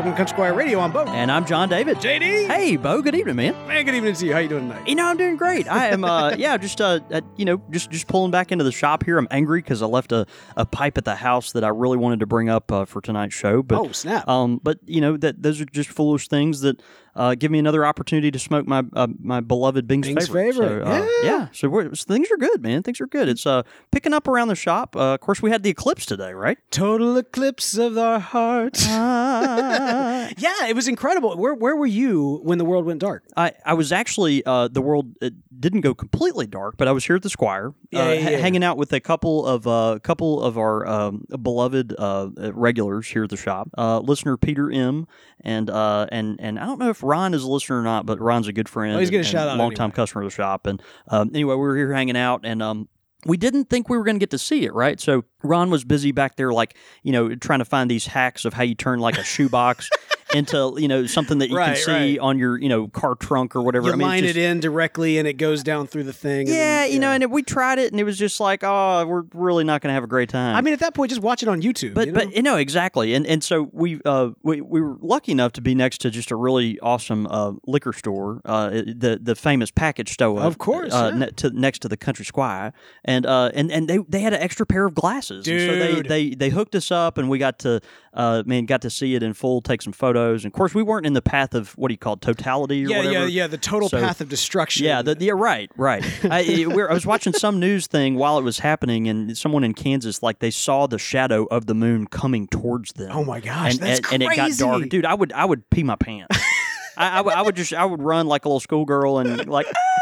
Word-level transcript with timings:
Welcome 0.00 0.14
to 0.14 0.16
Country 0.16 0.34
Squire 0.34 0.54
Radio. 0.54 0.80
I'm 0.80 0.92
Beau. 0.92 1.04
And 1.04 1.30
I'm 1.30 1.44
John 1.44 1.68
David. 1.68 1.98
JD. 1.98 2.46
Hey, 2.46 2.76
Beau. 2.76 3.02
Good 3.02 3.14
evening, 3.14 3.36
man. 3.36 3.52
Man, 3.68 3.84
good 3.84 3.94
evening 3.94 4.14
to 4.14 4.24
you. 4.26 4.32
How 4.32 4.38
you 4.38 4.48
doing 4.48 4.66
tonight? 4.66 4.88
You 4.88 4.94
know, 4.94 5.04
I'm 5.04 5.18
doing 5.18 5.36
great. 5.36 5.70
I 5.70 5.88
am, 5.88 6.04
uh, 6.04 6.30
yeah, 6.38 6.56
just, 6.56 6.80
uh, 6.80 7.00
uh, 7.12 7.20
you 7.36 7.44
know, 7.44 7.60
just 7.70 7.90
just 7.90 8.06
pulling 8.06 8.30
back 8.30 8.50
into 8.50 8.64
the 8.64 8.72
shop 8.72 9.04
here. 9.04 9.18
I'm 9.18 9.28
angry 9.30 9.60
because 9.60 9.82
I 9.82 9.86
left 9.86 10.12
a, 10.12 10.24
a 10.56 10.64
pipe 10.64 10.96
at 10.96 11.04
the 11.04 11.16
house 11.16 11.52
that 11.52 11.64
I 11.64 11.68
really 11.68 11.98
wanted 11.98 12.20
to 12.20 12.26
bring 12.26 12.48
up 12.48 12.72
uh, 12.72 12.86
for 12.86 13.02
tonight's 13.02 13.34
show. 13.34 13.62
But, 13.62 13.78
Oh, 13.78 13.92
snap. 13.92 14.26
Um, 14.26 14.58
but 14.62 14.78
you 14.86 15.02
know 15.02 15.18
that 15.18 15.42
those 15.42 15.60
are 15.60 15.66
just 15.66 15.90
foolish 15.90 16.28
things 16.28 16.62
that 16.62 16.80
uh, 17.16 17.34
give 17.34 17.50
me 17.50 17.58
another 17.58 17.84
opportunity 17.84 18.30
to 18.30 18.38
smoke 18.38 18.66
my 18.66 18.82
uh, 18.92 19.08
my 19.20 19.40
beloved 19.40 19.86
Bing's, 19.86 20.06
Bing's 20.06 20.26
favorite. 20.28 20.54
favorite. 20.54 20.84
So, 20.84 20.90
uh, 20.90 21.06
Yeah. 21.24 21.48
So, 21.52 21.68
we're, 21.68 21.94
so 21.94 22.04
things 22.06 22.30
are 22.30 22.36
good, 22.36 22.62
man. 22.62 22.82
Things 22.82 23.00
are 23.00 23.06
good. 23.06 23.28
It's 23.28 23.46
uh 23.46 23.62
picking 23.92 24.12
up 24.14 24.28
around 24.28 24.48
the 24.48 24.54
shop. 24.54 24.94
Uh, 24.96 25.14
of 25.14 25.20
course, 25.20 25.42
we 25.42 25.50
had 25.50 25.62
the 25.62 25.70
eclipse 25.70 26.06
today, 26.06 26.32
right? 26.32 26.58
Total 26.70 27.16
eclipse 27.16 27.76
of 27.76 27.96
our 27.98 28.18
hearts. 28.20 28.86
Ah. 28.88 30.28
yeah, 30.38 30.66
it 30.68 30.74
was 30.76 30.88
incredible. 30.88 31.36
Where 31.36 31.54
where 31.54 31.76
were 31.76 31.86
you 31.86 32.40
when 32.42 32.58
the 32.58 32.64
world 32.64 32.84
went 32.86 33.00
dark? 33.00 33.24
I, 33.36 33.52
I 33.64 33.74
was 33.74 33.92
actually 33.92 34.44
uh, 34.46 34.68
the 34.68 34.80
world 34.82 35.14
didn't 35.58 35.80
go 35.82 35.94
completely 35.94 36.46
dark, 36.46 36.76
but 36.76 36.88
I 36.88 36.92
was 36.92 37.04
here 37.04 37.16
at 37.16 37.22
the 37.22 37.30
Squire, 37.30 37.74
Yeah, 37.90 38.00
uh, 38.00 38.12
yeah, 38.12 38.30
yeah. 38.30 38.36
hanging 38.38 38.64
out 38.64 38.76
with 38.76 38.92
a 38.92 39.00
couple 39.00 39.46
of 39.46 39.66
uh, 39.66 39.98
couple 40.02 40.42
of 40.42 40.56
our 40.58 40.86
um, 40.86 41.24
beloved 41.42 41.94
uh, 41.98 42.30
regulars 42.54 43.08
here 43.08 43.24
at 43.24 43.30
the 43.30 43.36
shop. 43.36 43.68
Uh, 43.76 43.98
listener 44.00 44.36
Peter 44.36 44.70
M. 44.70 45.06
and 45.42 45.68
uh, 45.70 46.06
and 46.10 46.36
and 46.40 46.58
I 46.58 46.66
don't 46.66 46.78
know 46.78 46.90
if 46.90 46.99
Ron 47.02 47.34
is 47.34 47.42
a 47.42 47.48
listener 47.48 47.80
or 47.80 47.82
not, 47.82 48.06
but 48.06 48.20
Ron's 48.20 48.48
a 48.48 48.52
good 48.52 48.68
friend. 48.68 48.96
Oh, 48.96 49.00
he's 49.00 49.10
gonna 49.10 49.24
shout 49.24 49.48
out 49.48 49.58
long 49.58 49.72
time 49.72 49.84
anyway. 49.84 49.96
customer 49.96 50.22
of 50.22 50.30
the 50.30 50.34
shop. 50.34 50.66
And 50.66 50.82
um, 51.08 51.30
anyway, 51.30 51.54
we 51.54 51.60
were 51.60 51.76
here 51.76 51.92
hanging 51.92 52.16
out 52.16 52.40
and. 52.44 52.62
Um, 52.62 52.88
we 53.26 53.36
didn't 53.36 53.66
think 53.66 53.90
we 53.90 53.98
were 53.98 54.04
going 54.04 54.16
to 54.16 54.20
get 54.20 54.30
to 54.30 54.38
see 54.38 54.64
it, 54.64 54.72
right? 54.72 54.98
So 54.98 55.24
Ron 55.42 55.68
was 55.68 55.84
busy 55.84 56.10
back 56.10 56.36
there, 56.36 56.52
like 56.52 56.76
you 57.02 57.12
know, 57.12 57.34
trying 57.34 57.58
to 57.58 57.66
find 57.66 57.90
these 57.90 58.06
hacks 58.06 58.46
of 58.46 58.54
how 58.54 58.62
you 58.62 58.74
turn 58.74 58.98
like 58.98 59.18
a 59.18 59.24
shoebox 59.24 59.90
into 60.34 60.74
you 60.78 60.88
know 60.88 61.06
something 61.06 61.38
that 61.38 61.50
you 61.50 61.56
Right, 61.56 61.74
can 61.74 61.84
see 61.84 61.92
right. 61.92 62.18
on 62.18 62.38
your 62.38 62.58
you 62.58 62.68
know 62.68 62.88
car 62.88 63.14
trunk 63.14 63.54
or 63.56 63.62
whatever. 63.62 63.88
You 63.88 63.92
I 63.92 63.96
mean, 63.96 64.08
line 64.08 64.22
just- 64.24 64.36
it 64.36 64.40
in 64.42 64.60
directly, 64.60 65.18
and 65.18 65.26
it 65.26 65.34
goes 65.34 65.62
down 65.62 65.86
through 65.86 66.04
the 66.04 66.12
thing. 66.12 66.46
Yeah, 66.46 66.82
then- 66.84 66.92
you 66.92 66.98
know, 66.98 67.10
and 67.10 67.22
it, 67.22 67.30
we 67.30 67.42
tried 67.42 67.78
it, 67.78 67.90
and 67.92 68.00
it 68.00 68.04
was 68.04 68.18
just 68.18 68.40
like, 68.40 68.60
oh, 68.62 69.04
we're 69.06 69.24
really 69.34 69.64
not 69.64 69.80
going 69.80 69.90
to 69.90 69.94
have 69.94 70.04
a 70.04 70.08
great 70.08 70.28
time. 70.28 70.56
I 70.56 70.60
mean, 70.60 70.74
at 70.74 70.80
that 70.80 70.94
point, 70.94 71.10
just 71.10 71.22
watch 71.22 71.42
it 71.42 71.48
on 71.48 71.62
YouTube. 71.62 71.94
but 71.94 72.06
you 72.06 72.12
know? 72.12 72.20
but 72.24 72.36
you 72.36 72.42
know 72.42 72.56
exactly, 72.56 73.14
and 73.14 73.26
and 73.26 73.42
so 73.42 73.68
we 73.72 74.00
uh 74.04 74.30
we, 74.42 74.60
we 74.60 74.80
were 74.80 74.96
lucky 75.00 75.32
enough 75.32 75.52
to 75.52 75.60
be 75.60 75.74
next 75.74 75.98
to 76.02 76.10
just 76.10 76.30
a 76.30 76.36
really 76.36 76.78
awesome 76.80 77.26
uh, 77.26 77.52
liquor 77.66 77.92
store, 77.92 78.40
uh 78.44 78.70
the 78.70 79.18
the 79.22 79.34
famous 79.34 79.70
package 79.70 80.10
store, 80.12 80.40
Of 80.40 80.58
course, 80.58 80.92
uh, 80.92 81.10
yeah. 81.12 81.18
ne- 81.18 81.30
to, 81.32 81.50
next 81.50 81.80
to 81.80 81.88
the 81.88 81.96
Country 81.96 82.24
Squire, 82.24 82.72
and 83.04 83.26
uh 83.26 83.50
and 83.54 83.70
and 83.72 83.88
they 83.88 83.98
they 84.08 84.20
had 84.20 84.32
an 84.32 84.40
extra 84.40 84.64
pair 84.66 84.86
of 84.86 84.94
glasses, 84.94 85.46
And 85.48 85.60
so 85.60 85.76
they 85.76 86.02
they 86.02 86.34
they 86.34 86.48
hooked 86.50 86.74
us 86.74 86.90
up, 86.90 87.18
and 87.18 87.28
we 87.28 87.38
got 87.38 87.58
to 87.60 87.80
uh 88.14 88.42
man 88.46 88.66
got 88.66 88.82
to 88.82 88.90
see 88.90 89.14
it 89.14 89.22
in 89.22 89.32
full, 89.34 89.60
take 89.60 89.82
some 89.82 89.92
photos, 89.92 90.19
and 90.28 90.44
of 90.46 90.52
course 90.52 90.74
we 90.74 90.82
weren't 90.82 91.06
in 91.06 91.12
the 91.12 91.22
path 91.22 91.54
of 91.54 91.72
what 91.72 91.88
do 91.88 91.94
you 91.94 91.98
call 91.98 92.14
it, 92.14 92.20
totality 92.20 92.84
or 92.84 92.88
yeah, 92.88 92.96
whatever. 92.98 93.12
yeah, 93.14 93.24
yeah. 93.26 93.46
The 93.46 93.58
total 93.58 93.88
So- 93.88 94.00
path 94.00 94.20
of 94.20 94.28
destruction. 94.28 94.84
Yeah, 94.86 95.02
the, 95.02 95.16
yeah, 95.18 95.32
right, 95.34 95.70
right. 95.76 96.04
I, 96.24 96.64
I 96.68 96.92
was 96.92 97.06
watching 97.06 97.32
some 97.32 97.58
news 97.60 97.86
thing 97.86 98.14
while 98.16 98.38
it 98.38 98.42
was 98.42 98.58
happening, 98.60 99.08
and 99.08 99.36
someone 99.36 99.64
in 99.64 99.74
Kansas, 99.74 100.22
like, 100.22 100.38
they 100.38 100.50
saw 100.50 100.86
the 100.86 100.98
shadow 100.98 101.44
of 101.50 101.66
the 101.66 101.74
moon 101.74 102.06
coming 102.06 102.46
towards 102.46 102.92
them. 102.92 103.10
Oh 103.12 103.24
my 103.24 103.40
gosh, 103.40 103.72
and, 103.72 103.80
that's 103.80 104.00
and, 104.12 104.22
and 104.22 104.32
it 104.32 104.36
got 104.36 104.50
dark, 104.58 104.88
dude. 104.88 105.04
I 105.04 105.14
would, 105.14 105.32
I 105.32 105.44
would 105.44 105.68
pee 105.70 105.82
my 105.82 105.96
pants. 105.96 106.36
I, 106.96 107.18
I, 107.18 107.20
would, 107.22 107.34
I 107.34 107.42
would 107.42 107.56
just, 107.56 107.72
I 107.72 107.84
would 107.84 108.02
run 108.02 108.26
like 108.26 108.44
a 108.44 108.48
little 108.48 108.60
schoolgirl 108.60 109.18
and 109.18 109.48
like, 109.48 109.66
"Ah!" 109.74 109.99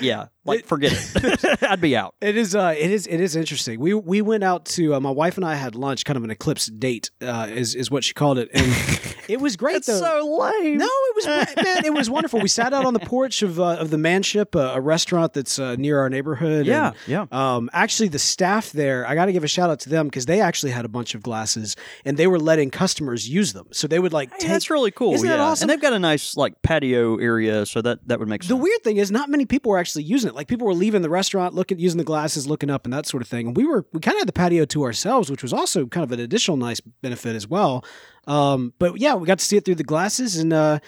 Yeah, 0.00 0.26
like 0.44 0.64
forget 0.66 0.92
it. 0.92 1.62
I'd 1.62 1.80
be 1.80 1.96
out. 1.96 2.14
It 2.20 2.36
is. 2.36 2.54
Uh, 2.54 2.74
it 2.76 2.90
is. 2.90 3.06
It 3.06 3.20
is 3.20 3.36
interesting. 3.36 3.80
We 3.80 3.94
we 3.94 4.22
went 4.22 4.44
out 4.44 4.64
to 4.66 4.94
uh, 4.94 5.00
my 5.00 5.10
wife 5.10 5.36
and 5.36 5.44
I 5.44 5.54
had 5.54 5.74
lunch, 5.74 6.04
kind 6.04 6.16
of 6.16 6.24
an 6.24 6.30
eclipse 6.30 6.66
date, 6.66 7.10
uh, 7.20 7.48
is 7.50 7.74
is 7.74 7.90
what 7.90 8.04
she 8.04 8.14
called 8.14 8.38
it, 8.38 8.48
and 8.52 9.14
it 9.28 9.40
was 9.40 9.56
great. 9.56 9.76
It's 9.76 9.86
though. 9.86 10.00
so 10.00 10.38
lame. 10.38 10.78
No, 10.78 10.86
it 10.86 11.16
was 11.16 11.26
man. 11.26 11.84
It 11.84 11.94
was 11.94 12.08
wonderful. 12.10 12.40
We 12.40 12.48
sat 12.48 12.72
out 12.72 12.84
on 12.84 12.94
the 12.94 13.00
porch 13.00 13.42
of 13.42 13.60
uh, 13.60 13.76
of 13.76 13.90
the 13.90 13.98
Manship, 13.98 14.56
uh, 14.56 14.72
a 14.74 14.80
restaurant 14.80 15.32
that's 15.34 15.58
uh, 15.58 15.76
near 15.76 15.98
our 16.00 16.08
neighborhood. 16.08 16.66
Yeah, 16.66 16.88
and, 16.88 16.96
yeah. 17.06 17.26
Um, 17.30 17.70
actually, 17.72 18.08
the 18.08 18.18
staff 18.18 18.72
there, 18.72 19.06
I 19.06 19.14
got 19.14 19.26
to 19.26 19.32
give 19.32 19.44
a 19.44 19.48
shout 19.48 19.70
out 19.70 19.80
to 19.80 19.88
them 19.88 20.06
because 20.06 20.26
they 20.26 20.40
actually 20.40 20.72
had 20.72 20.84
a 20.84 20.88
bunch 20.88 21.14
of 21.14 21.22
glasses 21.22 21.76
and 22.04 22.16
they 22.16 22.26
were 22.26 22.38
letting 22.38 22.70
customers 22.70 23.28
use 23.28 23.52
them. 23.52 23.66
So 23.72 23.86
they 23.86 23.98
would 23.98 24.12
like 24.12 24.30
Hey, 24.32 24.38
take. 24.40 24.48
that's 24.50 24.70
really 24.70 24.90
cool. 24.90 25.14
Isn't 25.14 25.28
yeah. 25.28 25.36
that 25.36 25.42
awesome? 25.42 25.64
And 25.64 25.70
they've 25.70 25.80
got 25.80 25.92
a 25.92 25.98
nice 25.98 26.36
like 26.36 26.60
patio 26.62 27.16
area, 27.16 27.66
so 27.66 27.82
that 27.82 28.06
that 28.08 28.18
would 28.18 28.28
make 28.28 28.42
sense. 28.42 28.48
The 28.48 28.56
weird 28.56 28.82
thing 28.82 28.96
is, 28.96 29.10
not 29.10 29.28
many 29.28 29.44
people 29.46 29.70
were 29.70 29.77
actually 29.78 30.04
using 30.04 30.28
it. 30.28 30.34
Like 30.34 30.48
people 30.48 30.66
were 30.66 30.74
leaving 30.74 31.02
the 31.02 31.10
restaurant, 31.10 31.54
looking, 31.54 31.78
using 31.78 31.98
the 31.98 32.04
glasses, 32.04 32.46
looking 32.46 32.70
up, 32.70 32.84
and 32.84 32.92
that 32.92 33.06
sort 33.06 33.22
of 33.22 33.28
thing. 33.28 33.48
And 33.48 33.56
we 33.56 33.64
were, 33.64 33.86
we 33.92 34.00
kind 34.00 34.14
of 34.16 34.20
had 34.20 34.28
the 34.28 34.32
patio 34.32 34.64
to 34.66 34.82
ourselves, 34.84 35.30
which 35.30 35.42
was 35.42 35.52
also 35.52 35.86
kind 35.86 36.04
of 36.04 36.12
an 36.12 36.20
additional 36.20 36.56
nice 36.56 36.80
benefit 36.80 37.36
as 37.36 37.46
well. 37.46 37.84
Um, 38.26 38.74
but 38.78 38.98
yeah, 38.98 39.14
we 39.14 39.26
got 39.26 39.38
to 39.38 39.44
see 39.44 39.56
it 39.56 39.64
through 39.64 39.76
the 39.76 39.84
glasses, 39.84 40.36
and 40.36 40.52
uh, 40.52 40.80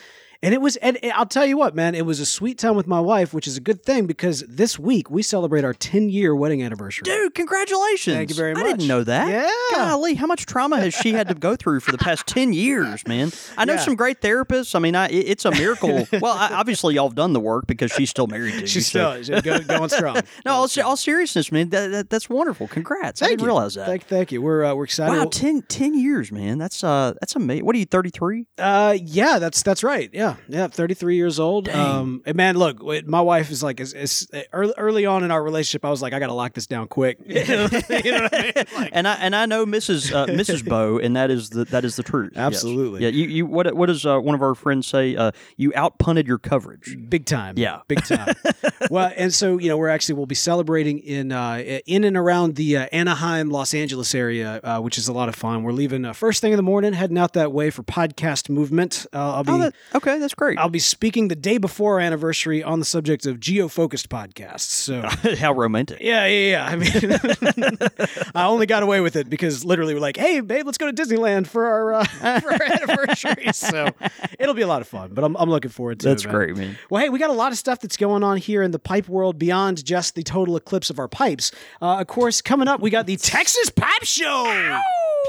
and 0.42 0.54
it 0.54 0.60
was, 0.60 0.76
and, 0.76 0.98
I'll 1.14 1.26
tell 1.26 1.44
you 1.44 1.56
what, 1.58 1.74
man, 1.74 1.94
it 1.94 2.06
was 2.06 2.18
a 2.20 2.26
sweet 2.26 2.58
time 2.58 2.74
with 2.76 2.86
my 2.86 3.00
wife, 3.00 3.34
which 3.34 3.46
is 3.46 3.56
a 3.56 3.60
good 3.60 3.82
thing 3.84 4.06
because 4.06 4.40
this 4.48 4.78
week 4.78 5.10
we 5.10 5.22
celebrate 5.22 5.64
our 5.64 5.74
10 5.74 6.08
year 6.08 6.34
wedding 6.34 6.62
anniversary. 6.62 7.02
Dude, 7.04 7.34
congratulations. 7.34 8.16
Thank 8.16 8.30
you 8.30 8.36
very 8.36 8.54
much. 8.54 8.64
I 8.64 8.68
didn't 8.68 8.88
know 8.88 9.04
that. 9.04 9.28
Yeah. 9.28 9.50
Golly, 9.76 10.14
how 10.14 10.26
much 10.26 10.46
trauma 10.46 10.80
has 10.80 10.94
she 10.94 11.12
had 11.12 11.28
to 11.28 11.34
go 11.34 11.56
through 11.56 11.80
for 11.80 11.92
the 11.92 11.98
past 11.98 12.26
10 12.26 12.52
years, 12.52 13.06
man? 13.06 13.30
I 13.56 13.64
know 13.64 13.74
Yeah. 13.74 13.80
some 13.80 13.96
great 13.96 14.20
therapists. 14.20 14.74
I 14.74 14.78
mean, 14.78 14.96
I, 14.96 15.08
it's 15.08 15.44
a 15.44 15.50
miracle. 15.50 16.06
well, 16.20 16.36
I, 16.36 16.48
obviously, 16.54 16.94
y'all 16.94 17.08
have 17.08 17.14
done 17.16 17.32
the 17.32 17.40
work 17.40 17.66
because 17.66 17.92
she's 17.92 18.08
still 18.10 18.26
married 18.26 18.54
to 18.54 18.60
you. 18.60 18.66
She's 18.66 18.86
so- 18.90 19.22
still 19.22 19.42
she's 19.42 19.66
going 19.66 19.88
strong. 19.90 20.20
No, 20.46 20.52
all, 20.54 20.68
se- 20.68 20.80
all 20.80 20.96
seriousness, 20.96 21.52
man. 21.52 21.68
That, 21.70 21.88
that, 21.88 22.10
that's 22.10 22.28
wonderful. 22.30 22.66
Congrats. 22.68 23.20
I 23.20 23.28
didn't 23.28 23.40
you. 23.40 23.46
realize 23.46 23.74
that. 23.74 23.86
Thank, 23.86 24.04
thank 24.06 24.32
you. 24.32 24.40
We're 24.40 24.64
uh, 24.64 24.74
we're 24.74 24.84
excited. 24.84 25.16
wow, 25.18 25.24
10, 25.26 25.62
10 25.62 25.94
years, 25.98 26.32
man. 26.32 26.56
That's 26.58 26.82
uh, 26.82 27.12
that's 27.20 27.36
amazing. 27.36 27.66
What 27.66 27.74
are 27.76 27.78
you, 27.78 27.84
33? 27.84 28.46
Uh, 28.58 28.96
yeah, 29.02 29.38
that's 29.38 29.62
that's 29.62 29.82
right. 29.84 30.08
Yeah, 30.12 30.29
yeah, 30.48 30.68
thirty 30.68 30.94
three 30.94 31.16
years 31.16 31.38
old. 31.38 31.68
Um, 31.68 32.22
and 32.26 32.36
man, 32.36 32.56
look, 32.56 32.82
my 33.06 33.20
wife 33.20 33.50
is 33.50 33.62
like, 33.62 33.80
is, 33.80 33.92
is 33.94 34.28
early, 34.52 34.74
early 34.76 35.06
on 35.06 35.24
in 35.24 35.30
our 35.30 35.42
relationship, 35.42 35.84
I 35.84 35.90
was 35.90 36.02
like, 36.02 36.12
I 36.12 36.18
got 36.18 36.26
to 36.28 36.34
lock 36.34 36.54
this 36.54 36.66
down 36.66 36.88
quick. 36.88 37.18
you 37.26 37.44
know 37.44 37.64
what 37.64 38.34
I 38.34 38.42
mean? 38.42 38.52
Like, 38.74 38.90
and 38.92 39.08
I 39.08 39.14
and 39.14 39.36
I 39.36 39.46
know 39.46 39.66
Mrs. 39.66 40.12
Uh, 40.12 40.26
Mrs. 40.26 40.66
Beau, 40.66 40.98
and 40.98 41.16
that 41.16 41.30
is 41.30 41.50
the 41.50 41.64
that 41.66 41.84
is 41.84 41.96
the 41.96 42.02
truth. 42.02 42.32
Yes. 42.34 42.46
Absolutely. 42.46 43.02
Yeah. 43.02 43.08
You 43.08 43.26
you 43.26 43.46
what 43.46 43.74
what 43.74 43.86
does 43.86 44.04
uh, 44.06 44.18
one 44.18 44.34
of 44.34 44.42
our 44.42 44.54
friends 44.54 44.86
say? 44.86 45.16
Uh, 45.16 45.32
you 45.56 45.70
outpunted 45.72 46.26
your 46.26 46.38
coverage. 46.38 46.96
big 47.08 47.26
time. 47.26 47.54
Yeah. 47.56 47.80
big 47.88 48.04
time. 48.04 48.34
well, 48.90 49.12
and 49.16 49.32
so 49.32 49.58
you 49.58 49.68
know, 49.68 49.76
we're 49.76 49.88
actually 49.88 50.14
we'll 50.14 50.26
be 50.26 50.34
celebrating 50.34 50.98
in 50.98 51.32
uh, 51.32 51.56
in 51.86 52.04
and 52.04 52.16
around 52.16 52.56
the 52.56 52.76
uh, 52.76 52.86
Anaheim, 52.92 53.50
Los 53.50 53.74
Angeles 53.74 54.14
area, 54.14 54.60
uh, 54.62 54.80
which 54.80 54.98
is 54.98 55.08
a 55.08 55.12
lot 55.12 55.28
of 55.28 55.34
fun. 55.34 55.62
We're 55.62 55.72
leaving 55.72 56.04
uh, 56.04 56.12
first 56.12 56.40
thing 56.40 56.52
in 56.52 56.56
the 56.56 56.62
morning, 56.62 56.92
heading 56.92 57.18
out 57.18 57.32
that 57.34 57.52
way 57.52 57.70
for 57.70 57.82
podcast 57.82 58.48
movement. 58.48 59.06
Uh, 59.12 59.34
I'll 59.34 59.44
be. 59.44 59.52
Oh, 59.52 59.58
that, 59.58 59.74
okay, 59.94 60.18
that's 60.20 60.34
great. 60.34 60.58
I'll 60.58 60.68
be 60.68 60.78
speaking 60.78 61.28
the 61.28 61.34
day 61.36 61.58
before 61.58 61.94
our 61.94 62.00
anniversary 62.00 62.62
on 62.62 62.78
the 62.78 62.84
subject 62.84 63.26
of 63.26 63.40
geo-focused 63.40 64.08
podcasts. 64.08 64.60
So 64.60 65.02
How 65.36 65.52
romantic. 65.52 65.98
Yeah, 66.00 66.26
yeah, 66.26 66.50
yeah. 66.50 66.66
I 66.66 66.76
mean, 66.76 67.88
I 68.34 68.44
only 68.46 68.66
got 68.66 68.82
away 68.82 69.00
with 69.00 69.16
it 69.16 69.28
because 69.28 69.64
literally 69.64 69.94
we're 69.94 70.00
like, 70.00 70.16
"Hey, 70.16 70.40
babe, 70.40 70.66
let's 70.66 70.78
go 70.78 70.90
to 70.90 71.02
Disneyland 71.02 71.46
for 71.46 71.66
our 71.66 71.92
uh, 71.94 72.04
for 72.40 72.52
our 72.52 72.62
anniversary." 72.62 73.52
So 73.52 73.90
it'll 74.38 74.54
be 74.54 74.62
a 74.62 74.66
lot 74.68 74.80
of 74.80 74.88
fun. 74.88 75.10
But 75.12 75.24
I'm, 75.24 75.36
I'm 75.36 75.50
looking 75.50 75.70
forward 75.70 76.00
to 76.00 76.08
That's 76.08 76.24
it. 76.24 76.28
man. 76.28 76.34
great, 76.34 76.56
man. 76.56 76.78
Well, 76.88 77.02
hey, 77.02 77.08
we 77.08 77.18
got 77.18 77.30
a 77.30 77.34
lot 77.34 77.52
of 77.52 77.58
stuff 77.58 77.80
that's 77.80 77.96
going 77.96 78.22
on 78.22 78.36
here 78.36 78.62
in 78.62 78.70
the 78.70 78.78
pipe 78.78 79.08
world 79.08 79.38
beyond 79.38 79.84
just 79.84 80.14
the 80.14 80.22
total 80.22 80.56
eclipse 80.56 80.90
of 80.90 80.98
our 80.98 81.08
pipes. 81.08 81.52
Uh, 81.82 81.98
of 82.00 82.06
course, 82.06 82.40
coming 82.40 82.68
up, 82.68 82.80
we 82.80 82.90
got 82.90 83.06
the 83.06 83.16
Texas 83.16 83.70
Pipe 83.70 84.04
Show. 84.04 84.80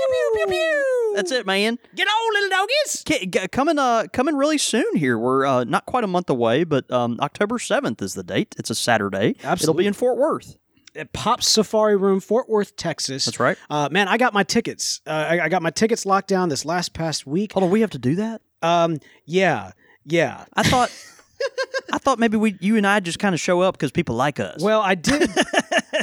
Pew, 0.01 0.31
pew, 0.33 0.45
pew, 0.45 0.47
pew. 0.47 1.13
That's 1.15 1.31
it, 1.31 1.45
man. 1.45 1.77
Get 1.95 2.07
on, 2.07 2.33
little 2.33 2.49
doggies. 2.49 3.03
K- 3.05 3.25
g- 3.25 3.47
coming, 3.49 3.77
uh, 3.77 4.05
coming 4.11 4.35
really 4.35 4.57
soon 4.57 4.95
here. 4.95 5.17
We're 5.17 5.45
uh, 5.45 5.63
not 5.63 5.85
quite 5.85 6.03
a 6.03 6.07
month 6.07 6.29
away, 6.29 6.63
but 6.63 6.89
um, 6.91 7.17
October 7.21 7.59
seventh 7.59 8.01
is 8.01 8.13
the 8.13 8.23
date. 8.23 8.55
It's 8.57 8.69
a 8.69 8.75
Saturday. 8.75 9.35
It'll 9.43 9.73
be 9.73 9.85
in 9.87 9.93
Fort 9.93 10.17
Worth. 10.17 10.57
At 10.95 11.13
Pop's 11.13 11.47
Safari 11.47 11.95
Room, 11.95 12.19
Fort 12.19 12.49
Worth, 12.49 12.75
Texas. 12.75 13.25
That's 13.25 13.39
right. 13.39 13.57
Uh, 13.69 13.87
man, 13.91 14.07
I 14.07 14.17
got 14.17 14.33
my 14.33 14.43
tickets. 14.43 14.99
Uh, 15.05 15.11
I, 15.11 15.45
I 15.45 15.49
got 15.49 15.61
my 15.61 15.69
tickets 15.69 16.05
locked 16.05 16.27
down 16.27 16.49
this 16.49 16.65
last 16.65 16.93
past 16.93 17.25
week. 17.27 17.53
Hold 17.53 17.63
on, 17.65 17.69
we 17.69 17.81
have 17.81 17.91
to 17.91 17.99
do 17.99 18.15
that. 18.15 18.41
Um, 18.61 18.99
yeah, 19.25 19.71
yeah. 20.05 20.45
I 20.53 20.63
thought, 20.63 20.91
I 21.93 21.97
thought 21.97 22.19
maybe 22.19 22.37
we, 22.37 22.55
you 22.61 22.77
and 22.77 22.87
I, 22.87 22.99
just 23.01 23.19
kind 23.19 23.35
of 23.35 23.41
show 23.41 23.61
up 23.61 23.75
because 23.75 23.91
people 23.91 24.15
like 24.15 24.39
us. 24.39 24.61
Well, 24.61 24.81
I 24.81 24.95
did. 24.95 25.29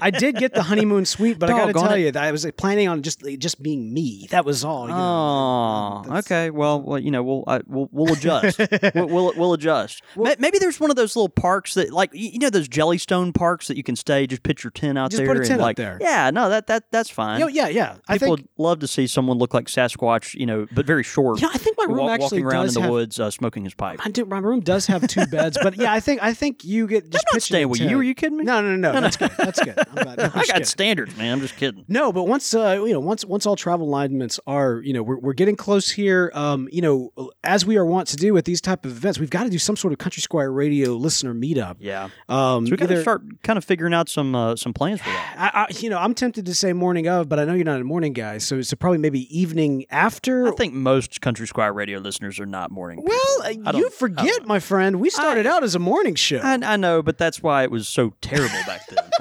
I 0.02 0.10
did 0.10 0.36
get 0.36 0.52
the 0.54 0.62
honeymoon 0.62 1.06
suite, 1.06 1.38
but 1.38 1.48
I 1.50 1.52
got 1.54 1.66
to 1.66 1.72
tell 1.72 1.92
it. 1.92 2.00
you 2.00 2.12
that 2.12 2.22
I 2.22 2.30
was 2.30 2.46
planning 2.56 2.88
on 2.88 3.02
just 3.02 3.22
just 3.38 3.62
being 3.62 3.92
me. 3.92 4.26
That 4.30 4.44
was 4.44 4.64
all. 4.64 4.82
You 4.86 4.94
know. 4.94 6.02
Oh, 6.06 6.16
okay. 6.18 6.50
Well, 6.50 6.82
well, 6.82 6.98
you 6.98 7.10
know, 7.10 7.22
we'll 7.22 7.44
I, 7.46 7.60
we'll, 7.66 7.88
we'll 7.90 8.12
adjust. 8.12 8.58
we'll, 8.94 9.08
we'll 9.08 9.32
we'll 9.36 9.52
adjust. 9.54 10.02
Ma- 10.14 10.34
Maybe 10.38 10.58
there's 10.58 10.78
one 10.78 10.90
of 10.90 10.96
those 10.96 11.16
little 11.16 11.28
parks 11.30 11.74
that, 11.74 11.90
like, 11.92 12.10
you 12.12 12.38
know, 12.38 12.50
those 12.50 12.68
Jellystone 12.68 13.34
parks 13.34 13.66
that 13.68 13.76
you 13.76 13.82
can 13.82 13.96
stay. 13.96 14.26
Just 14.26 14.42
pitch 14.42 14.62
your 14.62 14.70
tent 14.70 14.98
out 14.98 15.10
Just 15.10 15.18
there. 15.18 15.26
put 15.26 15.36
a 15.38 15.40
and 15.40 15.48
tent 15.48 15.60
like, 15.60 15.76
there. 15.78 15.98
Yeah, 16.00 16.30
no, 16.30 16.50
that 16.50 16.66
that 16.66 16.90
that's 16.92 17.10
fine. 17.10 17.38
You 17.40 17.46
know, 17.46 17.48
yeah, 17.48 17.68
yeah. 17.68 17.96
I 18.08 18.14
People 18.18 18.36
think. 18.36 18.48
would 18.56 18.62
love 18.62 18.78
to 18.80 18.86
see 18.86 19.06
someone 19.06 19.38
look 19.38 19.54
like 19.54 19.66
Sasquatch, 19.66 20.34
you 20.34 20.46
know, 20.46 20.66
but 20.70 20.84
very 20.86 21.02
short. 21.02 21.40
Yeah, 21.40 21.48
I 21.52 21.58
think 21.58 21.76
my 21.78 21.84
room 21.84 22.04
wa- 22.04 22.10
actually 22.10 22.42
walking 22.42 22.44
around 22.44 22.64
does 22.66 22.76
in 22.76 22.82
the 22.82 22.86
have. 22.86 22.92
woods, 22.92 23.18
uh, 23.18 23.30
smoking 23.30 23.64
his 23.64 23.74
pipe. 23.74 24.00
I 24.04 24.10
do, 24.10 24.24
my 24.26 24.38
room 24.38 24.60
does 24.60 24.86
have 24.86 25.06
two 25.08 25.24
beds, 25.30 25.58
but 25.62 25.76
yeah, 25.76 25.92
I 25.92 26.00
think 26.00 26.22
I 26.22 26.34
think 26.34 26.64
you 26.64 26.86
get 26.86 27.10
just 27.10 27.24
pitching 27.26 27.40
staying 27.40 27.68
with 27.68 27.80
you. 27.80 27.98
Are 27.98 28.02
you 28.02 28.14
kidding 28.14 28.38
me? 28.38 28.44
No, 28.44 28.60
no, 28.60 28.76
no, 28.76 28.92
no. 28.92 29.00
That's 29.00 29.16
good. 29.16 29.30
That's 29.38 29.62
good. 29.62 29.74
I'm 29.78 29.94
glad. 30.04 30.20
I'm 30.20 30.30
I 30.34 30.38
got 30.38 30.46
kidding. 30.46 30.64
standards, 30.64 31.16
man. 31.16 31.32
I'm 31.34 31.40
just 31.40 31.56
kidding. 31.56 31.84
No, 31.88 32.12
but 32.12 32.24
once 32.24 32.54
uh, 32.54 32.82
you 32.84 32.92
know, 32.92 33.00
once 33.00 33.24
once 33.24 33.46
all 33.46 33.56
travel 33.56 33.86
alignments 33.88 34.40
are, 34.46 34.80
you 34.84 34.92
know, 34.92 35.02
we're, 35.02 35.18
we're 35.18 35.32
getting 35.32 35.56
close 35.56 35.90
here. 35.90 36.30
Um, 36.34 36.68
you 36.72 36.82
know, 36.82 37.12
as 37.44 37.64
we 37.66 37.76
are 37.76 37.84
wont 37.86 38.08
to 38.08 38.16
do 38.16 38.36
at 38.36 38.44
these 38.44 38.60
type 38.60 38.84
of 38.84 38.92
events, 38.92 39.18
we've 39.18 39.30
got 39.30 39.44
to 39.44 39.50
do 39.50 39.58
some 39.58 39.76
sort 39.76 39.92
of 39.92 39.98
Country 39.98 40.20
Squire 40.20 40.50
Radio 40.52 40.92
listener 40.94 41.34
meetup. 41.34 41.76
Yeah. 41.78 42.08
Um, 42.28 42.66
So 42.66 42.70
we 42.72 42.76
got 42.76 42.88
to 42.88 43.00
start 43.02 43.22
kind 43.42 43.56
of 43.56 43.64
figuring 43.64 43.94
out 43.94 44.08
some 44.08 44.34
uh, 44.34 44.56
some 44.56 44.72
plans 44.72 45.00
for 45.00 45.10
that. 45.10 45.34
I, 45.54 45.60
I, 45.62 45.66
you 45.78 45.90
know, 45.90 45.98
I'm 45.98 46.14
tempted 46.14 46.46
to 46.46 46.54
say 46.54 46.72
morning 46.72 47.08
of, 47.08 47.28
but 47.28 47.38
I 47.38 47.44
know 47.44 47.54
you're 47.54 47.64
not 47.64 47.80
a 47.80 47.84
morning 47.84 48.12
guy, 48.12 48.38
so 48.38 48.60
so 48.62 48.76
probably 48.76 48.98
maybe 48.98 49.22
evening 49.36 49.84
after. 49.90 50.48
I 50.48 50.52
think 50.52 50.74
most 50.74 51.20
Country 51.20 51.46
Squire 51.46 51.72
radio 51.72 51.98
listeners 51.98 52.38
are 52.40 52.46
not 52.46 52.70
morning. 52.70 53.02
well, 53.04 53.52
you 53.74 53.90
forget, 53.90 54.46
my 54.46 54.58
friend. 54.60 55.00
We 55.00 55.10
started 55.22 55.46
out 55.46 55.62
as 55.64 55.74
a 55.74 55.78
morning 55.78 56.14
show. 56.14 56.38
I, 56.38 56.58
I 56.62 56.76
know, 56.76 57.02
but 57.02 57.18
that's 57.18 57.42
why 57.42 57.62
it 57.64 57.70
was 57.70 57.88
so 57.88 58.14
terrible 58.20 58.58
back 58.66 58.82
then. 58.88 59.04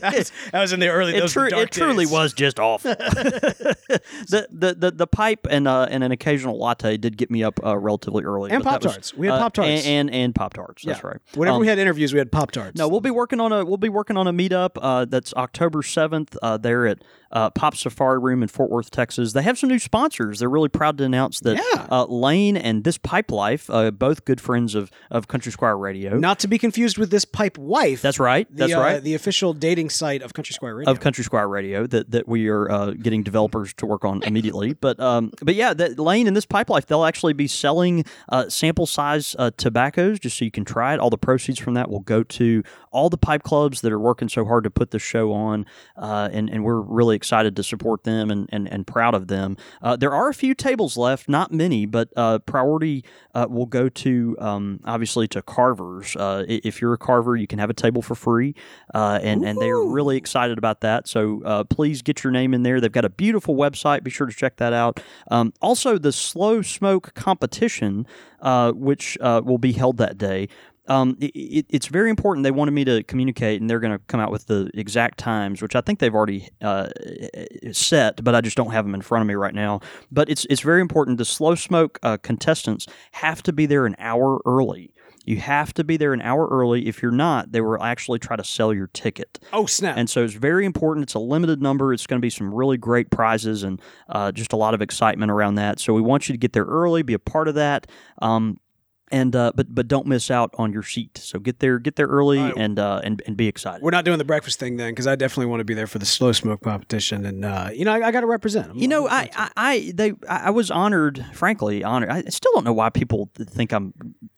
that 0.00 0.30
was 0.54 0.72
in 0.72 0.80
the 0.80 0.88
early. 0.88 1.14
it, 1.16 1.28
tru- 1.28 1.48
it 1.48 1.70
truly 1.70 2.06
was 2.06 2.32
just 2.32 2.58
awful. 2.58 2.94
the, 2.96 4.46
the 4.50 4.74
the 4.74 4.90
the 4.90 5.06
pipe 5.06 5.46
and 5.50 5.66
uh, 5.68 5.86
and 5.90 6.02
an 6.04 6.12
occasional 6.12 6.58
latte 6.58 6.96
did 6.96 7.16
get 7.16 7.30
me 7.30 7.42
up 7.42 7.60
uh, 7.64 7.76
relatively 7.76 8.24
early. 8.24 8.50
And 8.50 8.64
was- 8.64 8.72
Pop-Tarts. 8.72 9.14
We 9.14 9.26
had 9.26 9.34
uh, 9.34 9.38
Pop-Tarts. 9.40 9.68
and 9.86 10.02
and, 10.08 10.10
and 10.14 10.34
pop 10.34 10.54
tarts. 10.54 10.84
That's 10.84 11.04
right. 11.04 11.18
Whenever 11.34 11.56
Um, 11.56 11.60
we 11.60 11.66
had 11.68 11.78
interviews, 11.78 12.12
we 12.12 12.18
had 12.18 12.32
Pop 12.32 12.50
Tarts. 12.50 12.76
No, 12.78 12.88
we'll 12.88 13.00
be 13.00 13.10
working 13.10 13.40
on 13.40 13.52
a 13.52 13.64
we'll 13.64 13.76
be 13.76 13.88
working 13.88 14.16
on 14.16 14.26
a 14.26 14.32
meetup 14.32 14.70
uh, 14.80 15.04
that's 15.04 15.32
October 15.34 15.82
seventh. 15.82 16.36
Uh, 16.42 16.56
there 16.56 16.86
at 16.86 17.02
uh, 17.30 17.50
Pop 17.50 17.76
Safari 17.76 18.18
Room 18.18 18.42
in 18.42 18.48
Fort 18.48 18.70
Worth, 18.70 18.90
Texas. 18.90 19.32
They 19.32 19.42
have 19.42 19.58
some 19.58 19.68
new 19.68 19.78
sponsors. 19.78 20.38
They're 20.40 20.48
really 20.50 20.68
proud 20.68 20.98
to 20.98 21.04
announce 21.04 21.40
that 21.40 21.56
Yeah. 21.56 21.86
uh, 21.90 22.04
Lane 22.06 22.56
and 22.56 22.84
This 22.84 22.98
Pipe 22.98 23.30
Life, 23.30 23.70
uh, 23.70 23.90
both 23.90 24.24
good 24.24 24.40
friends 24.40 24.74
of 24.74 24.90
of 25.10 25.28
Country 25.28 25.52
Squire 25.52 25.76
Radio. 25.76 26.16
Not 26.18 26.38
to 26.40 26.48
be 26.48 26.58
confused 26.58 26.98
with 26.98 27.10
this 27.10 27.24
pipe 27.24 27.58
wife. 27.58 28.02
That's 28.02 28.18
right. 28.18 28.48
The, 28.50 28.56
That's 28.56 28.74
uh, 28.74 28.80
right. 28.80 29.02
The 29.02 29.14
official 29.14 29.52
dating 29.52 29.90
site 29.90 30.22
of 30.22 30.34
Country 30.34 30.54
Squire 30.54 30.76
Radio. 30.76 30.90
of 30.90 31.00
Country 31.00 31.24
Squire 31.24 31.48
Radio 31.48 31.86
that, 31.86 32.10
that 32.10 32.28
we 32.28 32.48
are 32.48 32.70
uh, 32.70 32.90
getting 32.92 33.22
developers 33.22 33.72
to 33.74 33.86
work 33.86 34.04
on 34.04 34.22
immediately. 34.22 34.74
But 34.82 34.98
um, 34.98 35.30
but 35.40 35.54
yeah, 35.54 35.74
that 35.74 35.98
Lane 35.98 36.26
and 36.26 36.36
this 36.36 36.46
Pipe 36.46 36.68
Life, 36.68 36.86
they'll 36.86 37.04
actually 37.04 37.34
be 37.34 37.46
selling 37.46 38.04
uh, 38.30 38.48
sample 38.48 38.86
size 38.86 39.36
uh, 39.38 39.52
tobaccos 39.56 40.18
just 40.18 40.38
so 40.38 40.44
you 40.44 40.50
can 40.50 40.64
try 40.64 40.94
it. 40.94 40.98
All 40.98 41.10
the 41.10 41.18
proceeds 41.18 41.60
from 41.60 41.74
that 41.74 41.88
will 41.88 42.00
go 42.00 42.24
to 42.24 42.64
all 42.90 43.08
the 43.08 43.16
pipe 43.16 43.42
clubs 43.42 43.80
that 43.82 43.92
are 43.92 43.98
working 43.98 44.28
so 44.28 44.44
hard 44.44 44.64
to 44.64 44.70
put 44.70 44.90
the 44.90 44.98
show 44.98 45.32
on, 45.32 45.66
uh, 45.96 46.28
and 46.32 46.50
and 46.50 46.64
we're 46.64 46.80
really 46.80 47.14
excited 47.14 47.54
to 47.56 47.62
support 47.62 48.04
them 48.04 48.30
and 48.30 48.48
and, 48.50 48.66
and 48.68 48.86
proud 48.86 49.14
of 49.14 49.28
them. 49.28 49.56
Uh, 49.80 49.94
there 49.94 50.12
are 50.12 50.28
a 50.28 50.34
few 50.34 50.54
tables 50.54 50.96
left, 50.96 51.28
not 51.28 51.52
many, 51.52 51.86
but 51.86 52.08
uh, 52.16 52.38
priority 52.40 53.04
uh, 53.34 53.46
will 53.48 53.66
go 53.66 53.88
to 53.88 54.36
um, 54.40 54.80
obviously 54.92 55.26
to 55.28 55.40
carvers. 55.40 56.14
Uh, 56.16 56.44
if 56.46 56.80
you're 56.80 56.92
a 56.92 56.98
carver, 56.98 57.34
you 57.34 57.46
can 57.46 57.58
have 57.58 57.70
a 57.70 57.74
table 57.74 58.02
for 58.02 58.14
free, 58.14 58.54
uh, 58.94 59.18
and 59.22 59.42
and 59.44 59.58
they're 59.58 59.80
really 59.80 60.16
excited 60.18 60.58
about 60.58 60.80
that. 60.82 61.08
So 61.08 61.42
uh, 61.44 61.64
please 61.64 62.02
get 62.02 62.22
your 62.22 62.30
name 62.30 62.52
in 62.52 62.62
there. 62.62 62.80
They've 62.80 62.92
got 62.92 63.06
a 63.06 63.10
beautiful 63.10 63.56
website. 63.56 64.04
Be 64.04 64.10
sure 64.10 64.26
to 64.26 64.34
check 64.34 64.56
that 64.56 64.72
out. 64.72 65.00
Um, 65.30 65.52
also, 65.62 65.98
the 65.98 66.12
slow 66.12 66.60
smoke 66.60 67.14
competition, 67.14 68.06
uh, 68.40 68.72
which 68.72 69.16
uh, 69.20 69.40
will 69.44 69.58
be 69.58 69.72
held 69.72 69.96
that 69.96 70.18
day. 70.18 70.48
Um, 70.88 71.16
it, 71.20 71.30
it, 71.34 71.66
it's 71.68 71.86
very 71.86 72.10
important. 72.10 72.44
They 72.44 72.50
wanted 72.50 72.72
me 72.72 72.84
to 72.84 73.02
communicate, 73.04 73.60
and 73.60 73.70
they're 73.70 73.80
going 73.80 73.92
to 73.96 74.04
come 74.06 74.20
out 74.20 74.32
with 74.32 74.46
the 74.46 74.70
exact 74.74 75.18
times, 75.18 75.62
which 75.62 75.76
I 75.76 75.80
think 75.80 76.00
they've 76.00 76.14
already 76.14 76.48
uh, 76.60 76.88
set, 77.72 78.22
but 78.24 78.34
I 78.34 78.40
just 78.40 78.56
don't 78.56 78.72
have 78.72 78.84
them 78.84 78.94
in 78.94 79.02
front 79.02 79.22
of 79.22 79.28
me 79.28 79.34
right 79.34 79.54
now. 79.54 79.80
But 80.10 80.28
it's 80.28 80.44
it's 80.50 80.60
very 80.60 80.80
important. 80.80 81.18
The 81.18 81.24
slow 81.24 81.54
smoke 81.54 81.98
uh, 82.02 82.16
contestants 82.16 82.86
have 83.12 83.42
to 83.44 83.52
be 83.52 83.66
there 83.66 83.86
an 83.86 83.94
hour 83.98 84.40
early. 84.44 84.92
You 85.24 85.36
have 85.36 85.72
to 85.74 85.84
be 85.84 85.96
there 85.96 86.12
an 86.12 86.20
hour 86.20 86.48
early. 86.48 86.88
If 86.88 87.00
you're 87.02 87.12
not, 87.12 87.52
they 87.52 87.60
will 87.60 87.82
actually 87.82 88.18
try 88.18 88.36
to 88.36 88.44
sell 88.44 88.74
your 88.74 88.88
ticket. 88.88 89.38
oh 89.52 89.66
snap! 89.66 89.96
And 89.96 90.10
so 90.10 90.24
it's 90.24 90.34
very 90.34 90.64
important. 90.64 91.04
It's 91.04 91.14
a 91.14 91.20
limited 91.20 91.62
number. 91.62 91.92
It's 91.92 92.06
going 92.06 92.20
to 92.20 92.24
be 92.24 92.30
some 92.30 92.52
really 92.52 92.76
great 92.76 93.10
prizes 93.10 93.62
and 93.62 93.80
uh, 94.08 94.32
just 94.32 94.52
a 94.52 94.56
lot 94.56 94.74
of 94.74 94.82
excitement 94.82 95.30
around 95.30 95.56
that. 95.56 95.78
So 95.78 95.92
we 95.92 96.02
want 96.02 96.28
you 96.28 96.32
to 96.32 96.38
get 96.38 96.52
there 96.52 96.64
early, 96.64 97.02
be 97.02 97.14
a 97.14 97.18
part 97.18 97.48
of 97.48 97.54
that. 97.54 97.86
Um, 98.20 98.58
and 99.12 99.36
uh, 99.36 99.52
but 99.54 99.72
but 99.74 99.86
don't 99.86 100.06
miss 100.06 100.30
out 100.30 100.50
on 100.58 100.72
your 100.72 100.82
seat. 100.82 101.18
So 101.18 101.38
get 101.38 101.60
there 101.60 101.78
get 101.78 101.96
there 101.96 102.06
early 102.06 102.38
right. 102.38 102.54
and 102.56 102.78
uh, 102.78 103.00
and 103.04 103.22
and 103.26 103.36
be 103.36 103.46
excited. 103.46 103.82
We're 103.82 103.90
not 103.90 104.04
doing 104.04 104.18
the 104.18 104.24
breakfast 104.24 104.58
thing 104.58 104.76
then, 104.76 104.90
because 104.92 105.06
I 105.06 105.14
definitely 105.14 105.46
want 105.46 105.60
to 105.60 105.64
be 105.64 105.74
there 105.74 105.86
for 105.86 105.98
the 105.98 106.06
slow 106.06 106.32
smoke 106.32 106.62
competition, 106.62 107.24
and 107.26 107.44
uh, 107.44 107.70
you 107.72 107.84
know 107.84 107.92
I, 107.92 108.08
I 108.08 108.10
got 108.10 108.22
to 108.22 108.26
represent. 108.26 108.68
I'm- 108.68 108.78
You 108.78 108.88
know, 108.88 109.06
I, 109.08 109.28
I, 109.36 109.50
I 109.56 109.92
they 109.94 110.12
I 110.28 110.50
was 110.50 110.70
honored, 110.70 111.24
frankly 111.34 111.84
honored. 111.84 112.08
I 112.10 112.22
still 112.24 112.52
don't 112.54 112.64
know 112.64 112.72
why 112.72 112.90
people 112.90 113.30
think 113.36 113.72
I'm 113.72 113.92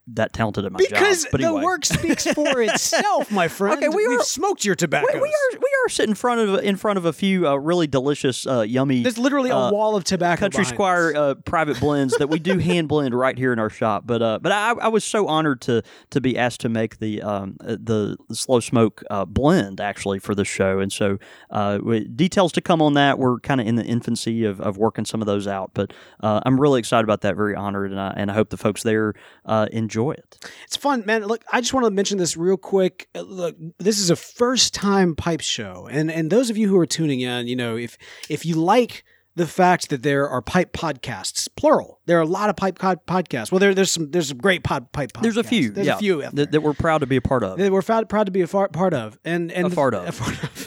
that 0.08 0.34
talented 0.34 0.66
at 0.66 0.72
my 0.72 0.76
because 0.78 1.22
job. 1.22 1.32
But 1.32 1.40
the 1.40 1.54
work 1.54 1.84
speaks 1.86 2.26
for 2.34 2.60
itself, 2.60 3.30
my 3.30 3.48
friend. 3.48 3.78
Okay, 3.78 3.88
we 3.88 4.06
We've 4.06 4.20
are- 4.20 4.24
smoked 4.24 4.64
your 4.64 4.74
tobacco. 4.74 5.06
we, 5.14 5.20
we 5.20 5.28
are 5.28 5.58
we 5.58 5.68
are 5.84 5.88
sitting 5.88 6.10
in 6.10 6.14
front 6.14 6.40
of 6.40 6.62
in 6.62 6.76
front 6.76 6.98
of 6.98 7.04
a 7.04 7.12
few 7.12 7.48
uh, 7.48 7.54
really 7.56 7.86
delicious, 7.86 8.46
uh, 8.46 8.60
yummy. 8.60 9.02
There's 9.02 9.18
literally 9.18 9.50
a 9.50 9.56
uh, 9.56 9.70
wall 9.70 9.96
of 9.96 10.04
tobacco. 10.04 10.40
Country 10.40 10.64
Squire 10.64 11.12
uh, 11.16 11.34
private 11.34 11.80
blends 11.80 12.16
that 12.18 12.28
we 12.28 12.38
do 12.38 12.58
hand 12.70 12.88
blend 12.88 13.14
right 13.14 13.36
here 13.38 13.52
in 13.52 13.58
our 13.58 13.70
shop. 13.70 14.04
But 14.06 14.20
uh, 14.20 14.38
but 14.42 14.52
I, 14.52 14.63
I 14.72 14.88
was 14.88 15.04
so 15.04 15.26
honored 15.26 15.60
to 15.62 15.82
to 16.10 16.20
be 16.20 16.38
asked 16.38 16.60
to 16.60 16.68
make 16.68 16.98
the 16.98 17.22
um, 17.22 17.56
uh, 17.60 17.76
the, 17.80 18.16
slow 18.32 18.60
smoke 18.60 19.02
uh, 19.10 19.24
blend 19.24 19.80
actually 19.80 20.18
for 20.18 20.34
the 20.34 20.44
show, 20.44 20.78
and 20.78 20.92
so 20.92 21.18
uh, 21.50 21.78
details 22.14 22.52
to 22.52 22.60
come 22.60 22.82
on 22.82 22.94
that. 22.94 23.18
We're 23.18 23.38
kind 23.40 23.60
of 23.60 23.66
in 23.66 23.76
the 23.76 23.84
infancy 23.84 24.44
of, 24.44 24.60
of 24.60 24.76
working 24.76 25.04
some 25.04 25.20
of 25.20 25.26
those 25.26 25.46
out, 25.46 25.70
but 25.74 25.92
uh, 26.20 26.40
I'm 26.44 26.60
really 26.60 26.78
excited 26.78 27.04
about 27.04 27.22
that. 27.22 27.36
Very 27.36 27.54
honored, 27.54 27.90
and 27.90 28.00
I, 28.00 28.14
and 28.16 28.30
I 28.30 28.34
hope 28.34 28.50
the 28.50 28.56
folks 28.56 28.82
there 28.82 29.14
uh, 29.44 29.66
enjoy 29.72 30.12
it. 30.12 30.38
It's 30.64 30.76
fun, 30.76 31.04
man. 31.06 31.24
Look, 31.24 31.44
I 31.52 31.60
just 31.60 31.74
want 31.74 31.84
to 31.84 31.90
mention 31.90 32.18
this 32.18 32.36
real 32.36 32.56
quick. 32.56 33.08
Uh, 33.14 33.22
Look, 33.22 33.56
this 33.78 33.98
is 33.98 34.10
a 34.10 34.16
first 34.16 34.74
time 34.74 35.16
pipe 35.16 35.40
show, 35.40 35.88
and 35.90 36.10
and 36.10 36.30
those 36.30 36.50
of 36.50 36.56
you 36.56 36.68
who 36.68 36.78
are 36.78 36.86
tuning 36.86 37.20
in, 37.20 37.46
you 37.46 37.56
know, 37.56 37.76
if 37.76 37.98
if 38.28 38.46
you 38.46 38.54
like 38.56 39.04
the 39.36 39.46
fact 39.46 39.88
that 39.90 40.02
there 40.02 40.28
are 40.28 40.40
pipe 40.40 40.72
podcasts, 40.72 41.48
plural, 41.56 42.00
there 42.06 42.18
are 42.18 42.22
a 42.22 42.26
lot 42.26 42.50
of 42.50 42.56
pipe 42.56 42.78
pod- 42.78 43.04
podcasts. 43.06 43.50
Well, 43.50 43.58
there, 43.58 43.74
there's 43.74 43.90
some 43.90 44.10
there's 44.10 44.28
some 44.28 44.38
great 44.38 44.62
pod, 44.62 44.92
pipe 44.92 45.12
podcasts. 45.12 45.22
There's 45.22 45.36
a 45.36 45.44
few, 45.44 45.70
There's 45.70 45.86
yeah, 45.86 45.96
a 45.96 45.98
few 45.98 46.22
that, 46.22 46.52
that 46.52 46.60
we're 46.60 46.74
proud 46.74 46.98
to 46.98 47.06
be 47.06 47.16
a 47.16 47.22
part 47.22 47.42
of. 47.42 47.58
that 47.58 47.72
we're 47.72 47.82
proud, 47.82 48.08
proud 48.08 48.26
to 48.26 48.32
be 48.32 48.42
a 48.42 48.46
far, 48.46 48.68
part 48.68 48.94
of, 48.94 49.18
and 49.24 49.50
and 49.50 49.68
A 49.68 49.70
fart 49.70 49.94
of. 49.94 50.08
a 50.08 50.12
fart 50.12 50.42
of. 50.42 50.64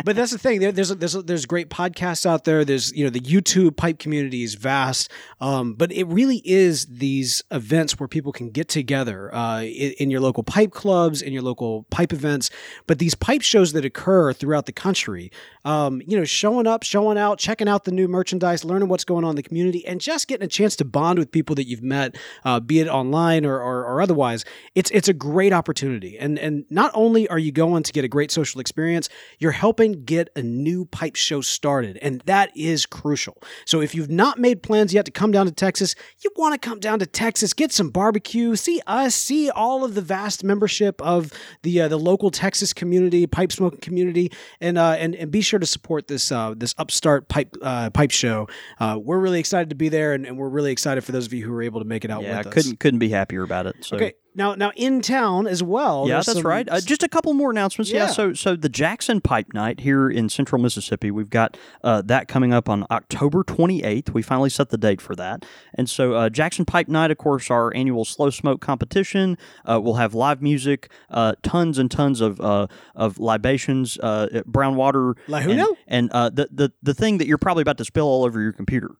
but 0.04 0.16
that's 0.16 0.32
the 0.32 0.38
thing. 0.38 0.60
There, 0.60 0.72
there's 0.72 0.90
there's 0.90 1.14
there's 1.14 1.46
great 1.46 1.68
podcasts 1.68 2.24
out 2.24 2.44
there. 2.44 2.64
There's 2.64 2.92
you 2.92 3.04
know 3.04 3.10
the 3.10 3.20
YouTube 3.20 3.76
pipe 3.76 3.98
community 3.98 4.42
is 4.42 4.54
vast, 4.54 5.10
um, 5.40 5.74
but 5.74 5.92
it 5.92 6.04
really 6.04 6.42
is 6.44 6.86
these 6.86 7.42
events 7.50 7.98
where 7.98 8.08
people 8.08 8.32
can 8.32 8.50
get 8.50 8.68
together 8.68 9.34
uh, 9.34 9.62
in, 9.62 9.92
in 9.98 10.10
your 10.10 10.20
local 10.20 10.42
pipe 10.42 10.72
clubs, 10.72 11.20
in 11.20 11.32
your 11.32 11.42
local 11.42 11.84
pipe 11.90 12.12
events. 12.12 12.50
But 12.86 12.98
these 12.98 13.14
pipe 13.14 13.42
shows 13.42 13.72
that 13.72 13.84
occur 13.84 14.32
throughout 14.32 14.66
the 14.66 14.72
country, 14.72 15.30
um, 15.66 16.00
you 16.06 16.16
know, 16.16 16.24
showing 16.24 16.68
up, 16.68 16.84
showing 16.84 17.18
out, 17.18 17.40
checking 17.40 17.68
out 17.68 17.84
the 17.84 17.90
new 17.90 18.06
merchandise, 18.06 18.64
learning 18.64 18.88
what's 18.88 19.04
going 19.04 19.24
on 19.24 19.30
in 19.30 19.36
the 19.36 19.42
community, 19.42 19.84
and 19.84 20.00
just 20.00 20.28
getting 20.28 20.44
a 20.44 20.48
chance 20.48 20.76
to 20.76 20.84
bond 20.84 21.18
with 21.18 21.32
people 21.32 21.56
that 21.56 21.66
you've 21.66 21.82
met, 21.82 22.16
uh, 22.44 22.60
be 22.60 22.78
it 22.78 22.86
online 22.86 23.44
or, 23.44 23.60
or, 23.60 23.84
or 23.84 24.00
otherwise. 24.00 24.44
It's 24.76 24.92
it's 24.92 25.08
a 25.08 25.12
great 25.12 25.52
opportunity, 25.52 26.18
and 26.18 26.38
and 26.38 26.64
not 26.70 26.92
only 26.94 27.28
are 27.28 27.38
you 27.38 27.50
going 27.50 27.82
to 27.82 27.92
get 27.92 28.04
a 28.04 28.08
great 28.08 28.30
social 28.30 28.60
experience, 28.60 29.08
you're 29.40 29.50
helping 29.50 30.04
get 30.04 30.28
a 30.36 30.42
new 30.42 30.84
pipe 30.84 31.16
show 31.16 31.40
started, 31.40 31.98
and 32.00 32.20
that 32.26 32.56
is 32.56 32.86
crucial. 32.86 33.36
So 33.64 33.80
if 33.80 33.92
you've 33.92 34.10
not 34.10 34.38
made 34.38 34.62
plans 34.62 34.94
yet 34.94 35.04
to 35.06 35.10
come 35.10 35.32
down 35.32 35.46
to 35.46 35.52
Texas, 35.52 35.96
you 36.22 36.30
want 36.36 36.54
to 36.54 36.68
come 36.68 36.78
down 36.78 37.00
to 37.00 37.06
Texas, 37.06 37.52
get 37.52 37.72
some 37.72 37.90
barbecue, 37.90 38.54
see 38.54 38.80
us, 38.86 39.16
see 39.16 39.50
all 39.50 39.82
of 39.82 39.96
the 39.96 40.00
vast 40.00 40.44
membership 40.44 41.02
of 41.02 41.32
the 41.62 41.80
uh, 41.80 41.88
the 41.88 41.98
local 41.98 42.30
Texas 42.30 42.72
community, 42.72 43.26
pipe 43.26 43.50
smoking 43.50 43.80
community, 43.80 44.30
and 44.60 44.78
uh, 44.78 44.92
and 44.92 45.16
and 45.16 45.32
be 45.32 45.40
sure 45.40 45.55
to 45.58 45.66
support 45.66 46.08
this 46.08 46.30
uh, 46.32 46.54
this 46.56 46.74
upstart 46.78 47.28
pipe 47.28 47.54
uh, 47.62 47.90
pipe 47.90 48.10
show. 48.10 48.48
Uh, 48.78 48.98
we're 49.02 49.18
really 49.18 49.40
excited 49.40 49.70
to 49.70 49.76
be 49.76 49.88
there, 49.88 50.12
and, 50.12 50.26
and 50.26 50.38
we're 50.38 50.48
really 50.48 50.72
excited 50.72 51.02
for 51.04 51.12
those 51.12 51.26
of 51.26 51.32
you 51.32 51.44
who 51.44 51.52
were 51.52 51.62
able 51.62 51.80
to 51.80 51.86
make 51.86 52.04
it 52.04 52.10
out 52.10 52.22
yeah, 52.22 52.38
with 52.38 52.48
us. 52.48 52.54
couldn't 52.54 52.80
couldn't 52.80 52.98
be 52.98 53.08
happier 53.08 53.42
about 53.42 53.66
it. 53.66 53.76
So 53.80 53.96
Okay, 53.96 54.14
Now, 54.36 54.54
now 54.54 54.70
in 54.76 55.00
town 55.00 55.46
as 55.46 55.62
well. 55.62 56.06
yeah, 56.06 56.16
that's 56.16 56.32
some- 56.34 56.42
right. 56.46 56.68
Uh, 56.68 56.80
just 56.80 57.02
a 57.02 57.08
couple 57.08 57.32
more 57.34 57.50
announcements. 57.50 57.90
Yeah. 57.90 58.04
Yeah. 58.04 58.06
So, 58.08 58.34
so 58.34 58.54
the 58.54 58.68
Jackson 58.68 59.20
Pipe 59.20 59.52
Night 59.54 59.80
here 59.80 60.08
in 60.08 60.28
Central 60.28 60.60
Mississippi, 60.60 61.10
we've 61.10 61.30
got 61.30 61.56
uh, 61.82 62.02
that 62.02 62.28
coming 62.28 62.52
up 62.52 62.68
on 62.68 62.84
October 62.90 63.42
28th. 63.42 64.10
We 64.10 64.22
finally 64.22 64.50
set 64.50 64.68
the 64.68 64.78
date 64.78 65.00
for 65.00 65.16
that, 65.16 65.44
and 65.74 65.88
so 65.88 66.14
uh, 66.14 66.28
Jackson 66.28 66.64
Pipe 66.64 66.88
Night, 66.88 67.10
of 67.10 67.18
course, 67.18 67.50
our 67.50 67.74
annual 67.74 68.04
slow 68.04 68.30
smoke 68.30 68.60
competition. 68.60 69.38
Uh, 69.64 69.80
we'll 69.82 69.94
have 69.94 70.14
live 70.14 70.42
music, 70.42 70.90
uh, 71.10 71.34
tons 71.42 71.78
and 71.78 71.90
tons 71.90 72.20
of 72.20 72.40
uh, 72.40 72.66
of 72.94 73.18
libations, 73.18 73.98
uh, 74.02 74.42
brown 74.46 74.76
water, 74.76 75.14
and, 75.50 75.58
and 75.88 76.10
uh, 76.12 76.28
the 76.30 76.48
the 76.52 76.72
the 76.82 76.94
thing 76.94 77.18
that 77.18 77.26
you're 77.26 77.38
probably 77.38 77.62
about 77.62 77.78
to 77.78 77.84
spill 77.84 78.06
all 78.06 78.24
over 78.24 78.40
your 78.40 78.52
computer. 78.52 78.90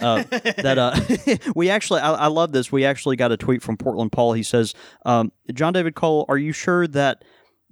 Uh, 0.00 0.22
that 0.30 0.78
uh, 0.78 1.48
we 1.56 1.68
actually, 1.70 2.00
I, 2.00 2.12
I 2.12 2.26
love 2.28 2.52
this. 2.52 2.70
We 2.70 2.84
actually 2.84 3.16
got 3.16 3.32
a 3.32 3.36
tweet 3.36 3.62
from 3.62 3.76
Portland 3.76 4.12
Paul. 4.12 4.32
He 4.34 4.42
says, 4.42 4.74
um, 5.06 5.32
"John 5.52 5.72
David 5.72 5.94
Cole, 5.94 6.24
are 6.28 6.38
you 6.38 6.52
sure 6.52 6.86
that?" 6.88 7.24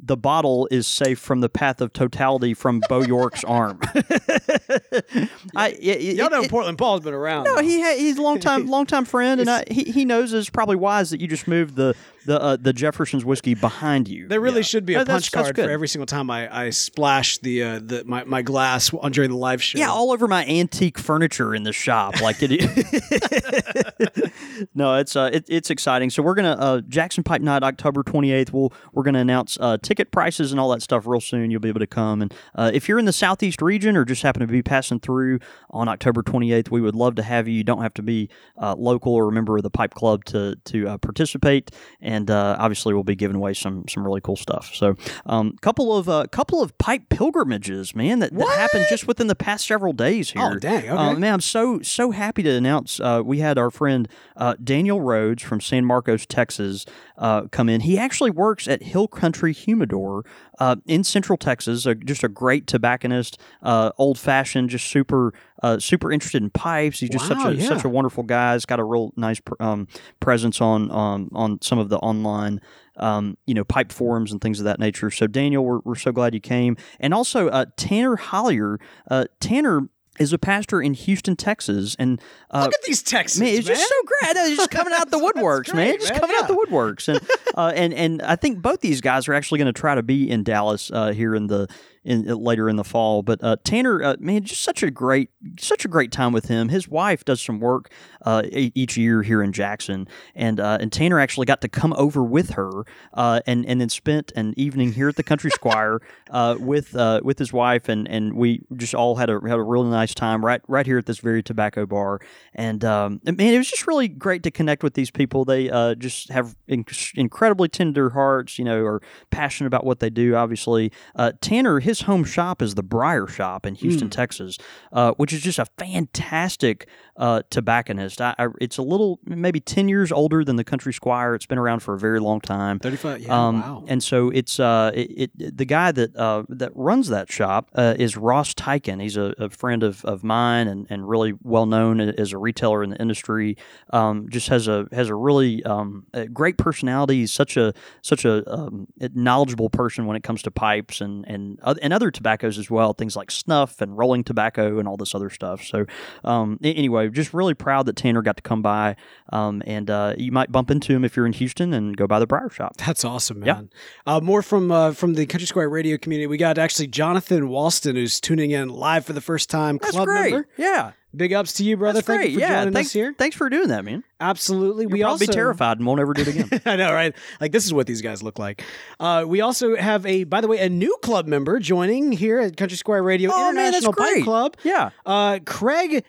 The 0.05 0.17
bottle 0.17 0.67
is 0.73 0.89
safe 0.89 1.21
from 1.21 1.43
the 1.43 1.49
path 1.49 1.81
of 1.81 1.93
totality 1.93 2.55
from 2.55 2.81
Beau 2.89 3.03
York's 3.03 3.45
arm. 3.45 3.79
I, 5.55 5.69
it- 5.79 5.79
it- 5.81 6.17
Y'all 6.17 6.31
know 6.31 6.43
it- 6.43 6.51
Portland 6.51 6.79
Paul's 6.79 7.03
been 7.03 7.15
around. 7.15 7.45
no, 7.45 7.59
he 7.59 7.81
ha- 7.81 7.97
he's 7.97 8.19
a 8.19 8.23
long 8.23 8.41
time 8.41 8.67
long 8.69 8.87
time 8.87 9.05
friend, 9.05 9.41
and 9.41 9.49
I, 9.51 9.65
he 9.71 9.85
he 9.85 10.05
knows 10.05 10.33
it's 10.33 10.51
probably 10.51 10.77
wise 10.77 11.11
that 11.11 11.21
you 11.21 11.29
just 11.29 11.47
moved 11.47 11.77
the 11.77 11.95
the 12.27 12.41
uh, 12.41 12.57
the 12.57 12.73
Jefferson's 12.73 13.25
whiskey 13.25 13.55
behind 13.55 14.09
you. 14.09 14.29
There 14.29 14.41
really 14.41 14.57
Yeah. 14.59 14.63
should 14.63 14.87
be 14.87 14.95
a 14.95 15.01
Uh, 15.01 15.05
that's- 15.05 15.25
punch 15.25 15.31
that's 15.33 15.47
card 15.49 15.57
good. 15.57 15.65
for 15.67 15.71
every 15.71 15.89
single 15.89 16.07
time 16.07 16.31
I, 16.31 16.67
I 16.67 16.71
splash 16.71 17.39
the 17.39 17.63
uh, 17.63 17.81
the 17.83 18.05
my, 18.05 18.25
my 18.25 18.43
glass 18.43 18.93
on 18.95 19.13
during 19.13 19.31
the 19.31 19.37
live 19.37 19.63
show. 19.63 19.79
Yeah, 19.79 19.91
all 19.91 20.13
over 20.13 20.29
my 20.29 20.45
antique 20.47 20.99
furniture 20.99 21.55
in 21.55 21.63
the 21.65 21.73
shop. 21.73 22.21
Like 22.21 22.37
it. 22.41 22.53
no, 24.75 24.95
it's 24.97 25.17
uh, 25.17 25.31
it, 25.33 25.45
it's 25.49 25.71
exciting. 25.71 26.11
So 26.11 26.23
we're 26.23 26.35
gonna 26.35 26.57
uh, 26.59 26.81
Jackson 26.83 27.25
Pipe 27.25 27.43
Night, 27.43 27.63
October 27.63 28.03
twenty 28.03 28.33
eighth. 28.33 28.53
We'll 28.53 28.73
we're 28.93 29.03
gonna 29.03 29.21
announce 29.21 29.59
uh, 29.61 29.79
ticket 29.83 30.11
prices 30.13 30.53
and 30.53 30.61
all 30.61 30.71
that 30.71 30.83
stuff 30.83 31.07
real 31.07 31.21
soon. 31.21 31.51
You'll 31.51 31.61
be 31.61 31.69
able 31.69 31.81
to 31.81 31.87
come, 31.87 32.23
and 32.23 32.35
uh, 32.55 32.71
if 32.73 32.89
you're 32.89 32.99
in 32.99 33.05
the 33.05 33.13
southeast 33.13 33.63
region 33.63 33.97
or 33.97 34.05
just 34.05 34.23
happen 34.23 34.41
to 34.41 34.47
be 34.47 34.63
passing 34.63 35.01
through 35.01 35.39
on 35.71 35.89
October 35.89 36.23
twenty 36.23 36.53
eighth, 36.53 36.71
we 36.71 36.81
would 36.81 36.95
love 36.95 37.15
to 37.17 37.23
have 37.23 37.49
you. 37.49 37.55
You 37.55 37.65
don't 37.65 37.83
have 37.83 37.95
to 37.95 38.03
be 38.03 38.29
uh, 38.61 38.75
local 38.77 39.15
or 39.15 39.29
a 39.29 39.33
member 39.33 39.57
of 39.57 39.63
the 39.63 39.71
Pipe 39.71 39.95
Club 39.95 40.25
to 40.27 40.57
to 40.67 40.89
uh, 40.89 40.99
participate, 40.99 41.71
and 42.01 42.12
uh, 42.31 42.57
obviously 42.59 42.95
we'll 42.95 43.05
be 43.05 43.15
giving 43.15 43.37
away 43.37 43.55
some 43.55 43.85
some 43.89 44.05
really 44.05 44.21
cool 44.21 44.37
stuff. 44.37 44.71
So, 44.75 44.97
um, 45.27 45.57
couple 45.61 45.97
of 45.97 46.09
uh, 46.09 46.27
couple 46.31 46.63
of 46.63 46.77
pipe 46.79 47.09
pilgrimages, 47.09 47.95
man, 47.95 48.19
that, 48.21 48.33
that 48.33 48.49
happened 48.49 48.87
just 48.89 49.07
within 49.07 49.27
the 49.27 49.35
past 49.35 49.67
several 49.67 49.93
days 49.93 50.31
here. 50.31 50.43
Oh, 50.43 50.59
dang, 50.59 50.79
okay. 50.79 50.89
Uh, 50.89 51.15
man, 51.15 51.35
I'm 51.35 51.41
so 51.41 51.81
so 51.83 52.11
happy 52.11 52.43
to 52.43 52.51
announce 52.51 53.01
uh, 53.01 53.23
we 53.25 53.39
had 53.39 53.59
our 53.59 53.71
friend 53.71 54.09
uh, 54.37 54.55
Daniel 54.63 55.01
Rhodes 55.01 55.43
from 55.43 55.61
San 55.61 55.85
Marcos, 55.85 56.27
Texas, 56.27 56.87
uh, 57.19 57.43
come 57.49 57.69
in. 57.69 57.83
He 57.83 57.99
actually 57.99 58.31
works 58.31 58.69
at 58.69 58.83
Hill 58.83 59.09
Country 59.09 59.53
Humidor 59.53 60.25
uh, 60.59 60.77
in 60.87 61.05
Central 61.05 61.37
Texas. 61.37 61.87
Just 62.05 62.25
a 62.25 62.29
great 62.29 62.67
tobacconist, 62.67 63.39
uh, 63.63 63.91
old 63.99 64.19
fashioned, 64.19 64.71
just 64.71 64.87
super 64.87 65.33
uh, 65.63 65.79
super 65.79 66.11
interested 66.13 66.43
in 66.43 66.51
pipes. 66.51 67.01
He's 67.01 67.11
just 67.11 67.29
Wow, 67.31 67.45
such 67.45 67.53
a 67.53 67.57
yeah. 67.57 67.69
such 67.69 67.85
a 67.85 67.89
wonderful 67.89 68.23
guy. 68.25 68.55
He's 68.55 68.67
got 68.67 68.81
a 68.81 68.85
real 68.85 69.13
nice 69.17 69.41
pr- 69.41 69.55
um, 69.61 69.89
presence 70.21 70.61
on 70.61 70.91
um, 70.91 71.29
on 71.33 71.61
some 71.63 71.79
of 71.79 71.89
the 71.89 71.99
online 71.99 72.61
um, 72.97 73.39
you 73.47 73.55
know, 73.55 73.65
pipe 73.65 73.91
forums 73.91 74.33
and 74.33 74.41
things 74.41 74.59
of 74.59 74.65
that 74.65 74.79
nature. 74.79 75.11
So, 75.11 75.27
Daniel, 75.27 75.65
we're, 75.65 75.79
we're 75.85 75.95
so 75.95 76.13
glad 76.13 76.35
you 76.35 76.41
came. 76.41 76.77
And 77.01 77.15
also, 77.15 77.49
uh, 77.49 77.65
Tanner 77.77 78.17
Hollier. 78.17 78.79
Uh, 79.11 79.25
Tanner 79.41 79.89
is 80.19 80.35
a 80.35 80.39
pastor 80.39 80.83
in 80.83 80.93
Houston, 80.93 81.35
Texas. 81.35 81.97
And 81.99 82.21
uh, 82.51 82.65
Look 82.67 82.75
at 82.75 82.83
these 82.87 83.03
Texans, 83.03 83.41
man, 83.41 83.55
it's 83.57 83.67
just 83.67 83.89
so 83.89 83.95
great. 84.05 84.31
I 84.31 84.33
know, 84.35 84.47
He's 84.47 84.59
just 84.59 84.71
coming 84.71 84.93
out 84.95 85.11
the 85.11 85.17
woodworks, 85.35 85.73
man. 85.75 85.93
great, 85.93 86.01
Just 86.01 86.13
man, 86.13 86.21
coming 86.21 86.37
out 86.39 86.49
the 86.49 86.55
woodworks. 86.55 87.09
And, 87.09 87.19
uh, 87.57 87.73
and, 87.75 87.95
and 87.95 88.21
I 88.21 88.37
think 88.37 88.61
both 88.61 88.81
these 88.81 89.01
guys 89.01 89.27
are 89.27 89.33
actually 89.33 89.59
going 89.61 89.73
to 89.73 89.81
try 89.81 89.95
to 89.95 90.03
be 90.03 90.29
in 90.29 90.43
Dallas 90.45 90.91
uh, 90.93 91.13
here 91.13 91.35
in 91.35 91.47
the 91.47 91.69
in 92.05 92.25
later 92.25 92.69
in 92.69 92.77
the 92.77 92.85
fall. 92.85 93.23
But 93.23 93.43
uh, 93.43 93.57
Tanner, 93.65 94.03
uh, 94.03 94.17
man, 94.19 94.45
just 94.45 94.63
such 94.63 94.83
a 94.83 94.91
great, 94.91 95.31
such 95.59 95.85
a 95.85 95.89
great 95.89 96.13
time 96.13 96.33
with 96.33 96.47
him. 96.47 96.69
His 96.69 96.89
wife 96.89 97.25
does 97.25 97.41
some 97.41 97.61
work 97.61 97.91
uh, 98.25 98.43
each 98.53 98.97
year 98.97 99.23
here 99.23 99.43
in 99.43 99.53
Jackson, 99.53 100.09
and 100.35 100.61
uh, 100.61 100.79
and 100.81 100.93
Tanner 100.93 101.21
actually 101.21 101.47
got 101.47 101.61
to 101.63 101.69
come 101.69 101.93
over 101.97 102.23
with 102.23 102.51
her, 102.51 102.85
uh, 103.15 103.41
and 103.47 103.65
and 103.67 103.81
then 103.81 103.89
spent 103.89 104.33
an 104.37 104.55
evening 104.57 104.93
here 104.93 105.09
at 105.09 105.17
the 105.17 105.23
Country 105.23 105.51
Squire 105.55 106.01
uh, 106.31 106.57
with 106.59 106.97
uh, 106.97 107.21
with 107.23 107.39
his 107.39 107.53
wife, 107.53 107.89
and 107.89 108.09
and 108.09 108.35
we 108.35 108.63
just 108.77 108.95
all 108.95 109.17
had 109.17 109.31
a 109.31 109.35
had 109.35 109.59
a 109.59 109.63
really 109.63 109.91
nice 109.91 110.15
time 110.15 110.45
right 110.45 110.61
right 110.69 110.87
here 110.87 110.99
at 110.99 111.07
this 111.07 111.19
very 111.19 111.43
tobacco 111.43 111.87
bar, 111.87 112.21
and 112.55 112.85
um, 112.85 113.21
and, 113.27 113.37
man, 113.37 113.55
it 113.55 113.59
was 113.59 113.71
just 113.71 113.87
really 113.87 114.09
great 114.09 114.43
to 114.43 114.51
connect 114.51 114.83
with 114.83 114.95
these 114.95 115.11
people. 115.11 115.45
They 115.45 115.71
uh, 115.71 115.95
just 115.95 116.31
have 116.31 116.57
inc- 116.69 117.15
incredibly 117.15 117.69
tender 117.69 118.11
hearts, 118.11 118.59
you 118.59 118.65
know, 118.65 118.85
are 118.85 119.03
passionate 119.31 119.69
about 119.69 119.85
what 119.85 120.01
they 120.01 120.11
do. 120.11 120.35
Obviously, 120.35 120.93
uh, 121.15 121.33
Tanner, 121.41 121.81
his 121.81 121.92
home 122.01 122.25
shop 122.25 122.61
is 122.63 122.75
the 122.75 122.83
Briar 122.83 123.29
Shop 123.29 123.67
in 123.67 123.77
Houston, 123.77 124.11
Texas, 124.11 124.59
uh, 124.93 125.13
which 125.13 125.33
is 125.33 125.43
just 125.43 125.59
a 125.59 125.67
fantastic 125.79 126.89
uh, 127.17 127.43
tobacconist. 127.51 128.21
I, 128.21 128.35
I, 128.39 128.49
it's 128.61 128.79
a 128.79 128.83
little 128.83 129.21
maybe 129.25 129.61
ten 129.61 129.89
years 129.89 130.11
older 130.11 130.45
than 130.45 130.57
the 130.57 130.65
Country 130.65 130.93
Squire. 130.93 131.35
It's 131.35 131.47
been 131.47 131.59
around 131.59 131.81
for 131.81 131.95
a 131.95 131.99
very 131.99 132.19
long 132.19 132.41
time. 132.41 132.79
Thirty-five. 132.79 133.21
Yeah. 133.21 133.47
Um, 133.47 133.61
wow. 133.61 133.85
And 133.87 134.03
so 134.03 134.31
it's 134.31 134.59
uh, 134.59 134.91
it, 134.95 135.31
it 135.37 135.57
the 135.59 135.67
guy 135.67 135.93
that 135.93 136.17
uh, 136.17 136.45
that 136.49 136.73
runs 136.75 137.09
that 137.09 137.31
shop 137.31 137.71
uh, 137.75 137.95
is 137.99 138.17
Ross 138.17 138.55
Tyken. 138.55 139.01
He's 139.01 139.17
a, 139.17 139.35
a 139.39 139.51
friend 139.51 139.83
of, 139.83 140.05
of 140.05 140.25
mine 140.25 140.69
and, 140.69 140.87
and 140.89 141.09
really 141.09 141.35
well 141.43 141.67
known 141.67 142.01
as 142.01 142.33
a 142.33 142.39
retailer 142.39 142.83
in 142.83 142.91
the 142.91 143.01
industry. 143.01 143.57
Um, 143.91 144.29
just 144.31 144.49
has 144.49 144.69
a 144.69 144.87
has 144.93 145.09
a 145.09 145.15
really 145.15 145.63
um, 145.65 146.07
a 146.15 146.27
great 146.27 146.57
personality. 146.57 147.21
He's 147.21 147.33
such 147.33 147.57
a 147.57 147.75
such 148.01 148.25
a 148.25 148.51
um, 148.53 148.89
knowledgeable 149.15 149.69
person 149.69 150.07
when 150.07 150.17
it 150.17 150.23
comes 150.23 150.43
to 150.43 150.51
pipes 150.51 151.01
and 151.01 151.27
and 151.29 151.59
and 151.83 151.93
other 151.93 152.11
tobaccos 152.11 152.59
as 152.59 152.71
well. 152.71 152.95
Things 152.95 153.17
like 153.17 153.31
snuff 153.31 153.81
and 153.83 153.97
rolling 153.99 154.25
tobacco 154.25 154.79
and 154.79 154.89
all 154.89 154.97
this 154.97 155.15
other 155.15 155.29
stuff. 155.29 155.63
So 155.63 155.85
um, 156.25 156.59
anyway, 156.63 157.09
just 157.11 157.35
really 157.35 157.55
proud 157.55 157.87
that 157.87 157.97
Tanner 157.97 158.23
got 158.23 158.37
to 158.37 158.43
come 158.43 158.63
by. 158.63 158.97
Um, 159.33 159.63
and 159.67 159.91
uh, 159.91 160.15
you 160.17 160.33
might 160.33 160.51
bump 160.51 160.71
into 160.71 160.95
him 160.95 161.05
if 161.05 161.17
you're 161.17 161.27
in 161.27 161.33
Houston 161.35 161.75
and 161.75 161.97
go 161.97 162.07
by 162.07 162.19
the 162.19 162.27
Briar 162.27 162.49
Shop. 162.51 162.77
That's 162.79 163.05
awesome, 163.05 163.45
Yeah. 163.45 163.55
man. 163.55 163.71
Uh, 164.07 164.21
more 164.21 164.43
from 164.43 164.71
uh, 164.71 164.93
from 164.93 165.15
the 165.15 165.27
Country 165.27 165.47
Squire 165.47 165.69
radio 165.69 165.99
community. 165.99 166.27
We 166.27 166.37
got 166.39 166.57
actually 166.59 166.87
Jonathan 166.87 167.49
Walston, 167.49 167.95
who's 167.95 168.21
tuning 168.21 168.53
in 168.53 168.69
live 168.69 169.05
for 169.05 169.13
the 169.13 169.21
first 169.21 169.51
time. 169.51 169.79
That's 169.83 169.93
club 169.93 170.07
great. 170.07 170.33
member. 170.33 170.49
Yeah. 170.57 170.93
Big 171.15 171.33
ups 171.35 171.53
to 171.55 171.65
you, 171.65 171.77
brother. 171.77 171.99
That's 171.99 172.07
Thank 172.07 172.21
great. 172.21 172.31
you 172.31 172.37
for 172.39 172.41
yeah, 172.41 172.61
joining 172.61 172.73
thanks, 172.73 172.89
us 172.89 172.93
here. 172.95 173.15
Thanks 173.19 173.37
for 173.37 173.51
doing 173.51 173.69
that, 173.69 173.85
man. 173.85 174.03
Absolutely. 174.19 174.85
You'll 174.85 174.93
we 174.93 175.03
also 175.03 175.27
be 175.27 175.33
terrified 175.33 175.77
and 175.77 175.87
won't 175.87 176.01
ever 176.01 176.15
do 176.15 176.23
it 176.23 176.29
again. 176.29 176.63
I 176.67 176.77
know, 176.77 176.93
right? 176.93 177.15
Like 177.41 177.53
this 177.53 177.67
is 177.67 177.75
what 177.75 177.87
these 177.87 178.01
guys 178.01 178.23
look 178.23 178.39
like. 178.39 178.65
Uh, 178.99 179.25
we 179.27 179.43
also 179.43 179.77
have 179.77 180.07
a, 180.07 180.25
by 180.25 180.41
the 180.41 180.49
way, 180.49 180.59
a 180.61 180.71
new 180.71 180.97
club 181.03 181.27
member 181.27 181.59
joining 181.59 182.13
here 182.13 182.39
at 182.39 182.57
Country 182.57 182.79
Squire 182.79 183.03
Radio 183.03 183.31
Oh, 183.33 183.53
man, 183.53 183.67
International 183.69 183.93
Pipe 183.93 184.13
great. 184.13 184.25
Club. 184.25 184.57
yeah. 184.65 184.91
Uh, 185.05 185.39
Craig 185.45 186.05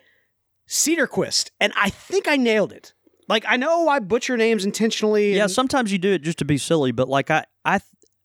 Cedarquist, 0.70 1.52
and 1.60 1.74
I 1.76 1.90
think 1.90 2.28
I 2.28 2.38
nailed 2.38 2.72
it. 2.72 2.94
Like 3.28 3.44
I 3.48 3.58
know 3.58 3.88
I 3.90 4.00
butcher 4.00 4.38
names 4.38 4.64
intentionally. 4.66 5.36
Yeah, 5.36 5.44
and 5.44 5.52
sometimes 5.52 5.92
you 5.92 5.98
do 5.98 6.14
it 6.14 6.22
just 6.22 6.38
to 6.40 6.46
be 6.46 6.58
silly, 6.58 6.92
but 6.92 7.08
like 7.10 7.30
I 7.30 7.46
I, 7.66 7.76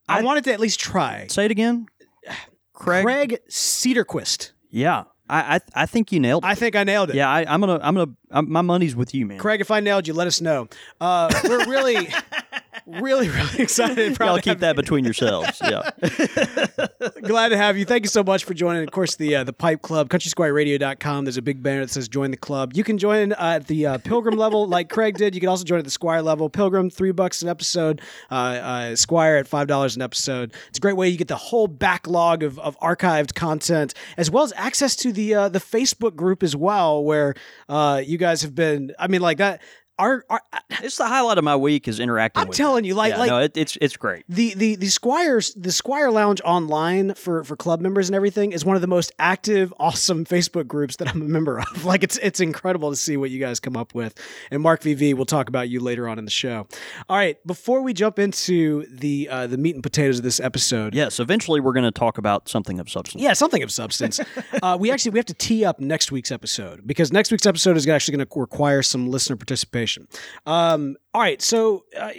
I, 0.09 0.19
I- 0.19 0.23
wanted 0.23 0.45
to 0.45 0.53
at 0.53 0.61
least 0.61 0.79
try. 0.81 1.27
say 1.29 1.45
it 1.45 1.51
again. 1.51 1.87
Craig. 2.73 3.05
Craig 3.05 3.39
Cedarquist. 3.51 4.53
Yeah. 4.71 5.05
I, 5.29 5.57
I 5.57 5.61
I 5.83 5.87
think 5.87 6.13
you 6.13 6.21
nailed 6.21 6.45
it. 6.45 6.49
I 6.49 6.55
think 6.55 6.75
I 6.77 6.85
nailed 6.85 7.11
it. 7.11 7.17
yeah, 7.17 7.29
I, 7.29 7.45
I'm 7.53 7.61
gonna 7.61 7.79
I'm 7.83 7.95
gonna 7.95 8.13
I'm, 8.31 8.51
my 8.51 8.63
money's 8.63 8.95
with 8.95 9.15
you, 9.15 9.27
man. 9.27 9.39
Craig, 9.39 9.61
if 9.61 9.71
I 9.71 9.81
nailed 9.81 10.07
you, 10.07 10.15
let 10.15 10.27
us 10.27 10.41
know. 10.41 10.69
Uh, 11.01 11.31
we're 11.45 11.67
really, 11.67 12.09
really, 12.87 13.29
really 13.29 13.59
excited. 13.61 13.99
and 13.99 14.17
proud 14.17 14.27
Y'all 14.27 14.37
to 14.37 14.43
keep 14.43 14.51
have 14.51 14.61
that 14.61 14.77
between 14.77 15.05
yourselves. 15.05 15.61
Yeah. 15.63 15.91
Glad 17.23 17.51
to 17.51 17.57
have 17.57 17.77
you. 17.77 17.85
Thank 17.85 18.05
you 18.05 18.09
so 18.09 18.23
much 18.23 18.45
for 18.45 18.55
joining. 18.55 18.83
Of 18.83 18.91
course, 18.91 19.17
the 19.17 19.37
uh, 19.37 19.45
the 19.45 19.53
Pipe 19.53 19.83
Club, 19.83 20.09
countrysquireradio.com. 20.09 21.25
There's 21.25 21.37
a 21.37 21.43
big 21.43 21.63
banner 21.63 21.81
that 21.81 21.91
says 21.91 22.09
join 22.09 22.31
the 22.31 22.37
club. 22.37 22.73
You 22.75 22.85
can 22.85 22.99
join 22.99 23.33
uh, 23.33 23.59
at 23.61 23.67
the 23.67 23.87
uh, 23.87 23.99
Pilgrim 23.99 24.37
level 24.37 24.67
like 24.69 24.89
Craig 24.89 25.17
did. 25.17 25.35
You 25.35 25.41
can 25.41 25.49
also 25.49 25.65
join 25.65 25.79
at 25.79 25.85
the 25.85 25.91
Squire 25.91 26.23
level. 26.23 26.49
Pilgrim, 26.49 26.91
three 26.91 27.13
bucks 27.13 27.43
an 27.43 27.49
episode. 27.49 28.01
Uh, 28.31 28.35
uh, 28.35 28.97
Squire 28.97 29.37
at 29.37 29.49
$5 29.49 29.97
an 29.97 30.03
episode. 30.03 30.53
It's 30.69 30.79
a 30.79 30.81
great 30.81 30.97
way. 30.97 31.09
You 31.09 31.17
get 31.17 31.29
the 31.29 31.37
whole 31.37 31.69
backlog 31.69 32.43
of, 32.43 32.59
of 32.59 32.79
archived 32.81 33.35
content 33.35 33.95
as 34.17 34.31
well 34.31 34.45
as 34.45 34.53
access 34.57 34.97
to 34.97 35.13
the 35.13 35.35
uh, 35.35 35.49
the 35.49 35.59
Facebook 35.59 36.17
group 36.17 36.43
as 36.43 36.55
well, 36.57 37.03
where 37.03 37.35
uh, 37.69 38.03
you 38.19 38.27
guys 38.27 38.43
have 38.43 38.55
been, 38.55 38.93
I 38.99 39.07
mean, 39.07 39.21
like 39.21 39.39
that. 39.39 39.63
Our, 39.99 40.25
our 40.31 40.41
it's 40.83 40.97
the 40.97 41.07
highlight 41.07 41.39
of 41.39 41.45
my 41.45 41.57
week 41.57 41.89
is 41.89 41.99
interacting. 42.01 42.43
I'm 42.43 42.49
with 42.49 42.57
telling 42.57 42.85
you, 42.85 42.95
like- 42.95 43.13
Yeah, 43.13 43.19
like- 43.19 43.31
no, 43.31 43.39
it, 43.41 43.57
it's 43.57 43.77
it's 43.81 43.97
great. 43.97 44.25
the 44.29 44.55
the 44.55 44.77
the 44.77 44.89
squires 44.89 45.53
the 45.55 45.73
squire 45.73 46.11
lounge 46.11 46.41
online 46.45 47.15
for 47.15 47.43
for 47.45 47.57
club 47.57 47.81
members 47.81 48.09
and 48.09 48.17
everything 48.17 48.53
is 48.53 48.65
one 48.65 48.77
of 48.77 48.83
the 48.83 48.87
most 48.89 49.13
active 49.19 49.73
awesome 49.79 50.25
facebook 50.25 50.67
groups 50.67 50.97
that 50.97 51.09
i'm 51.09 51.23
a 51.23 51.25
member 51.25 51.59
of 51.61 51.85
like 51.93 52.03
it's 52.03 52.17
it's 52.19 52.41
incredible 52.41 52.91
to 52.91 52.97
see 52.97 53.17
what 53.17 53.31
you 53.31 53.39
guys 53.41 53.59
come 53.61 53.77
up 53.77 53.95
with 53.95 54.15
and 54.51 54.63
mark 54.63 54.83
vv 54.83 55.15
we'll 55.15 55.25
talk 55.27 55.49
about 55.49 55.69
you 55.69 55.81
later 55.81 56.09
on 56.09 56.19
in 56.19 56.25
the 56.25 56.31
show 56.31 56.67
all 57.09 57.17
right 57.17 57.45
before 57.47 57.81
we 57.83 57.93
jump 57.93 58.19
into 58.19 58.85
the 58.91 59.29
uh 59.31 59.47
the 59.47 59.57
meat 59.59 59.75
and 59.75 59.83
potatoes 59.83 60.19
of 60.19 60.25
this 60.25 60.41
episode 60.41 60.95
Yes, 60.95 61.19
eventually 61.21 61.61
we're 61.61 61.73
going 61.73 61.85
to 61.85 61.91
talk 61.91 62.19
about 62.19 62.49
something 62.49 62.79
of 62.81 62.89
substance. 62.91 63.23
yeah, 63.23 63.33
something 63.33 63.63
of 63.63 63.71
substance. 63.71 64.21
uh, 64.63 64.77
we 64.79 64.91
actually 64.91 65.11
we 65.13 65.19
have 65.19 65.27
to 65.27 65.35
tee 65.35 65.65
up 65.65 65.79
next 65.81 66.11
week's 66.13 66.31
episode 66.33 66.87
because 66.87 67.13
next 67.13 67.31
week's 67.31 67.47
episode 67.47 67.77
is 67.77 67.87
actually 67.87 68.17
going 68.17 68.27
to 68.27 68.41
require 68.41 68.83
some 68.83 69.09
listener 69.09 69.37
participation. 69.37 69.88
Situation. 69.89 70.09
Um, 70.47 70.97
all 71.15 71.21
right, 71.21 71.41
so 71.43 71.85
uh, 71.99 72.11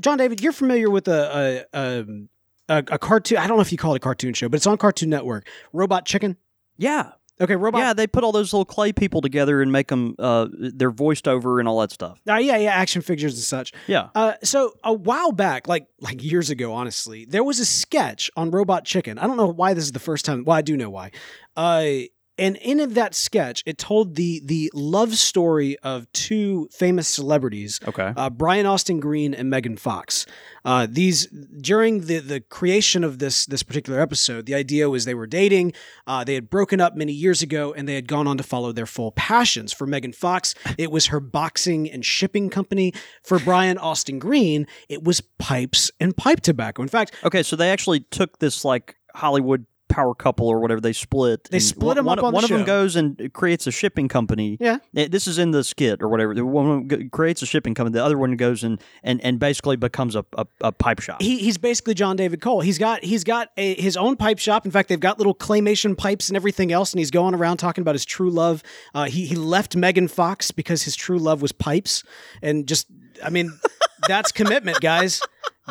John 0.00 0.18
David, 0.18 0.40
you're 0.40 0.52
familiar 0.52 0.90
with 0.90 1.08
a 1.08 1.66
a, 1.72 2.04
a 2.68 2.84
a 2.90 2.98
cartoon. 2.98 3.38
I 3.38 3.46
don't 3.46 3.56
know 3.56 3.62
if 3.62 3.72
you 3.72 3.78
call 3.78 3.94
it 3.94 3.96
a 3.96 4.00
cartoon 4.00 4.34
show, 4.34 4.48
but 4.48 4.56
it's 4.56 4.66
on 4.66 4.76
Cartoon 4.76 5.08
Network. 5.10 5.48
Robot 5.72 6.04
Chicken. 6.04 6.36
Yeah, 6.76 7.12
Okay, 7.40 7.56
Robot. 7.56 7.80
yeah. 7.80 7.92
They 7.92 8.06
put 8.06 8.24
all 8.24 8.32
those 8.32 8.52
little 8.52 8.64
clay 8.64 8.92
people 8.92 9.20
together 9.20 9.62
and 9.62 9.70
make 9.72 9.88
them. 9.88 10.14
Uh, 10.18 10.46
they're 10.52 10.90
voiced 10.90 11.26
over 11.28 11.60
and 11.60 11.68
all 11.68 11.80
that 11.80 11.90
stuff. 11.92 12.20
Uh, 12.28 12.34
yeah, 12.34 12.56
yeah, 12.56 12.70
action 12.70 13.00
figures 13.00 13.34
and 13.34 13.42
such. 13.42 13.72
Yeah. 13.86 14.08
Uh, 14.14 14.34
so 14.42 14.74
a 14.84 14.92
while 14.92 15.32
back, 15.32 15.66
like 15.68 15.86
like 16.00 16.22
years 16.22 16.50
ago, 16.50 16.72
honestly, 16.74 17.24
there 17.24 17.44
was 17.44 17.58
a 17.60 17.64
sketch 17.64 18.30
on 18.36 18.50
Robot 18.50 18.84
Chicken. 18.84 19.18
I 19.18 19.26
don't 19.26 19.36
know 19.36 19.46
why 19.46 19.72
this 19.74 19.84
is 19.84 19.92
the 19.92 19.98
first 20.00 20.24
time. 20.24 20.44
Well, 20.44 20.56
I 20.56 20.62
do 20.62 20.76
know 20.76 20.90
why. 20.90 21.10
Uh, 21.56 21.84
and 22.38 22.56
in 22.56 22.94
that 22.94 23.14
sketch, 23.14 23.62
it 23.66 23.78
told 23.78 24.14
the 24.14 24.40
the 24.44 24.70
love 24.74 25.14
story 25.16 25.78
of 25.80 26.10
two 26.12 26.68
famous 26.72 27.08
celebrities, 27.08 27.80
Okay. 27.86 28.12
uh, 28.16 28.30
Brian 28.30 28.66
Austin 28.66 29.00
Green 29.00 29.34
and 29.34 29.50
Megan 29.50 29.76
Fox. 29.76 30.26
Uh, 30.64 30.86
these 30.90 31.26
during 31.60 32.02
the 32.02 32.18
the 32.20 32.40
creation 32.40 33.04
of 33.04 33.18
this 33.18 33.46
this 33.46 33.62
particular 33.62 34.00
episode, 34.00 34.46
the 34.46 34.54
idea 34.54 34.88
was 34.88 35.04
they 35.04 35.14
were 35.14 35.26
dating. 35.26 35.72
Uh, 36.06 36.24
they 36.24 36.34
had 36.34 36.48
broken 36.50 36.80
up 36.80 36.94
many 36.96 37.12
years 37.12 37.42
ago, 37.42 37.72
and 37.74 37.88
they 37.88 37.94
had 37.94 38.06
gone 38.08 38.26
on 38.26 38.36
to 38.36 38.42
follow 38.42 38.72
their 38.72 38.86
full 38.86 39.12
passions. 39.12 39.72
For 39.72 39.86
Megan 39.86 40.12
Fox, 40.12 40.54
it 40.76 40.90
was 40.90 41.06
her 41.06 41.20
boxing 41.20 41.90
and 41.90 42.04
shipping 42.04 42.50
company. 42.50 42.92
For 43.24 43.38
Brian 43.38 43.78
Austin 43.78 44.18
Green, 44.18 44.66
it 44.88 45.02
was 45.04 45.20
pipes 45.38 45.90
and 46.00 46.16
pipe 46.16 46.40
tobacco. 46.40 46.82
In 46.82 46.88
fact, 46.88 47.14
Okay, 47.24 47.42
so 47.42 47.56
they 47.56 47.70
actually 47.70 48.00
took 48.00 48.38
this 48.38 48.64
like 48.64 48.96
Hollywood 49.14 49.66
power 49.88 50.14
couple 50.14 50.46
or 50.48 50.60
whatever 50.60 50.80
they 50.80 50.92
split. 50.92 51.44
They 51.50 51.56
and 51.58 51.62
split 51.64 51.86
one, 51.86 51.98
'em 51.98 52.04
one, 52.04 52.18
up 52.18 52.24
on 52.24 52.32
the 52.32 52.34
one 52.36 52.44
of 52.44 52.50
them 52.50 52.60
show. 52.60 52.66
goes 52.66 52.96
and 52.96 53.32
creates 53.32 53.66
a 53.66 53.70
shipping 53.70 54.08
company. 54.08 54.56
Yeah. 54.60 54.78
Eh, 54.96 55.08
This 55.10 55.26
is 55.26 55.38
in 55.38 55.50
the 55.50 55.64
skit 55.64 56.02
or 56.02 56.08
whatever. 56.08 56.34
The 56.34 56.44
One 56.44 56.66
of 56.70 56.88
them 56.88 57.00
g- 57.02 57.08
creates 57.08 57.42
a 57.42 57.46
shipping 57.46 57.74
company. 57.74 57.94
The 57.94 58.04
other 58.04 58.18
one 58.18 58.36
goes 58.36 58.62
and 58.64 58.80
and, 59.02 59.22
and 59.24 59.38
basically 59.38 59.76
becomes 59.76 60.14
a, 60.14 60.24
a, 60.36 60.46
a 60.60 60.72
pipe 60.72 61.00
shop. 61.00 61.20
he, 61.22 61.38
he's 61.38 61.58
basically 61.58 61.94
John 61.94 62.16
David 62.16 62.40
Cole. 62.40 62.60
He's 62.60 62.78
got 62.78 63.02
he's 63.04 63.24
got 63.24 63.48
a, 63.56 63.74
his 63.80 63.96
own 63.96 64.16
pipe 64.16 64.38
shop. 64.38 64.64
In 64.66 64.70
fact, 64.72 64.88
they've 64.88 65.00
got 65.00 65.18
little 65.18 65.34
claymation 65.34 65.96
pipes 65.96 66.28
and 66.28 66.36
everything 66.36 66.70
else, 66.72 66.92
and 66.92 66.98
he's 66.98 67.10
going 67.10 67.34
around 67.34 67.56
talking 67.56 67.82
about 67.82 67.94
his 67.94 68.04
true 68.04 68.30
love. 68.30 68.62
Uh, 68.94 69.04
he 69.04 69.26
he 69.26 69.34
left 69.36 69.74
Megan 69.76 70.08
Fox 70.08 70.50
because 70.50 70.82
his 70.82 70.94
true 70.96 71.18
love 71.18 71.42
was 71.42 71.52
pipes, 71.52 72.02
and 72.42 72.66
just 72.68 72.86
I 73.24 73.30
mean, 73.30 73.50
that's 74.08 74.30
commitment, 74.32 74.80
guys. 74.80 75.20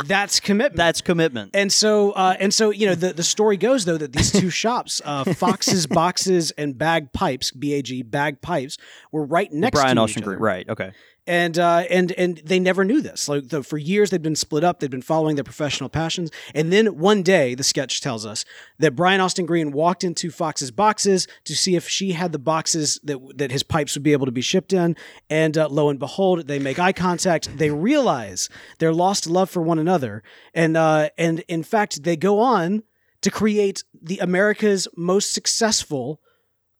That's 0.05 0.39
commitment. 0.39 0.75
That's 0.77 1.01
commitment. 1.01 1.51
and 1.55 1.71
so, 1.73 2.11
uh, 2.11 2.35
and 2.39 2.53
so, 2.53 2.69
you 2.69 2.85
know, 2.85 2.93
the, 2.95 3.13
the 3.13 3.23
story 3.23 3.57
goes 3.57 3.85
though 3.85 3.97
that 3.97 4.13
these 4.13 4.31
two 4.31 4.49
shops, 4.51 5.01
uh, 5.03 5.23
Fox's 5.33 5.87
Boxes 5.87 6.51
and 6.51 6.77
Bag 6.77 7.13
Pipes, 7.13 7.51
B 7.51 7.73
A 7.73 7.81
G 7.81 8.03
Bag 8.03 8.41
Pipes, 8.41 8.77
were 9.11 9.25
right 9.25 9.51
next 9.51 9.73
Brian 9.79 9.95
to 9.95 10.03
Austin 10.03 10.21
each 10.21 10.25
Green. 10.25 10.35
other 10.35 10.43
Right. 10.43 10.69
Okay. 10.69 10.91
and 11.25 11.57
uh, 11.59 11.83
and 11.89 12.11
and 12.13 12.37
they 12.45 12.59
never 12.59 12.85
knew 12.85 13.01
this. 13.01 13.27
Like 13.27 13.49
the, 13.49 13.63
for 13.63 13.77
years, 13.77 14.11
they'd 14.11 14.21
been 14.21 14.35
split 14.35 14.63
up. 14.63 14.79
They'd 14.79 14.91
been 14.91 15.01
following 15.01 15.35
their 15.35 15.43
professional 15.43 15.89
passions, 15.89 16.29
and 16.55 16.71
then 16.71 16.97
one 16.97 17.21
day, 17.23 17.53
the 17.55 17.63
sketch 17.63 17.99
tells 17.99 18.25
us 18.25 18.45
that 18.79 18.95
Brian 18.95 19.19
Austin 19.19 19.45
Green 19.45 19.71
walked 19.71 20.03
into 20.05 20.29
Fox's 20.31 20.71
boxes 20.71 21.27
to 21.45 21.55
see 21.55 21.75
if 21.75 21.89
she 21.89 22.11
had 22.13 22.31
the 22.31 22.39
boxes 22.39 22.99
that 23.03 23.17
that 23.35 23.51
his 23.51 23.63
pipes 23.63 23.95
would 23.95 24.03
be 24.03 24.13
able 24.13 24.25
to 24.27 24.31
be 24.31 24.41
shipped 24.41 24.71
in, 24.73 24.95
and 25.29 25.57
uh, 25.57 25.67
lo 25.67 25.89
and 25.89 25.97
behold, 25.99 26.47
they 26.47 26.59
make 26.59 26.77
eye 26.79 26.93
contact. 26.93 27.57
They 27.57 27.71
realize 27.71 28.47
their 28.79 28.93
lost 28.93 29.27
love 29.27 29.49
for 29.49 29.61
one 29.67 29.79
another, 29.79 30.23
and 30.53 30.75
uh, 30.75 31.09
and 31.17 31.41
in 31.47 31.63
fact, 31.63 32.03
they 32.03 32.15
go 32.15 32.39
on 32.39 32.83
to 33.21 33.31
create 33.31 33.83
the 33.93 34.19
America's 34.19 34.87
most 34.95 35.33
successful 35.33 36.21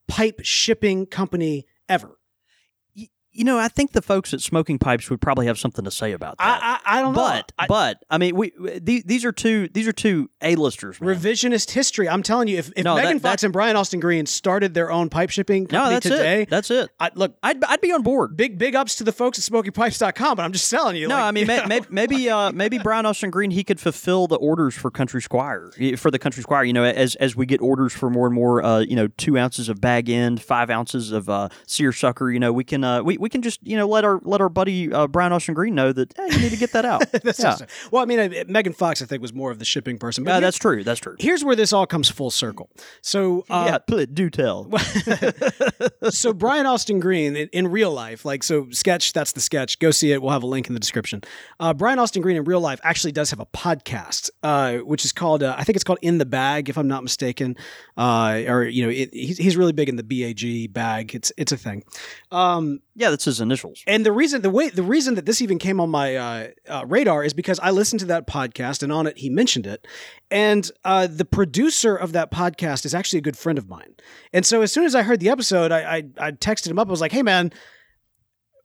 pipe 0.07 0.39
shipping 0.43 1.05
company 1.05 1.65
ever. 1.89 2.16
You 3.37 3.43
know, 3.45 3.57
I 3.59 3.67
think 3.67 3.91
the 3.91 4.01
folks 4.01 4.33
at 4.33 4.41
Smoking 4.41 4.79
Pipes 4.79 5.09
would 5.09 5.21
probably 5.21 5.45
have 5.45 5.59
something 5.59 5.85
to 5.85 5.91
say 5.91 6.11
about 6.11 6.37
that. 6.39 6.43
I, 6.63 6.79
I, 6.85 6.97
I 6.97 7.01
don't 7.01 7.13
know. 7.13 7.21
but 7.21 7.51
I- 7.59 7.67
but 7.67 8.03
I 8.09 8.17
mean, 8.17 8.35
we 8.35 8.51
these, 8.81 9.03
these 9.03 9.23
are 9.25 9.31
two 9.31 9.67
these 9.69 9.87
are 9.87 9.91
two 9.93 10.29
A-listers. 10.41 10.99
man. 10.99 11.15
revisionist 11.15 11.71
history. 11.71 12.09
I'm 12.09 12.23
telling 12.23 12.47
you, 12.47 12.57
if, 12.57 12.71
if 12.75 12.83
No, 12.83 12.95
Megan 12.95 13.17
that- 13.17 13.21
Fox 13.21 13.43
and 13.43 13.53
Brian 13.53 13.75
Austin 13.75 13.99
Green 13.99 14.25
started 14.25 14.73
their 14.73 14.91
own 14.91 15.09
pipe 15.09 15.29
shipping 15.29 15.63
no, 15.63 15.67
company 15.79 15.93
that's 15.95 16.05
today, 16.07 16.41
it. 16.43 16.49
That's 16.49 16.71
it. 16.71 16.89
I, 16.99 17.11
look, 17.13 17.35
I'd 17.43 17.63
I'd 17.65 17.81
be 17.81 17.91
on 17.91 18.01
board. 18.01 18.35
big 18.35 18.57
big 18.57 18.75
ups 18.75 18.95
to 18.95 19.03
the 19.03 19.11
folks 19.11 19.37
at 19.37 19.43
SmokingPipes.com. 19.51 20.35
But 20.37 20.43
I'm 20.43 20.51
just 20.53 20.69
telling 20.69 20.95
you, 20.95 21.07
No, 21.07 21.15
like, 21.15 21.23
I 21.25 21.31
mean 21.31 21.47
may, 21.47 21.81
maybe 21.89 22.29
uh, 22.29 22.51
maybe 22.51 22.77
Brian 22.79 23.05
Austin 23.05 23.29
Green 23.29 23.51
he 23.51 23.63
could 23.63 23.79
fulfill 23.79 24.27
the 24.27 24.37
orders 24.37 24.73
for 24.75 24.89
Country 24.89 25.21
Squire 25.21 25.71
for 25.97 26.09
the 26.11 26.19
Country 26.19 26.41
Squire. 26.43 26.63
You 26.63 26.73
know, 26.73 26.83
as 26.83 27.15
as 27.15 27.35
we 27.35 27.45
get 27.45 27.61
orders 27.61 27.93
for 27.93 28.09
more 28.09 28.25
and 28.25 28.33
more, 28.35 28.63
uh, 28.63 28.79
you 28.79 28.95
know, 28.95 29.07
two 29.17 29.37
ounces 29.37 29.69
of 29.69 29.79
bag 29.79 30.09
end, 30.09 30.41
five 30.41 30.69
ounces 30.69 31.11
of 31.11 31.29
uh, 31.29 31.49
seersucker. 31.67 32.31
You 32.31 32.39
know, 32.39 32.51
we 32.51 32.63
can 32.63 32.83
uh, 32.83 33.03
we, 33.03 33.17
we 33.17 33.26
can 33.29 33.41
just 33.41 33.59
you 33.65 33.77
know 33.77 33.87
let 33.87 34.03
our 34.05 34.19
let 34.23 34.41
our 34.41 34.49
buddy 34.49 34.91
uh, 34.91 35.07
Brian 35.07 35.33
Austin 35.33 35.53
Green 35.53 35.75
know 35.75 35.91
that 35.91 36.13
hey, 36.17 36.27
you 36.31 36.39
need 36.39 36.51
to 36.51 36.57
get 36.57 36.71
that 36.73 36.85
out. 36.85 37.09
That's 37.23 37.39
yeah, 37.39 37.57
just- 37.57 37.65
well, 37.91 38.01
I 38.01 38.05
mean, 38.05 38.19
uh, 38.19 38.43
Megan 38.47 38.73
Fox, 38.73 39.01
I 39.01 39.05
think, 39.05 39.21
was 39.21 39.33
more 39.33 39.51
of 39.51 39.59
the 39.59 39.65
shipping 39.65 39.97
person. 39.97 40.23
But 40.23 40.31
Uh, 40.31 40.33
here- 40.35 40.41
that's 40.41 40.57
true. 40.57 40.83
That's 40.83 40.99
true. 40.99 41.15
here's 41.19 41.43
where 41.43 41.55
this 41.55 41.73
all 41.73 41.85
comes 41.85 42.09
full 42.09 42.31
circle. 42.31 42.69
So, 43.01 43.45
uh, 43.49 43.79
yeah, 43.89 44.05
do 44.05 44.29
tell. 44.29 44.69
so 46.09 46.33
Brian 46.33 46.65
Austin 46.65 46.99
Green 46.99 47.35
in, 47.35 47.49
in 47.53 47.67
real 47.67 47.91
life, 47.91 48.25
like 48.25 48.43
so 48.43 48.67
sketch, 48.71 49.13
that's 49.13 49.31
the 49.33 49.41
sketch. 49.41 49.79
Go 49.79 49.91
see 49.91 50.11
it. 50.11 50.21
We'll 50.21 50.31
have 50.31 50.43
a 50.43 50.47
link 50.47 50.67
in 50.67 50.73
the 50.73 50.79
description. 50.79 51.21
Uh, 51.59 51.73
Brian 51.73 51.99
Austin 51.99 52.21
Green 52.21 52.37
in 52.37 52.43
real 52.43 52.61
life 52.61 52.79
actually 52.83 53.11
does 53.11 53.29
have 53.31 53.39
a 53.39 53.45
podcast, 53.45 54.29
uh, 54.43 54.77
which 54.77 55.05
is 55.05 55.11
called 55.11 55.43
uh, 55.43 55.55
I 55.57 55.63
think 55.63 55.75
it's 55.75 55.83
called 55.83 55.99
In 56.01 56.17
the 56.17 56.25
Bag, 56.25 56.69
if 56.69 56.77
I'm 56.77 56.87
not 56.87 57.03
mistaken. 57.03 57.55
Uh, 57.97 58.43
or 58.47 58.63
you 58.63 58.83
know, 58.83 58.89
it, 58.89 59.13
he's, 59.13 59.37
he's 59.37 59.57
really 59.57 59.73
big 59.73 59.89
in 59.89 59.95
the 59.95 60.03
BAG 60.03 60.73
bag. 60.73 61.13
It's 61.15 61.31
it's 61.37 61.51
a 61.51 61.57
thing. 61.57 61.83
Um, 62.31 62.79
Yeah, 62.99 63.11
that's 63.11 63.25
his 63.25 63.39
initials. 63.39 63.83
and 63.85 64.03
the 64.03 64.11
reason 64.11 64.41
the 64.41 64.49
way 64.49 64.69
the 64.69 64.81
reason 64.81 65.13
that 65.15 65.27
this 65.27 65.39
even 65.39 65.59
came 65.59 65.79
on 65.79 65.91
my 65.91 66.15
uh, 66.15 66.47
uh, 66.67 66.85
radar 66.87 67.23
is 67.23 67.31
because 67.31 67.59
I 67.59 67.69
listened 67.69 67.99
to 67.99 68.07
that 68.07 68.25
podcast 68.25 68.81
and 68.81 68.91
on 68.91 69.05
it 69.05 69.19
he 69.19 69.29
mentioned 69.29 69.67
it, 69.67 69.85
and 70.31 70.69
uh, 70.83 71.05
the 71.05 71.23
producer 71.23 71.95
of 71.95 72.13
that 72.13 72.31
podcast 72.31 72.85
is 72.85 72.95
actually 72.95 73.19
a 73.19 73.21
good 73.21 73.37
friend 73.37 73.59
of 73.59 73.69
mine. 73.69 73.93
And 74.33 74.43
so 74.43 74.63
as 74.63 74.71
soon 74.71 74.83
as 74.85 74.95
I 74.95 75.03
heard 75.03 75.19
the 75.19 75.29
episode, 75.29 75.71
I 75.71 75.97
I, 75.97 76.03
I 76.17 76.31
texted 76.31 76.69
him 76.71 76.79
up. 76.79 76.87
I 76.87 76.91
was 76.91 76.99
like, 77.01 77.11
"Hey 77.11 77.21
man." 77.23 77.51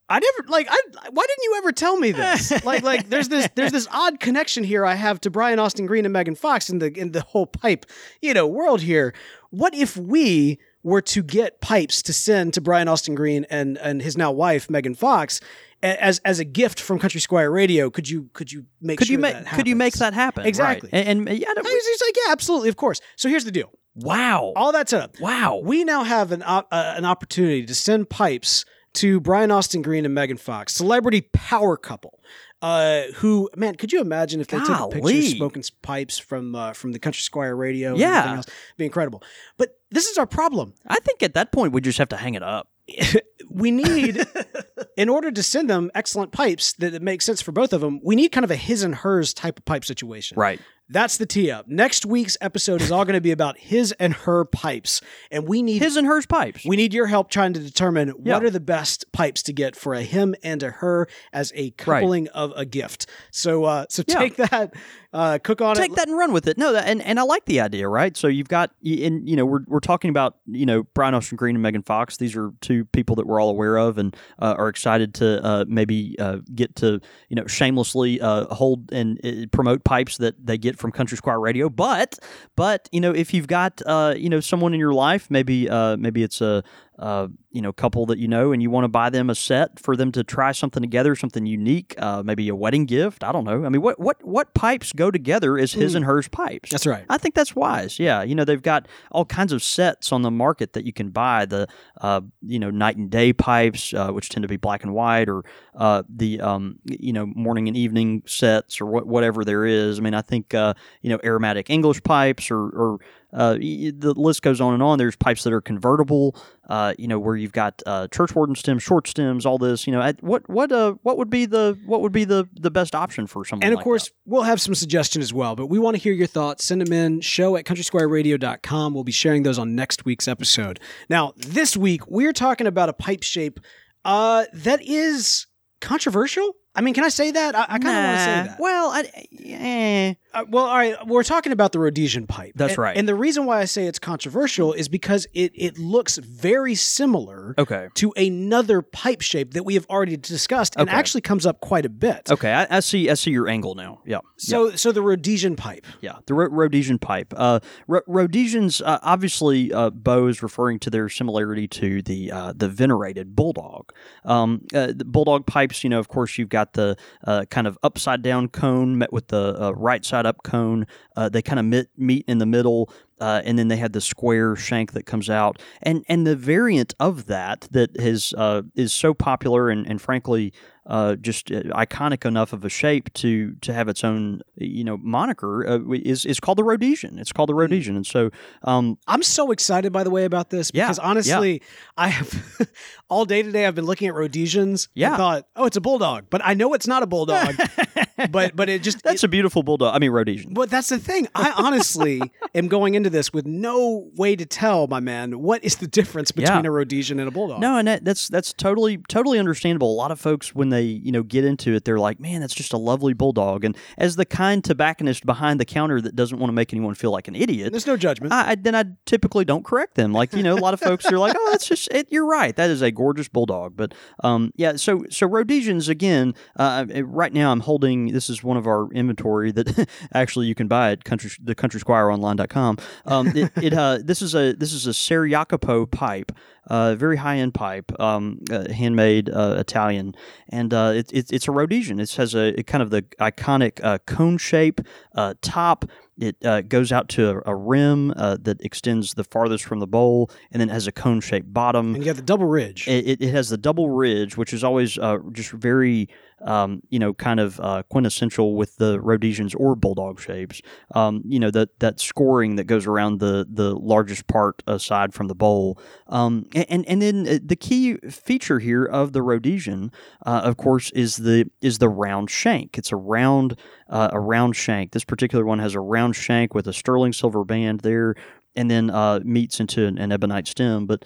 I 0.08 0.18
never 0.18 0.48
like 0.50 0.66
I 0.68 0.76
why 1.10 1.24
didn't 1.26 1.44
you 1.44 1.54
ever 1.58 1.72
tell 1.72 1.96
me 1.96 2.12
this? 2.12 2.64
like 2.64 2.82
like 2.82 3.08
there's 3.08 3.28
this 3.28 3.48
there's 3.54 3.72
this 3.72 3.88
odd 3.90 4.20
connection 4.20 4.62
here 4.62 4.84
I 4.84 4.94
have 4.94 5.20
to 5.22 5.30
Brian 5.30 5.58
Austin 5.58 5.86
Green 5.86 6.04
and 6.04 6.12
Megan 6.12 6.34
Fox 6.34 6.68
in 6.68 6.80
the 6.80 6.92
in 6.98 7.12
the 7.12 7.22
whole 7.22 7.46
pipe, 7.46 7.86
you 8.20 8.34
know, 8.34 8.46
world 8.46 8.82
here. 8.82 9.14
What 9.50 9.74
if 9.74 9.96
we 9.96 10.58
were 10.82 11.00
to 11.02 11.22
get 11.22 11.60
pipes 11.60 12.02
to 12.02 12.12
send 12.12 12.54
to 12.54 12.60
Brian 12.60 12.88
Austin 12.88 13.14
Green 13.14 13.46
and 13.50 13.78
and 13.78 14.02
his 14.02 14.16
now 14.16 14.32
wife 14.32 14.68
Megan 14.70 14.94
Fox 14.94 15.40
as 15.82 16.18
as 16.24 16.38
a 16.38 16.44
gift 16.44 16.80
from 16.80 16.98
Country 16.98 17.20
Squire 17.20 17.50
Radio? 17.50 17.90
Could 17.90 18.08
you 18.08 18.30
could 18.32 18.50
you 18.52 18.66
make 18.80 18.98
Could 18.98 19.06
sure 19.08 19.12
you 19.12 19.18
make 19.18 19.34
that 19.34 19.46
could 19.46 19.66
you 19.66 19.76
make 19.76 19.94
that 19.94 20.14
happen? 20.14 20.42
Right. 20.42 20.48
Exactly. 20.48 20.90
And, 20.92 21.28
and 21.28 21.38
yeah, 21.38 21.48
And 21.56 21.66
He's, 21.66 21.86
he's 21.86 22.00
like, 22.02 22.14
yeah, 22.26 22.32
absolutely, 22.32 22.68
of 22.68 22.76
course. 22.76 23.00
So 23.16 23.28
here's 23.28 23.44
the 23.44 23.52
deal. 23.52 23.70
wow, 23.94 24.52
All 24.56 24.72
that 24.72 24.88
set 24.88 25.02
up. 25.02 25.20
wow. 25.20 25.60
We 25.62 25.84
now 25.84 26.02
have 26.04 26.32
an 26.32 26.42
uh, 26.42 26.62
an 26.70 27.04
opportunity 27.04 27.64
to 27.66 27.74
send 27.74 28.10
pipes 28.10 28.64
to 28.94 29.20
Brian 29.20 29.50
Austin 29.50 29.82
Green 29.82 30.04
and 30.04 30.14
Megan 30.14 30.36
Fox, 30.36 30.74
celebrity 30.74 31.22
power 31.32 31.76
couple. 31.76 32.20
Uh, 32.62 33.02
who 33.16 33.50
man? 33.56 33.74
Could 33.74 33.92
you 33.92 34.00
imagine 34.00 34.40
if 34.40 34.46
they 34.46 34.58
took 34.58 34.68
a 34.80 34.88
picture 34.88 35.22
smoking 35.22 35.64
pipes 35.82 36.16
from 36.18 36.54
uh, 36.54 36.72
from 36.72 36.92
the 36.92 37.00
Country 37.00 37.20
Squire 37.20 37.56
radio? 37.56 37.90
And 37.90 37.98
Yeah. 37.98 38.18
everything 38.18 38.36
else? 38.36 38.46
It'd 38.46 38.76
be 38.78 38.84
incredible. 38.84 39.22
But 39.58 39.76
this 39.90 40.06
is 40.06 40.16
our 40.16 40.26
problem. 40.26 40.74
I 40.86 41.00
think 41.00 41.22
at 41.24 41.34
that 41.34 41.50
point 41.50 41.72
we 41.72 41.80
just 41.80 41.98
have 41.98 42.08
to 42.10 42.16
hang 42.16 42.34
it 42.34 42.42
up. 42.44 42.68
we 43.50 43.70
need, 43.70 44.24
in 44.96 45.08
order 45.08 45.30
to 45.30 45.42
send 45.42 45.68
them 45.68 45.90
excellent 45.94 46.32
pipes 46.32 46.72
that, 46.74 46.90
that 46.92 47.02
make 47.02 47.22
sense 47.22 47.40
for 47.42 47.52
both 47.52 47.72
of 47.72 47.80
them, 47.80 48.00
we 48.02 48.16
need 48.16 48.30
kind 48.30 48.44
of 48.44 48.50
a 48.50 48.56
his 48.56 48.82
and 48.82 48.94
hers 48.94 49.34
type 49.34 49.58
of 49.58 49.64
pipe 49.64 49.84
situation. 49.84 50.36
Right. 50.38 50.60
That's 50.88 51.16
the 51.16 51.24
tee 51.26 51.50
up. 51.50 51.68
Next 51.68 52.04
week's 52.04 52.36
episode 52.42 52.82
is 52.82 52.92
all 52.92 53.04
going 53.06 53.14
to 53.14 53.20
be 53.20 53.30
about 53.30 53.56
his 53.58 53.92
and 53.92 54.12
her 54.12 54.44
pipes, 54.44 55.00
and 55.30 55.48
we 55.48 55.62
need 55.62 55.80
His 55.80 55.96
and 55.96 56.06
hers 56.06 56.26
pipes. 56.26 56.64
we 56.66 56.76
need 56.76 56.92
your 56.92 57.06
help 57.06 57.30
trying 57.30 57.54
to 57.54 57.60
determine 57.60 58.12
Yeah. 58.22 58.34
what 58.34 58.44
are 58.44 58.50
the 58.50 58.60
best 58.60 59.10
pipes 59.12 59.42
to 59.44 59.52
get 59.54 59.74
for 59.74 59.94
a 59.94 60.02
him 60.02 60.34
and 60.42 60.62
a 60.62 60.70
her 60.70 61.08
as 61.32 61.50
a 61.54 61.70
coupling 61.72 62.28
of 62.28 62.52
a 62.56 62.66
gift. 62.66 63.06
So, 63.30 63.64
uh, 63.64 63.86
so 63.88 64.02
Yeah. 64.06 64.18
take 64.18 64.36
that, 64.36 64.74
uh, 65.14 65.38
cook 65.42 65.60
on 65.62 65.76
take 65.76 65.84
it. 65.84 65.88
Take 65.88 65.96
that 65.96 66.08
and 66.08 66.16
run 66.18 66.32
with 66.32 66.46
it. 66.46 66.58
No, 66.58 66.72
that, 66.72 66.86
and 66.86 67.00
and 67.02 67.18
I 67.18 67.22
like 67.22 67.44
the 67.46 67.60
idea, 67.60 67.88
right? 67.88 68.14
So 68.16 68.28
you've 68.28 68.48
got, 68.48 68.70
and 68.82 69.26
you 69.28 69.36
know, 69.36 69.46
we're 69.46 69.64
we're 69.66 69.80
talking 69.80 70.10
about 70.10 70.36
you 70.46 70.66
know 70.66 70.82
Brian 70.94 71.14
Austin 71.14 71.36
Green 71.36 71.54
and 71.56 71.62
Megan 71.62 71.82
Fox. 71.82 72.16
These 72.18 72.36
are 72.36 72.50
two 72.60 72.84
people 72.86 73.16
that 73.16 73.26
we're 73.26 73.40
all 73.40 73.50
aware 73.50 73.76
of 73.78 73.96
and 73.98 74.14
uh, 74.40 74.54
are 74.58 74.68
excited 74.68 75.14
to 75.14 75.42
uh, 75.44 75.64
maybe 75.68 76.16
uh, 76.18 76.38
get 76.54 76.76
to 76.76 77.00
you 77.28 77.36
know 77.36 77.46
shamelessly 77.46 78.20
uh, 78.20 78.46
hold 78.54 78.92
and 78.92 79.18
uh, 79.24 79.46
promote 79.52 79.84
pipes 79.84 80.16
that 80.18 80.34
they 80.44 80.58
get 80.58 80.71
from 80.78 80.92
Country 80.92 81.16
Squire 81.16 81.40
Radio. 81.40 81.68
But 81.68 82.18
but 82.56 82.88
you 82.92 83.00
know 83.00 83.12
if 83.12 83.32
you've 83.34 83.46
got 83.46 83.80
uh, 83.86 84.14
you 84.16 84.28
know 84.28 84.40
someone 84.40 84.74
in 84.74 84.80
your 84.80 84.94
life, 84.94 85.30
maybe 85.30 85.68
uh, 85.68 85.96
maybe 85.96 86.22
it's 86.22 86.40
a 86.40 86.62
uh, 86.98 87.28
you 87.50 87.62
know 87.62 87.72
couple 87.72 88.06
that 88.06 88.18
you 88.18 88.28
know, 88.28 88.52
and 88.52 88.62
you 88.62 88.70
want 88.70 88.84
to 88.84 88.88
buy 88.88 89.10
them 89.10 89.30
a 89.30 89.34
set 89.34 89.78
for 89.78 89.96
them 89.96 90.12
to 90.12 90.22
try 90.22 90.52
something 90.52 90.82
together, 90.82 91.16
something 91.16 91.46
unique, 91.46 91.94
uh, 91.98 92.22
maybe 92.22 92.48
a 92.48 92.54
wedding 92.54 92.84
gift. 92.84 93.24
I 93.24 93.32
don't 93.32 93.44
know. 93.44 93.64
I 93.64 93.68
mean, 93.70 93.82
what 93.82 93.98
what 93.98 94.22
what 94.24 94.54
pipes 94.54 94.92
go 94.92 95.10
together 95.10 95.56
is 95.56 95.72
his 95.72 95.94
and 95.94 96.04
hers 96.04 96.28
pipes? 96.28 96.70
That's 96.70 96.86
right. 96.86 97.04
I 97.08 97.18
think 97.18 97.34
that's 97.34 97.56
wise. 97.56 97.98
Yeah, 97.98 98.22
you 98.22 98.34
know 98.34 98.44
they've 98.44 98.62
got 98.62 98.86
all 99.10 99.24
kinds 99.24 99.52
of 99.52 99.62
sets 99.62 100.12
on 100.12 100.22
the 100.22 100.30
market 100.30 100.74
that 100.74 100.84
you 100.84 100.92
can 100.92 101.10
buy. 101.10 101.46
The 101.46 101.66
uh, 102.00 102.20
you 102.42 102.58
know 102.58 102.70
night 102.70 102.96
and 102.96 103.10
day 103.10 103.32
pipes, 103.32 103.94
uh, 103.94 104.10
which 104.10 104.28
tend 104.28 104.42
to 104.42 104.48
be 104.48 104.56
black 104.56 104.82
and 104.82 104.92
white, 104.92 105.28
or 105.28 105.44
uh, 105.74 106.02
the 106.08 106.40
um, 106.40 106.78
you 106.84 107.12
know 107.12 107.26
morning 107.26 107.68
and 107.68 107.76
evening 107.76 108.22
sets, 108.26 108.80
or 108.80 108.86
what, 108.86 109.06
whatever 109.06 109.44
there 109.44 109.64
is. 109.64 109.98
I 109.98 110.02
mean, 110.02 110.14
I 110.14 110.22
think 110.22 110.52
uh, 110.52 110.74
you 111.00 111.10
know 111.10 111.18
aromatic 111.24 111.70
English 111.70 112.02
pipes, 112.02 112.50
or, 112.50 112.60
or 112.60 112.98
uh, 113.32 113.54
the 113.54 114.14
list 114.16 114.42
goes 114.42 114.60
on 114.60 114.74
and 114.74 114.82
on. 114.82 114.98
There's 114.98 115.16
pipes 115.16 115.44
that 115.44 115.52
are 115.52 115.60
convertible. 115.60 116.36
Uh, 116.68 116.94
you 116.98 117.08
know 117.08 117.18
where 117.18 117.34
you've 117.36 117.52
got 117.52 117.82
uh, 117.86 118.08
church 118.08 118.34
warden 118.34 118.54
stems, 118.54 118.82
short 118.82 119.08
stems, 119.08 119.46
all 119.46 119.58
this. 119.58 119.86
You 119.86 119.92
know, 119.92 120.02
at- 120.02 120.22
what 120.22 120.48
what 120.48 120.70
uh 120.70 120.94
what 121.02 121.18
would 121.18 121.30
be 121.30 121.46
the 121.46 121.78
what 121.86 122.00
would 122.02 122.12
be 122.12 122.24
the 122.24 122.48
the 122.54 122.70
best 122.70 122.94
option 122.94 123.26
for 123.26 123.44
someone? 123.44 123.64
And 123.64 123.72
of 123.72 123.78
like 123.78 123.84
course, 123.84 124.10
we'll 124.26 124.42
have 124.42 124.60
some 124.60 124.74
suggestions 124.74 125.22
as 125.24 125.32
well, 125.32 125.56
but 125.56 125.66
we 125.66 125.78
want 125.78 125.96
to 125.96 126.02
hear 126.02 126.12
your 126.12 126.26
thoughts. 126.26 126.64
Send 126.64 126.80
them 126.80 126.92
in, 126.92 127.20
show 127.20 127.56
at 127.56 127.64
countrysquireradio.com. 127.64 128.94
We'll 128.94 129.04
be 129.04 129.12
sharing 129.12 129.42
those 129.42 129.58
on 129.58 129.74
next 129.74 130.04
week's 130.04 130.28
episode. 130.28 130.80
Now, 131.08 131.32
this 131.36 131.76
week, 131.76 132.06
we're 132.06 132.32
talking 132.32 132.66
about 132.66 132.88
a 132.88 132.92
pipe 132.92 133.22
shape 133.22 133.60
uh, 134.04 134.44
that 134.52 134.82
is 134.82 135.46
controversial. 135.80 136.54
I 136.74 136.80
mean, 136.80 136.94
can 136.94 137.04
I 137.04 137.08
say 137.08 137.30
that? 137.30 137.54
I, 137.54 137.62
I 137.62 137.78
kind 137.78 137.88
of 137.88 138.04
want 138.04 138.18
to 138.18 138.24
say 138.24 138.48
that. 138.48 138.56
Well, 138.60 138.90
I, 138.90 139.04
eh. 139.44 140.14
Uh, 140.34 140.44
well, 140.48 140.64
all 140.64 140.76
right. 140.76 140.96
We're 141.06 141.22
talking 141.22 141.52
about 141.52 141.72
the 141.72 141.78
Rhodesian 141.78 142.26
pipe. 142.26 142.52
That's 142.56 142.72
And- 142.72 142.78
right. 142.78 142.96
And 142.96 143.08
the 143.08 143.14
reason 143.14 143.44
why 143.46 143.60
I 143.60 143.64
say 143.66 143.86
it's 143.86 143.98
controversial 143.98 144.72
is 144.72 144.88
because 144.88 145.26
it 145.34 145.52
it 145.54 145.78
looks 145.78 146.16
very 146.18 146.74
similar 146.74 147.54
okay. 147.58 147.88
to 147.94 148.12
another 148.16 148.82
pipe 148.82 149.20
shape 149.20 149.52
that 149.54 149.64
we 149.64 149.74
have 149.74 149.86
already 149.90 150.16
discussed, 150.16 150.74
and 150.76 150.88
Okay. 150.88 150.96
actually 150.98 151.20
comes 151.20 151.44
up 151.46 151.60
quite 151.60 151.84
a 151.84 151.88
bit. 151.88 152.30
Okay, 152.30 152.52
I, 152.52 152.66
I 152.78 152.80
see. 152.80 153.10
I 153.10 153.14
see 153.14 153.30
your 153.30 153.48
angle 153.48 153.74
now. 153.74 154.00
Yeah. 154.06 154.18
So, 154.36 154.70
so 154.70 154.90
the 154.92 155.02
Rhodesian 155.02 155.56
pipe. 155.56 155.86
Yeah, 156.00 156.16
the 156.26 156.34
Rho- 156.34 156.48
Rhodesian 156.50 156.98
pipe. 156.98 157.32
Uh, 157.36 157.60
Rho- 157.86 158.00
Rhodesians, 158.06 158.80
uh, 158.80 158.98
obviously, 159.02 159.72
uh, 159.72 159.90
Beau 159.90 160.26
is 160.26 160.42
referring 160.42 160.78
to 160.80 160.90
their 160.90 161.08
similarity 161.08 161.68
to 161.68 162.02
the 162.02 162.32
uh, 162.32 162.52
the 162.56 162.68
venerated 162.68 163.36
bulldog. 163.36 163.92
Um, 164.24 164.62
uh, 164.74 164.92
the 164.94 165.04
bulldog 165.04 165.46
pipes, 165.46 165.84
you 165.84 165.90
know, 165.90 165.98
of 165.98 166.08
course, 166.08 166.38
you've 166.38 166.48
got 166.48 166.72
the 166.72 166.96
uh, 167.26 167.44
kind 167.50 167.66
of 167.66 167.78
upside 167.82 168.22
down 168.22 168.48
cone 168.48 168.98
met 168.98 169.12
with 169.12 169.28
the 169.28 169.56
uh, 169.60 169.70
right 169.72 170.04
side 170.04 170.21
up 170.26 170.42
cone. 170.42 170.86
Uh, 171.16 171.28
they 171.28 171.42
kind 171.42 171.58
of 171.58 171.86
meet, 171.96 172.24
in 172.26 172.38
the 172.38 172.46
middle. 172.46 172.92
Uh, 173.20 173.40
and 173.44 173.58
then 173.58 173.68
they 173.68 173.76
had 173.76 173.92
the 173.92 174.00
square 174.00 174.56
shank 174.56 174.92
that 174.92 175.06
comes 175.06 175.30
out, 175.30 175.62
and 175.80 176.04
and 176.08 176.26
the 176.26 176.34
variant 176.34 176.92
of 176.98 177.26
that 177.26 177.68
that 177.70 177.90
is 177.94 178.34
uh, 178.36 178.62
is 178.74 178.92
so 178.92 179.14
popular 179.14 179.70
and, 179.70 179.86
and 179.86 180.02
frankly 180.02 180.52
uh, 180.86 181.14
just 181.16 181.50
uh, 181.52 181.62
iconic 181.74 182.24
enough 182.24 182.52
of 182.52 182.64
a 182.64 182.68
shape 182.68 183.12
to 183.14 183.54
to 183.60 183.72
have 183.72 183.88
its 183.88 184.02
own 184.02 184.42
you 184.56 184.82
know 184.84 184.96
moniker 184.96 185.66
uh, 185.68 185.92
is 185.92 186.24
is 186.26 186.40
called 186.40 186.58
the 186.58 186.64
Rhodesian. 186.64 187.18
It's 187.18 187.32
called 187.32 187.48
the 187.48 187.54
Rhodesian, 187.54 187.94
and 187.96 188.06
so 188.06 188.30
um, 188.64 188.98
I'm 189.06 189.22
so 189.22 189.50
excited, 189.52 189.92
by 189.92 190.02
the 190.04 190.10
way, 190.10 190.24
about 190.24 190.50
this 190.50 190.70
Yeah, 190.74 190.86
because 190.86 190.98
honestly, 190.98 191.62
I 191.96 192.08
have 192.08 192.68
all 193.08 193.24
day 193.24 193.42
today. 193.42 193.66
I've 193.66 193.74
been 193.74 193.84
looking 193.86 194.08
at 194.08 194.14
Rhodesians. 194.14 194.88
Yeah. 194.94 195.08
and 195.10 195.16
thought, 195.16 195.46
oh, 195.56 195.66
it's 195.66 195.76
a 195.76 195.80
bulldog, 195.80 196.26
but 196.30 196.40
I 196.44 196.54
know 196.54 196.74
it's 196.74 196.86
not 196.86 197.02
a 197.02 197.06
bulldog. 197.06 197.54
but 198.30 198.54
but 198.56 198.68
it 198.68 198.82
just 198.82 199.02
that's 199.02 199.22
it- 199.22 199.26
a 199.26 199.28
beautiful 199.28 199.62
bulldog. 199.62 199.94
I 199.94 199.98
mean 199.98 200.10
Rhodesian. 200.10 200.52
But 200.54 200.70
that's 200.70 200.88
the 200.88 200.98
thing. 200.98 201.28
I 201.34 201.50
honestly 201.56 202.20
am 202.54 202.68
going 202.68 202.94
into 202.94 203.10
this 203.10 203.32
with 203.32 203.46
no 203.46 204.10
way 204.16 204.36
to 204.36 204.44
tell, 204.46 204.86
my 204.86 205.00
man, 205.00 205.40
what 205.40 205.62
is 205.64 205.76
the 205.76 205.86
difference 205.86 206.30
between 206.32 206.64
Yeah. 206.64 206.68
a 206.68 206.72
Rhodesian 206.72 207.18
and 207.20 207.28
a 207.28 207.30
bulldog. 207.30 207.60
No, 207.60 207.76
and 207.78 207.86
that, 207.88 208.04
that's 208.04 208.28
that's 208.28 208.52
totally 208.52 208.98
totally 209.08 209.38
understandable. 209.38 209.92
A 209.92 209.94
lot 209.94 210.10
of 210.10 210.20
folks 210.20 210.54
when 210.54 210.70
they 210.72 210.82
you 210.82 211.12
know 211.12 211.22
get 211.22 211.44
into 211.44 211.74
it, 211.74 211.84
they're 211.84 211.98
like, 211.98 212.20
"Man, 212.20 212.40
that's 212.40 212.54
just 212.54 212.72
a 212.72 212.78
lovely 212.78 213.12
bulldog." 213.12 213.64
And 213.64 213.76
as 213.98 214.16
the 214.16 214.24
kind 214.24 214.62
tobacconist 214.62 215.24
behind 215.26 215.60
the 215.60 215.64
counter 215.64 216.00
that 216.00 216.16
doesn't 216.16 216.38
want 216.38 216.48
to 216.48 216.54
make 216.54 216.72
anyone 216.72 216.94
feel 216.94 217.10
like 217.10 217.28
an 217.28 217.36
idiot, 217.36 217.72
there's 217.72 217.86
no 217.86 217.96
judgment. 217.96 218.32
I, 218.32 218.50
I 218.50 218.54
then 218.54 218.74
I 218.74 218.84
typically 219.06 219.44
don't 219.44 219.64
correct 219.64 219.94
them. 219.94 220.12
Like 220.12 220.32
you 220.32 220.42
know, 220.42 220.54
a 220.54 220.60
lot 220.60 220.74
of 220.74 220.80
folks 220.80 221.06
are 221.06 221.18
like, 221.18 221.34
"Oh, 221.38 221.48
that's 221.50 221.66
just 221.66 221.88
it, 221.92 222.08
you're 222.10 222.26
right. 222.26 222.54
That 222.56 222.70
is 222.70 222.82
a 222.82 222.90
gorgeous 222.90 223.28
bulldog." 223.28 223.76
But 223.76 223.94
um, 224.22 224.52
yeah, 224.56 224.76
so 224.76 225.04
so 225.10 225.26
Rhodesians 225.26 225.88
again. 225.88 226.34
Uh, 226.56 226.86
right 227.04 227.32
now, 227.32 227.52
I'm 227.52 227.60
holding. 227.60 228.12
This 228.12 228.30
is 228.30 228.42
one 228.42 228.56
of 228.56 228.66
our 228.66 228.90
inventory 228.92 229.52
that 229.52 229.88
actually 230.14 230.46
you 230.46 230.54
can 230.54 230.68
buy 230.68 230.92
at 230.92 231.04
country 231.04 231.30
the 231.42 231.54
countrysquireonline.com. 231.54 232.78
Um, 233.06 233.28
it, 233.28 233.52
it 233.56 233.74
uh, 233.74 233.98
this 234.02 234.22
is 234.22 234.34
a 234.34 234.52
this 234.52 234.72
is 234.72 234.86
a 234.86 234.94
Ser 234.94 235.28
Jacopo 235.28 235.86
pipe. 235.86 236.32
Uh, 236.68 236.94
very 236.94 237.16
high 237.16 237.38
end 237.38 237.52
pipe, 237.52 237.90
um, 238.00 238.38
uh, 238.50 238.72
handmade 238.72 239.28
uh, 239.28 239.56
Italian, 239.58 240.14
and 240.48 240.72
uh, 240.72 240.92
it, 240.94 241.12
it, 241.12 241.32
it's 241.32 241.48
a 241.48 241.50
Rhodesian. 241.50 241.98
It 241.98 242.12
has 242.12 242.36
a 242.36 242.58
it 242.58 242.68
kind 242.68 242.82
of 242.82 242.90
the 242.90 243.02
iconic 243.20 243.80
uh, 243.82 243.98
cone 244.06 244.38
shape 244.38 244.80
uh, 245.16 245.34
top. 245.42 245.84
It 246.18 246.36
uh, 246.44 246.60
goes 246.60 246.92
out 246.92 247.08
to 247.10 247.30
a, 247.30 247.52
a 247.52 247.54
rim 247.56 248.12
uh, 248.16 248.36
that 248.42 248.60
extends 248.60 249.14
the 249.14 249.24
farthest 249.24 249.64
from 249.64 249.80
the 249.80 249.88
bowl, 249.88 250.30
and 250.52 250.60
then 250.60 250.70
it 250.70 250.72
has 250.72 250.86
a 250.86 250.92
cone 250.92 251.20
shaped 251.20 251.52
bottom. 251.52 251.94
and 251.94 252.04
you 252.04 252.04
got 252.04 252.16
the 252.16 252.22
double 252.22 252.46
ridge. 252.46 252.86
It, 252.86 253.06
it, 253.08 253.22
it 253.22 253.30
has 253.32 253.48
the 253.48 253.58
double 253.58 253.90
ridge, 253.90 254.36
which 254.36 254.52
is 254.52 254.62
always 254.62 254.98
uh, 254.98 255.18
just 255.32 255.50
very, 255.50 256.08
um, 256.44 256.82
you 256.88 256.98
know, 256.98 257.14
kind 257.14 257.40
of 257.40 257.60
uh, 257.60 257.82
quintessential 257.90 258.54
with 258.56 258.76
the 258.76 259.00
Rhodesians 259.00 259.54
or 259.54 259.74
bulldog 259.74 260.20
shapes. 260.20 260.60
Um, 260.94 261.22
you 261.26 261.38
know, 261.38 261.50
that 261.50 261.78
that 261.80 262.00
scoring 262.00 262.56
that 262.56 262.64
goes 262.64 262.86
around 262.86 263.20
the 263.20 263.46
the 263.50 263.74
largest 263.74 264.26
part 264.26 264.62
aside 264.66 265.14
from 265.14 265.28
the 265.28 265.34
bowl. 265.34 265.78
Um, 266.08 266.46
and 266.54 266.86
and 266.86 267.02
then 267.02 267.26
uh, 267.28 267.38
the 267.44 267.56
key 267.56 267.96
feature 268.10 268.58
here 268.58 268.84
of 268.84 269.12
the 269.12 269.22
Rhodesian, 269.22 269.90
uh, 270.26 270.42
of 270.44 270.56
course, 270.56 270.90
is 270.92 271.18
the 271.18 271.50
is 271.60 271.78
the 271.78 271.88
round 271.88 272.30
shank. 272.30 272.78
It's 272.78 272.92
a 272.92 272.96
round 272.96 273.58
uh, 273.88 274.10
a 274.12 274.20
round 274.20 274.56
shank. 274.56 274.92
This 274.92 275.04
particular 275.04 275.44
one 275.44 275.58
has 275.58 275.74
a 275.74 275.80
round 275.80 276.16
shank 276.16 276.54
with 276.54 276.66
a 276.66 276.72
sterling 276.72 277.12
silver 277.12 277.44
band 277.44 277.80
there, 277.80 278.14
and 278.56 278.70
then 278.70 278.90
uh, 278.90 279.20
meets 279.24 279.60
into 279.60 279.86
an, 279.86 279.98
an 279.98 280.12
ebonite 280.12 280.48
stem. 280.48 280.86
But 280.86 281.04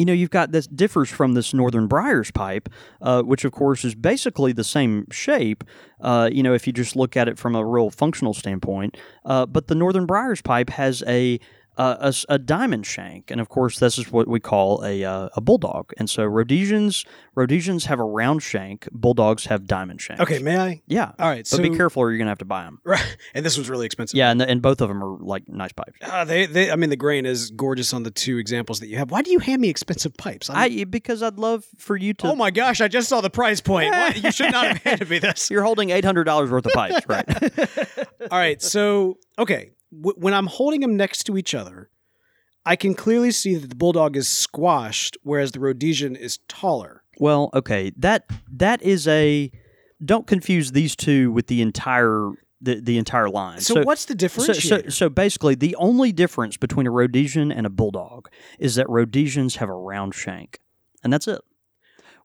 you 0.00 0.06
know, 0.06 0.14
you've 0.14 0.30
got 0.30 0.50
this 0.50 0.66
differs 0.66 1.10
from 1.10 1.34
this 1.34 1.52
Northern 1.52 1.86
Briars 1.86 2.30
pipe, 2.30 2.70
uh, 3.02 3.20
which 3.20 3.44
of 3.44 3.52
course 3.52 3.84
is 3.84 3.94
basically 3.94 4.50
the 4.50 4.64
same 4.64 5.06
shape. 5.10 5.62
Uh, 6.00 6.30
you 6.32 6.42
know, 6.42 6.54
if 6.54 6.66
you 6.66 6.72
just 6.72 6.96
look 6.96 7.18
at 7.18 7.28
it 7.28 7.38
from 7.38 7.54
a 7.54 7.62
real 7.62 7.90
functional 7.90 8.32
standpoint, 8.32 8.96
uh, 9.26 9.44
but 9.44 9.66
the 9.66 9.74
Northern 9.74 10.06
Briars 10.06 10.40
pipe 10.40 10.70
has 10.70 11.02
a 11.06 11.38
uh, 11.80 12.12
a, 12.28 12.34
a 12.34 12.38
diamond 12.38 12.84
shank, 12.86 13.30
and 13.30 13.40
of 13.40 13.48
course, 13.48 13.78
this 13.78 13.96
is 13.98 14.12
what 14.12 14.28
we 14.28 14.38
call 14.40 14.84
a 14.84 15.02
uh, 15.04 15.28
a 15.34 15.40
bulldog. 15.40 15.92
And 15.98 16.10
so 16.10 16.24
Rhodesians 16.24 17.04
Rhodesians 17.34 17.86
have 17.86 17.98
a 18.00 18.04
round 18.04 18.42
shank, 18.42 18.88
bulldogs 18.92 19.46
have 19.46 19.66
diamond 19.66 20.00
shanks. 20.00 20.20
okay, 20.22 20.38
may 20.40 20.58
I? 20.58 20.82
yeah, 20.86 21.12
All 21.18 21.28
right, 21.28 21.38
but 21.38 21.46
so 21.46 21.62
be 21.62 21.70
careful, 21.70 22.02
or 22.02 22.10
you're 22.10 22.18
gonna 22.18 22.30
have 22.30 22.38
to 22.38 22.44
buy 22.44 22.64
them. 22.64 22.80
Right, 22.84 23.16
and 23.34 23.44
this 23.46 23.56
was 23.56 23.70
really 23.70 23.86
expensive. 23.86 24.16
Yeah, 24.16 24.30
and, 24.30 24.42
and 24.42 24.60
both 24.60 24.80
of 24.80 24.88
them 24.88 25.02
are 25.02 25.16
like 25.20 25.48
nice 25.48 25.72
pipes. 25.72 25.98
Uh, 26.02 26.24
they, 26.24 26.46
they, 26.46 26.70
I 26.70 26.76
mean, 26.76 26.90
the 26.90 26.96
grain 26.96 27.24
is 27.24 27.50
gorgeous 27.50 27.94
on 27.94 28.02
the 28.02 28.10
two 28.10 28.36
examples 28.38 28.80
that 28.80 28.88
you 28.88 28.98
have. 28.98 29.10
Why 29.10 29.22
do 29.22 29.30
you 29.30 29.38
hand 29.38 29.62
me 29.62 29.68
expensive 29.70 30.16
pipes? 30.16 30.50
I'm- 30.50 30.58
I 30.58 30.84
because 30.84 31.22
I'd 31.22 31.38
love 31.38 31.64
for 31.78 31.96
you 31.96 32.12
to. 32.14 32.28
oh 32.28 32.34
my 32.36 32.50
gosh, 32.50 32.80
I 32.80 32.88
just 32.88 33.08
saw 33.08 33.20
the 33.22 33.30
price 33.30 33.60
point. 33.60 33.90
Why? 33.92 34.08
You 34.16 34.30
should 34.32 34.52
not 34.52 34.66
have 34.66 34.82
handed 34.84 35.08
me 35.08 35.18
this. 35.18 35.50
You're 35.50 35.64
holding 35.64 35.90
eight 35.90 36.04
hundred 36.04 36.24
dollars 36.24 36.50
worth 36.50 36.66
of 36.66 36.72
pipes, 36.72 37.06
right? 37.08 37.26
All 38.30 38.38
right, 38.38 38.60
so 38.60 39.16
okay, 39.38 39.70
w- 39.92 40.16
when 40.18 40.34
I'm 40.34 40.46
holding 40.46 40.80
them 40.80 40.96
next 40.96 41.24
to 41.24 41.36
each 41.36 41.54
other, 41.54 41.90
I 42.64 42.76
can 42.76 42.94
clearly 42.94 43.30
see 43.30 43.54
that 43.54 43.68
the 43.68 43.76
bulldog 43.76 44.16
is 44.16 44.28
squashed, 44.28 45.16
whereas 45.22 45.52
the 45.52 45.60
Rhodesian 45.60 46.16
is 46.16 46.38
taller. 46.48 47.02
Well, 47.18 47.50
okay, 47.54 47.92
that 47.96 48.24
that 48.52 48.82
is 48.82 49.06
a. 49.08 49.50
Don't 50.02 50.26
confuse 50.26 50.72
these 50.72 50.96
two 50.96 51.30
with 51.30 51.46
the 51.48 51.60
entire 51.60 52.32
the, 52.60 52.80
the 52.80 52.98
entire 52.98 53.28
line. 53.28 53.60
So, 53.60 53.82
what's 53.82 54.04
the 54.04 54.14
so, 54.28 54.52
so, 54.52 54.88
so 54.88 55.08
basically, 55.08 55.54
the 55.54 55.74
only 55.76 56.12
difference 56.12 56.56
between 56.56 56.86
a 56.86 56.90
Rhodesian 56.90 57.50
and 57.50 57.66
a 57.66 57.70
bulldog 57.70 58.28
is 58.58 58.74
that 58.74 58.88
Rhodesians 58.88 59.56
have 59.56 59.68
a 59.68 59.74
round 59.74 60.14
shank, 60.14 60.60
and 61.02 61.12
that's 61.12 61.28
it. 61.28 61.40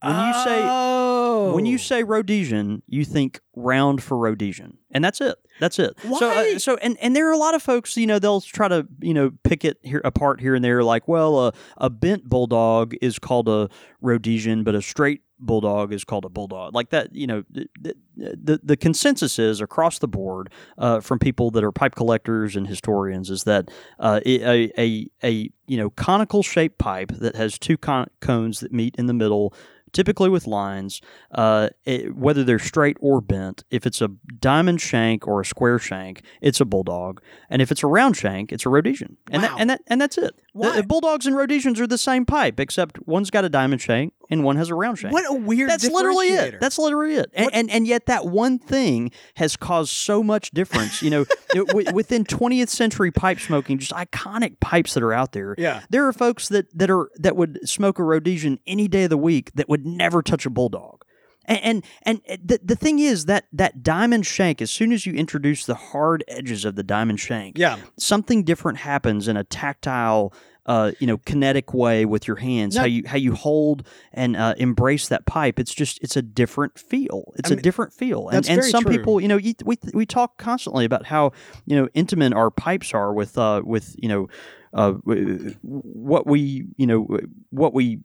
When 0.06 0.28
you 0.28 0.34
say 0.44 0.62
oh. 0.63 1.54
when 1.54 1.65
you 1.65 1.78
say 1.78 2.04
Rhodesian, 2.04 2.84
you 2.88 3.06
think 3.06 3.39
round 3.56 4.04
for 4.04 4.18
Rhodesian, 4.18 4.78
and 4.91 5.04
that's 5.04 5.20
it. 5.22 5.36
That's 5.60 5.80
it. 5.80 5.98
So, 6.20 6.30
uh, 6.30 6.60
so, 6.60 6.78
and 6.78 6.98
and 7.02 7.15
there 7.15 7.28
are 7.30 7.34
a 7.34 7.38
lot 7.38 7.56
of 7.56 7.63
folks, 7.63 7.98
you 7.98 8.08
know, 8.08 8.20
they'll 8.20 8.41
try 8.41 8.68
to, 8.68 8.88
you 9.02 9.13
know, 9.13 9.32
pick 9.44 9.65
it 9.65 9.78
here 9.82 10.02
apart 10.04 10.41
here 10.41 10.54
and 10.54 10.63
there. 10.63 10.84
Like, 10.84 11.08
well, 11.08 11.38
uh, 11.39 11.52
a 11.78 11.89
bent 11.89 12.26
bulldog 12.26 12.96
is 13.02 13.20
called 13.20 13.50
a 13.50 13.70
Rhodesian, 14.02 14.63
but 14.63 14.76
a 14.76 14.82
straight 14.82 15.22
bulldog 15.39 15.94
is 15.94 16.04
called 16.04 16.26
a 16.26 16.30
bulldog. 16.30 16.74
Like 16.74 16.89
that, 16.89 17.13
you 17.15 17.28
know, 17.28 17.44
the 17.50 17.68
the, 18.15 18.60
the 18.63 18.78
consensus 18.78 19.38
is 19.39 19.62
across 19.62 20.00
the 20.00 20.08
board 20.08 20.52
uh, 20.78 21.02
from 21.02 21.20
people 21.20 21.52
that 21.52 21.63
are 21.63 21.72
pipe 21.72 21.96
collectors 21.96 22.56
and 22.56 22.68
historians 22.68 23.30
is 23.30 23.44
that 23.44 23.70
uh, 24.00 24.22
a, 24.26 24.72
a 24.80 25.08
a 25.24 25.50
you 25.68 25.78
know 25.78 25.89
conical 25.91 26.44
shaped 26.44 26.78
pipe 26.78 27.12
that 27.12 27.36
has 27.36 27.58
two 27.58 27.78
con- 27.78 28.10
cones 28.22 28.60
that 28.62 28.72
meet 28.72 28.96
in 28.98 29.08
the 29.08 29.13
middle 29.13 29.54
typically 29.95 30.29
with 30.29 30.45
lines, 30.45 31.01
uh, 31.31 31.69
it- 31.86 32.15
whether 32.15 32.43
they're 32.43 32.60
straight 32.60 32.97
or 32.99 33.21
bent. 33.21 33.63
If 33.71 33.88
it's 33.88 34.01
a 34.01 34.10
diamond 34.39 34.81
shank 34.81 35.25
or 35.27 35.41
a 35.41 35.45
square 35.45 35.79
shank, 35.79 36.21
it's 36.41 36.62
a 36.62 36.65
bulldog, 36.65 37.21
and 37.49 37.62
if 37.62 37.71
it's 37.71 37.81
a 37.81 37.88
round 37.88 38.15
shank, 38.17 38.51
it's 38.51 38.65
a 38.65 38.69
Rhodesian, 38.69 39.17
and 39.31 39.41
Wow. 39.41 39.49
that, 39.49 39.60
and 39.62 39.69
that 39.71 39.81
and 39.88 40.01
that's 40.01 40.17
it. 40.17 40.36
The- 40.36 40.60
Why- 40.60 40.75
The, 40.75 40.84
bulldogs 40.84 41.25
and 41.25 41.36
Rhodesians 41.36 41.79
are 41.81 41.88
the 41.88 41.97
same 41.97 42.25
pipe, 42.25 42.60
except 42.60 42.99
one's 43.08 43.31
got 43.31 43.45
a 43.45 43.49
diamond 43.49 43.81
shank 43.81 44.13
and 44.29 44.43
one 44.43 44.55
has 44.57 44.69
a 44.69 44.75
round 44.75 44.97
shank. 44.99 45.13
What 45.13 45.25
a 45.29 45.33
weird. 45.33 45.69
That's 45.69 45.89
literally 45.89 46.27
it. 46.29 46.59
That's 46.59 46.77
literally 46.77 47.15
it. 47.15 47.29
And, 47.33 47.49
and 47.53 47.71
and 47.71 47.88
yet 47.88 48.07
that 48.07 48.25
one 48.27 48.59
thing 48.59 49.11
has 49.35 49.55
caused 49.55 49.91
so 49.91 50.23
much 50.23 50.51
difference. 50.51 51.01
You 51.01 51.09
know, 51.09 51.21
it- 51.53 51.67
wi- 51.67 51.91
within 51.93 52.23
20th 52.23 52.69
century 52.69 53.11
pipe 53.11 53.39
smoking, 53.39 53.77
just 53.77 53.91
iconic 53.91 54.59
pipes 54.59 54.93
that 54.93 55.03
are 55.03 55.13
out 55.13 55.31
there. 55.31 55.55
Yeah. 55.57 55.81
There 55.89 56.07
are 56.07 56.13
folks 56.13 56.49
that 56.49 56.75
that 56.77 56.89
are 56.89 57.09
that 57.15 57.35
would 57.35 57.67
smoke 57.67 57.99
a 57.99 58.03
Rhodesian 58.03 58.59
any 58.67 58.88
day 58.88 59.03
of 59.03 59.09
the 59.09 59.17
week 59.17 59.51
that 59.55 59.69
would 59.69 59.85
never 59.85 60.21
touch 60.21 60.45
a 60.45 60.49
bulldog. 60.49 61.03
And 61.45 61.59
and, 61.63 61.83
and 62.03 62.21
eh, 62.25 62.38
the, 62.43 62.59
the 62.63 62.75
thing 62.75 62.99
is 62.99 63.25
that 63.25 63.45
that 63.53 63.83
diamond 63.83 64.25
shank, 64.25 64.61
as 64.61 64.71
soon 64.71 64.91
as 64.91 65.05
you 65.05 65.13
introduce 65.13 65.65
the 65.65 65.75
hard 65.75 66.23
edges 66.27 66.65
of 66.65 66.75
the 66.75 66.83
diamond 66.83 67.19
shank, 67.19 67.57
yeah. 67.57 67.77
something 67.97 68.43
different 68.43 68.79
happens 68.79 69.27
in 69.27 69.38
a 69.38 69.43
tactile 69.43 70.33
uh, 70.65 70.91
you 70.99 71.08
know 71.08 71.17
kinetic 71.19 71.73
way 71.73 72.06
with 72.06 72.28
your 72.28 72.38
hands 72.38 72.75
No. 72.75 72.82
how 72.82 72.88
you 72.88 73.04
how 73.06 73.17
you 73.17 73.34
hold 73.34 73.88
and 74.13 74.36
uh, 74.36 74.56
embrace 74.58 75.08
that 75.10 75.25
pipe. 75.25 75.60
It's 75.60 75.73
just 75.73 75.99
it's 76.01 76.15
a 76.17 76.21
different 76.21 76.80
feel. 76.80 77.34
It's 77.36 77.49
I 77.49 77.54
a 77.54 77.56
mean, 77.58 77.63
different 77.63 77.93
feel. 77.93 78.30
And, 78.30 78.47
and 78.49 78.63
some 78.63 78.84
true. 78.84 78.97
people 78.97 79.21
you 79.21 79.28
know 79.28 79.38
you, 79.38 79.54
we 79.63 79.78
we 79.93 80.06
talk 80.06 80.38
constantly 80.38 80.86
about 80.86 81.06
how 81.06 81.32
you 81.65 81.75
know 81.75 81.88
intimate 81.93 82.34
our 82.34 82.49
pipes 82.49 82.93
are 82.93 83.13
with 83.13 83.38
uh 83.38 83.62
with 83.63 83.95
you 83.97 84.10
know 84.10 84.28
uh, 84.73 84.91
what 84.91 86.28
we 86.28 86.65
you 86.75 86.86
know 86.86 87.08
what 87.49 87.73
we 87.73 88.01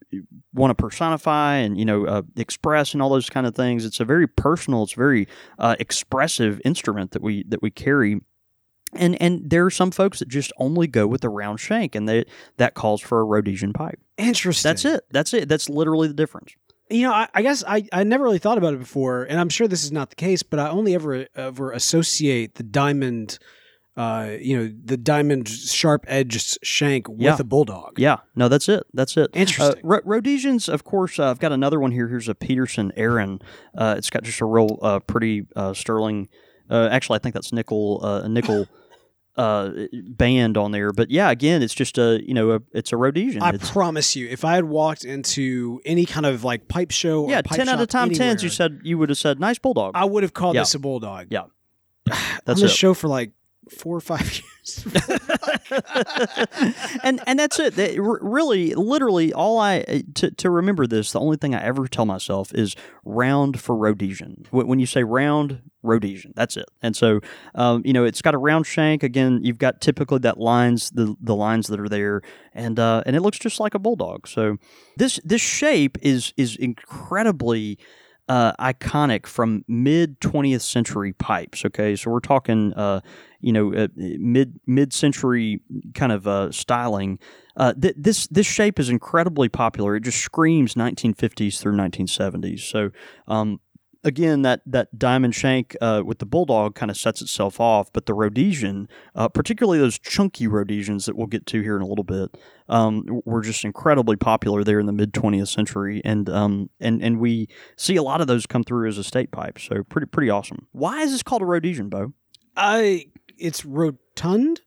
want 0.53 0.71
to 0.71 0.81
personify 0.81 1.55
and 1.55 1.77
you 1.77 1.83
know 1.83 2.05
uh, 2.05 2.21
express 2.37 2.93
and 2.93 3.01
all 3.01 3.09
those 3.09 3.29
kind 3.29 3.45
of 3.45 3.53
things. 3.53 3.85
It's 3.85 3.99
a 3.99 4.05
very 4.05 4.27
personal 4.27 4.83
it's 4.83 4.93
a 4.93 4.97
very 4.97 5.27
uh, 5.59 5.75
expressive 5.79 6.61
instrument 6.63 7.11
that 7.11 7.21
we 7.21 7.43
that 7.49 7.61
we 7.61 7.71
carry 7.71 8.21
and 8.93 9.21
and 9.21 9.49
there 9.49 9.65
are 9.65 9.69
some 9.71 9.91
folks 9.91 10.19
that 10.19 10.27
just 10.27 10.51
only 10.57 10.87
go 10.87 11.07
with 11.07 11.21
the 11.21 11.29
round 11.29 11.59
shank 11.59 11.95
and 11.95 12.07
they, 12.09 12.25
that 12.57 12.73
calls 12.73 13.01
for 13.01 13.19
a 13.19 13.23
Rhodesian 13.23 13.73
pipe 13.73 13.99
Interesting. 14.17 14.69
that's 14.69 14.85
it 14.85 15.03
that's 15.11 15.33
it 15.33 15.47
that's 15.49 15.69
literally 15.69 16.07
the 16.07 16.13
difference 16.13 16.53
You 16.89 17.03
know, 17.07 17.13
I, 17.13 17.27
I 17.33 17.41
guess 17.41 17.63
I, 17.67 17.85
I 17.93 18.03
never 18.03 18.23
really 18.25 18.37
thought 18.39 18.57
about 18.57 18.73
it 18.73 18.79
before, 18.79 19.23
and 19.23 19.39
I'm 19.39 19.47
sure 19.49 19.67
this 19.67 19.83
is 19.85 19.91
not 19.93 20.09
the 20.09 20.15
case, 20.17 20.43
but 20.43 20.59
I 20.59 20.69
only 20.69 20.93
ever 20.93 21.25
ever 21.35 21.71
associate 21.71 22.55
the 22.55 22.63
diamond, 22.63 23.39
uh, 23.95 24.31
you 24.39 24.57
know, 24.57 24.73
the 24.85 24.97
diamond 24.97 25.47
sharp 25.47 26.03
edged 26.07 26.59
shank 26.65 27.07
with 27.07 27.21
Yeah. 27.21 27.37
a 27.39 27.43
bulldog. 27.45 27.97
yeah 27.97 28.17
no 28.35 28.47
that's 28.49 28.67
it 28.69 28.83
that's 28.93 29.15
it 29.17 29.29
Interesting. 29.33 29.79
Uh, 29.85 29.87
Rho- 29.87 30.01
Rhodesians, 30.03 30.67
of 30.69 30.83
course, 30.83 31.17
uh, 31.17 31.29
I've 31.29 31.39
got 31.39 31.51
another 31.53 31.79
one 31.79 31.91
here. 31.91 32.07
Here's 32.09 32.27
a 32.27 32.35
Peterson 32.35 32.91
Aran. 32.97 33.39
Uh, 33.77 33.95
it's 33.97 34.09
got 34.09 34.23
just 34.23 34.41
a 34.41 34.45
real 34.45 34.77
uh, 34.81 34.99
pretty 34.99 35.45
uh, 35.55 35.73
sterling. 35.73 36.27
Uh, 36.69 36.87
actually, 36.91 37.17
I 37.17 37.19
think 37.19 37.33
that's 37.35 37.51
nickel 37.53 37.99
uh, 38.03 38.27
nickel 38.27 38.67
uh, 39.37 39.71
band 39.93 40.57
on 40.57 40.71
there. 40.71 40.91
But 40.91 41.09
yeah, 41.11 41.29
again, 41.31 41.61
it's 41.63 41.73
just 41.73 41.97
a 41.97 42.21
you 42.25 42.33
know 42.33 42.51
a, 42.51 42.59
it's 42.73 42.91
a 42.91 42.97
Rhodesian. 42.97 43.41
I 43.41 43.49
It's, 43.51 43.71
promise 43.71 44.15
you, 44.15 44.27
if 44.27 44.43
I 44.43 44.55
had 44.55 44.65
walked 44.65 45.03
into 45.05 45.81
any 45.85 46.05
kind 46.05 46.25
of 46.25 46.43
like 46.43 46.67
pipe 46.67 46.91
show, 46.91 47.23
or 47.23 47.29
yeah, 47.29 47.41
pipe 47.41 47.57
ten 47.57 47.69
out 47.69 47.79
of 47.81 47.87
time 47.87 48.09
tens. 48.11 48.43
You 48.43 48.49
said 48.49 48.81
you 48.83 48.97
would 48.97 49.09
have 49.09 49.17
said 49.17 49.39
nice 49.39 49.57
bulldog. 49.59 49.91
I 49.95 50.05
would 50.05 50.23
have 50.23 50.33
called 50.33 50.55
Yeah. 50.55 50.61
this 50.61 50.75
a 50.75 50.79
bulldog. 50.79 51.27
Yeah. 51.29 51.43
That's 52.45 52.61
it. 52.61 52.69
show 52.69 52.93
for 52.93 53.07
like 53.07 53.31
four 53.69 53.95
or 53.95 54.01
five 54.01 54.21
years. 54.33 54.43
and 57.03 57.21
and 57.25 57.39
that's 57.39 57.59
it. 57.59 57.75
That 57.75 57.99
really, 57.99 58.73
literally, 58.75 59.33
all 59.33 59.59
I 59.59 59.81
uh, 59.81 59.99
to 60.15 60.31
to 60.31 60.49
remember 60.49 60.87
this. 60.87 61.11
The 61.11 61.19
only 61.19 61.37
thing 61.37 61.55
I 61.55 61.63
ever 61.63 61.87
tell 61.87 62.05
myself 62.05 62.53
is 62.53 62.75
round 63.05 63.59
for 63.59 63.75
Rhodesian. 63.75 64.45
When 64.51 64.79
you 64.79 64.85
say 64.85 65.03
round, 65.03 65.61
Rhodesian. 65.83 66.33
That's 66.35 66.57
it. 66.57 66.65
And 66.81 66.95
so, 66.95 67.21
um, 67.55 67.81
you 67.85 67.93
know, 67.93 68.03
it's 68.03 68.21
got 68.21 68.33
a 68.33 68.37
round 68.37 68.67
shank. 68.67 69.03
Again, 69.03 69.39
you've 69.43 69.57
got 69.57 69.81
typically 69.81 70.19
that 70.19 70.39
lines 70.39 70.89
the 70.91 71.15
the 71.19 71.35
lines 71.35 71.67
that 71.67 71.79
are 71.79 71.89
there, 71.89 72.21
and 72.53 72.79
uh, 72.79 73.03
and 73.05 73.15
it 73.15 73.21
looks 73.21 73.39
just 73.39 73.59
like 73.59 73.73
a 73.73 73.79
bulldog. 73.79 74.27
So 74.27 74.57
this 74.97 75.19
this 75.23 75.41
shape 75.41 75.97
is 76.01 76.33
is 76.37 76.55
incredibly 76.55 77.79
uh, 78.31 78.53
iconic 78.61 79.25
from 79.27 79.65
mid 79.67 80.17
20th 80.21 80.61
century 80.61 81.11
pipes. 81.11 81.65
Okay, 81.65 81.97
so 81.97 82.09
we're 82.09 82.21
talking, 82.21 82.73
uh, 82.75 83.01
you 83.41 83.51
know, 83.51 83.73
uh, 83.73 83.89
mid 83.97 84.57
mid 84.65 84.93
century 84.93 85.59
kind 85.95 86.13
of 86.13 86.25
uh, 86.25 86.49
styling. 86.49 87.19
Uh, 87.57 87.73
th- 87.73 87.95
this 87.97 88.27
this 88.27 88.47
shape 88.47 88.79
is 88.79 88.87
incredibly 88.87 89.49
popular. 89.49 89.97
It 89.97 90.03
just 90.03 90.19
screams 90.19 90.75
1950s 90.75 91.59
through 91.59 91.75
1970s. 91.75 92.61
So. 92.61 92.91
Um, 93.27 93.59
Again, 94.03 94.41
that, 94.41 94.61
that 94.65 94.97
diamond 94.97 95.35
shank 95.35 95.75
uh, 95.79 96.01
with 96.03 96.17
the 96.17 96.25
bulldog 96.25 96.73
kind 96.73 96.89
of 96.89 96.97
sets 96.97 97.21
itself 97.21 97.59
off, 97.59 97.93
but 97.93 98.07
the 98.07 98.15
Rhodesian, 98.15 98.89
uh, 99.13 99.27
particularly 99.29 99.77
those 99.77 99.99
chunky 99.99 100.47
Rhodesians 100.47 101.05
that 101.05 101.15
we'll 101.15 101.27
get 101.27 101.45
to 101.47 101.61
here 101.61 101.75
in 101.75 101.83
a 101.83 101.85
little 101.85 102.03
bit, 102.03 102.35
um, 102.67 103.05
were 103.25 103.41
just 103.41 103.63
incredibly 103.63 104.15
popular 104.15 104.63
there 104.63 104.79
in 104.79 104.87
the 104.87 104.91
mid 104.91 105.13
20th 105.13 105.49
century, 105.49 106.01
and 106.03 106.29
um, 106.29 106.69
and 106.79 107.03
and 107.03 107.19
we 107.19 107.47
see 107.75 107.95
a 107.95 108.01
lot 108.01 108.21
of 108.21 108.27
those 108.27 108.47
come 108.47 108.63
through 108.63 108.87
as 108.87 108.97
a 108.97 109.03
state 109.03 109.31
pipe. 109.31 109.59
So 109.59 109.83
pretty 109.83 110.07
pretty 110.07 110.29
awesome. 110.29 110.67
Why 110.71 111.01
is 111.01 111.11
this 111.11 111.21
called 111.21 111.41
a 111.41 111.45
Rhodesian, 111.45 111.89
Beau? 111.89 112.13
I 112.55 113.05
it's 113.37 113.65
rotund. 113.65 114.61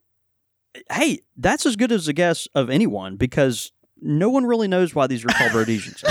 Hey, 0.90 1.20
that's 1.36 1.66
as 1.66 1.76
good 1.76 1.92
as 1.92 2.08
a 2.08 2.12
guess 2.12 2.46
of 2.54 2.68
anyone 2.68 3.16
because 3.16 3.72
no 4.04 4.28
one 4.30 4.44
really 4.46 4.68
knows 4.68 4.94
why 4.94 5.06
these 5.06 5.24
are 5.24 5.28
called 5.28 5.54
Rhodesians. 5.54 6.04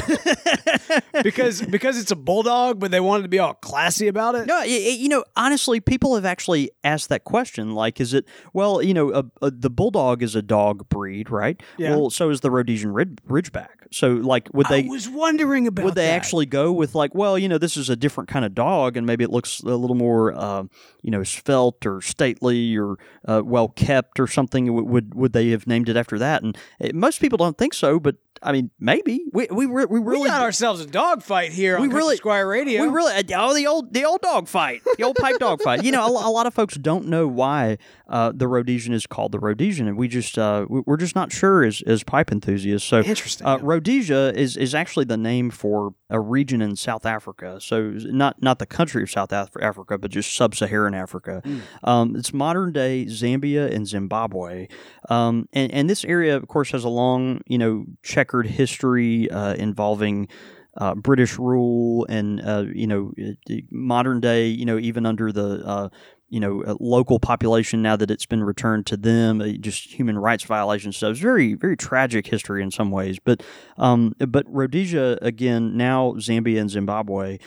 because 1.24 1.62
because 1.62 1.98
it's 2.00 2.12
a 2.12 2.16
bulldog, 2.16 2.80
but 2.80 2.92
they 2.92 3.00
wanted 3.00 3.24
to 3.24 3.30
be 3.30 3.40
all 3.40 3.54
classy 3.54 4.08
about 4.08 4.36
it. 4.36 4.48
No, 4.48 4.56
y- 4.56 4.66
y- 4.66 4.98
you 5.00 5.10
know, 5.10 5.24
honestly, 5.36 5.80
people 5.80 6.16
have 6.16 6.26
actually 6.26 6.72
asked 6.84 7.10
that 7.10 7.24
question. 7.24 7.74
Like, 7.74 8.02
is 8.02 8.14
it 8.14 8.26
well? 8.54 8.82
You 8.82 8.94
know, 8.94 9.14
a, 9.14 9.24
a, 9.46 9.52
the 9.52 9.70
bulldog 9.70 10.24
is 10.24 10.36
a 10.36 10.42
dog 10.42 10.90
breed, 10.90 11.30
right? 11.30 11.62
Yeah. 11.78 11.96
Well, 11.96 12.10
so 12.10 12.30
is 12.30 12.42
the 12.42 12.52
Rhodesian 12.52 12.92
rid- 12.94 13.22
Ridgeback. 13.28 13.68
So, 13.92 14.14
like, 14.14 14.50
would 14.54 14.68
they 14.70 14.86
I 14.86 14.88
was 14.88 15.08
wondering 15.08 15.68
about. 15.68 15.86
would 15.86 15.96
they 15.96 16.08
that. 16.08 16.14
actually 16.16 16.48
go 16.48 16.72
with 16.72 16.96
like, 16.96 17.14
well, 17.14 17.38
you 17.38 17.48
know, 17.48 17.60
this 17.60 17.78
is 17.78 17.90
a 17.90 17.96
different 17.96 18.28
kind 18.28 18.44
of 18.44 18.56
dog, 18.56 18.98
and 18.98 19.06
maybe 19.06 19.24
it 19.24 19.30
looks 19.30 19.60
a 19.62 19.76
little 19.76 19.96
more, 19.96 20.34
uh, 20.34 20.64
you 21.04 21.12
know, 21.12 21.24
svelte 21.24 21.86
or 21.86 22.02
stately 22.02 22.76
or 22.76 22.98
uh, 23.28 23.42
well 23.46 23.68
kept 23.70 24.20
or 24.20 24.26
something? 24.28 24.74
Would 24.74 25.14
would 25.14 25.34
they 25.34 25.50
have 25.50 25.68
named 25.68 25.90
it 25.90 25.96
after 25.96 26.18
that? 26.18 26.42
And 26.42 26.58
uh, 26.84 26.90
most 26.94 27.22
people 27.22 27.38
don't 27.38 27.58
think 27.58 27.74
so, 27.76 27.83
but 28.00 28.16
I 28.42 28.52
mean, 28.52 28.72
maybe 28.80 29.24
we 29.32 29.48
we 29.52 29.66
we 29.66 29.86
We 29.86 30.00
really 30.00 30.30
got 30.30 30.42
ourselves 30.42 30.82
a 30.82 30.86
dog 30.88 31.24
fight 31.24 31.52
here 31.52 31.80
We 31.80 31.88
on 31.88 31.94
really- 31.94 32.18
Squire 32.18 32.48
Radio. 32.48 32.82
we 32.82 32.88
really 32.90 33.14
oh 33.36 33.54
the 33.54 33.68
old 33.68 33.94
the 33.94 34.06
old 34.06 34.22
dog 34.22 34.48
fight 34.48 34.82
the 34.98 35.04
old 35.04 35.16
pipe 35.18 35.38
dog 35.40 35.62
fight. 35.62 35.84
You 35.84 35.92
know, 35.92 36.04
a, 36.06 36.28
a 36.30 36.32
lot 36.32 36.46
of 36.48 36.54
folks 36.54 36.76
don't 36.76 37.08
know 37.08 37.28
why 37.28 37.78
uh, 38.10 38.32
the 38.36 38.48
Rhodesian 38.48 38.94
is 38.94 39.08
called 39.08 39.32
the 39.32 39.40
Rhodesian, 39.40 39.88
and 39.88 39.98
we 39.98 40.08
just 40.08 40.38
uh, 40.38 40.66
we- 40.70 40.82
we're 40.86 40.98
just 40.98 41.16
not 41.16 41.32
sure 41.32 41.64
as 41.64 41.82
as 41.88 42.04
pipe 42.04 42.32
enthusiasts. 42.32 42.88
So 42.88 43.00
Interesting. 43.00 43.46
uh, 43.48 43.58
Rhodesia 43.62 44.34
is 44.36 44.58
is 44.58 44.74
actually 44.76 45.06
the 45.06 45.18
name 45.18 45.50
for 45.50 45.94
a 46.10 46.20
region 46.20 46.62
in 46.62 46.76
South 46.76 47.06
Africa. 47.06 47.60
So 47.62 47.92
not 48.06 48.42
not 48.42 48.60
the 48.60 48.66
country 48.66 49.04
of 49.04 49.10
South 49.10 49.32
Af- 49.32 49.50
Africa, 49.62 49.98
but 49.98 50.12
just 50.12 50.36
sub-Saharan 50.36 50.94
Africa. 50.94 51.42
Um, 51.84 52.16
it's 52.16 52.34
modern 52.34 52.72
day 52.74 53.06
Zambia 53.06 53.74
and 53.74 53.88
Zimbabwe, 53.88 54.68
um, 55.10 55.48
and 55.54 55.72
and 55.72 55.90
this 55.90 56.04
area, 56.06 56.36
of 56.36 56.48
course, 56.48 56.72
has 56.72 56.84
a 56.84 56.90
long 56.90 57.42
you 57.48 57.58
know 57.58 57.86
checkered 58.34 58.48
history 58.48 59.30
uh, 59.30 59.54
involving. 59.56 60.28
Uh, 60.76 60.96
British 60.96 61.38
rule 61.38 62.04
and 62.10 62.42
uh, 62.42 62.66
you 62.74 62.88
know 62.88 63.14
uh, 63.24 63.54
modern 63.70 64.20
day 64.20 64.48
you 64.48 64.66
know 64.66 64.80
even 64.80 65.06
under 65.06 65.32
the 65.32 65.64
uh, 65.64 65.90
you 66.30 66.40
know 66.40 66.64
uh, 66.64 66.74
local 66.80 67.20
population 67.20 67.84
now 67.84 67.96
that 67.96 68.10
it's 68.10 68.26
been 68.26 68.44
returned 68.44 68.88
to 68.88 68.98
them 68.98 69.40
just 69.62 69.94
human 69.94 70.18
rights 70.18 70.44
violations 70.46 70.98
so 70.98 71.12
it's 71.12 71.20
very 71.20 71.54
very 71.54 71.78
tragic 71.78 72.26
history 72.26 72.64
in 72.64 72.72
some 72.72 72.90
ways 72.90 73.20
but 73.24 73.44
um, 73.78 74.16
but 74.18 74.48
Rhodesia 74.48 75.20
again 75.22 75.78
now 75.78 76.14
Zambia 76.14 76.60
and 76.60 76.72
Zimbabwe 76.72 77.38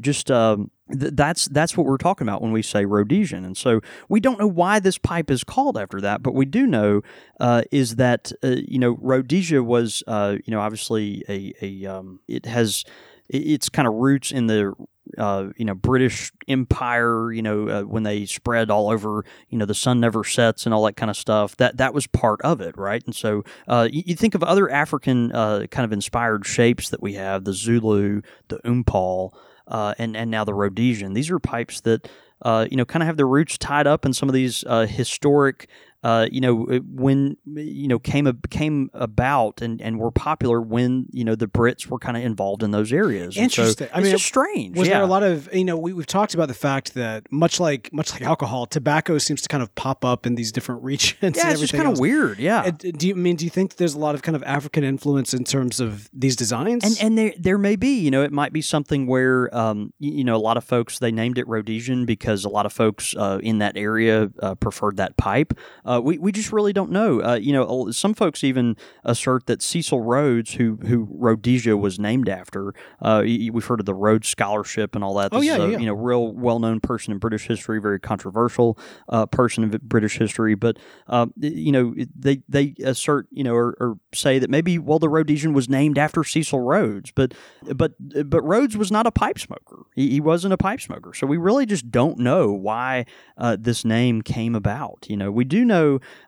just 0.00 0.32
um, 0.32 0.72
th- 0.92 1.12
that's 1.14 1.46
that's 1.46 1.76
what 1.76 1.86
we're 1.86 1.96
talking 1.96 2.26
about 2.26 2.42
when 2.42 2.52
we 2.52 2.62
say 2.62 2.84
Rhodesian 2.84 3.44
and 3.44 3.56
so 3.56 3.80
we 4.08 4.20
don't 4.20 4.38
know 4.38 4.46
why 4.46 4.78
this 4.80 4.98
pipe 4.98 5.30
is 5.30 5.44
called 5.44 5.76
after 5.76 6.00
that 6.00 6.22
but 6.22 6.34
we 6.34 6.44
do 6.44 6.66
know 6.66 7.02
uh, 7.40 7.62
is 7.70 7.96
that 7.96 8.32
uh, 8.42 8.56
you 8.66 8.78
know 8.78 8.98
Rhodesia 9.00 9.62
was 9.62 10.02
uh, 10.06 10.36
you 10.44 10.50
know 10.50 10.60
obviously 10.60 11.24
a, 11.28 11.52
a 11.62 11.86
um, 11.86 12.20
it 12.28 12.46
has 12.46 12.84
its 13.28 13.68
kind 13.68 13.88
of 13.88 13.94
roots 13.94 14.30
in 14.30 14.46
the 14.46 14.72
uh, 15.18 15.48
you 15.56 15.64
know 15.64 15.74
British 15.74 16.32
Empire, 16.48 17.32
you 17.32 17.42
know 17.42 17.68
uh, 17.68 17.82
when 17.82 18.02
they 18.02 18.24
spread 18.26 18.70
all 18.70 18.90
over, 18.90 19.24
you 19.48 19.58
know 19.58 19.64
the 19.64 19.74
sun 19.74 20.00
never 20.00 20.24
sets 20.24 20.66
and 20.66 20.74
all 20.74 20.84
that 20.84 20.96
kind 20.96 21.10
of 21.10 21.16
stuff. 21.16 21.56
That 21.56 21.76
that 21.76 21.94
was 21.94 22.06
part 22.06 22.40
of 22.42 22.60
it, 22.60 22.76
right? 22.76 23.02
And 23.04 23.14
so 23.14 23.44
uh, 23.68 23.88
you, 23.90 24.02
you 24.06 24.16
think 24.16 24.34
of 24.34 24.42
other 24.42 24.70
African 24.70 25.32
uh, 25.32 25.66
kind 25.70 25.84
of 25.84 25.92
inspired 25.92 26.46
shapes 26.46 26.90
that 26.90 27.02
we 27.02 27.14
have: 27.14 27.44
the 27.44 27.52
Zulu, 27.52 28.22
the 28.48 28.60
Oom 28.66 28.84
Paul, 28.84 29.36
uh, 29.68 29.94
and 29.98 30.16
and 30.16 30.30
now 30.30 30.44
the 30.44 30.54
Rhodesian. 30.54 31.12
These 31.14 31.30
are 31.30 31.38
pipes 31.38 31.80
that 31.82 32.08
uh, 32.42 32.66
you 32.70 32.76
know, 32.76 32.84
kind 32.84 33.02
of 33.02 33.06
have 33.06 33.16
their 33.16 33.26
roots 33.26 33.56
tied 33.56 33.86
up 33.86 34.04
in 34.04 34.12
some 34.12 34.28
of 34.28 34.34
these 34.34 34.64
uh, 34.66 34.86
historic 34.86 35.68
uh, 36.02 36.26
you 36.30 36.40
know, 36.40 36.64
when 36.64 37.36
you 37.44 37.88
know 37.88 37.98
came 37.98 38.40
came 38.50 38.90
about 38.94 39.60
and, 39.62 39.80
and 39.80 39.98
were 39.98 40.10
popular 40.10 40.60
when 40.60 41.06
you 41.10 41.24
know 41.24 41.34
the 41.34 41.46
Brits 41.46 41.86
were 41.86 41.98
kind 41.98 42.16
of 42.16 42.22
involved 42.22 42.62
in 42.62 42.70
those 42.70 42.92
areas. 42.92 43.36
And 43.36 43.50
so 43.50 43.62
Interesting. 43.62 43.88
I 43.92 43.98
it's 43.98 44.04
mean, 44.04 44.12
just 44.12 44.26
strange. 44.26 44.76
Was 44.76 44.88
yeah. 44.88 44.94
there 44.94 45.02
a 45.02 45.06
lot 45.06 45.22
of 45.22 45.52
you 45.54 45.64
know 45.64 45.76
we, 45.76 45.92
we've 45.92 46.06
talked 46.06 46.34
about 46.34 46.48
the 46.48 46.54
fact 46.54 46.94
that 46.94 47.30
much 47.32 47.58
like 47.60 47.92
much 47.92 48.12
like 48.12 48.22
alcohol, 48.22 48.66
tobacco 48.66 49.18
seems 49.18 49.42
to 49.42 49.48
kind 49.48 49.62
of 49.62 49.74
pop 49.74 50.04
up 50.04 50.26
in 50.26 50.34
these 50.34 50.52
different 50.52 50.82
regions. 50.84 51.36
yeah, 51.36 51.44
and 51.44 51.52
it's 51.52 51.60
just 51.60 51.74
kind 51.74 51.88
of 51.88 51.98
weird. 51.98 52.38
Yeah. 52.38 52.62
Uh, 52.62 52.70
Do 52.70 53.08
you 53.08 53.14
I 53.14 53.16
mean 53.16 53.36
do 53.36 53.44
you 53.44 53.50
think 53.50 53.76
there's 53.76 53.94
a 53.94 53.98
lot 53.98 54.14
of 54.14 54.22
kind 54.22 54.36
of 54.36 54.42
African 54.44 54.84
influence 54.84 55.34
in 55.34 55.44
terms 55.44 55.80
of 55.80 56.08
these 56.12 56.36
designs? 56.36 56.84
And 56.84 56.96
and 57.00 57.18
there 57.18 57.32
there 57.38 57.58
may 57.58 57.76
be, 57.76 57.98
you 57.98 58.10
know, 58.10 58.22
it 58.22 58.32
might 58.32 58.52
be 58.52 58.62
something 58.62 59.06
where, 59.06 59.54
um, 59.56 59.92
you 59.98 60.24
know, 60.24 60.36
a 60.36 60.38
lot 60.38 60.56
of 60.56 60.64
folks 60.64 60.98
they 60.98 61.12
named 61.12 61.38
it 61.38 61.48
Rhodesian 61.48 62.06
because 62.06 62.44
a 62.44 62.48
lot 62.48 62.66
of 62.66 62.72
folks 62.72 63.14
uh, 63.16 63.38
in 63.42 63.58
that 63.58 63.76
area 63.76 64.30
uh, 64.40 64.54
preferred 64.54 64.96
that 64.98 65.16
pipe. 65.16 65.54
Uh, 65.86 66.00
we 66.02 66.18
we 66.18 66.32
just 66.32 66.52
really 66.52 66.72
don't 66.72 66.90
know. 66.90 67.22
Uh, 67.22 67.34
you 67.36 67.52
know, 67.52 67.90
some 67.90 68.12
folks 68.12 68.42
even 68.42 68.76
assert 69.04 69.46
that 69.46 69.62
Cecil 69.62 70.00
Rhodes, 70.00 70.54
who 70.54 70.76
who 70.76 71.08
Rhodesia 71.10 71.76
was 71.76 71.98
named 71.98 72.28
after, 72.28 72.74
uh, 73.00 73.22
we've 73.24 73.64
heard 73.64 73.80
of 73.80 73.86
the 73.86 73.94
Rhodes 73.94 74.28
Scholarship 74.28 74.94
and 74.94 75.04
all 75.04 75.14
that. 75.14 75.30
Oh, 75.32 75.40
yeah, 75.40 75.54
is 75.54 75.58
a, 75.58 75.62
yeah, 75.62 75.68
yeah. 75.72 75.78
you 75.78 75.86
know, 75.86 75.94
real 75.94 76.32
well 76.32 76.58
known 76.58 76.80
person 76.80 77.12
in 77.12 77.18
British 77.18 77.46
history, 77.46 77.80
very 77.80 78.00
controversial 78.00 78.78
uh, 79.08 79.26
person 79.26 79.62
in 79.64 79.80
British 79.82 80.18
history. 80.18 80.54
But 80.54 80.78
uh, 81.06 81.26
you 81.36 81.72
know, 81.72 81.94
they 82.18 82.42
they 82.48 82.74
assert, 82.82 83.28
you 83.30 83.44
know, 83.44 83.54
or, 83.54 83.76
or 83.78 83.98
say 84.12 84.38
that 84.38 84.50
maybe 84.50 84.78
well, 84.78 84.98
the 84.98 85.08
Rhodesian 85.08 85.52
was 85.52 85.68
named 85.68 85.98
after 85.98 86.24
Cecil 86.24 86.60
Rhodes, 86.60 87.12
but 87.12 87.32
but 87.74 87.92
but 88.24 88.42
Rhodes 88.42 88.76
was 88.76 88.90
not 88.90 89.06
a 89.06 89.12
pipe 89.12 89.38
smoker. 89.38 89.84
He, 89.94 90.10
he 90.10 90.20
wasn't 90.20 90.52
a 90.52 90.58
pipe 90.58 90.80
smoker, 90.80 91.14
so 91.14 91.26
we 91.26 91.36
really 91.36 91.66
just 91.66 91.90
don't 91.90 92.18
know 92.18 92.50
why 92.50 93.06
uh, 93.38 93.56
this 93.58 93.84
name 93.84 94.22
came 94.22 94.54
about. 94.56 95.06
You 95.08 95.16
know, 95.16 95.30
we 95.30 95.44
do 95.44 95.64
know 95.64 95.75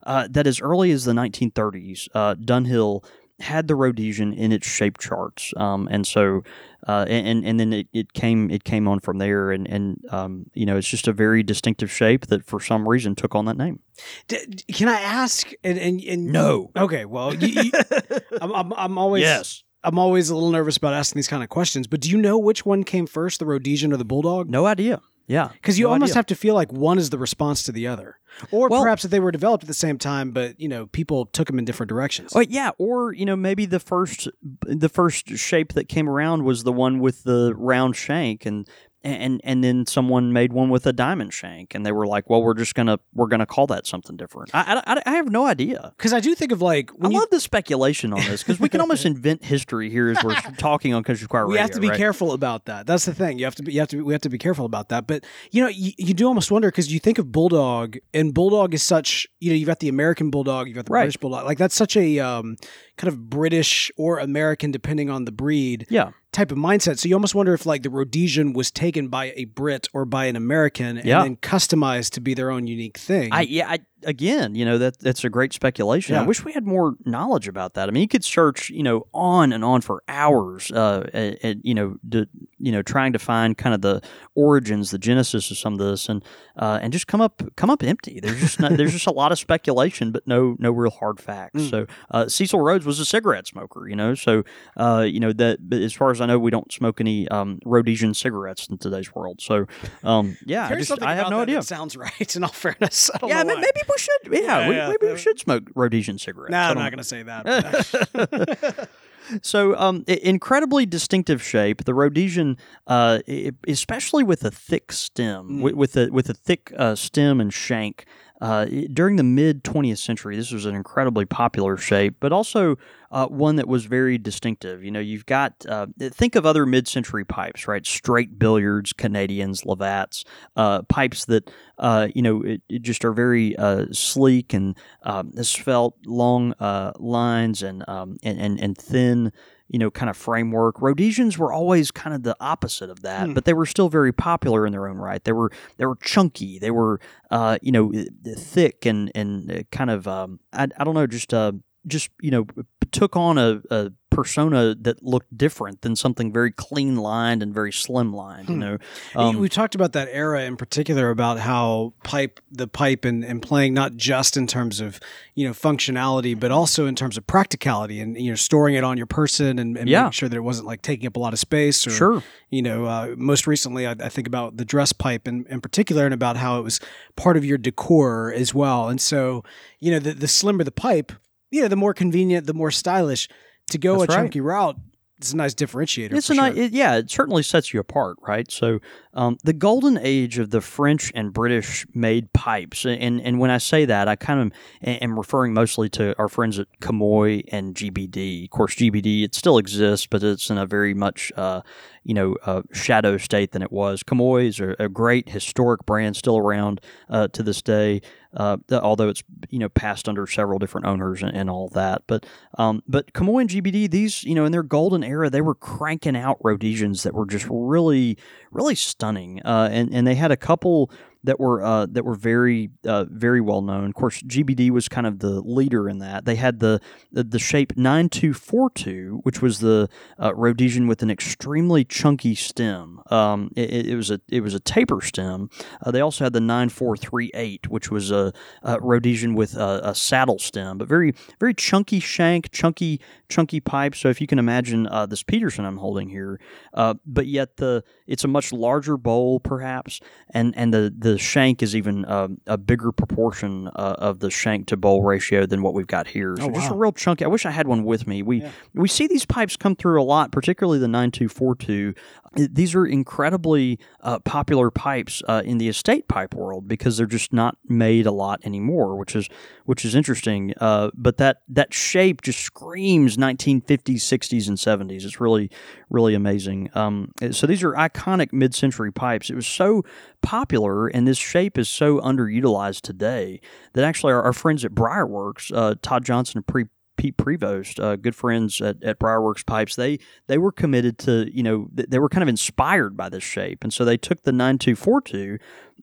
uh, 0.04 0.28
that 0.30 0.46
as 0.46 0.60
early 0.60 0.90
as 0.90 1.04
the 1.04 1.12
1930s, 1.12 2.08
uh, 2.14 2.34
Dunhill 2.34 3.04
had 3.40 3.68
the 3.68 3.76
Rhodesian 3.76 4.32
in 4.32 4.50
its 4.50 4.66
shape 4.66 4.98
charts, 4.98 5.52
um, 5.56 5.88
and 5.90 6.06
so 6.06 6.42
uh, 6.88 7.04
and 7.08 7.44
and 7.44 7.60
then 7.60 7.72
it, 7.72 7.86
it 7.92 8.12
came 8.12 8.50
it 8.50 8.64
came 8.64 8.88
on 8.88 8.98
from 9.00 9.18
there, 9.18 9.52
and 9.52 9.66
and 9.68 10.00
um, 10.10 10.46
you 10.54 10.66
know 10.66 10.76
it's 10.76 10.88
just 10.88 11.06
a 11.06 11.12
very 11.12 11.42
distinctive 11.42 11.90
shape 11.90 12.26
that 12.26 12.44
for 12.44 12.60
some 12.60 12.88
reason 12.88 13.14
took 13.14 13.34
on 13.34 13.44
that 13.44 13.56
name. 13.56 13.80
D- 14.26 14.44
can 14.72 14.88
I 14.88 15.00
ask? 15.00 15.52
And, 15.62 15.78
and, 15.78 16.00
and 16.02 16.26
No. 16.26 16.70
Okay. 16.76 17.04
Well, 17.04 17.34
you, 17.34 17.62
you, 17.62 17.70
I'm, 18.40 18.52
I'm 18.52 18.72
I'm 18.72 18.98
always 18.98 19.62
I'm 19.84 19.98
always 19.98 20.30
a 20.30 20.34
little 20.34 20.50
nervous 20.50 20.76
about 20.76 20.94
asking 20.94 21.18
these 21.18 21.28
kind 21.28 21.42
of 21.42 21.48
questions. 21.48 21.86
But 21.86 22.00
do 22.00 22.10
you 22.10 22.18
know 22.18 22.38
which 22.38 22.66
one 22.66 22.82
came 22.82 23.06
first, 23.06 23.38
the 23.38 23.46
Rhodesian 23.46 23.92
or 23.92 23.96
the 23.96 24.04
Bulldog? 24.04 24.50
no 24.50 24.66
idea. 24.66 25.00
Yeah, 25.28 25.50
Because 25.52 25.78
you 25.78 25.86
no 25.86 25.92
almost 25.92 26.12
idea. 26.12 26.16
have 26.18 26.26
to 26.26 26.34
feel 26.34 26.54
like 26.54 26.72
one 26.72 26.98
is 26.98 27.10
the 27.10 27.18
response 27.18 27.62
to 27.64 27.72
the 27.72 27.86
other, 27.86 28.18
or 28.50 28.68
Well- 28.68 28.82
perhaps 28.82 29.02
that 29.02 29.08
they 29.08 29.20
were 29.20 29.30
developed 29.30 29.62
at 29.64 29.68
the 29.68 29.74
same 29.74 29.98
time, 29.98 30.30
but 30.32 30.58
you 30.58 30.68
know 30.68 30.86
people 30.86 31.26
took 31.26 31.46
them 31.48 31.58
in 31.58 31.64
different 31.66 31.88
directions. 31.90 32.32
Oh 32.34 32.40
yeah, 32.40 32.70
or 32.78 33.12
you 33.12 33.26
know 33.26 33.36
maybe 33.36 33.66
the 33.66 33.78
first 33.78 34.26
the 34.62 34.88
first 34.88 35.28
shape 35.36 35.74
that 35.74 35.88
came 35.88 36.08
around 36.08 36.44
was 36.44 36.64
the 36.64 36.72
one 36.72 36.98
with 36.98 37.24
the 37.24 37.54
round 37.56 37.94
shank, 37.94 38.46
and 38.46 38.66
and 39.04 39.40
and 39.44 39.62
then 39.62 39.86
someone 39.86 40.32
made 40.32 40.52
one 40.52 40.70
with 40.70 40.86
a 40.86 40.92
diamond 40.92 41.32
shank, 41.32 41.74
and 41.74 41.86
they 41.86 41.92
were 41.92 42.06
like, 42.06 42.28
well, 42.28 42.42
we're 42.42 42.54
just 42.54 42.74
gonna 42.74 42.98
we're 43.14 43.26
gonna 43.28 43.46
call 43.46 43.66
that 43.68 43.86
something 43.86 44.16
different. 44.16 44.50
I 44.54 44.82
I, 44.86 45.02
I 45.06 45.12
have 45.16 45.30
no 45.30 45.46
idea. 45.46 45.92
Because 45.96 46.12
I 46.12 46.20
do 46.20 46.34
think 46.34 46.52
of 46.52 46.60
like 46.60 46.90
I 47.02 47.08
you 47.08 47.18
love 47.18 47.28
the 47.30 47.40
speculation 47.40 48.12
on 48.12 48.20
this 48.20 48.42
because 48.42 48.58
we 48.60 48.68
can 48.68 48.80
almost 48.80 49.04
invent 49.12 49.44
history 49.44 49.88
here 49.90 50.08
as 50.10 50.22
we're 50.24 50.34
talking 50.58 50.94
on 50.94 51.04
Country 51.04 51.24
Squire 51.24 51.46
we 51.46 51.54
Radio. 51.54 51.62
have 51.62 51.70
to 51.72 51.80
be 51.80 51.88
right? 51.90 51.96
careful 51.98 52.32
about 52.32 52.64
that. 52.66 52.86
That's 52.86 53.04
the 53.04 53.14
thing. 53.14 53.38
You 53.38 53.44
have 53.44 53.54
to 53.56 53.62
be. 53.62 53.72
You 53.72 53.80
have 53.80 53.88
to. 53.90 54.02
We 54.04 54.12
have 54.14 54.22
to 54.22 54.28
be 54.30 54.38
careful 54.38 54.66
about 54.66 54.88
that. 54.88 55.06
But 55.06 55.24
you 55.50 55.62
know, 55.62 55.68
you, 55.68 55.92
you 55.96 56.14
do 56.14 56.26
almost 56.26 56.50
wonder 56.50 56.68
because 56.68 56.92
you 56.92 56.98
think 56.98 57.18
of 57.18 57.30
bulldog, 57.30 57.96
and 58.12 58.34
bulldog 58.34 58.74
is 58.74 58.82
such. 58.82 59.26
You 59.40 59.50
know, 59.50 59.56
you've 59.56 59.68
got 59.68 59.80
the 59.80 59.88
American 59.88 60.30
bulldog, 60.30 60.66
you've 60.66 60.74
got 60.76 60.86
the 60.86 60.92
Right. 60.92 61.02
British 61.02 61.18
bulldog. 61.18 61.44
Like 61.44 61.58
that's 61.58 61.74
such 61.74 61.96
a 61.96 62.18
um, 62.18 62.56
kind 62.96 63.12
of 63.12 63.30
British 63.30 63.90
or 63.96 64.18
American, 64.18 64.70
depending 64.72 65.08
on 65.10 65.24
the 65.24 65.32
breed. 65.32 65.86
Yeah, 65.88 66.10
Type 66.30 66.52
of 66.52 66.58
mindset. 66.58 66.98
So 66.98 67.08
you 67.08 67.14
almost 67.14 67.34
wonder 67.34 67.54
if 67.54 67.64
like 67.64 67.82
the 67.82 67.90
Rhodesian 67.90 68.52
was 68.52 68.70
taken 68.70 69.08
by 69.08 69.32
a 69.34 69.46
Brit 69.46 69.88
or 69.94 70.04
by 70.04 70.26
an 70.26 70.36
American 70.36 70.98
and 70.98 71.06
Yeah. 71.06 71.22
then 71.22 71.36
customized 71.36 72.10
to 72.12 72.20
be 72.20 72.34
their 72.34 72.50
own 72.50 72.66
unique 72.66 72.98
thing. 72.98 73.30
I 73.32 73.42
yeah. 73.42 73.68
I, 73.68 73.78
again, 74.04 74.54
you 74.54 74.64
know 74.64 74.78
that 74.78 74.98
that's 74.98 75.24
a 75.24 75.28
great 75.30 75.52
speculation. 75.52 76.16
I 76.16 76.22
wish 76.22 76.44
we 76.44 76.52
had 76.52 76.66
more 76.66 76.94
knowledge 77.04 77.48
about 77.48 77.74
that. 77.74 77.88
I 77.88 77.92
mean, 77.92 78.02
you 78.02 78.08
could 78.08 78.24
search, 78.24 78.70
you 78.70 78.82
know, 78.82 79.06
on 79.12 79.52
and 79.52 79.64
on 79.64 79.80
for 79.80 80.02
hours, 80.08 80.70
uh, 80.70 81.08
and, 81.12 81.60
you 81.64 81.74
know, 81.74 81.96
to, 82.10 82.26
you 82.58 82.72
know, 82.72 82.82
trying 82.82 83.12
to 83.12 83.18
find 83.18 83.56
kind 83.56 83.74
of 83.74 83.80
the 83.82 84.00
origins, 84.34 84.90
the 84.90 84.98
genesis 84.98 85.50
of 85.50 85.58
some 85.58 85.72
of 85.74 85.78
this, 85.78 86.08
and 86.08 86.24
uh, 86.56 86.78
and 86.82 86.92
just 86.92 87.06
come 87.06 87.20
up 87.20 87.42
come 87.56 87.70
up 87.70 87.82
empty. 87.82 88.20
There's 88.20 88.40
just 88.40 88.60
not, 88.60 88.76
there's 88.76 88.92
just 88.92 89.06
a 89.06 89.12
lot 89.12 89.32
of 89.32 89.38
speculation, 89.38 90.12
but 90.12 90.26
no 90.26 90.56
no 90.58 90.70
real 90.70 90.90
hard 90.90 91.20
facts. 91.20 91.60
Mm. 91.62 91.70
So 91.70 91.86
uh, 92.10 92.28
Cecil 92.28 92.60
Rhodes 92.60 92.86
was 92.86 93.00
a 93.00 93.04
cigarette 93.04 93.46
smoker, 93.46 93.88
you 93.88 93.96
know, 93.96 94.14
so 94.14 94.44
uh, 94.76 95.06
you 95.08 95.20
know 95.20 95.32
that. 95.32 95.68
But 95.68 95.80
as 95.80 95.92
far 95.92 96.10
as 96.10 96.20
I 96.20 96.26
know, 96.26 96.38
we 96.38 96.50
don't 96.50 96.72
smoke 96.72 97.00
any 97.00 97.28
um, 97.28 97.58
Rhodesian 97.64 98.14
cigarettes 98.14 98.66
in 98.68 98.78
today's 98.78 99.14
world. 99.14 99.40
So 99.40 99.66
um, 100.04 100.36
yeah, 100.44 100.68
I 100.68 100.74
just 100.76 101.02
I 101.02 101.14
have 101.14 101.30
no 101.30 101.40
idea. 101.40 101.56
that 101.56 101.64
sounds 101.64 101.96
right. 101.96 102.36
In 102.36 102.44
all 102.44 102.50
fairness, 102.50 103.10
Yeah, 103.22 103.42
know 103.42 103.48
ma- 103.48 103.54
why. 103.54 103.60
maybe 103.60 103.80
we 103.88 103.98
should. 103.98 104.32
Yeah, 104.32 104.40
Yeah, 104.60 104.68
we, 104.68 104.74
yeah. 104.76 104.88
maybe 104.88 105.12
we 105.12 105.18
should 105.18 105.38
smoke 105.38 105.64
Rhodesian 105.74 106.18
cigarettes. 106.18 106.52
No, 106.52 106.58
I'm 106.58 106.74
don't 106.76 106.84
going 106.90 106.98
to 106.98 107.04
say 107.04 107.22
that. 107.24 108.88
So, 109.42 109.76
um, 109.76 110.04
incredibly 110.06 110.86
distinctive 110.86 111.42
shape. 111.42 111.84
The 111.84 111.92
Rhodesian, 111.92 112.56
uh, 112.86 113.18
especially 113.66 114.24
with 114.24 114.42
a 114.42 114.50
thick 114.50 114.90
stem, 114.90 115.48
Mm. 115.58 115.60
with, 115.60 115.74
with 115.74 115.96
a 115.98 116.08
with 116.10 116.30
a 116.30 116.34
thick 116.34 116.72
uh, 116.78 116.94
stem 116.94 117.38
and 117.38 117.52
shank. 117.52 118.06
Uh, 118.40 118.66
during 118.92 119.16
the 119.16 119.22
mid 119.22 119.64
20th 119.64 119.98
century, 119.98 120.36
this 120.36 120.52
was 120.52 120.64
an 120.64 120.74
incredibly 120.74 121.24
popular 121.24 121.76
shape, 121.76 122.16
but 122.20 122.32
also 122.32 122.76
uh, 123.10 123.26
one 123.26 123.56
that 123.56 123.66
was 123.66 123.86
very 123.86 124.16
distinctive. 124.16 124.84
You 124.84 124.90
know, 124.90 125.00
you've 125.00 125.26
got 125.26 125.66
uh, 125.68 125.86
think 125.98 126.36
of 126.36 126.46
other 126.46 126.64
mid-century 126.64 127.24
pipes, 127.24 127.66
right? 127.66 127.84
Straight 127.84 128.38
billiards, 128.38 128.92
Canadians, 128.92 129.62
Lovats, 129.62 130.24
uh, 130.56 130.82
pipes 130.82 131.24
that 131.24 131.50
uh, 131.78 132.08
you 132.14 132.22
know 132.22 132.42
it, 132.42 132.62
it 132.68 132.82
just 132.82 133.04
are 133.04 133.12
very 133.12 133.56
sleek 133.92 134.54
and 134.54 134.76
um, 135.02 135.32
svelte, 135.42 135.94
long 136.06 136.54
lines 136.98 137.62
and, 137.62 137.88
um, 137.88 138.18
and 138.22 138.38
and 138.38 138.60
and 138.60 138.78
thin. 138.78 139.32
You 139.68 139.78
know, 139.78 139.90
kind 139.90 140.08
of 140.08 140.16
framework. 140.16 140.80
Rhodesians 140.80 141.36
were 141.38 141.52
always 141.52 141.90
kind 141.90 142.14
of 142.16 142.22
the 142.22 142.34
opposite 142.40 142.88
of 142.90 143.02
that, 143.02 143.26
Hmm. 143.28 143.34
but 143.34 143.44
they 143.44 143.52
were 143.52 143.66
still 143.66 143.88
very 143.90 144.12
popular 144.12 144.66
in 144.66 144.72
their 144.72 144.88
own 144.88 144.96
right. 144.96 145.22
They 145.22 145.32
were 145.32 145.50
they 145.76 145.84
were 145.86 145.96
chunky. 145.96 146.58
They 146.58 146.70
were 146.70 147.00
uh, 147.30 147.58
you 147.60 147.72
know 147.72 147.92
thick 148.36 148.86
and 148.86 149.10
and 149.14 149.50
uh, 149.52 149.62
kind 149.70 149.90
of 149.90 150.08
um, 150.08 150.40
I, 150.52 150.68
I 150.78 150.84
don't 150.84 150.94
know 150.94 151.06
just 151.06 151.34
uh, 151.34 151.52
just 151.86 152.10
you 152.22 152.30
know 152.30 152.46
took 152.92 153.16
on 153.16 153.36
a, 153.36 153.60
a 153.70 153.92
persona 154.10 154.74
that 154.74 155.02
looked 155.02 155.36
different 155.36 155.82
than 155.82 155.94
something 155.94 156.32
very 156.32 156.50
clean 156.50 156.96
lined 156.96 157.42
and 157.42 157.52
very 157.54 157.72
slim 157.72 158.12
lined. 158.12 158.48
You 158.48 158.54
Hmm. 158.54 158.60
know, 158.60 158.78
um, 159.14 159.36
we 159.38 159.48
talked 159.48 159.74
about 159.74 159.92
that 159.92 160.08
era 160.10 160.42
in 160.44 160.56
particular 160.56 161.10
about 161.10 161.38
how 161.38 161.92
pipe 162.04 162.40
the 162.50 162.66
pipe 162.66 163.04
and, 163.04 163.24
and 163.24 163.42
playing 163.42 163.74
not 163.74 163.96
just 163.96 164.36
in 164.36 164.46
terms 164.46 164.80
of 164.80 164.98
you 165.34 165.46
know 165.46 165.52
functionality 165.52 166.38
but 166.38 166.50
also 166.50 166.86
in 166.86 166.94
terms 166.96 167.16
of 167.16 167.26
practicality 167.26 168.00
and 168.00 168.16
you 168.20 168.30
know 168.30 168.34
storing 168.36 168.74
it 168.74 168.82
on 168.82 168.96
your 168.96 169.06
person 169.06 169.58
and, 169.58 169.76
and 169.76 169.88
Yeah. 169.88 170.02
making 170.04 170.12
sure 170.12 170.28
that 170.28 170.36
it 170.36 170.40
wasn't 170.40 170.66
like 170.66 170.82
taking 170.82 171.06
up 171.06 171.16
a 171.16 171.20
lot 171.20 171.32
of 171.32 171.38
space 171.38 171.86
or 171.86 171.90
sure. 171.90 172.22
you 172.50 172.62
know 172.62 172.86
uh, 172.86 173.14
most 173.16 173.46
recently 173.46 173.86
I, 173.86 173.92
I 173.92 174.08
think 174.08 174.26
about 174.26 174.56
the 174.56 174.64
dress 174.64 174.92
pipe 174.92 175.28
in, 175.28 175.46
in 175.48 175.60
particular 175.60 176.04
and 176.06 176.14
about 176.14 176.36
how 176.36 176.58
it 176.58 176.62
was 176.62 176.80
part 177.16 177.36
of 177.36 177.44
your 177.44 177.58
decor 177.58 178.32
as 178.34 178.52
well 178.54 178.88
and 178.88 179.00
so 179.00 179.44
you 179.78 179.92
know 179.92 179.98
the, 179.98 180.12
the 180.14 180.28
slimmer 180.28 180.64
the 180.64 180.72
pipe 180.72 181.12
you 181.50 181.62
know 181.62 181.68
the 181.68 181.76
more 181.76 181.94
convenient 181.94 182.46
the 182.46 182.54
more 182.54 182.70
stylish 182.70 183.28
to 183.70 183.78
go 183.78 183.98
That's 183.98 184.14
a 184.14 184.16
right. 184.16 184.22
chunky 184.24 184.40
route 184.40 184.76
it's 185.18 185.32
a 185.32 185.36
nice 185.36 185.54
differentiator 185.54 186.12
It's 186.12 186.28
for 186.28 186.32
a 186.34 186.36
sure. 186.36 186.44
nice, 186.50 186.56
it, 186.56 186.72
yeah. 186.72 186.96
It 186.96 187.10
certainly 187.10 187.42
sets 187.42 187.74
you 187.74 187.80
apart, 187.80 188.16
right? 188.22 188.50
So, 188.50 188.78
um, 189.14 189.36
the 189.42 189.52
golden 189.52 189.98
age 190.00 190.38
of 190.38 190.50
the 190.50 190.60
French 190.60 191.10
and 191.14 191.32
British 191.32 191.84
made 191.92 192.32
pipes, 192.32 192.84
and 192.86 193.20
and 193.20 193.40
when 193.40 193.50
I 193.50 193.58
say 193.58 193.84
that, 193.84 194.06
I 194.06 194.14
kind 194.14 194.40
of 194.40 194.52
am 194.86 195.18
referring 195.18 195.54
mostly 195.54 195.88
to 195.90 196.16
our 196.18 196.28
friends 196.28 196.60
at 196.60 196.68
Comoy 196.80 197.42
and 197.50 197.74
GBD. 197.74 198.44
Of 198.44 198.50
course, 198.50 198.76
GBD 198.76 199.24
it 199.24 199.34
still 199.34 199.58
exists, 199.58 200.06
but 200.06 200.22
it's 200.22 200.50
in 200.50 200.58
a 200.58 200.66
very 200.66 200.94
much 200.94 201.32
uh, 201.36 201.62
you 202.04 202.14
know 202.14 202.36
uh, 202.44 202.62
shadow 202.72 203.16
state 203.16 203.52
than 203.52 203.62
it 203.62 203.72
was. 203.72 204.02
Comoy 204.02 204.46
is 204.46 204.60
a, 204.60 204.74
a 204.78 204.88
great 204.88 205.28
historic 205.30 205.84
brand, 205.86 206.16
still 206.16 206.38
around 206.38 206.80
uh, 207.08 207.28
to 207.28 207.42
this 207.42 207.62
day. 207.62 208.00
Uh, 208.34 208.58
th- 208.68 208.82
although 208.82 209.08
it's 209.08 209.22
you 209.48 209.58
know 209.58 209.68
passed 209.68 210.08
under 210.08 210.26
several 210.26 210.58
different 210.58 210.86
owners 210.86 211.22
and, 211.22 211.34
and 211.34 211.48
all 211.48 211.68
that, 211.68 212.02
but 212.06 212.26
um, 212.58 212.82
but 212.86 213.12
Comoy 213.12 213.42
and 213.42 213.50
GBD, 213.50 213.90
these 213.90 214.22
you 214.24 214.34
know 214.34 214.44
in 214.44 214.52
their 214.52 214.62
golden 214.62 215.02
era, 215.02 215.30
they 215.30 215.40
were 215.40 215.54
cranking 215.54 216.16
out 216.16 216.38
Rhodesians 216.42 217.02
that 217.02 217.14
were 217.14 217.26
just 217.26 217.46
really 217.50 218.18
really 218.50 218.74
stunning, 218.74 219.40
uh, 219.44 219.68
and 219.72 219.92
and 219.92 220.06
they 220.06 220.14
had 220.14 220.30
a 220.30 220.36
couple 220.36 220.90
that 221.24 221.40
were 221.40 221.62
uh, 221.62 221.86
that 221.86 222.04
were 222.04 222.14
very 222.14 222.70
uh, 222.86 223.04
very 223.08 223.40
well 223.40 223.60
known. 223.60 223.84
Of 223.84 223.94
course, 223.94 224.22
GBD 224.22 224.70
was 224.70 224.88
kind 224.88 225.06
of 225.06 225.18
the 225.18 225.40
leader 225.40 225.88
in 225.88 225.98
that. 225.98 226.24
They 226.24 226.36
had 226.36 226.60
the 226.60 226.80
the, 227.10 227.24
the 227.24 227.38
shape 227.38 227.76
nine 227.76 228.08
two 228.08 228.32
four 228.32 228.70
two, 228.70 229.20
which 229.24 229.42
was 229.42 229.58
the 229.58 229.88
uh, 230.22 230.34
Rhodesian 230.34 230.86
with 230.86 231.02
an 231.02 231.10
extremely 231.10 231.84
chunky 231.84 232.34
stem. 232.34 233.00
Um, 233.10 233.50
it, 233.56 233.88
it 233.88 233.96
was 233.96 234.10
a 234.10 234.20
it 234.28 234.42
was 234.42 234.54
a 234.54 234.60
taper 234.60 235.00
stem. 235.00 235.50
Uh, 235.84 235.90
they 235.90 236.00
also 236.00 236.24
had 236.24 236.32
the 236.32 236.40
nine 236.40 236.68
four 236.68 236.96
three 236.96 237.30
eight, 237.34 237.68
which 237.68 237.90
was 237.90 238.10
a, 238.10 238.32
a 238.62 238.80
Rhodesian 238.80 239.34
with 239.34 239.56
a, 239.56 239.80
a 239.82 239.94
saddle 239.94 240.38
stem, 240.38 240.78
but 240.78 240.88
very 240.88 241.14
very 241.40 241.54
chunky 241.54 242.00
shank, 242.00 242.52
chunky 242.52 243.00
chunky 243.28 243.60
pipe. 243.60 243.94
So 243.94 244.08
if 244.08 244.20
you 244.20 244.26
can 244.26 244.38
imagine 244.38 244.86
uh, 244.86 245.06
this 245.06 245.22
Peterson 245.22 245.64
I'm 245.64 245.78
holding 245.78 246.08
here, 246.08 246.40
uh, 246.74 246.94
but 247.04 247.26
yet 247.26 247.56
the 247.56 247.82
it's 248.06 248.24
a 248.24 248.28
much 248.28 248.52
larger 248.52 248.96
bowl 248.96 249.40
perhaps, 249.40 250.00
and 250.30 250.54
and 250.56 250.72
the 250.72 250.94
the 250.96 251.17
shank 251.18 251.62
is 251.62 251.76
even 251.76 252.04
uh, 252.04 252.28
a 252.46 252.56
bigger 252.56 252.92
proportion 252.92 253.68
uh, 253.68 253.96
of 253.98 254.20
the 254.20 254.30
shank 254.30 254.66
to 254.68 254.76
bowl 254.76 255.02
ratio 255.02 255.44
than 255.46 255.62
what 255.62 255.74
we've 255.74 255.86
got 255.86 256.06
here. 256.06 256.36
So 256.38 256.44
Oh, 256.46 256.50
just 256.50 256.70
a 256.70 256.74
real 256.74 256.92
chunky. 256.92 257.24
I 257.24 257.28
wish 257.28 257.44
I 257.44 257.50
had 257.50 257.66
one 257.68 257.84
with 257.84 258.06
me. 258.06 258.22
We 258.22 258.42
Yeah. 258.42 258.50
we 258.74 258.88
see 258.88 259.06
these 259.06 259.26
pipes 259.26 259.56
come 259.56 259.76
through 259.76 260.00
a 260.00 260.04
lot, 260.04 260.32
particularly 260.32 260.78
the 260.78 260.88
nine 260.88 261.10
two 261.10 261.28
four 261.28 261.54
two. 261.54 261.94
These 262.34 262.74
are 262.74 262.86
incredibly 262.86 263.78
uh, 264.00 264.18
popular 264.20 264.70
pipes 264.70 265.22
uh, 265.28 265.42
in 265.44 265.58
the 265.58 265.68
estate 265.68 266.08
pipe 266.08 266.34
world 266.34 266.68
because 266.68 266.96
they're 266.96 267.06
just 267.06 267.32
not 267.32 267.56
made 267.68 268.06
a 268.06 268.12
lot 268.12 268.40
anymore, 268.44 268.96
which 268.96 269.16
is 269.16 269.28
which 269.64 269.84
is 269.84 269.94
interesting. 269.94 270.54
Uh, 270.60 270.90
but 270.94 271.16
that 271.18 271.42
that 271.48 271.72
shape 271.72 272.22
just 272.22 272.40
screams 272.40 273.16
1950s, 273.16 273.96
60s, 273.96 274.48
and 274.48 274.56
70s. 274.56 275.04
It's 275.04 275.20
really 275.20 275.50
really 275.90 276.14
amazing. 276.14 276.70
Um, 276.74 277.12
so 277.30 277.46
these 277.46 277.62
are 277.62 277.72
iconic 277.72 278.32
mid-century 278.32 278.92
pipes. 278.92 279.30
It 279.30 279.34
was 279.34 279.46
so 279.46 279.84
popular, 280.22 280.88
and 280.88 281.06
this 281.06 281.18
shape 281.18 281.58
is 281.58 281.68
so 281.68 281.98
underutilized 282.00 282.82
today 282.82 283.40
that 283.72 283.84
actually 283.84 284.12
our, 284.12 284.22
our 284.22 284.32
friends 284.32 284.64
at 284.64 284.72
Briarworks, 284.72 285.50
uh, 285.54 285.74
Todd 285.82 286.04
Johnson 286.04 286.38
and 286.38 286.46
Pre. 286.46 286.66
Pete 286.98 287.16
Prevost, 287.16 287.82
uh, 287.82 287.96
good 287.96 288.14
friends 288.14 288.60
at, 288.60 288.82
at 288.82 288.98
Briarworks 288.98 289.46
Pipes, 289.46 289.76
they 289.76 289.98
they 290.26 290.36
were 290.36 290.52
committed 290.52 290.98
to, 290.98 291.30
you 291.34 291.42
know, 291.42 291.68
th- 291.74 291.88
they 291.88 291.98
were 291.98 292.10
kind 292.10 292.22
of 292.22 292.28
inspired 292.28 292.96
by 292.96 293.08
this 293.08 293.22
shape. 293.22 293.64
And 293.64 293.72
so 293.72 293.84
they 293.84 293.96
took 293.96 294.22
the 294.22 294.32
9242 294.32 295.38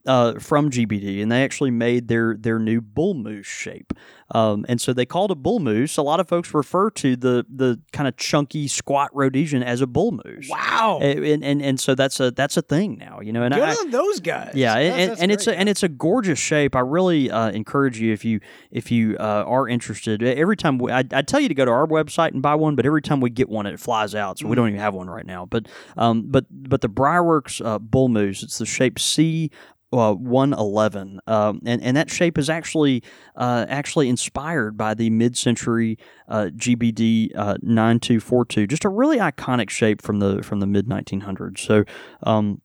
uh, 0.05 0.39
from 0.39 0.69
GBD 0.69 1.23
and 1.23 1.31
they 1.31 1.43
actually 1.43 1.71
made 1.71 2.07
their 2.07 2.35
their 2.37 2.59
new 2.59 2.81
bull 2.81 3.15
moose 3.15 3.47
shape. 3.47 3.93
Um, 4.31 4.65
and 4.67 4.81
so 4.81 4.91
they 4.91 5.05
called 5.05 5.29
it 5.31 5.35
bull 5.35 5.59
moose. 5.59 5.97
A 5.97 6.01
lot 6.01 6.19
of 6.19 6.27
folks 6.27 6.51
refer 6.53 6.89
to 6.91 7.15
the 7.15 7.45
the 7.47 7.79
kind 7.91 8.07
of 8.07 8.17
chunky 8.17 8.67
squat 8.67 9.11
Rhodesian 9.13 9.61
as 9.61 9.81
a 9.81 9.87
bull 9.87 10.19
moose. 10.25 10.47
Wow. 10.49 10.99
And, 11.01 11.43
and 11.43 11.61
and 11.61 11.79
so 11.79 11.93
that's 11.93 12.19
a 12.19 12.31
that's 12.31 12.57
a 12.57 12.63
thing 12.63 12.97
now, 12.97 13.19
you 13.21 13.31
know. 13.31 13.43
And 13.43 13.53
Good 13.53 13.63
I, 13.63 13.73
on 13.73 13.91
those 13.91 14.19
guys. 14.19 14.53
yeah, 14.55 14.73
That's- 14.73 14.99
and, 14.99 15.09
that's 15.11 15.21
and 15.21 15.31
it's 15.31 15.43
a, 15.43 15.49
great. 15.51 15.59
and 15.59 15.69
it's 15.69 15.83
a 15.83 15.89
gorgeous 15.89 16.39
shape. 16.39 16.75
I 16.75 16.79
really 16.79 17.29
uh, 17.29 17.51
encourage 17.51 17.99
you 17.99 18.13
if 18.13 18.25
you 18.25 18.39
if 18.71 18.89
you 18.91 19.15
uh, 19.19 19.43
are 19.45 19.67
interested. 19.69 20.23
Every 20.23 20.57
time 20.57 20.79
we, 20.79 20.91
I, 20.91 21.03
I 21.11 21.21
tell 21.21 21.39
you 21.39 21.47
to 21.47 21.53
go 21.53 21.65
to 21.65 21.71
our 21.71 21.85
website 21.85 22.31
and 22.33 22.41
buy 22.41 22.55
one, 22.55 22.75
but 22.75 22.87
every 22.87 23.03
time 23.03 23.21
we 23.21 23.29
get 23.29 23.47
one, 23.47 23.67
it 23.67 23.79
flies 23.79 24.15
out. 24.15 24.39
So 24.39 24.47
we 24.47 24.55
don't 24.55 24.69
even 24.69 24.79
have 24.79 24.95
one 24.95 25.07
right 25.09 25.25
now. 25.25 25.45
But 25.45 25.67
um, 25.97 26.23
but 26.27 26.45
but 26.49 26.81
the 26.81 26.89
Briarworks 26.89 27.63
uh, 27.63 27.77
Bull 27.77 28.09
Moose, 28.09 28.41
it's 28.41 28.57
the 28.57 28.65
shape 28.65 28.97
C. 28.97 29.51
Uh, 29.95 30.13
111 30.13 31.21
um, 31.27 31.61
and 31.65 31.81
and 31.81 31.95
that 31.95 32.09
shape 32.09 32.37
is 32.37 32.49
actually 32.49 33.01
uh, 33.37 33.65
actually 33.69 34.09
inspired 34.09 34.75
by 34.75 34.93
the 34.93 35.09
mid-century 35.09 35.97
uh, 36.27 36.49
GBD 36.53 37.31
uh, 37.33 37.55
9242 37.61 38.67
just 38.67 38.83
a 38.83 38.89
really 38.89 39.19
iconic 39.19 39.69
shape 39.69 40.01
from 40.01 40.19
the 40.19 40.43
from 40.43 40.59
the 40.59 40.67
mid 40.67 40.87
1900s 40.87 41.59
so 41.59 41.85
um, 42.23 42.61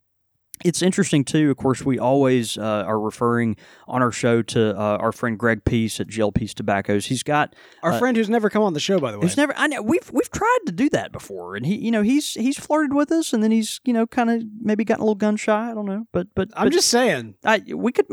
it's 0.64 0.82
interesting 0.82 1.24
too. 1.24 1.50
Of 1.50 1.56
course, 1.56 1.84
we 1.84 1.98
always 1.98 2.56
uh, 2.58 2.84
are 2.86 3.00
referring 3.00 3.56
on 3.88 4.02
our 4.02 4.12
show 4.12 4.42
to 4.42 4.70
uh, 4.78 4.96
our 4.98 5.12
friend 5.12 5.38
Greg 5.38 5.64
Pease 5.64 5.98
at 6.00 6.08
GL 6.08 6.34
Pease 6.34 6.54
Tobaccos. 6.54 7.06
He's 7.06 7.22
got 7.22 7.54
Our 7.82 7.92
uh, 7.92 7.98
friend 7.98 8.16
who's 8.16 8.28
never 8.30 8.50
come 8.50 8.62
on 8.62 8.74
the 8.74 8.80
show, 8.80 8.98
by 8.98 9.10
the 9.12 9.18
way. 9.18 9.22
Who's 9.26 9.36
never? 9.36 9.54
I 9.56 9.66
know 9.66 9.82
we've 9.82 10.10
we've 10.12 10.30
tried 10.30 10.58
to 10.66 10.72
do 10.72 10.88
that 10.90 11.12
before, 11.12 11.56
and 11.56 11.64
he, 11.66 11.76
you 11.76 11.90
know, 11.90 12.02
he's 12.02 12.34
he's 12.34 12.58
flirted 12.58 12.92
with 12.94 13.10
us, 13.12 13.32
and 13.32 13.42
then 13.42 13.50
he's 13.50 13.80
you 13.84 13.92
know 13.92 14.06
kind 14.06 14.30
of 14.30 14.42
maybe 14.60 14.84
gotten 14.84 15.00
a 15.02 15.04
little 15.04 15.14
gun 15.14 15.36
shy. 15.36 15.70
I 15.70 15.74
don't 15.74 15.86
know, 15.86 16.06
but 16.12 16.28
but 16.34 16.48
I'm 16.54 16.66
but 16.66 16.72
just 16.72 16.88
saying. 16.88 17.36
I, 17.44 17.62
we 17.74 17.92
could 17.92 18.06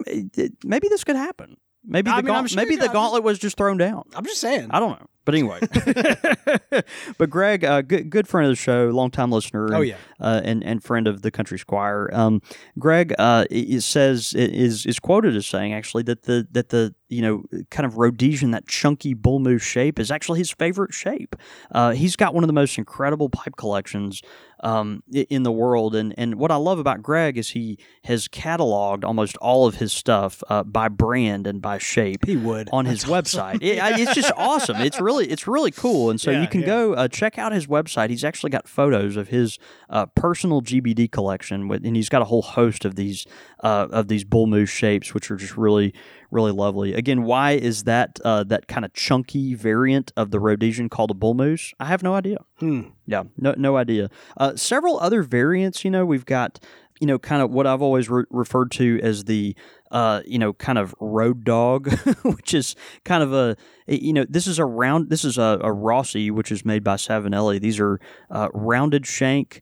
maybe 0.64 0.88
this 0.90 1.04
could 1.04 1.16
happen. 1.16 1.58
Maybe 1.86 2.12
I 2.12 2.18
the 2.18 2.24
mean, 2.24 2.32
I'm 2.36 2.42
gaunt- 2.42 2.50
sure- 2.52 2.58
maybe 2.58 2.76
the 2.76 2.82
I'm 2.82 2.86
just- 2.88 2.94
gauntlet 2.94 3.24
was 3.24 3.40
just 3.40 3.56
thrown 3.58 3.78
down. 3.78 4.04
I'm 4.16 4.26
just 4.26 4.42
saying. 4.42 4.68
I 4.72 4.80
don't 4.80 5.00
know, 5.00 5.08
but 5.28 5.36
anyway. 5.36 5.60
but 7.18 7.30
Greg, 7.30 7.66
uh, 7.66 7.82
good 7.82 8.10
good 8.10 8.30
friend 8.30 8.46
of 8.46 8.52
the 8.54 8.56
show, 8.56 8.86
longtime 8.86 9.30
listener. 9.30 9.74
Oh, 9.74 9.80
and, 9.80 9.88
yeah. 9.90 9.98
uh, 10.22 10.40
and 10.42 10.64
and 10.64 10.82
friend 10.82 11.06
of 11.06 11.22
the 11.22 11.32
Country 11.32 11.60
Squire. 11.60 12.10
Um, 12.14 12.42
Greg 12.80 13.14
uh, 13.20 13.44
it 13.52 13.82
says 13.82 14.34
is 14.34 14.86
is 14.86 15.00
quoted 15.00 15.36
as 15.36 15.46
saying 15.46 15.74
actually 15.74 16.04
that 16.04 16.24
the 16.24 16.48
that 16.52 16.70
the 16.70 16.96
you 17.10 17.22
know 17.22 17.44
kind 17.70 17.86
of 17.86 17.98
Rhodesian 17.98 18.52
that 18.52 18.68
chunky 18.68 19.14
bull 19.14 19.40
moose 19.40 19.64
shape 19.64 20.00
is 20.00 20.12
actually 20.12 20.40
his 20.40 20.52
favorite 20.52 20.94
shape. 20.94 21.36
Uh, 21.72 21.92
he's 21.92 22.16
got 22.16 22.34
one 22.34 22.46
of 22.46 22.48
the 22.48 22.54
most 22.54 22.78
incredible 22.78 23.28
pipe 23.28 23.58
collections 23.58 24.22
um, 24.62 25.04
in 25.12 25.44
the 25.44 25.52
world, 25.52 25.96
and 25.96 26.14
and 26.18 26.36
what 26.36 26.52
I 26.52 26.56
love 26.56 26.80
about 26.80 27.04
Greg 27.04 27.38
is 27.38 27.50
he 27.50 27.78
has 28.04 28.28
cataloged 28.30 29.04
almost 29.04 29.36
all 29.38 29.68
of 29.68 29.76
his 29.76 29.92
stuff 29.92 30.42
uh, 30.50 30.64
by 30.64 30.88
brand 30.88 31.48
and 31.48 31.62
by 31.62 31.78
shape 31.80 32.26
he 32.26 32.38
would 32.38 32.70
on 32.72 32.86
his 32.86 33.04
website. 33.06 33.56
It, 33.56 33.80
it's 34.00 34.16
just 34.16 34.32
awesome. 34.38 34.78
It's 34.78 35.00
really 35.00 35.17
it's 35.26 35.48
really 35.48 35.72
cool. 35.72 36.10
And 36.10 36.20
so 36.20 36.32
Yeah, 36.32 36.42
you 36.42 36.48
can 36.48 36.62
yeah. 36.62 36.68
go 36.68 36.94
uh, 36.94 37.08
check 37.08 37.38
out 37.38 37.52
his 37.52 37.68
website. 37.68 38.10
He's 38.10 38.24
actually 38.24 38.50
got 38.52 38.68
photos 38.68 39.16
of 39.18 39.30
his 39.30 39.58
uh, 39.90 40.06
personal 40.08 40.62
GBD 40.62 41.12
collection, 41.12 41.68
with, 41.68 41.86
and 41.86 41.96
he's 41.96 42.10
got 42.10 42.22
a 42.22 42.26
whole 42.26 42.42
host 42.42 42.86
of 42.86 42.96
these 42.96 43.26
uh, 43.64 43.88
of 43.92 44.08
these 44.08 44.24
bull 44.24 44.48
moose 44.48 44.70
shapes, 44.70 45.14
which 45.14 45.32
are 45.32 45.36
just 45.36 45.58
really 45.58 45.94
really 46.30 46.52
lovely. 46.52 46.94
Again, 46.94 47.24
why 47.24 47.52
is 47.54 47.86
that 47.86 48.20
uh, 48.26 48.44
that 48.46 48.68
kind 48.68 48.84
of 48.86 48.94
chunky 48.94 49.54
variant 49.56 50.12
of 50.18 50.32
the 50.32 50.40
Rhodesian 50.40 50.90
called 50.90 51.10
a 51.12 51.14
bull 51.14 51.34
moose? 51.34 51.74
I 51.80 51.86
have 51.86 52.04
no 52.04 52.16
idea. 52.16 52.38
Hmm. 52.60 52.82
Yeah, 53.06 53.24
no, 53.38 53.54
no 53.58 53.78
idea. 53.78 54.10
Uh, 54.36 54.56
several 54.56 55.00
other 55.00 55.24
variants. 55.24 55.86
You 55.86 55.92
know, 55.92 56.06
we've 56.06 56.26
got 56.26 56.60
you 57.00 57.08
know 57.08 57.20
kind 57.20 57.42
of 57.42 57.52
what 57.52 57.68
I've 57.68 57.82
always 57.82 58.10
re- 58.10 58.26
referred 58.30 58.72
to 58.72 59.00
as 59.02 59.26
the 59.26 59.56
uh, 59.92 60.22
you 60.26 60.40
know 60.40 60.54
kind 60.54 60.78
of 60.78 60.96
road 61.00 61.44
dog, 61.44 61.92
which 62.24 62.54
is 62.54 62.76
kind 63.04 63.24
of 63.24 63.34
a 63.34 63.56
you 63.88 64.14
know 64.14 64.26
this 64.28 64.48
is 64.48 64.60
a 64.60 64.66
round. 64.66 65.10
This 65.10 65.26
is 65.26 65.38
a, 65.38 65.60
a 65.62 65.72
Rossi, 65.72 66.32
which 66.32 66.52
is 66.52 66.66
made 66.66 66.84
by 66.84 66.96
Savinelli. 66.96 67.60
These 67.60 67.80
are 67.80 68.00
uh, 68.30 68.50
rounded 68.54 69.06
shank. 69.06 69.62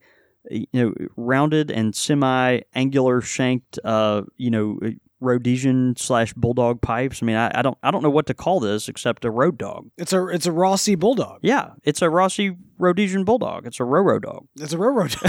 You 0.52 0.68
know, 0.74 0.94
rounded 1.18 1.72
and 1.72 1.96
semi-angular 1.96 3.22
shanked. 3.22 3.80
Uh, 3.84 4.24
you 4.38 4.52
know, 4.52 4.78
Rhodesian 5.26 5.96
slash 5.98 6.34
bulldog 6.34 6.82
pipes. 6.82 7.22
I 7.22 7.26
mean, 7.26 7.36
I, 7.36 7.52
I 7.54 7.62
don't, 7.62 7.78
I 7.84 7.92
don't 7.92 8.04
know 8.04 8.10
what 8.10 8.26
to 8.28 8.34
call 8.34 8.60
this 8.60 8.88
except 8.88 9.26
a 9.26 9.32
road 9.32 9.58
dog. 9.58 9.90
It's 9.98 10.14
a 10.14 10.28
it's 10.28 10.46
a 10.46 10.52
Rossi 10.52 10.96
bulldog. 10.96 11.40
Yeah, 11.42 11.72
it's 11.84 12.02
a 12.02 12.10
Rossi 12.10 12.56
Rhodesian 12.78 13.24
bulldog. 13.26 13.66
It's 13.68 13.80
a 13.80 13.84
Roro 13.84 14.22
dog. 14.22 14.48
It's 14.60 14.74
a 14.74 14.78
railroad. 14.78 15.12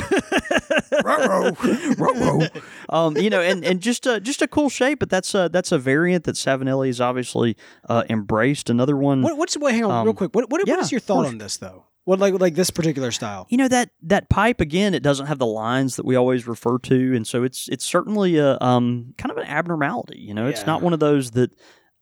Roro. 1.07 2.63
um, 2.89 3.17
you 3.17 3.31
know, 3.31 3.41
and, 3.41 3.65
and 3.65 3.81
just 3.81 4.07
a 4.07 4.21
just 4.21 4.43
a 4.43 4.49
cool 4.49 4.69
shape, 4.69 4.99
but 4.99 5.11
that's 5.11 5.35
a 5.35 5.49
that's 5.49 5.73
a 5.73 5.79
variant 5.79 6.25
that 6.25 6.35
Savinelli 6.37 6.87
has 6.89 7.01
obviously 7.01 7.57
uh, 7.89 8.05
embraced. 8.09 8.71
Another 8.71 8.97
one, 8.97 9.23
what, 9.23 9.37
what's 9.37 9.57
wait? 9.57 9.73
Hang 9.75 9.85
on, 9.85 9.91
Um, 9.91 10.05
real 10.07 10.15
quick. 10.15 10.35
What, 10.35 10.51
what, 10.51 10.67
yeah, 10.67 10.75
what 10.75 10.85
is 10.85 10.93
your 10.93 11.01
thought 11.01 11.27
on 11.27 11.39
this 11.39 11.57
though? 11.57 11.85
What 12.07 12.21
like 12.21 12.41
like 12.41 12.55
this 12.55 12.71
particular 12.71 13.11
style? 13.11 13.49
you 13.51 13.59
know 13.59 13.67
that 13.67 13.91
that 14.03 14.31
pipe 14.31 14.61
again, 14.61 14.95
it 14.95 15.03
doesn't 15.03 15.27
have 15.27 15.41
the 15.41 15.47
lines 15.47 15.97
that 15.97 16.07
we 16.07 16.15
always 16.15 16.47
refer 16.47 16.79
to, 16.79 17.15
and 17.17 17.27
so 17.27 17.43
it's 17.43 17.69
it's 17.69 17.85
certainly 17.85 18.39
a 18.39 18.57
um 18.61 19.13
kind 19.19 19.33
of 19.33 19.39
an 19.39 19.47
abnormality. 19.47 20.21
You 20.21 20.33
know, 20.33 20.47
it's 20.47 20.65
not 20.67 20.83
one 20.83 20.93
of 20.95 21.01
those 21.01 21.33
that. 21.33 21.51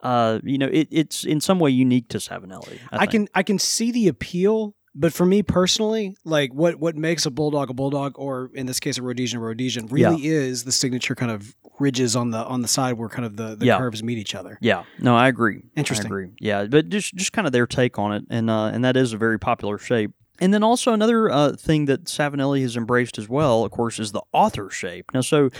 Uh, 0.02 0.38
you 0.44 0.58
know, 0.58 0.68
it, 0.70 0.86
it's 0.90 1.24
in 1.24 1.40
some 1.40 1.58
way 1.58 1.70
unique 1.70 2.08
to 2.10 2.18
Savinelli. 2.18 2.78
I, 2.92 2.98
I, 2.98 3.06
can 3.06 3.26
I 3.34 3.42
can 3.42 3.58
see 3.58 3.90
the 3.90 4.08
appeal, 4.08 4.76
but 4.94 5.12
for 5.12 5.26
me 5.26 5.42
personally, 5.42 6.16
like 6.24 6.52
what 6.52 6.76
what 6.76 6.96
makes 6.96 7.26
a 7.26 7.30
bulldog 7.30 7.70
a 7.70 7.74
bulldog, 7.74 8.12
or 8.16 8.50
in 8.54 8.66
this 8.66 8.80
case 8.80 8.98
a 8.98 9.02
Rhodesian 9.02 9.38
a 9.40 9.42
Rhodesian, 9.42 9.86
really 9.88 10.26
is 10.26 10.64
the 10.64 10.72
signature 10.72 11.14
kind 11.14 11.30
of 11.32 11.54
ridges 11.80 12.14
on 12.14 12.30
the 12.30 12.38
on 12.44 12.62
the 12.62 12.68
side 12.68 12.94
where 12.94 13.08
kind 13.08 13.24
of 13.26 13.36
the, 13.36 13.56
the 13.56 13.66
Yeah. 13.66 13.78
curves 13.78 14.02
meet 14.02 14.18
each 14.18 14.34
other. 14.34 14.58
Yeah, 14.60 14.84
no, 15.00 15.16
I 15.16 15.28
agree. 15.28 15.62
Interesting. 15.76 16.06
I 16.06 16.08
agree. 16.08 16.28
Yeah, 16.40 16.64
but 16.66 16.88
just 16.88 17.14
just 17.14 17.32
kind 17.32 17.46
of 17.46 17.52
their 17.52 17.66
take 17.66 17.98
on 17.98 18.12
it, 18.12 18.24
and 18.30 18.48
uh, 18.50 18.66
and 18.66 18.84
that 18.84 18.96
is 18.96 19.12
a 19.12 19.16
very 19.18 19.38
popular 19.38 19.78
shape. 19.78 20.12
And 20.40 20.52
then 20.52 20.64
also 20.64 20.92
another 20.92 21.30
uh, 21.30 21.52
thing 21.52 21.84
that 21.84 22.04
Savinelli 22.06 22.60
has 22.62 22.76
embraced 22.76 23.18
as 23.18 23.28
well, 23.28 23.64
of 23.64 23.70
course, 23.70 24.00
is 24.00 24.10
the 24.10 24.22
author 24.32 24.68
shape. 24.68 25.06
Now, 25.14 25.20
so 25.20 25.50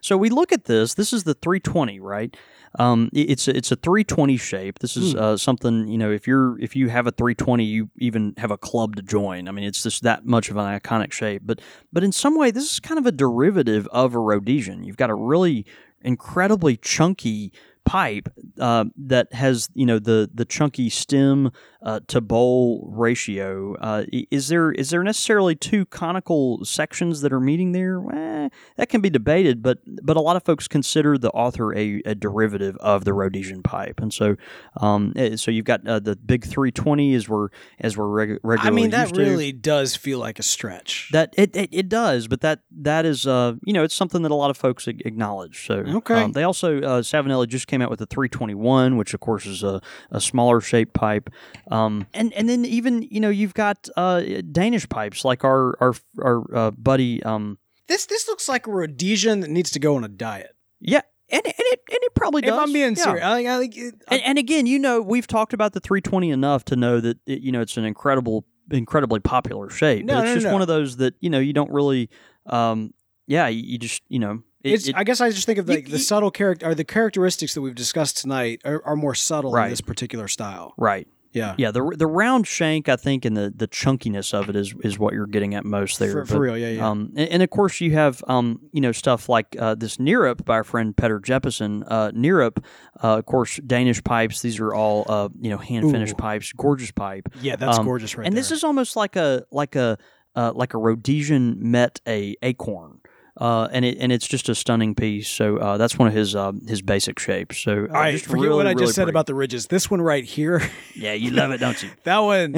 so 0.00 0.16
we 0.16 0.28
look 0.28 0.52
at 0.52 0.64
this. 0.64 0.94
This 0.94 1.12
is 1.12 1.22
the 1.22 1.34
320, 1.34 2.00
right? 2.00 2.36
Um, 2.78 3.08
it's 3.12 3.46
a, 3.48 3.56
it's 3.56 3.70
a 3.72 3.76
320 3.76 4.36
shape. 4.36 4.80
This 4.80 4.96
is 4.96 5.12
Hmm. 5.12 5.18
uh, 5.18 5.36
something 5.36 5.86
you 5.88 5.96
know. 5.98 6.10
If 6.10 6.26
you're 6.26 6.58
if 6.60 6.74
you 6.74 6.88
have 6.88 7.06
a 7.06 7.12
320, 7.12 7.64
you 7.64 7.90
even 7.98 8.34
have 8.38 8.50
a 8.50 8.58
club 8.58 8.96
to 8.96 9.02
join. 9.02 9.48
I 9.48 9.52
mean, 9.52 9.64
it's 9.64 9.82
just 9.82 10.02
that 10.02 10.26
much 10.26 10.50
of 10.50 10.56
an 10.56 10.64
iconic 10.80 11.12
shape. 11.12 11.42
But 11.44 11.60
but 11.92 12.02
in 12.02 12.12
some 12.12 12.36
way, 12.36 12.50
this 12.50 12.72
is 12.72 12.80
kind 12.80 12.98
of 12.98 13.06
a 13.06 13.12
derivative 13.12 13.86
of 13.92 14.14
a 14.14 14.18
Rhodesian. 14.18 14.82
You've 14.84 14.96
got 14.96 15.10
a 15.10 15.14
really 15.14 15.64
incredibly 16.02 16.76
chunky 16.76 17.52
pipe 17.84 18.28
uh, 18.58 18.84
that 18.96 19.32
has 19.32 19.68
you 19.74 19.86
know 19.86 19.98
the 19.98 20.30
the 20.32 20.44
chunky 20.44 20.88
stem 20.88 21.50
uh, 21.82 22.00
to 22.08 22.20
bowl 22.20 22.88
ratio. 22.92 23.74
Uh, 23.76 24.04
is 24.30 24.48
there 24.48 24.72
is 24.72 24.90
there 24.90 25.02
necessarily 25.02 25.54
two 25.54 25.84
conical 25.86 26.64
sections 26.64 27.20
that 27.20 27.32
are 27.32 27.40
meeting 27.40 27.72
there? 27.72 28.02
Eh, 28.12 28.48
that 28.76 28.88
can 28.88 29.00
be 29.00 29.10
debated, 29.10 29.62
but 29.62 29.78
but 30.02 30.16
a 30.16 30.20
lot 30.20 30.36
of 30.36 30.42
folks 30.42 30.66
consider 30.66 31.18
the 31.18 31.30
author 31.30 31.74
a, 31.76 32.00
a 32.06 32.14
derivative 32.14 32.76
of 32.78 33.04
the 33.04 33.12
Rhodesian 33.12 33.62
pipe, 33.62 34.00
and 34.00 34.12
so 34.12 34.36
um, 34.80 35.12
eh, 35.16 35.36
so 35.36 35.50
you've 35.50 35.64
got 35.66 35.86
uh, 35.86 35.98
the 36.00 36.16
big 36.16 36.44
320 36.44 37.14
as 37.14 37.28
we're 37.28 37.48
as 37.80 37.96
we're 37.96 38.08
reg- 38.08 38.38
regularly 38.42 38.66
I 38.66 38.82
mean, 38.82 38.90
that 38.90 39.02
used 39.02 39.14
to. 39.16 39.20
really 39.20 39.52
does 39.52 39.94
feel 39.94 40.18
like 40.18 40.38
a 40.38 40.42
stretch. 40.42 41.10
That 41.12 41.34
it, 41.36 41.54
it 41.54 41.68
it 41.72 41.88
does, 41.88 42.28
but 42.28 42.40
that 42.40 42.60
that 42.80 43.04
is 43.04 43.26
uh 43.26 43.54
you 43.64 43.72
know 43.74 43.82
it's 43.84 43.94
something 43.94 44.22
that 44.22 44.30
a 44.30 44.34
lot 44.34 44.50
of 44.50 44.56
folks 44.56 44.88
acknowledge. 44.88 45.66
So 45.66 45.84
Okay. 45.86 46.22
um, 46.22 46.32
they 46.32 46.44
also 46.44 46.78
uh, 46.78 47.02
Savinelli 47.02 47.46
just 47.46 47.66
came 47.74 47.82
out 47.82 47.90
with 47.90 47.98
the 47.98 48.06
321, 48.06 48.96
which 48.96 49.14
of 49.14 49.20
course 49.20 49.46
is 49.46 49.62
a, 49.62 49.80
a 50.10 50.20
smaller 50.20 50.60
shaped 50.60 50.94
pipe, 50.94 51.28
um 51.70 52.06
and 52.14 52.32
and 52.34 52.48
then 52.48 52.64
even 52.64 53.02
you 53.02 53.20
know 53.20 53.30
you've 53.30 53.54
got 53.54 53.88
uh 53.96 54.22
Danish 54.52 54.88
pipes 54.88 55.24
like 55.24 55.44
our 55.44 55.76
our 55.80 55.94
our 56.22 56.56
uh, 56.56 56.70
buddy 56.70 57.22
um 57.24 57.58
this 57.88 58.06
this 58.06 58.28
looks 58.28 58.48
like 58.48 58.66
a 58.66 58.70
Rhodesian 58.70 59.40
that 59.40 59.50
needs 59.50 59.70
to 59.72 59.80
go 59.80 59.96
on 59.96 60.04
a 60.04 60.08
diet. 60.08 60.54
yeah 60.80 61.02
and 61.30 61.42
and 61.44 61.54
it 61.56 61.80
and 61.90 61.98
it 62.02 62.14
probably 62.14 62.42
does. 62.42 62.54
If 62.54 62.60
I'm 62.60 62.72
being 62.72 62.94
yeah. 62.96 63.02
serious, 63.02 63.24
I 63.24 63.58
think, 63.58 63.76
I 63.76 64.14
And, 64.14 64.22
and 64.22 64.38
again, 64.38 64.66
you 64.66 64.78
know, 64.78 65.00
we've 65.00 65.26
talked 65.26 65.52
about 65.52 65.72
the 65.72 65.80
320 65.80 66.30
enough 66.30 66.64
to 66.66 66.76
know 66.76 67.00
that 67.00 67.18
it, 67.26 67.40
you 67.40 67.50
know 67.50 67.60
it's 67.60 67.76
an 67.76 67.84
incredible, 67.84 68.44
incredibly 68.70 69.20
popular 69.20 69.70
shape. 69.70 70.04
No, 70.04 70.14
but 70.14 70.24
it's 70.24 70.28
no, 70.28 70.34
just 70.34 70.46
no. 70.46 70.52
one 70.52 70.62
of 70.62 70.68
those 70.68 70.98
that 70.98 71.14
you 71.20 71.30
know 71.30 71.40
you 71.40 71.52
don't 71.52 71.70
really, 71.70 72.10
um, 72.46 72.92
yeah, 73.26 73.48
you, 73.48 73.62
you 73.62 73.78
just 73.78 74.02
you 74.08 74.18
know, 74.18 74.42
it, 74.64 74.72
it's. 74.72 74.88
it- 74.88 74.96
I 74.96 75.04
guess 75.04 75.20
I 75.20 75.30
just 75.30 75.46
think 75.46 75.58
of 75.58 75.68
you- 75.68 75.74
like 75.76 75.84
the 75.86 75.92
you- 75.92 75.98
subtle 75.98 76.30
character 76.30 76.66
or 76.66 76.74
the 76.74 76.84
characteristics 76.84 77.54
that 77.54 77.60
we've 77.60 77.74
discussed 77.74 78.16
tonight 78.18 78.60
are, 78.64 78.82
are 78.84 78.96
more 78.96 79.14
subtle 79.14 79.52
Right. 79.52 79.64
in 79.66 79.70
this 79.70 79.80
particular 79.80 80.26
style. 80.28 80.74
right. 80.76 81.06
Yeah, 81.36 81.56
Yeah, 81.58 81.72
the 81.72 81.82
the 81.98 82.06
round 82.06 82.46
shank, 82.46 82.88
I 82.88 82.94
think, 82.94 83.24
and 83.24 83.36
the, 83.36 83.52
the 83.56 83.66
chunkiness 83.66 84.32
of 84.32 84.48
it 84.48 84.54
is 84.54 84.72
is 84.84 85.00
what 85.00 85.14
you're 85.14 85.26
getting 85.26 85.56
at 85.56 85.64
most 85.64 85.98
there. 85.98 86.12
for, 86.12 86.24
for 86.26 86.38
real. 86.38 86.56
Yeah, 86.56 86.68
yeah. 86.68 86.88
Um, 86.88 87.10
and, 87.16 87.28
and 87.28 87.42
of 87.42 87.50
course, 87.50 87.80
you 87.80 87.90
have 87.94 88.22
um, 88.28 88.60
you 88.72 88.80
know 88.80 88.92
stuff 88.92 89.28
like 89.28 89.56
uh, 89.58 89.74
this 89.74 89.96
Nerup 89.96 90.44
by 90.44 90.54
our 90.54 90.62
friend 90.62 90.96
Peter 90.96 91.18
Jeppesen. 91.18 91.82
Uh, 91.88 92.12
Nerup, 92.12 92.64
uh, 93.02 93.18
of 93.18 93.26
course, 93.26 93.56
Danish 93.66 94.00
pipes. 94.04 94.42
These 94.42 94.60
are 94.60 94.72
all 94.72 95.06
uh, 95.08 95.28
you 95.40 95.50
know 95.50 95.58
hand 95.58 95.90
finished 95.90 96.16
pipes, 96.16 96.52
gorgeous 96.52 96.92
pipe. 96.92 97.28
yeah, 97.42 97.56
that's 97.56 97.78
um, 97.80 97.84
gorgeous 97.84 98.16
right 98.16 98.28
and 98.28 98.36
there. 98.36 98.40
this 98.40 98.52
is 98.52 98.62
almost 98.62 98.94
like 98.94 99.16
a 99.16 99.44
like 99.50 99.74
a 99.74 99.98
uh, 100.36 100.52
like 100.54 100.72
a 100.72 100.78
Rhodesian 100.78 101.56
met 101.68 102.00
a 102.06 102.36
acorn, 102.42 103.00
uh, 103.36 103.68
and 103.72 103.84
it 103.84 103.98
and 103.98 104.12
it's 104.12 104.26
just 104.26 104.48
a 104.48 104.54
stunning 104.54 104.94
piece. 104.94 105.28
So 105.28 105.56
uh, 105.56 105.76
that's 105.76 105.98
one 105.98 106.08
of 106.08 106.14
his 106.14 106.36
uh, 106.36 106.52
his 106.66 106.82
basic 106.82 107.18
shapes. 107.18 107.58
So 107.58 107.88
uh, 107.90 107.96
I 107.96 108.12
just 108.12 108.26
forget 108.26 108.44
really, 108.44 108.56
what 108.56 108.66
I 108.66 108.70
really 108.70 108.84
just 108.84 108.94
said 108.94 109.04
pretty. 109.04 109.14
about 109.14 109.26
the 109.26 109.34
ridges. 109.34 109.66
This 109.66 109.90
one 109.90 110.00
right 110.00 110.24
here, 110.24 110.62
Yeah, 110.94 111.14
you 111.14 111.30
love 111.30 111.50
it, 111.50 111.58
don't 111.58 111.82
you? 111.82 111.90
that 112.04 112.18
one. 112.18 112.54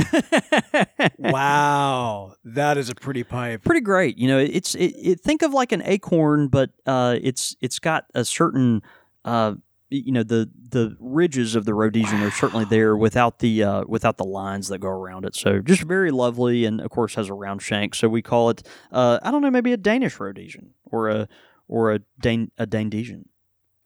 wow, 1.33 2.35
that 2.45 2.77
is 2.77 2.91
a 2.91 2.95
pretty 2.95 3.25
pipe. 3.25 3.65
Pretty 3.65 3.81
great. 3.81 4.19
You 4.19 4.29
know, 4.29 4.39
it's 4.39 4.75
it, 4.75 4.95
it 4.97 5.21
think 5.21 5.43
of 5.43 5.55
like 5.55 5.73
an 5.73 5.83
acorn, 5.85 6.49
but 6.49 6.71
uh, 6.85 7.17
it's 7.23 7.57
it's 7.61 7.79
got 7.79 8.05
a 8.15 8.25
certain. 8.25 8.83
Uh, 9.25 9.55
you 9.91 10.13
know 10.13 10.23
the 10.23 10.51
the 10.71 10.97
ridges 11.01 11.55
of 11.55 11.65
the 11.65 11.75
Rhodesian 11.75 12.23
are 12.23 12.31
certainly 12.31 12.65
there 12.65 12.97
without 12.97 13.39
the 13.39 13.63
uh, 13.63 13.85
without 13.87 14.17
the 14.17 14.25
lines 14.25 14.69
that 14.69 14.79
go 14.79 14.89
around 14.89 15.25
it. 15.25 15.35
So 15.37 15.61
just 15.61 15.83
very 15.83 16.11
lovely, 16.11 16.65
and 16.65 16.81
of 16.81 16.91
course 16.91 17.15
has 17.15 17.29
a 17.29 17.35
round 17.35 17.63
shank. 17.63 17.95
So 17.95 18.09
we 18.09 18.23
call 18.23 18.51
it 18.51 18.67
uh, 18.93 19.19
I 19.23 19.31
don't 19.31 19.43
know 19.43 19.51
maybe 19.51 19.73
a 19.73 19.77
Danish 19.77 20.19
Rhodesian 20.19 20.71
or 20.85 21.09
a 21.09 21.29
or 21.69 21.93
a 21.93 22.01
Dan 22.21 22.51
a 22.59 22.67
Dandesian. 22.67 23.25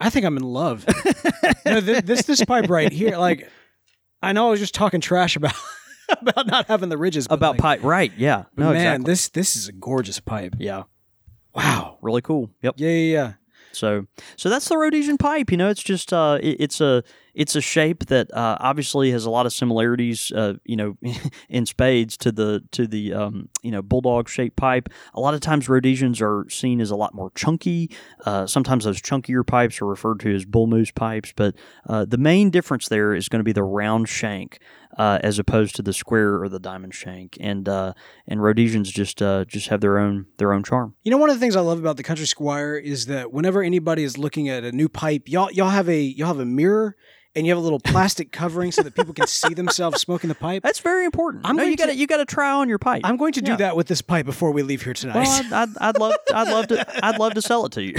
I 0.00 0.08
think 0.08 0.24
I'm 0.24 0.36
in 0.38 0.42
love. 0.44 0.86
no, 1.66 1.80
th- 1.80 2.04
this 2.04 2.22
this 2.22 2.42
pipe 2.44 2.70
right 2.70 2.90
here, 2.90 3.18
like 3.18 3.48
I 4.22 4.32
know 4.32 4.48
I 4.48 4.50
was 4.50 4.60
just 4.60 4.74
talking 4.74 5.00
trash 5.02 5.36
about 5.36 5.54
about 6.20 6.46
not 6.46 6.66
having 6.68 6.88
the 6.88 6.96
ridges 6.98 7.26
About 7.28 7.52
like, 7.52 7.60
pipe, 7.60 7.84
right? 7.84 8.10
Yeah, 8.16 8.44
no, 8.56 8.66
man, 8.72 8.76
exactly. 8.76 9.04
this 9.12 9.28
this 9.28 9.56
is 9.56 9.68
a 9.68 9.72
gorgeous 9.72 10.18
pipe. 10.18 10.56
yeah, 10.58 10.84
Wow. 11.54 11.98
really 12.00 12.22
cool. 12.22 12.50
Yep. 12.62 12.74
Yeah, 12.78 12.88
yeah, 12.88 13.12
yeah. 13.12 13.32
So, 13.72 14.06
so 14.36 14.48
that's 14.48 14.68
the 14.68 14.76
Rhodesian 14.76 15.18
pipe. 15.18 15.50
You 15.50 15.56
know, 15.56 15.68
it's 15.68 15.82
just 15.82 16.12
uh, 16.12 16.38
it, 16.42 16.56
it's 16.60 16.80
a 16.80 17.02
it's 17.34 17.54
a 17.56 17.60
shape 17.60 18.06
that 18.06 18.32
uh, 18.34 18.56
obviously 18.60 19.10
has 19.10 19.24
a 19.24 19.30
lot 19.30 19.46
of 19.46 19.52
similarities. 19.52 20.32
Uh, 20.32 20.54
you 20.64 20.76
know, 20.76 20.96
in 21.48 21.66
spades 21.66 22.16
to 22.18 22.32
the 22.32 22.62
to 22.72 22.86
the 22.86 23.12
um, 23.12 23.48
you 23.62 23.70
know 23.70 23.82
bulldog 23.82 24.28
shaped 24.28 24.56
pipe. 24.56 24.88
A 25.14 25.20
lot 25.20 25.34
of 25.34 25.40
times 25.40 25.68
Rhodesians 25.68 26.20
are 26.20 26.46
seen 26.48 26.80
as 26.80 26.90
a 26.90 26.96
lot 26.96 27.14
more 27.14 27.30
chunky. 27.34 27.90
Uh, 28.24 28.46
sometimes 28.46 28.84
those 28.84 29.00
chunkier 29.00 29.46
pipes 29.46 29.80
are 29.80 29.86
referred 29.86 30.20
to 30.20 30.34
as 30.34 30.44
bull 30.44 30.66
moose 30.66 30.90
pipes. 30.90 31.32
But 31.34 31.54
uh, 31.88 32.04
the 32.04 32.18
main 32.18 32.50
difference 32.50 32.88
there 32.88 33.14
is 33.14 33.28
going 33.28 33.40
to 33.40 33.44
be 33.44 33.52
the 33.52 33.64
round 33.64 34.08
shank. 34.08 34.58
Uh, 34.98 35.20
as 35.22 35.38
opposed 35.38 35.76
to 35.76 35.82
the 35.82 35.92
square 35.92 36.42
or 36.42 36.48
the 36.48 36.58
diamond 36.58 36.92
shank, 36.92 37.38
and 37.38 37.68
uh, 37.68 37.92
and 38.26 38.42
Rhodesians 38.42 38.90
just 38.90 39.18
just 39.18 39.68
have 39.68 39.80
their 39.80 39.98
own 39.98 40.26
their 40.38 40.52
own 40.52 40.64
charm. 40.64 40.96
You 41.04 41.12
know, 41.12 41.16
one 41.16 41.30
of 41.30 41.36
the 41.36 41.40
things 41.40 41.54
I 41.54 41.60
love 41.60 41.78
about 41.78 41.96
the 41.96 42.02
Country 42.02 42.26
Squire 42.26 42.74
is 42.74 43.06
that 43.06 43.32
whenever 43.32 43.62
anybody 43.62 44.02
is 44.02 44.18
looking 44.18 44.48
at 44.48 44.64
a 44.64 44.72
new 44.72 44.88
pipe, 44.88 45.28
y'all 45.28 45.48
y'all 45.52 45.70
have 45.70 45.88
a 45.88 46.02
y'all 46.02 46.26
have 46.26 46.40
a 46.40 46.44
mirror 46.44 46.96
and 47.36 47.46
you 47.46 47.52
have 47.52 47.58
a 47.58 47.62
little 47.62 47.78
plastic 47.80 48.32
covering 48.32 48.72
so 48.72 48.82
that 48.82 48.94
people 48.94 49.14
can 49.14 49.26
see 49.26 49.54
themselves 49.54 50.00
smoking 50.00 50.28
the 50.28 50.34
pipe. 50.34 50.62
That's 50.62 50.80
very 50.80 51.04
important. 51.04 51.46
I'm 51.46 51.56
no, 51.56 51.62
going 51.62 51.70
you 51.70 51.76
got 51.76 51.86
to 51.86 51.92
to- 51.92 51.98
you 51.98 52.06
got 52.06 52.16
to 52.18 52.24
try 52.24 52.50
on 52.52 52.68
your 52.68 52.78
pipe. 52.78 53.02
I'm 53.04 53.16
going 53.16 53.32
to 53.34 53.40
do 53.42 53.52
Yeah. 53.52 53.56
that 53.58 53.76
with 53.76 53.86
this 53.86 54.02
pipe 54.02 54.26
before 54.26 54.50
we 54.50 54.62
leave 54.62 54.82
here 54.82 54.94
tonight. 54.94 55.16
Well, 55.24 55.42
I'd, 55.44 55.52
I'd, 55.52 55.78
I'd 55.80 55.98
love, 55.98 56.14
I'd 56.34 56.48
love 56.48 56.66
to, 56.68 57.04
I'd 57.06 57.18
love 57.18 57.34
to 57.34 57.42
sell 57.42 57.66
it 57.66 57.72
to 57.72 57.82
you. 57.82 57.94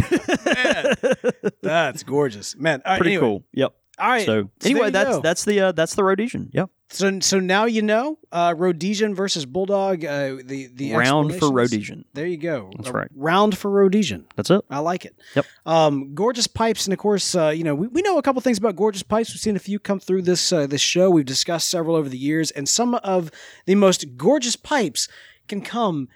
That's 1.61 2.03
gorgeous, 2.03 2.55
man. 2.57 2.81
All 2.85 2.93
right, 2.93 2.97
Pretty 2.99 3.15
anyway. 3.15 3.27
cool. 3.27 3.43
Yep. 3.53 3.73
All 3.99 4.09
right. 4.09 4.25
So 4.25 4.49
there 4.59 4.71
anyway, 4.71 4.89
that's 4.89 5.09
go. 5.09 5.21
that's 5.21 5.45
the 5.45 5.59
uh, 5.59 5.71
that's 5.73 5.95
the 5.95 6.03
Rhodesian. 6.03 6.49
Yep. 6.53 6.69
So 6.93 7.19
so 7.21 7.39
now 7.39 7.65
you 7.65 7.81
know 7.81 8.17
uh, 8.31 8.53
Rhodesian 8.57 9.15
versus 9.15 9.45
Bulldog. 9.45 10.03
Uh, 10.03 10.37
the 10.43 10.69
the 10.73 10.93
Round 10.93 11.33
for. 11.35 11.51
Rhodesian. 11.51 12.05
There 12.13 12.25
you 12.25 12.37
go. 12.37 12.71
That's 12.77 12.89
A 12.89 12.93
right. 12.93 13.07
Round 13.15 13.57
for 13.57 13.71
Rhodesian. 13.71 14.25
That's 14.35 14.49
it. 14.49 14.61
I 14.69 14.79
like 14.79 15.05
it. 15.05 15.15
Yep. 15.35 15.45
Um, 15.65 16.13
gorgeous 16.13 16.47
pipes, 16.47 16.85
and 16.85 16.93
of 16.93 16.99
course, 16.99 17.35
uh, 17.35 17.49
you 17.49 17.63
know 17.63 17.75
we, 17.75 17.87
we 17.87 18.01
know 18.01 18.17
a 18.17 18.21
couple 18.21 18.41
things 18.41 18.57
about 18.57 18.75
gorgeous 18.75 19.03
pipes. 19.03 19.31
We've 19.31 19.39
seen 19.39 19.55
a 19.55 19.59
few 19.59 19.79
come 19.79 19.99
through 19.99 20.23
this 20.23 20.51
uh, 20.51 20.67
this 20.67 20.81
show. 20.81 21.09
We've 21.09 21.25
discussed 21.25 21.69
several 21.69 21.95
over 21.95 22.09
the 22.09 22.17
years, 22.17 22.51
and 22.51 22.67
some 22.67 22.95
of 22.95 23.31
the 23.65 23.75
most 23.75 24.17
gorgeous 24.17 24.55
pipes 24.55 25.07
can 25.47 25.61
come 25.61 26.07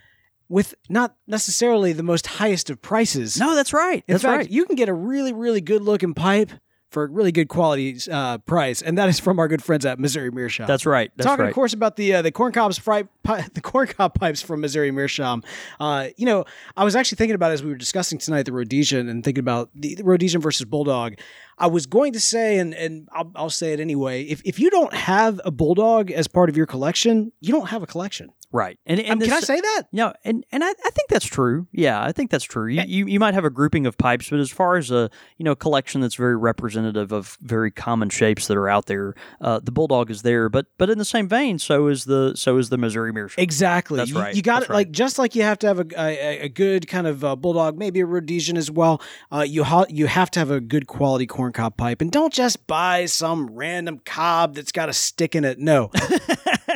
with 0.47 0.75
not 0.89 1.15
necessarily 1.27 1.91
the 1.93 2.03
most 2.03 2.27
highest 2.27 2.69
of 2.69 2.81
prices. 2.81 3.39
No, 3.39 3.55
that's 3.55 3.73
right. 3.73 4.03
In 4.07 4.13
That's 4.13 4.23
fact, 4.23 4.37
right. 4.37 4.49
you 4.49 4.65
can 4.65 4.75
get 4.75 4.89
a 4.89 4.93
really, 4.93 5.33
really 5.33 5.61
good 5.61 5.81
looking 5.81 6.13
pipe 6.13 6.51
for 6.95 7.03
a 7.03 7.07
really 7.07 7.33
good 7.33 7.49
quality 7.49 7.97
uh, 8.09 8.37
price, 8.37 8.81
and 8.81 8.97
that 8.97 9.09
is 9.09 9.19
from 9.19 9.37
our 9.37 9.49
good 9.49 9.61
friends 9.61 9.85
at 9.85 9.99
Missouri 9.99 10.31
Meerschaum. 10.31 10.65
That's 10.65 10.85
right. 10.85 11.11
That's 11.17 11.25
Talking, 11.25 11.43
right. 11.43 11.49
of 11.49 11.53
course, 11.53 11.73
about 11.73 11.97
the 11.97 12.15
uh, 12.15 12.21
the 12.21 12.31
corn 12.31 12.53
cobs 12.53 12.77
fri- 12.77 13.03
pi- 13.21 13.45
the 13.53 13.59
corn 13.59 13.87
cob 13.87 14.13
pipes 14.13 14.41
from 14.41 14.61
Missouri 14.61 14.91
Meerschaum. 14.91 15.43
Uh, 15.77 16.07
you 16.15 16.25
know, 16.25 16.45
I 16.77 16.85
was 16.85 16.95
actually 16.95 17.17
thinking 17.17 17.35
about 17.35 17.51
as 17.51 17.61
we 17.61 17.69
were 17.69 17.75
discussing 17.75 18.17
tonight 18.17 18.43
the 18.43 18.53
Rhodesian 18.53 19.09
and 19.09 19.25
thinking 19.25 19.41
about 19.41 19.71
the, 19.75 19.95
the 19.95 20.05
Rhodesian 20.05 20.39
versus 20.39 20.65
Bulldog. 20.65 21.15
I 21.57 21.67
was 21.67 21.85
going 21.85 22.13
to 22.13 22.19
say, 22.21 22.59
and 22.59 22.73
and 22.73 23.09
I'll, 23.11 23.29
I'll 23.35 23.49
say 23.49 23.73
it 23.73 23.81
anyway. 23.81 24.23
If 24.23 24.41
if 24.45 24.57
you 24.57 24.69
don't 24.69 24.93
have 24.93 25.41
a 25.43 25.51
Bulldog 25.51 26.11
as 26.11 26.29
part 26.29 26.47
of 26.47 26.55
your 26.55 26.65
collection, 26.65 27.33
you 27.41 27.51
don't 27.51 27.67
have 27.67 27.83
a 27.83 27.87
collection. 27.87 28.31
Right. 28.55 28.79
And, 28.85 29.01
and 29.01 29.11
Um, 29.11 29.19
can 29.19 29.33
I 29.33 29.41
say 29.41 29.59
that? 29.59 29.83
No, 29.91 30.13
and 30.23 30.45
and 30.49 30.63
I, 30.63 30.69
I 30.69 30.89
think 30.91 31.09
that's 31.09 31.25
true. 31.25 31.67
Yeah, 31.73 32.01
I 32.01 32.13
think 32.13 32.31
that's 32.31 32.45
true. 32.45 32.67
You, 32.67 32.83
you 32.87 33.05
you 33.05 33.19
might 33.19 33.33
have 33.33 33.43
a 33.43 33.49
grouping 33.49 33.85
of 33.85 33.97
pipes, 33.97 34.29
but 34.29 34.39
as 34.39 34.49
far 34.49 34.77
as 34.77 34.91
a 34.91 35.09
you 35.37 35.43
know 35.43 35.55
collection 35.55 35.99
that's 35.99 36.15
very 36.15 36.37
representative 36.37 37.11
of 37.11 37.37
very 37.41 37.69
common 37.69 38.09
shapes 38.09 38.47
that 38.47 38.55
are 38.55 38.69
out 38.69 38.85
there, 38.85 39.13
uh, 39.41 39.59
the 39.61 39.73
bulldog 39.73 40.09
is 40.09 40.21
there. 40.21 40.47
But 40.47 40.67
but 40.77 40.89
in 40.89 40.97
the 40.99 41.03
same 41.03 41.27
vein, 41.27 41.59
so 41.59 41.87
is 41.87 42.05
the 42.05 42.31
so 42.37 42.57
is 42.57 42.69
the 42.69 42.77
Missouri 42.77 43.11
Meerschaum. 43.11 43.43
Exactly. 43.43 43.97
That's 43.97 44.11
you, 44.11 44.19
right. 44.19 44.33
You 44.33 44.41
got 44.41 44.61
That's 44.61 44.69
it. 44.69 44.73
Like 44.73 44.91
just 44.91 45.19
like 45.19 45.35
you 45.35 45.41
have 45.41 45.59
to 45.59 45.67
have 45.67 45.79
a, 45.79 45.87
a, 45.97 46.39
a 46.43 46.47
good 46.47 46.87
kind 46.87 47.07
of 47.07 47.25
uh, 47.25 47.35
bulldog, 47.35 47.77
maybe 47.77 47.99
a 47.99 48.05
Rhodesian 48.05 48.55
as 48.55 48.71
well. 48.71 49.01
Uh, 49.33 49.41
you 49.41 49.65
ha- 49.65 49.87
you 49.89 50.05
have 50.05 50.31
to 50.31 50.39
have 50.39 50.49
a 50.49 50.61
good 50.61 50.87
quality 50.87 51.27
corncob 51.27 51.75
pipe, 51.75 51.99
and 51.99 52.09
don't 52.09 52.31
just 52.31 52.67
buy 52.67 53.05
some 53.05 53.49
random 53.49 53.99
cob 54.05 54.55
that's 54.55 54.71
got 54.71 54.87
a 54.87 54.93
stick 54.93 55.35
in 55.35 55.43
it. 55.43 55.59
No. 55.59 55.91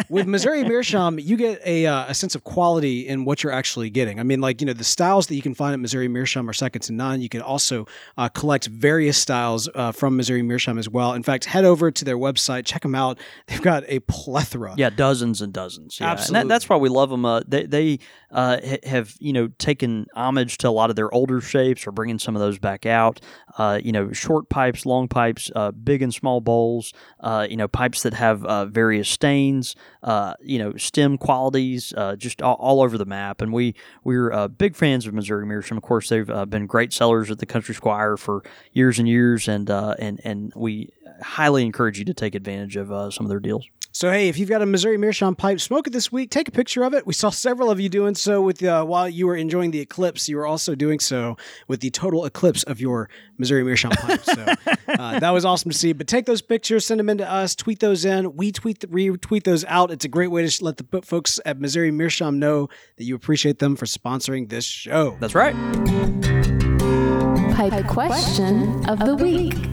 With 0.07 0.27
Missouri 0.27 0.63
Meerschaum, 0.63 1.19
you 1.19 1.35
get 1.35 1.61
a, 1.65 1.85
uh, 1.85 2.05
a 2.07 2.13
sense 2.13 2.35
of 2.35 2.43
quality 2.43 3.07
in 3.07 3.25
what 3.25 3.43
you're 3.43 3.51
actually 3.51 3.89
getting. 3.89 4.19
I 4.19 4.23
mean, 4.23 4.39
like, 4.39 4.61
you 4.61 4.67
know, 4.67 4.73
the 4.73 4.83
styles 4.83 5.27
that 5.27 5.35
you 5.35 5.41
can 5.41 5.53
find 5.53 5.73
at 5.73 5.79
Missouri 5.79 6.07
Meerschaum 6.07 6.49
are 6.49 6.53
second 6.53 6.81
to 6.83 6.93
none. 6.93 7.21
You 7.21 7.29
can 7.29 7.41
also 7.41 7.85
uh, 8.17 8.29
collect 8.29 8.67
various 8.67 9.17
styles 9.17 9.69
uh, 9.75 9.91
from 9.91 10.15
Missouri 10.15 10.41
Meerschaum 10.41 10.77
as 10.77 10.87
well. 10.87 11.13
In 11.13 11.23
fact, 11.23 11.45
head 11.45 11.65
over 11.65 11.91
to 11.91 12.05
their 12.05 12.17
website, 12.17 12.65
check 12.65 12.81
them 12.81 12.95
out. 12.95 13.19
They've 13.47 13.61
got 13.61 13.83
a 13.87 13.99
plethora. 14.01 14.73
Yeah, 14.77 14.89
dozens 14.89 15.41
and 15.41 15.51
dozens. 15.51 15.99
Yeah. 15.99 16.11
And 16.11 16.19
Absolutely. 16.19 16.41
that, 16.43 16.47
that's 16.47 16.69
why 16.69 16.77
we 16.77 16.89
love 16.89 17.09
them. 17.09 17.25
Uh, 17.25 17.41
they 17.47 17.65
they 17.65 17.99
uh, 18.31 18.59
ha- 18.63 18.77
have 18.83 19.15
you 19.19 19.33
know 19.33 19.47
taken 19.57 20.05
homage 20.15 20.57
to 20.59 20.69
a 20.69 20.71
lot 20.71 20.89
of 20.89 20.95
their 20.95 21.13
older 21.13 21.41
shapes, 21.41 21.85
or 21.85 21.91
bringing 21.91 22.19
some 22.19 22.35
of 22.35 22.39
those 22.39 22.59
back 22.59 22.85
out. 22.85 23.19
Uh, 23.57 23.79
you 23.83 23.91
know, 23.91 24.11
short 24.11 24.49
pipes, 24.49 24.85
long 24.85 25.07
pipes, 25.07 25.51
uh, 25.55 25.71
big 25.71 26.01
and 26.01 26.13
small 26.13 26.41
bowls. 26.41 26.93
Uh, 27.19 27.47
you 27.49 27.57
know, 27.57 27.67
pipes 27.67 28.03
that 28.03 28.13
have 28.13 28.45
uh, 28.45 28.65
various 28.65 29.09
stains. 29.09 29.75
Uh, 30.03 30.33
you 30.41 30.59
know, 30.59 30.75
stem 30.77 31.17
qualities, 31.17 31.93
uh, 31.97 32.15
just 32.15 32.41
all, 32.41 32.55
all 32.55 32.81
over 32.81 32.97
the 32.97 33.05
map. 33.05 33.41
And 33.41 33.51
we 33.51 33.75
we're 34.03 34.31
uh, 34.31 34.47
big 34.47 34.75
fans 34.75 35.05
of 35.05 35.13
Missouri 35.13 35.45
Meerschaum. 35.45 35.77
Of 35.77 35.83
course, 35.83 36.09
they've 36.09 36.29
uh, 36.29 36.45
been 36.45 36.65
great 36.65 36.93
sellers 36.93 37.31
at 37.31 37.39
the 37.39 37.45
Country 37.45 37.75
Squire 37.75 38.17
for 38.17 38.43
years 38.73 38.99
and 38.99 39.07
years, 39.07 39.47
and 39.47 39.69
uh, 39.69 39.95
and 39.99 40.21
and 40.23 40.53
we 40.55 40.89
highly 41.21 41.65
encourage 41.65 41.99
you 41.99 42.05
to 42.05 42.13
take 42.13 42.35
advantage 42.35 42.75
of 42.75 42.91
uh, 42.91 43.11
some 43.11 43.25
of 43.25 43.29
their 43.29 43.39
deals. 43.39 43.67
So 43.91 44.11
hey, 44.11 44.29
if 44.29 44.37
you've 44.37 44.49
got 44.49 44.61
a 44.61 44.65
Missouri 44.67 44.97
Meerschaum 44.97 45.35
pipe, 45.35 45.59
smoke 45.59 45.87
it 45.87 45.93
this 45.93 46.11
week. 46.11 46.29
Take 46.29 46.47
a 46.47 46.51
picture 46.51 46.83
of 46.83 46.93
it. 46.93 47.07
We 47.07 47.13
saw 47.13 47.31
several 47.31 47.71
of 47.71 47.79
you 47.79 47.89
doing 47.89 48.13
so 48.13 48.41
with 48.41 48.63
uh, 48.63 48.85
while 48.85 49.09
you 49.09 49.25
were 49.25 49.35
enjoying 49.35 49.71
the 49.71 49.79
eclipse. 49.79 50.29
You 50.29 50.37
were 50.37 50.45
also 50.45 50.75
doing 50.75 50.99
so 50.99 51.37
with 51.67 51.79
the 51.79 51.89
total 51.89 52.25
eclipse 52.25 52.61
of 52.63 52.79
your 52.79 53.09
Missouri 53.39 53.63
Meerschaum 53.63 53.91
pipe. 53.93 54.23
So 54.23 54.45
uh, 54.87 55.19
that 55.19 55.31
was 55.31 55.43
awesome 55.43 55.71
to 55.71 55.77
see. 55.77 55.93
But 55.93 56.07
take 56.07 56.27
those 56.27 56.41
pictures, 56.41 56.85
send 56.85 56.99
them 56.99 57.09
in 57.09 57.17
to 57.17 57.29
us, 57.29 57.55
tweet 57.55 57.79
those 57.79 58.05
in. 58.05 58.35
We 58.35 58.51
tweet 58.51 58.79
retweet 58.91 59.43
those 59.43 59.65
out. 59.65 59.89
It's 59.89 60.05
a 60.05 60.09
great 60.09 60.29
way 60.29 60.43
to 60.43 60.49
sh- 60.49 60.61
let 60.61 60.77
the 60.77 61.01
folks 61.01 61.39
at 61.45 61.59
Missouri 61.59 61.91
Meerschaum 61.91 62.37
know 62.37 62.69
that 62.97 63.05
you 63.05 63.15
appreciate 63.15 63.57
them 63.57 63.75
for 63.75 63.85
sponsoring 63.85 64.49
this 64.49 64.65
show. 64.65 65.17
That's 65.19 65.33
right. 65.33 65.55
Pipe 67.55 67.87
question 67.87 68.87
of 68.87 68.99
the 68.99 69.15
week. 69.15 69.68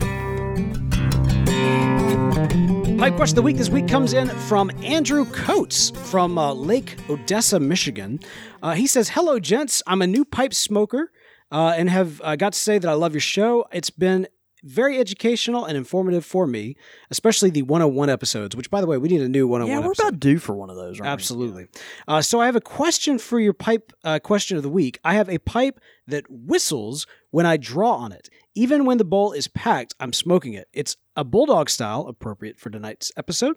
Pipe 2.99 3.15
question 3.17 3.35
of 3.35 3.37
the 3.37 3.43
week 3.43 3.57
this 3.59 3.69
week 3.69 3.87
comes 3.89 4.15
in 4.15 4.29
from 4.29 4.71
Andrew 4.83 5.27
Coates 5.27 5.91
from 6.11 6.39
uh, 6.39 6.53
Lake 6.55 6.97
Odessa, 7.11 7.61
Michigan. 7.61 8.19
Uh, 8.63 8.73
he 8.73 8.87
says, 8.87 9.11
Hello, 9.11 9.39
gents. 9.39 9.83
I'm 9.87 10.01
a 10.01 10.07
new 10.07 10.25
pipe 10.25 10.55
smoker 10.55 11.13
uh, 11.53 11.75
and 11.77 11.91
have 11.91 12.21
uh, 12.25 12.37
got 12.37 12.55
to 12.55 12.59
say 12.59 12.79
that 12.79 12.89
I 12.89 12.95
love 12.95 13.13
your 13.13 13.21
show. 13.21 13.67
It's 13.71 13.91
been 13.91 14.27
very 14.65 14.99
educational 14.99 15.67
and 15.67 15.77
informative 15.77 16.25
for 16.25 16.47
me, 16.47 16.75
especially 17.11 17.51
the 17.51 17.63
101 17.63 18.09
episodes, 18.09 18.57
which, 18.57 18.71
by 18.71 18.81
the 18.81 18.87
way, 18.87 18.97
we 18.97 19.09
need 19.09 19.21
a 19.21 19.29
new 19.29 19.47
101 19.47 19.71
Yeah, 19.79 19.85
we're 19.87 19.93
episode. 19.93 20.09
about 20.09 20.21
due 20.21 20.39
for 20.39 20.57
one 20.57 20.71
of 20.71 20.77
those. 20.77 20.99
aren't? 20.99 21.13
Absolutely. 21.13 21.67
Uh, 22.09 22.23
so 22.23 22.41
I 22.41 22.47
have 22.47 22.57
a 22.57 22.61
question 22.63 23.19
for 23.19 23.39
your 23.39 23.53
pipe 23.53 23.93
uh, 24.05 24.19
question 24.21 24.57
of 24.57 24.63
the 24.63 24.71
week. 24.71 24.99
I 25.05 25.15
have 25.15 25.29
a 25.29 25.39
pipe 25.39 25.81
that 26.09 26.25
whistles 26.31 27.07
when 27.31 27.45
I 27.47 27.59
draw 27.59 27.93
on 27.95 28.13
it. 28.13 28.31
Even 28.59 28.87
when 28.87 28.97
the 28.97 29.05
bowl 29.05 29.33
is 29.33 29.49
packed, 29.49 29.95
I'm 30.01 30.15
smoking 30.15 30.55
it. 30.55 30.67
It's 30.73 30.97
a 31.15 31.25
bulldog 31.25 31.69
style, 31.69 32.07
appropriate 32.09 32.59
for 32.59 32.71
tonight's 32.71 33.13
episode, 33.15 33.57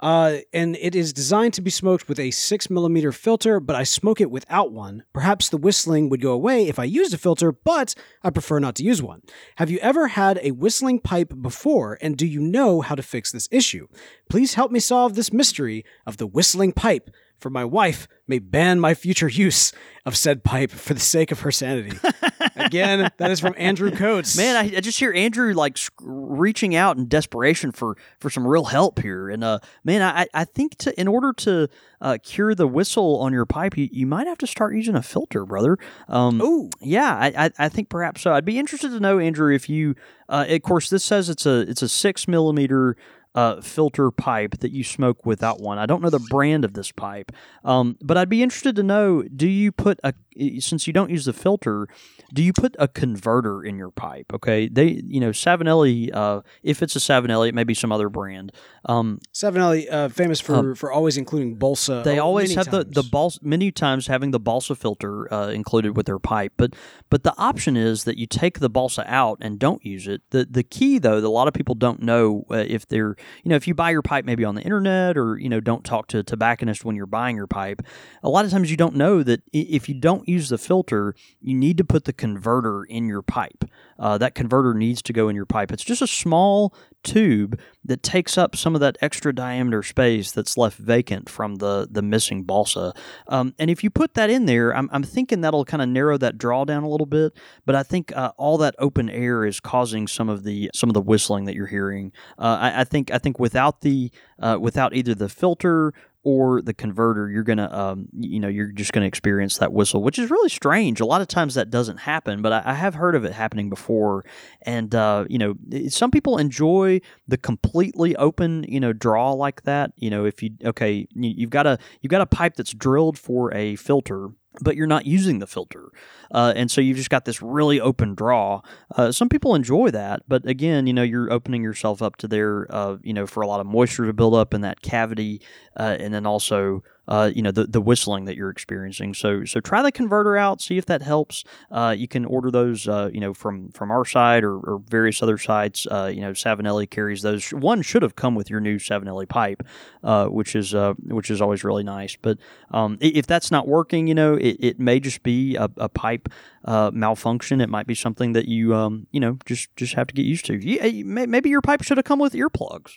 uh, 0.00 0.38
and 0.52 0.76
it 0.80 0.96
is 0.96 1.12
designed 1.12 1.54
to 1.54 1.62
be 1.62 1.70
smoked 1.70 2.08
with 2.08 2.18
a 2.18 2.32
six 2.32 2.68
millimeter 2.68 3.12
filter. 3.12 3.60
But 3.60 3.76
I 3.76 3.84
smoke 3.84 4.20
it 4.20 4.30
without 4.30 4.72
one. 4.72 5.04
Perhaps 5.12 5.50
the 5.50 5.56
whistling 5.56 6.08
would 6.08 6.20
go 6.20 6.32
away 6.32 6.66
if 6.66 6.80
I 6.80 6.84
used 6.84 7.14
a 7.14 7.18
filter, 7.18 7.52
but 7.52 7.94
I 8.24 8.30
prefer 8.30 8.58
not 8.58 8.74
to 8.76 8.84
use 8.84 9.00
one. 9.00 9.22
Have 9.56 9.70
you 9.70 9.78
ever 9.78 10.08
had 10.08 10.40
a 10.42 10.50
whistling 10.50 10.98
pipe 10.98 11.32
before, 11.40 11.96
and 12.00 12.16
do 12.16 12.26
you 12.26 12.40
know 12.40 12.80
how 12.80 12.96
to 12.96 13.02
fix 13.04 13.30
this 13.30 13.48
issue? 13.52 13.86
Please 14.28 14.54
help 14.54 14.72
me 14.72 14.80
solve 14.80 15.14
this 15.14 15.32
mystery 15.32 15.84
of 16.06 16.16
the 16.16 16.26
whistling 16.26 16.72
pipe 16.72 17.08
for 17.40 17.50
my 17.50 17.64
wife 17.64 18.06
may 18.26 18.38
ban 18.38 18.78
my 18.78 18.94
future 18.94 19.28
use 19.28 19.72
of 20.06 20.16
said 20.16 20.44
pipe 20.44 20.70
for 20.70 20.94
the 20.94 21.00
sake 21.00 21.30
of 21.32 21.40
her 21.40 21.50
sanity. 21.50 21.98
Again, 22.56 23.10
that 23.16 23.30
is 23.30 23.40
from 23.40 23.54
Andrew 23.58 23.90
Coates. 23.90 24.36
Man, 24.36 24.56
I, 24.56 24.76
I 24.76 24.80
just 24.80 24.98
hear 24.98 25.12
Andrew 25.12 25.52
like 25.52 25.76
sc- 25.76 25.92
reaching 26.00 26.74
out 26.74 26.96
in 26.96 27.08
desperation 27.08 27.72
for 27.72 27.96
for 28.18 28.30
some 28.30 28.46
real 28.46 28.64
help 28.64 29.00
here, 29.00 29.28
and 29.28 29.42
uh, 29.42 29.58
man, 29.84 30.02
I 30.02 30.26
I 30.32 30.44
think 30.44 30.76
to 30.78 30.98
in 30.98 31.08
order 31.08 31.32
to 31.38 31.68
uh, 32.00 32.18
cure 32.22 32.54
the 32.54 32.66
whistle 32.66 33.18
on 33.20 33.32
your 33.32 33.46
pipe, 33.46 33.76
you, 33.76 33.88
you 33.90 34.06
might 34.06 34.26
have 34.26 34.38
to 34.38 34.46
start 34.46 34.74
using 34.74 34.94
a 34.94 35.02
filter, 35.02 35.44
brother. 35.44 35.76
Um, 36.08 36.40
Ooh. 36.40 36.70
yeah, 36.80 37.14
I, 37.14 37.46
I 37.46 37.50
I 37.58 37.68
think 37.68 37.88
perhaps 37.88 38.22
so. 38.22 38.32
I'd 38.32 38.44
be 38.44 38.58
interested 38.58 38.90
to 38.90 39.00
know, 39.00 39.18
Andrew, 39.18 39.54
if 39.54 39.68
you, 39.68 39.94
uh, 40.28 40.46
of 40.48 40.62
course, 40.62 40.88
this 40.90 41.04
says 41.04 41.28
it's 41.28 41.46
a 41.46 41.60
it's 41.60 41.82
a 41.82 41.88
six 41.88 42.28
millimeter. 42.28 42.96
Uh, 43.32 43.60
filter 43.60 44.10
pipe 44.10 44.58
that 44.58 44.72
you 44.72 44.82
smoke 44.82 45.24
without 45.24 45.60
one. 45.60 45.78
I 45.78 45.86
don't 45.86 46.02
know 46.02 46.10
the 46.10 46.18
brand 46.18 46.64
of 46.64 46.74
this 46.74 46.90
pipe, 46.90 47.30
um, 47.64 47.96
but 48.02 48.16
I'd 48.16 48.28
be 48.28 48.42
interested 48.42 48.74
to 48.74 48.82
know: 48.82 49.22
Do 49.22 49.46
you 49.46 49.70
put 49.70 50.00
a 50.02 50.14
since 50.60 50.86
you 50.86 50.92
don't 50.92 51.10
use 51.10 51.24
the 51.24 51.32
filter, 51.32 51.88
do 52.32 52.42
you 52.42 52.52
put 52.52 52.76
a 52.78 52.88
converter 52.88 53.64
in 53.64 53.76
your 53.76 53.90
pipe? 53.90 54.32
Okay, 54.32 54.68
they 54.68 55.02
you 55.06 55.20
know 55.20 55.30
Savinelli. 55.30 56.14
Uh, 56.14 56.40
if 56.62 56.82
it's 56.82 56.96
a 56.96 57.00
Savinelli, 57.00 57.48
it 57.48 57.54
may 57.54 57.64
be 57.64 57.74
some 57.74 57.92
other 57.92 58.08
brand. 58.08 58.52
Um, 58.84 59.20
Savinelli, 59.34 59.86
uh, 59.90 60.08
famous 60.08 60.40
for, 60.40 60.74
for 60.74 60.92
always 60.92 61.16
including 61.16 61.56
Balsa. 61.56 62.02
they 62.04 62.18
oh, 62.18 62.24
always 62.24 62.54
have 62.54 62.70
the 62.70 62.84
the 62.84 63.02
times. 63.02 63.10
balsa 63.10 63.40
many 63.42 63.70
times 63.70 64.06
having 64.06 64.30
the 64.30 64.40
balsa 64.40 64.74
filter 64.74 65.32
uh, 65.32 65.48
included 65.48 65.96
with 65.96 66.06
their 66.06 66.18
pipe 66.18 66.52
but 66.56 66.74
but 67.08 67.22
the 67.22 67.36
option 67.38 67.76
is 67.76 68.04
that 68.04 68.16
you 68.16 68.26
take 68.26 68.58
the 68.58 68.70
balsa 68.70 69.04
out 69.06 69.38
and 69.40 69.58
don't 69.58 69.84
use 69.84 70.06
it 70.06 70.22
the 70.30 70.46
the 70.50 70.62
key 70.62 70.98
though 70.98 71.20
that 71.20 71.26
a 71.26 71.30
lot 71.30 71.48
of 71.48 71.54
people 71.54 71.74
don't 71.74 72.02
know 72.02 72.44
uh, 72.50 72.56
if 72.56 72.86
they're 72.86 73.16
you 73.44 73.48
know 73.48 73.56
if 73.56 73.66
you 73.68 73.74
buy 73.74 73.90
your 73.90 74.02
pipe 74.02 74.24
maybe 74.24 74.44
on 74.44 74.54
the 74.54 74.62
internet 74.62 75.16
or 75.16 75.38
you 75.38 75.48
know 75.48 75.60
don't 75.60 75.84
talk 75.84 76.06
to 76.06 76.18
a 76.18 76.22
tobacconist 76.22 76.84
when 76.84 76.96
you're 76.96 77.06
buying 77.06 77.36
your 77.36 77.46
pipe 77.46 77.82
a 78.22 78.28
lot 78.28 78.44
of 78.44 78.50
times 78.50 78.70
you 78.70 78.76
don't 78.76 78.94
know 78.94 79.22
that 79.22 79.42
if 79.52 79.88
you 79.88 79.94
don't 79.94 80.28
use 80.30 80.48
the 80.48 80.58
filter 80.58 81.14
you 81.40 81.54
need 81.54 81.76
to 81.76 81.84
put 81.84 82.04
the 82.04 82.12
converter 82.12 82.84
in 82.84 83.06
your 83.06 83.22
pipe 83.22 83.64
uh, 83.98 84.16
that 84.18 84.34
converter 84.34 84.74
needs 84.74 85.02
to 85.02 85.12
go 85.12 85.28
in 85.28 85.36
your 85.36 85.46
pipe 85.46 85.72
it's 85.72 85.84
just 85.84 86.02
a 86.02 86.06
small 86.06 86.74
tube 87.02 87.58
that 87.84 88.02
takes 88.02 88.36
up 88.36 88.54
some 88.54 88.74
of 88.74 88.80
that 88.80 88.98
extra 89.00 89.34
diameter 89.34 89.82
space 89.82 90.32
that's 90.32 90.56
left 90.56 90.78
vacant 90.78 91.28
from 91.28 91.56
the 91.56 91.88
the 91.90 92.02
missing 92.02 92.44
balsa. 92.44 92.92
Um, 93.28 93.54
and 93.58 93.70
if 93.70 93.82
you 93.82 93.90
put 93.90 94.14
that 94.14 94.30
in 94.30 94.46
there, 94.46 94.76
I'm, 94.76 94.88
I'm 94.92 95.02
thinking 95.02 95.40
that'll 95.40 95.64
kind 95.64 95.82
of 95.82 95.88
narrow 95.88 96.18
that 96.18 96.38
draw 96.38 96.64
down 96.64 96.82
a 96.82 96.88
little 96.88 97.06
bit. 97.06 97.32
But 97.64 97.74
I 97.74 97.82
think 97.82 98.14
uh, 98.14 98.32
all 98.36 98.58
that 98.58 98.74
open 98.78 99.08
air 99.08 99.44
is 99.44 99.60
causing 99.60 100.06
some 100.06 100.28
of 100.28 100.44
the 100.44 100.70
some 100.74 100.90
of 100.90 100.94
the 100.94 101.00
whistling 101.00 101.46
that 101.46 101.54
you're 101.54 101.66
hearing. 101.66 102.12
Uh, 102.38 102.58
I, 102.60 102.80
I 102.80 102.84
think 102.84 103.10
I 103.10 103.18
think 103.18 103.38
without 103.38 103.80
the 103.80 104.10
uh, 104.38 104.58
without 104.60 104.94
either 104.94 105.14
the 105.14 105.28
filter 105.28 105.92
or 106.22 106.60
the 106.60 106.74
converter, 106.74 107.30
you're 107.30 107.42
gonna, 107.42 107.70
um, 107.72 108.08
you 108.12 108.40
know, 108.40 108.48
you're 108.48 108.72
just 108.72 108.92
gonna 108.92 109.06
experience 109.06 109.58
that 109.58 109.72
whistle, 109.72 110.02
which 110.02 110.18
is 110.18 110.30
really 110.30 110.48
strange. 110.48 111.00
A 111.00 111.06
lot 111.06 111.20
of 111.20 111.28
times 111.28 111.54
that 111.54 111.70
doesn't 111.70 111.98
happen, 111.98 112.42
but 112.42 112.52
I, 112.52 112.62
I 112.66 112.74
have 112.74 112.94
heard 112.94 113.14
of 113.14 113.24
it 113.24 113.32
happening 113.32 113.70
before. 113.70 114.24
And 114.62 114.94
uh, 114.94 115.24
you 115.28 115.38
know, 115.38 115.54
some 115.88 116.10
people 116.10 116.36
enjoy 116.36 117.00
the 117.26 117.38
completely 117.38 118.14
open, 118.16 118.64
you 118.68 118.80
know, 118.80 118.92
draw 118.92 119.32
like 119.32 119.62
that. 119.62 119.92
You 119.96 120.10
know, 120.10 120.24
if 120.26 120.42
you 120.42 120.50
okay, 120.64 121.06
you, 121.14 121.34
you've 121.36 121.50
got 121.50 121.66
a 121.66 121.78
you've 122.02 122.10
got 122.10 122.20
a 122.20 122.26
pipe 122.26 122.56
that's 122.56 122.72
drilled 122.72 123.18
for 123.18 123.52
a 123.54 123.76
filter. 123.76 124.30
But 124.60 124.74
you're 124.74 124.88
not 124.88 125.06
using 125.06 125.38
the 125.38 125.46
filter, 125.46 125.90
uh, 126.32 126.52
and 126.56 126.70
so 126.70 126.80
you've 126.80 126.96
just 126.96 127.08
got 127.08 127.24
this 127.24 127.40
really 127.40 127.80
open 127.80 128.14
draw. 128.14 128.62
Uh, 128.96 129.12
some 129.12 129.28
people 129.28 129.54
enjoy 129.54 129.90
that, 129.92 130.22
but 130.26 130.44
again, 130.44 130.88
you 130.88 130.92
know, 130.92 131.04
you're 131.04 131.32
opening 131.32 131.62
yourself 131.62 132.02
up 132.02 132.16
to 132.16 132.26
their, 132.26 132.66
uh, 132.68 132.96
you 133.02 133.14
know, 133.14 133.28
for 133.28 133.42
a 133.42 133.46
lot 133.46 133.60
of 133.60 133.66
moisture 133.66 134.06
to 134.06 134.12
build 134.12 134.34
up 134.34 134.52
in 134.52 134.62
that 134.62 134.82
cavity, 134.82 135.40
uh, 135.78 135.96
and 136.00 136.12
then 136.12 136.26
also 136.26 136.82
uh, 137.08 137.30
you 137.34 137.42
know 137.42 137.50
the, 137.50 137.64
the 137.64 137.80
whistling 137.80 138.24
that 138.26 138.36
you're 138.36 138.50
experiencing. 138.50 139.14
So 139.14 139.44
so 139.44 139.60
try 139.60 139.82
the 139.82 139.92
converter 139.92 140.36
out, 140.36 140.60
see 140.60 140.78
if 140.78 140.86
that 140.86 141.02
helps. 141.02 141.44
Uh, 141.70 141.94
you 141.96 142.06
can 142.08 142.24
order 142.24 142.50
those 142.50 142.86
uh, 142.88 143.10
you 143.12 143.20
know 143.20 143.34
from 143.34 143.70
from 143.70 143.90
our 143.90 144.04
side 144.04 144.44
or, 144.44 144.56
or 144.58 144.82
various 144.88 145.22
other 145.22 145.38
sites. 145.38 145.86
Uh, 145.90 146.10
you 146.12 146.20
know 146.20 146.32
Savinelli 146.32 146.88
carries 146.88 147.22
those. 147.22 147.50
One 147.50 147.82
should 147.82 148.02
have 148.02 148.16
come 148.16 148.34
with 148.34 148.50
your 148.50 148.60
new 148.60 148.76
Savinelli 148.78 149.28
pipe, 149.28 149.62
uh, 150.04 150.26
which 150.26 150.54
is 150.54 150.74
uh, 150.74 150.94
which 151.04 151.30
is 151.30 151.40
always 151.40 151.64
really 151.64 151.82
nice. 151.84 152.16
But 152.20 152.38
um, 152.70 152.98
if 153.00 153.26
that's 153.26 153.50
not 153.50 153.66
working, 153.66 154.06
you 154.06 154.14
know 154.14 154.34
it, 154.34 154.56
it 154.60 154.80
may 154.80 155.00
just 155.00 155.22
be 155.22 155.56
a, 155.56 155.68
a 155.76 155.88
pipe 155.88 156.28
uh, 156.64 156.90
malfunction. 156.92 157.60
It 157.60 157.68
might 157.68 157.86
be 157.86 157.94
something 157.94 158.32
that 158.34 158.46
you 158.46 158.74
um, 158.74 159.06
you 159.10 159.20
know 159.20 159.38
just 159.46 159.74
just 159.76 159.94
have 159.94 160.06
to 160.08 160.14
get 160.14 160.24
used 160.26 160.44
to. 160.46 160.54
Yeah, 160.64 160.86
you- 160.86 161.04
maybe 161.04 161.48
your 161.50 161.60
pipe 161.62 161.82
should 161.82 161.96
have 161.98 162.04
come 162.04 162.18
with 162.18 162.34
earplugs. 162.34 162.92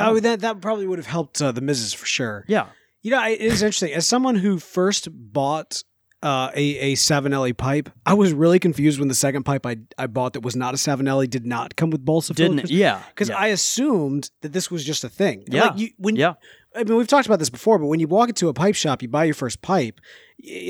Oh, 0.00 0.20
that, 0.20 0.40
that 0.40 0.60
probably 0.60 0.86
would 0.86 1.00
have 1.00 1.08
helped 1.08 1.42
uh, 1.42 1.50
the 1.50 1.60
misses 1.60 1.92
for 1.92 2.06
sure. 2.06 2.44
Yeah. 2.46 2.66
You 3.08 3.14
know, 3.14 3.26
it 3.26 3.40
is 3.40 3.62
interesting. 3.62 3.94
As 3.94 4.06
someone 4.06 4.34
who 4.34 4.58
first 4.58 5.08
bought 5.10 5.82
uh, 6.22 6.50
a 6.54 6.78
a 6.78 6.92
Savinelli 6.92 7.56
pipe, 7.56 7.88
I 8.04 8.12
was 8.12 8.34
really 8.34 8.58
confused 8.58 8.98
when 8.98 9.08
the 9.08 9.14
second 9.14 9.44
pipe 9.44 9.64
I 9.64 9.78
I 9.96 10.08
bought 10.08 10.34
that 10.34 10.42
was 10.42 10.54
not 10.54 10.74
a 10.74 10.76
Savinelli 10.76 11.30
did 11.30 11.46
not 11.46 11.74
come 11.74 11.88
with 11.88 12.04
balsa 12.04 12.34
Didn't 12.34 12.68
yeah 12.68 13.00
Because 13.08 13.30
yeah. 13.30 13.38
I 13.38 13.46
assumed 13.46 14.30
that 14.42 14.52
this 14.52 14.70
was 14.70 14.84
just 14.84 15.04
a 15.04 15.08
thing. 15.08 15.44
Yeah. 15.48 15.68
Like 15.68 15.78
you, 15.78 15.88
when 15.96 16.16
yeah 16.16 16.34
I 16.76 16.84
mean, 16.84 16.98
we've 16.98 17.08
talked 17.08 17.24
about 17.24 17.38
this 17.38 17.48
before, 17.48 17.78
but 17.78 17.86
when 17.86 17.98
you 17.98 18.08
walk 18.08 18.28
into 18.28 18.50
a 18.50 18.52
pipe 18.52 18.74
shop, 18.74 19.00
you 19.00 19.08
buy 19.08 19.24
your 19.24 19.34
first 19.34 19.62
pipe, 19.62 20.00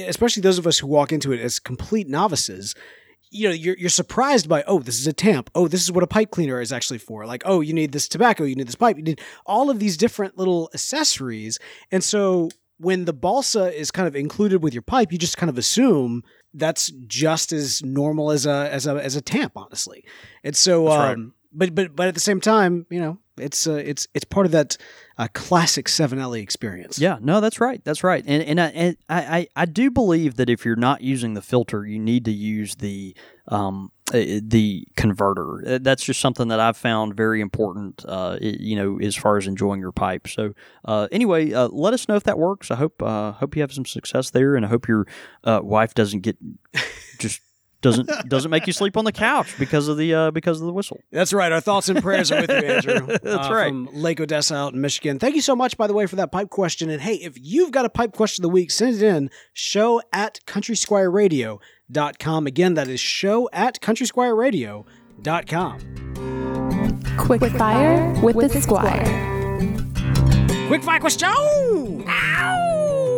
especially 0.07 0.43
those 0.43 0.59
of 0.59 0.67
us 0.69 0.79
who 0.79 0.87
walk 0.87 1.11
into 1.11 1.33
it 1.33 1.41
as 1.41 1.59
complete 1.59 2.07
novices. 2.07 2.77
You 3.31 3.49
know, 3.49 3.55
you're 3.55 3.77
you're 3.77 3.91
surprised 3.91 4.49
by, 4.49 4.63
oh, 4.67 4.81
this 4.81 4.99
is 4.99 5.07
a 5.07 5.13
tamp. 5.13 5.51
Oh, 5.55 5.69
this 5.69 5.83
is 5.83 5.93
what 5.93 6.03
a 6.03 6.07
pipe 6.07 6.31
cleaner 6.31 6.61
is 6.61 6.73
actually 6.73 6.99
for. 6.99 7.27
Like, 7.27 7.43
oh, 7.45 7.61
you 7.61 7.73
need 7.73 7.93
this 7.93 8.09
tobacco, 8.09 8.45
you 8.45 8.55
need 8.55 8.69
this 8.69 8.75
pipe, 8.75 8.97
you 8.97 9.03
need 9.03 9.21
all 9.47 9.71
of 9.71 9.79
these 9.79 9.97
different 9.97 10.39
little 10.39 10.71
accessories. 10.75 11.59
And 11.91 12.03
so 12.03 12.49
when 12.79 13.05
the 13.05 13.13
balsa 13.13 13.77
is 13.77 13.91
kind 13.91 14.09
of 14.09 14.15
included 14.17 14.63
with 14.63 14.73
your 14.73 14.83
pipe, 14.83 15.13
you 15.13 15.19
just 15.19 15.37
kind 15.37 15.51
of 15.51 15.59
assume 15.59 16.23
that's 16.55 16.91
just 17.07 17.53
as 17.53 17.83
normal 17.83 18.31
as 18.31 18.47
a 18.47 18.73
as 18.73 18.87
a 18.87 18.93
as 18.93 19.17
a 19.17 19.21
tamp, 19.21 19.53
honestly. 19.57 20.05
And 20.45 20.57
so 20.57 20.85
That's 20.85 20.97
right. 20.97 21.13
um 21.13 21.35
but 21.53 21.75
but 21.75 21.95
but 21.95 22.09
at 22.09 22.15
the 22.15 22.21
same 22.21 22.41
time, 22.41 22.87
you 22.91 23.01
know, 23.01 23.19
it's 23.41 23.67
uh, 23.67 23.75
it's 23.75 24.07
it's 24.15 24.25
part 24.25 24.47
of 24.47 24.53
that 24.53 24.77
uh, 25.17 25.29
classic 25.33 25.87
Savinelli 25.87 26.43
experience. 26.43 26.99
Yeah, 26.99 27.19
no, 27.21 27.41
that's 27.41 27.61
right. 27.61 27.83
That's 27.85 28.05
right. 28.05 28.25
And 28.27 28.43
and 28.43 28.61
I 28.61 28.67
and 28.69 28.97
I, 29.09 29.39
I, 29.39 29.47
I 29.57 29.65
do 29.67 29.91
believe 29.91 30.37
that 30.37 30.49
if 30.49 30.65
you're 30.65 30.77
not 30.77 31.01
using 31.01 31.35
the 31.35 31.43
filter, 31.43 31.87
you 31.87 31.99
need 31.99 32.25
to 32.27 32.33
use 32.33 32.77
the 32.77 33.15
um 33.49 33.91
uh, 34.13 34.41
the 34.43 34.87
converter. 34.97 35.63
Uh, 35.67 35.79
That's 35.81 36.03
just 36.03 36.21
something 36.21 36.49
that 36.49 36.61
I've 36.61 36.77
found 36.77 37.15
very 37.15 37.41
important. 37.41 38.05
Uh, 38.07 38.39
you 38.41 38.77
know, 38.77 38.99
as 39.01 39.17
far 39.17 39.37
as 39.37 39.47
enjoying 39.47 39.81
your 39.81 39.93
pipe. 39.93 40.29
So 40.29 40.55
uh, 40.85 41.09
anyway, 41.13 41.53
uh, 41.53 41.69
let 41.69 41.95
us 41.95 42.09
know 42.09 42.17
if 42.17 42.25
that 42.25 42.39
works. 42.39 42.71
I 42.71 42.77
hope 42.77 43.03
uh, 43.03 43.33
hope 43.33 43.57
you 43.57 43.63
have 43.63 43.73
some 43.73 43.87
success 43.87 44.31
there, 44.31 44.57
and 44.57 44.65
I 44.65 44.69
hope 44.69 44.89
your 44.89 45.07
uh, 45.45 45.61
wife 45.63 45.95
doesn't 45.95 46.21
get 46.21 46.37
just 47.19 47.43
doesn't 47.81 48.29
doesn't 48.29 48.51
make 48.51 48.67
you 48.67 48.73
sleep 48.73 48.97
on 48.97 49.05
the 49.05 49.13
couch 49.13 49.55
because 49.59 49.87
of 49.89 49.97
the 49.97 50.13
uh, 50.13 50.33
because 50.33 50.61
of 50.61 50.67
the 50.67 50.73
whistle. 50.73 50.99
That's 51.13 51.33
right. 51.33 51.53
Our 51.53 51.61
thoughts 51.61 51.89
and 51.89 52.03
prayers 52.03 52.33
are 52.33 52.41
with 52.41 52.51
you, 52.51 52.57
Andrew. 52.57 53.07
That's 53.23 53.49
uh, 53.49 53.55
right. 53.55 53.69
From 53.69 53.89
Lake 53.93 54.21
Odessa 54.21 54.57
out 54.57 54.75
in 54.75 54.81
Michigan. 54.81 55.21
Thank 55.21 55.37
you 55.37 55.41
so 55.41 55.55
much, 55.55 55.77
by 55.77 55.87
the 55.87 55.95
way, 55.95 56.07
for 56.07 56.17
that 56.17 56.33
pipe 56.33 56.51
question. 56.51 56.91
And 56.91 57.01
hey, 57.01 57.15
if 57.15 57.39
you've 57.41 57.71
got 57.71 57.85
a 57.85 57.91
pipe 57.91 58.15
question 58.15 58.45
of 58.45 58.51
the 58.51 58.55
week, 58.55 58.73
send 58.73 58.97
it 58.97 59.03
in 59.03 59.31
show 59.53 60.03
at 60.13 60.41
countrysquireradio.com. 60.47 62.47
Again, 62.47 62.75
that 62.75 62.89
is 62.89 63.01
show 63.01 63.49
at 63.53 63.81
countrysquireradio.com. 63.81 65.79
Quick 67.17 67.43
fire 67.53 68.13
with, 68.21 68.53
the 68.53 68.61
squire. 68.61 69.05
Quick 70.69 70.83
fire 70.83 71.01
question. 71.01 71.29
Ow! 71.29 72.68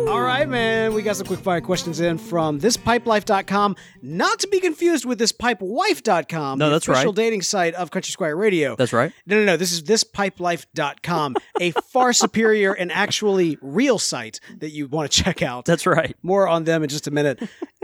All 0.07 0.21
right, 0.21 0.47
man. 0.47 0.93
We 0.93 1.03
got 1.03 1.15
some 1.15 1.27
quick 1.27 1.39
fire 1.39 1.61
questions 1.61 1.99
in 2.01 2.17
from 2.17 2.59
thispipelife.com, 2.59 3.75
not 4.01 4.39
to 4.39 4.47
be 4.47 4.59
confused 4.59 5.05
with 5.05 5.19
thispipewife.com, 5.19 6.59
No, 6.59 6.65
the 6.65 6.71
that's 6.75 6.87
official 6.87 7.11
right. 7.11 7.15
dating 7.15 7.43
site 7.43 7.73
of 7.75 7.91
Country 7.91 8.11
Squire 8.11 8.35
Radio. 8.35 8.75
That's 8.75 8.91
right. 8.91 9.13
No, 9.25 9.37
no, 9.37 9.45
no. 9.45 9.57
This 9.57 9.71
is 9.71 9.83
thispipelife.com, 9.83 11.35
a 11.61 11.71
far 11.71 12.11
superior 12.13 12.73
and 12.73 12.91
actually 12.91 13.57
real 13.61 13.97
site 13.99 14.39
that 14.59 14.71
you 14.71 14.87
want 14.87 15.09
to 15.11 15.23
check 15.23 15.41
out. 15.41 15.65
That's 15.65 15.85
right. 15.85 16.15
More 16.23 16.47
on 16.47 16.65
them 16.65 16.83
in 16.83 16.89
just 16.89 17.07
a 17.07 17.11
minute. 17.11 17.41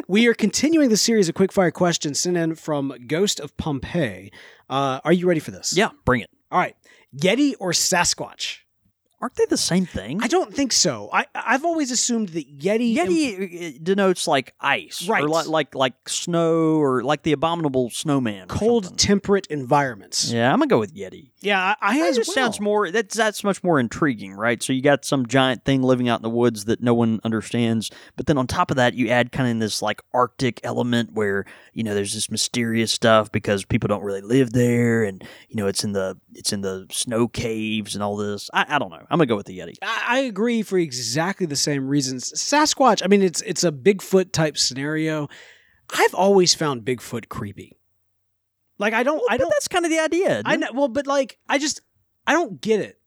we 0.07 0.27
are 0.27 0.33
continuing 0.33 0.89
the 0.89 0.97
series 0.97 1.29
of 1.29 1.35
quick 1.35 1.51
fire 1.53 1.71
questions 1.71 2.19
sent 2.19 2.35
in 2.35 2.55
from 2.55 2.93
Ghost 3.07 3.39
of 3.39 3.55
Pompeii. 3.57 4.31
Uh, 4.69 4.99
are 5.05 5.13
you 5.13 5.27
ready 5.27 5.39
for 5.39 5.51
this? 5.51 5.75
Yeah, 5.77 5.89
bring 6.03 6.21
it. 6.21 6.29
All 6.51 6.59
right. 6.59 6.75
Yeti 7.15 7.53
or 7.59 7.71
Sasquatch? 7.71 8.59
Aren't 9.19 9.33
they 9.35 9.45
the 9.45 9.57
same 9.57 9.87
thing? 9.87 10.21
I 10.21 10.27
don't 10.27 10.53
think 10.53 10.71
so. 10.71 11.09
I 11.11 11.25
I've 11.33 11.65
always 11.65 11.89
assumed 11.89 12.29
that 12.29 12.59
Yeti. 12.59 12.95
Yeti 12.95 13.75
uh, 13.75 13.79
denotes 13.81 14.27
like 14.27 14.53
ice, 14.61 15.07
Right. 15.09 15.23
Or 15.23 15.27
like 15.27 15.47
like 15.47 15.73
like 15.75 16.07
snow, 16.07 16.75
or 16.79 17.03
like 17.03 17.23
the 17.23 17.31
abominable 17.31 17.89
snowman. 17.89 18.47
cold, 18.47 18.95
temperate 18.99 19.47
environments. 19.47 20.31
Yeah, 20.31 20.53
I'm 20.53 20.59
gonna 20.59 20.67
go 20.69 20.77
with 20.77 20.93
Yeti. 20.95 21.31
Yeah, 21.39 21.75
I, 21.81 21.93
I 21.95 21.99
That 21.99 22.15
just 22.15 22.29
well. 22.29 22.35
sounds 22.35 22.59
more. 22.59 22.91
That's 22.91 23.15
that's 23.15 23.43
much 23.43 23.63
more 23.63 23.79
intriguing, 23.79 24.33
right? 24.33 24.61
So 24.61 24.71
you 24.71 24.83
got 24.83 25.03
some 25.03 25.25
giant 25.25 25.65
thing 25.65 25.81
living 25.81 26.07
out 26.09 26.19
in 26.19 26.23
the 26.23 26.29
woods 26.29 26.65
that 26.65 26.81
no 26.81 26.93
one 26.93 27.19
understands, 27.23 27.89
but 28.17 28.27
then 28.27 28.37
on 28.37 28.45
top 28.45 28.69
of 28.69 28.77
that, 28.77 28.93
you 28.93 29.09
add 29.09 29.31
kind 29.31 29.49
of 29.49 29.59
this 29.59 29.81
like 29.81 30.01
Arctic 30.13 30.59
element 30.63 31.13
where 31.13 31.45
you 31.73 31.83
know 31.83 31.95
there's 31.95 32.13
this 32.13 32.29
mysterious 32.29 32.91
stuff 32.91 33.31
because 33.31 33.65
people 33.65 33.87
don't 33.87 34.03
really 34.03 34.21
live 34.21 34.51
there, 34.53 35.03
and 35.03 35.23
you 35.49 35.55
know 35.55 35.65
it's 35.65 35.83
in 35.83 35.93
the 35.93 36.17
it's 36.33 36.53
in 36.53 36.61
the 36.61 36.85
snow 36.91 37.27
caves 37.27 37.95
and 37.95 38.03
all 38.03 38.15
this. 38.15 38.47
I, 38.53 38.75
I 38.75 38.77
don't 38.79 38.91
know. 38.91 39.05
I'm 39.09 39.17
gonna 39.17 39.25
go 39.27 39.35
with 39.35 39.45
the 39.45 39.57
Yeti. 39.59 39.75
I, 39.81 40.03
I 40.07 40.19
agree 40.19 40.61
for 40.63 40.77
exactly 40.77 41.45
the 41.45 41.55
same 41.55 41.87
reasons. 41.87 42.31
Sasquatch. 42.33 43.01
I 43.03 43.07
mean, 43.07 43.23
it's 43.23 43.41
it's 43.43 43.63
a 43.63 43.71
Bigfoot 43.71 44.31
type 44.31 44.57
scenario. 44.57 45.27
I've 45.97 46.13
always 46.13 46.53
found 46.53 46.83
Bigfoot 46.83 47.29
creepy. 47.29 47.77
Like 48.77 48.93
I 48.93 49.03
don't. 49.03 49.21
I 49.29 49.37
don't. 49.37 49.49
that's 49.49 49.67
kind 49.67 49.85
of 49.85 49.91
the 49.91 49.99
idea. 49.99 50.41
I 50.45 50.55
know. 50.57 50.67
Well, 50.73 50.87
but 50.87 51.07
like 51.07 51.37
I 51.47 51.57
just 51.57 51.81
I 52.25 52.33
don't 52.33 52.61
get 52.61 52.79
it. 52.79 52.99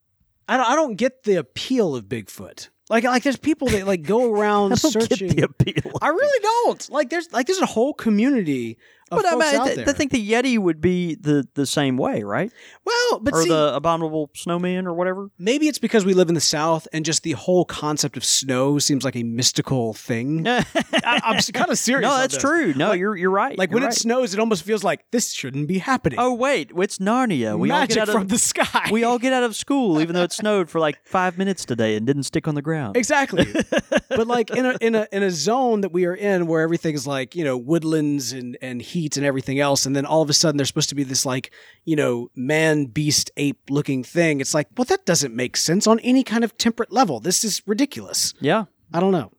I 0.49 0.57
don't. 0.57 0.67
I 0.67 0.75
don't 0.75 0.95
get 0.97 1.23
the 1.25 1.37
appeal 1.37 1.95
of 1.95 2.07
Bigfoot. 2.07 2.69
Like 2.89 3.05
like 3.05 3.23
there's 3.23 3.37
people 3.37 3.69
that 3.69 3.87
like 3.87 4.03
go 4.03 4.33
around 4.35 4.73
I 4.73 4.77
searching. 4.77 5.29
get 5.29 5.37
the 5.37 5.43
appeal. 5.43 5.93
I 6.03 6.09
really 6.09 6.43
don't. 6.43 6.91
Like 6.91 7.11
there's 7.11 7.33
like 7.33 7.47
there's 7.47 7.61
a 7.61 7.67
whole 7.67 7.95
community 7.95 8.79
But 9.11 9.27
I, 9.27 9.31
mean, 9.33 9.43
I, 9.61 9.75
th-. 9.75 9.89
I 9.89 9.93
think 9.93 10.13
the 10.13 10.31
Yeti 10.31 10.59
would 10.59 10.81
be 10.81 11.15
the, 11.17 11.47
the 11.55 11.67
same 11.67 11.97
way, 11.97 12.23
right? 12.23 12.53
well, 12.85 13.21
but 13.21 13.35
or 13.35 13.43
see, 13.43 13.49
the 13.49 13.75
abominable 13.75 14.31
snowman 14.35 14.87
or 14.87 14.95
whatever. 14.95 15.31
maybe 15.39 15.69
it's 15.69 15.79
because 15.79 16.05
we 16.05 16.15
live 16.15 16.29
in 16.29 16.35
the 16.35 16.41
South 16.41 16.87
and 16.93 17.05
just 17.05 17.23
the 17.23 17.33
whole 17.33 17.65
concept 17.65 18.17
of 18.17 18.25
snow 18.25 18.79
seems 18.79 19.05
like 19.05 19.17
a 19.17 19.23
mystical 19.23 19.95
thing. 19.95 20.47
I, 20.49 20.65
I'm 21.05 21.41
kind 21.53 21.71
of 21.71 21.79
serious. 21.79 22.09
No, 22.09 22.17
that's 22.17 22.37
true. 22.37 22.73
No, 22.75 22.91
Like- 22.91 22.99
you're 23.01 23.17
you're 23.17 23.31
right. 23.31 23.57
Like 23.59 23.71
You're 23.71 23.75
when 23.77 23.83
right. 23.85 23.93
it 23.93 23.99
snows, 23.99 24.33
it 24.33 24.41
almost 24.41 24.63
feels 24.63 24.85
like 24.85 25.05
this 25.11 25.33
shouldn't 25.33 25.67
be 25.67 25.79
happening. 25.79 26.19
Oh 26.21 26.35
wait, 26.35 26.71
it's 26.77 26.99
Narnia. 26.99 27.59
We 27.59 27.71
all 27.71 27.81
Magic 27.81 27.97
get 27.97 28.09
out 28.09 28.13
from 28.13 28.23
of 28.23 28.29
the 28.29 28.39
sky. 28.39 28.89
we 28.93 29.03
all 29.05 29.19
get 29.19 29.33
out 29.33 29.43
of 29.43 29.57
school, 29.57 30.01
even 30.01 30.15
though 30.15 30.23
it 30.23 30.33
snowed 30.43 30.71
for 30.71 30.79
like 30.81 31.05
five 31.05 31.37
minutes 31.39 31.65
today 31.65 31.97
and 31.97 32.07
didn't 32.07 32.25
stick 32.25 32.47
on 32.47 32.55
the 32.55 32.63
ground. 32.63 32.97
Exactly. 32.97 33.47
but 34.09 34.27
like 34.27 34.51
in 34.51 34.67
a 34.67 34.77
in 34.81 34.95
a 34.95 35.07
in 35.13 35.23
a 35.23 35.31
zone 35.31 35.81
that 35.81 35.93
we 35.93 36.05
are 36.07 36.15
in 36.15 36.47
where 36.47 36.61
everything's 36.63 37.07
like, 37.07 37.35
you 37.35 37.45
know, 37.45 37.57
woodlands 37.57 38.33
and 38.33 38.57
and 38.63 38.81
heat 38.83 39.00
and 39.17 39.25
everything 39.25 39.59
else 39.61 39.87
and 39.87 39.95
then 39.97 40.05
all 40.07 40.23
of 40.23 40.29
a 40.31 40.33
sudden 40.33 40.57
there's 40.57 40.69
supposed 40.69 40.89
to 40.91 40.95
be 40.95 41.03
this 41.05 41.25
like, 41.25 41.51
you 41.85 41.97
know, 41.97 42.29
man 42.35 42.85
beast 42.87 43.31
ape 43.37 43.59
looking 43.71 44.03
thing. 44.05 44.41
It's 44.41 44.55
like, 44.55 44.69
well 44.77 44.85
that 44.87 45.05
doesn't 45.07 45.35
make 45.35 45.57
sense 45.57 45.87
on 45.87 45.99
any 46.01 46.23
kind 46.23 46.45
of 46.45 46.57
temperate 46.59 46.93
level. 46.93 47.21
This 47.21 47.45
is 47.45 47.63
ridiculous. 47.67 48.35
Yeah. 48.41 48.65
I 48.93 49.01
don't 49.01 49.13
know. 49.13 49.33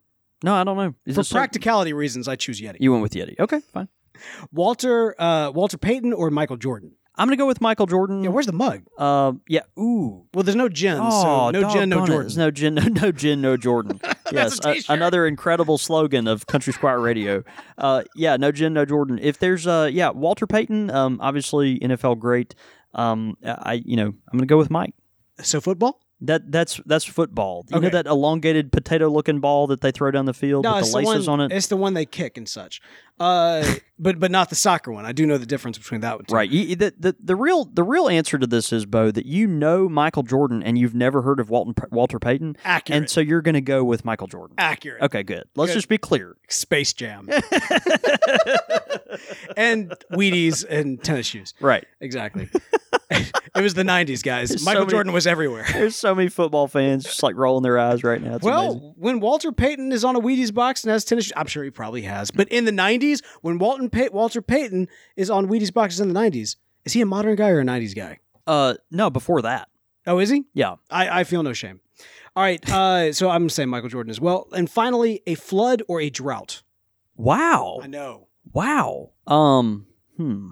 No, 0.44 0.56
I 0.56 0.64
don't 0.64 0.78
know. 0.78 0.94
Is 1.06 1.16
For 1.16 1.22
it 1.22 1.26
so- 1.26 1.36
practicality 1.36 1.94
reasons 1.94 2.28
I 2.28 2.36
choose 2.36 2.60
Yeti. 2.60 2.78
you 2.80 2.92
went 2.92 3.04
with 3.04 3.14
Yeti. 3.14 3.40
Okay, 3.40 3.60
fine. 3.74 3.88
Walter 4.52 5.16
uh 5.20 5.52
Walter 5.52 5.78
Payton 5.78 6.14
or 6.14 6.30
Michael 6.30 6.58
Jordan? 6.58 6.94
I'm 7.22 7.28
gonna 7.28 7.38
go 7.38 7.46
with 7.46 7.62
Michael 7.62 7.86
Jordan. 7.86 8.24
Yeah, 8.24 8.32
where's 8.32 8.48
the 8.48 8.52
mug? 8.52 8.82
Uh, 8.98 9.34
yeah. 9.48 9.62
Ooh. 9.78 10.26
Well, 10.34 10.42
there's 10.44 10.56
no 10.56 10.68
gin, 10.70 10.98
Oh, 11.00 11.52
so 11.52 11.52
no 11.52 11.70
gin, 11.72 11.90
no 11.90 11.98
doggone 11.98 12.04
it. 12.04 12.08
Jordan. 12.08 12.16
There's 12.24 12.38
No 12.38 12.52
gin, 12.52 12.74
no, 12.76 12.82
no 12.82 13.12
gin, 13.12 13.42
no 13.42 13.58
Jordan. 13.58 14.00
yes, 14.32 14.60
a 14.66 14.70
a- 14.70 14.74
t-shirt. 14.74 14.90
another 14.96 15.28
incredible 15.28 15.78
slogan 15.78 16.28
of 16.28 16.48
Country 16.48 16.74
Squire 16.74 17.00
Radio. 17.00 17.44
Uh, 17.78 18.04
yeah, 18.16 18.38
no 18.38 18.52
gin, 18.52 18.74
no 18.74 18.86
Jordan. 18.86 19.20
If 19.22 19.38
there's, 19.38 19.68
uh, 19.68 19.90
yeah, 19.92 20.10
Walter 20.10 20.48
Payton, 20.48 20.90
um, 20.90 21.20
obviously 21.22 21.78
NFL 21.80 22.18
great. 22.18 22.56
Um, 22.96 23.38
I, 23.46 23.84
you 23.86 23.96
know, 23.98 24.08
I'm 24.08 24.38
gonna 24.38 24.48
go 24.48 24.58
with 24.58 24.72
Mike. 24.72 24.94
So 25.42 25.62
football? 25.62 26.02
That 26.22 26.52
that's 26.52 26.80
that's 26.86 27.06
football. 27.06 27.66
You 27.70 27.78
Okay. 27.78 27.86
know 27.88 27.92
that 27.92 28.06
elongated 28.06 28.72
potato-looking 28.72 29.40
ball 29.40 29.66
that 29.68 29.82
they 29.82 29.92
throw 29.92 30.12
down 30.12 30.26
the 30.26 30.34
field 30.36 30.66
with 30.66 30.78
it's 30.78 30.92
the 30.92 30.98
laces 30.98 31.28
one, 31.28 31.40
on 31.40 31.52
it. 31.52 31.56
It's 31.56 31.68
the 31.68 31.78
one 31.78 31.96
they 31.96 32.06
kick 32.06 32.38
and 32.38 32.48
such. 32.48 32.80
Uh, 33.20 33.76
but 34.00 34.20
but 34.20 34.30
not 34.30 34.50
the 34.50 34.56
soccer 34.56 34.92
one. 34.92 35.06
I 35.06 35.14
do 35.14 35.26
know 35.26 35.40
the 35.40 35.46
difference 35.48 35.80
between 35.80 36.02
that 36.02 36.18
one. 36.18 36.26
Too. 36.26 36.36
Right. 36.36 36.50
You, 36.50 36.76
the, 36.76 36.94
the 36.98 37.16
the 37.20 37.36
real 37.36 37.66
the 37.66 37.84
real 37.84 38.08
answer 38.08 38.38
to 38.38 38.46
this 38.46 38.72
is 38.72 38.86
Beau 38.86 39.10
that 39.10 39.26
you 39.26 39.48
know 39.48 39.90
Michael 39.90 40.24
Jordan 40.24 40.62
and 40.62 40.78
you've 40.78 40.96
never 40.96 41.24
heard 41.24 41.40
of 41.40 41.50
Walton, 41.50 41.74
Walter 41.92 42.20
Payton, 42.20 42.56
Accurate. 42.64 42.98
and 42.98 43.10
so 43.10 43.20
you're 43.20 43.42
going 43.42 43.56
to 43.56 43.62
go 43.62 43.84
with 43.84 44.06
Michael 44.06 44.28
Jordan. 44.28 44.56
Accurate. 44.60 45.02
Okay, 45.02 45.24
good. 45.24 45.46
Let's 45.56 45.72
Good. 45.72 45.78
just 45.78 45.90
be 45.90 45.98
clear. 45.98 46.38
Space 46.50 46.94
Jam. 46.94 47.28
and 49.58 49.94
Wheaties 50.12 50.66
and 50.70 51.04
tennis 51.04 51.28
shoes. 51.28 51.54
Right. 51.60 51.86
Exactly. 52.00 52.50
it 53.56 53.62
was 53.62 53.74
the 53.74 53.84
'90s, 53.84 54.24
guys. 54.24 54.50
There's 54.50 54.62
so 54.62 54.66
Michael 54.66 54.82
many- 54.86 54.92
Jordan 54.92 55.14
was 55.14 55.28
everywhere. 55.28 55.66
There's 55.74 55.96
so 55.96 56.16
many 56.16 56.30
football 56.30 56.68
fans 56.68 57.04
just 57.04 57.22
like 57.24 57.36
rolling 57.36 57.64
their 57.64 57.78
eyes 57.78 58.04
right 58.04 58.22
now. 58.22 58.36
It's 58.36 58.44
Well, 58.46 58.72
amazing. 58.72 58.94
when 58.98 59.20
Walter 59.20 59.52
Payton 59.52 59.92
is 59.92 60.04
on 60.04 60.16
a 60.16 60.20
Wheaties 60.22 60.54
box 60.54 60.84
and 60.84 60.92
has 60.92 61.04
tennis 61.06 61.32
I'm 61.36 61.48
sure 61.48 61.64
he 61.64 61.70
probably 61.70 62.04
has. 62.04 62.32
But 62.32 62.48
in 62.50 62.66
the 62.66 62.72
'90s, 62.72 63.22
when 63.42 63.58
Walton 63.58 63.90
Pay- 63.90 64.10
Walter 64.10 64.42
Payton 64.42 64.88
is 65.16 65.30
on 65.30 65.48
Wheaties 65.48 65.74
boxes 65.74 66.00
in 66.00 66.12
the 66.14 66.20
'90s, 66.20 66.56
is 66.86 66.94
he 66.94 67.02
a 67.02 67.06
modern 67.06 67.36
guy 67.36 67.50
or 67.50 67.60
a 67.60 67.64
'90s 67.64 67.96
guy? 67.96 68.20
Uh, 68.48 68.76
no, 68.90 69.10
before 69.10 69.42
that. 69.44 69.68
Oh, 70.08 70.18
is 70.20 70.30
he? 70.30 70.46
Yeah. 70.54 70.76
I, 70.90 71.20
I 71.20 71.24
feel 71.26 71.44
no 71.44 71.54
shame. 71.54 71.80
All 72.36 72.44
right, 72.44 72.60
uh, 72.72 73.12
so 73.14 73.30
I'm 73.30 73.50
saying 73.50 73.70
Michael 73.70 73.90
Jordan 73.90 74.10
as 74.10 74.20
well. 74.22 74.48
And 74.54 74.70
finally, 74.70 75.22
a 75.28 75.36
flood 75.36 75.84
or 75.88 76.00
a 76.02 76.10
drought. 76.10 76.64
Wow. 77.18 77.80
I 77.84 77.88
know. 77.88 78.28
Wow. 78.54 79.12
Um. 79.28 79.86
Hmm. 80.18 80.52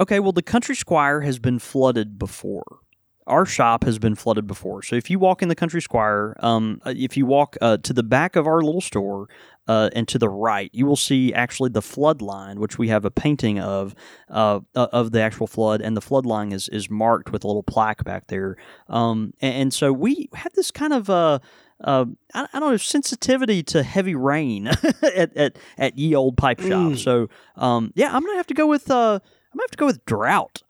Okay. 0.00 0.20
Well, 0.20 0.32
the 0.32 0.42
Country 0.42 0.74
Squire 0.74 1.20
has 1.20 1.38
been 1.38 1.58
flooded 1.58 2.18
before. 2.18 2.78
Our 3.26 3.46
shop 3.46 3.84
has 3.84 4.00
been 4.00 4.16
flooded 4.16 4.48
before. 4.48 4.82
So 4.82 4.96
if 4.96 5.08
you 5.08 5.18
walk 5.18 5.42
in 5.42 5.48
the 5.48 5.54
Country 5.54 5.80
Squire, 5.80 6.34
um, 6.40 6.80
uh, 6.84 6.92
if 6.96 7.16
you 7.16 7.24
walk 7.24 7.56
uh, 7.60 7.76
to 7.78 7.92
the 7.92 8.02
back 8.02 8.34
of 8.34 8.48
our 8.48 8.62
little 8.62 8.80
store 8.80 9.28
uh, 9.68 9.90
and 9.94 10.08
to 10.08 10.18
the 10.18 10.28
right, 10.28 10.70
you 10.72 10.86
will 10.86 10.96
see 10.96 11.32
actually 11.32 11.70
the 11.70 11.82
flood 11.82 12.20
line, 12.20 12.58
which 12.58 12.78
we 12.78 12.88
have 12.88 13.04
a 13.04 13.12
painting 13.12 13.60
of 13.60 13.94
uh, 14.28 14.58
uh, 14.74 14.88
of 14.92 15.12
the 15.12 15.20
actual 15.20 15.46
flood, 15.46 15.80
and 15.80 15.96
the 15.96 16.00
flood 16.00 16.26
line 16.26 16.50
is 16.50 16.68
is 16.70 16.90
marked 16.90 17.30
with 17.30 17.44
a 17.44 17.46
little 17.46 17.62
plaque 17.62 18.02
back 18.02 18.26
there. 18.26 18.56
Um, 18.88 19.34
and, 19.40 19.54
and 19.54 19.74
so 19.74 19.92
we 19.92 20.28
had 20.34 20.52
this 20.54 20.72
kind 20.72 20.92
of 20.92 21.08
uh, 21.08 21.38
uh, 21.84 22.06
I, 22.34 22.48
I 22.52 22.60
don't 22.60 22.72
know 22.72 22.76
sensitivity 22.76 23.62
to 23.64 23.84
heavy 23.84 24.14
rain 24.14 24.66
at, 25.02 25.36
at 25.36 25.58
at 25.78 25.96
ye 25.96 26.14
old 26.14 26.36
pipe 26.36 26.60
shop. 26.60 26.92
Mm. 26.92 26.98
So 26.98 27.28
um, 27.56 27.92
yeah, 27.94 28.14
I'm 28.14 28.24
gonna 28.24 28.36
have 28.36 28.48
to 28.48 28.54
go 28.54 28.66
with 28.66 28.90
uh, 28.90 29.20
I'm 29.52 29.58
gonna 29.58 29.64
have 29.64 29.70
to 29.72 29.76
go 29.76 29.86
with 29.86 30.04
drought. 30.06 30.62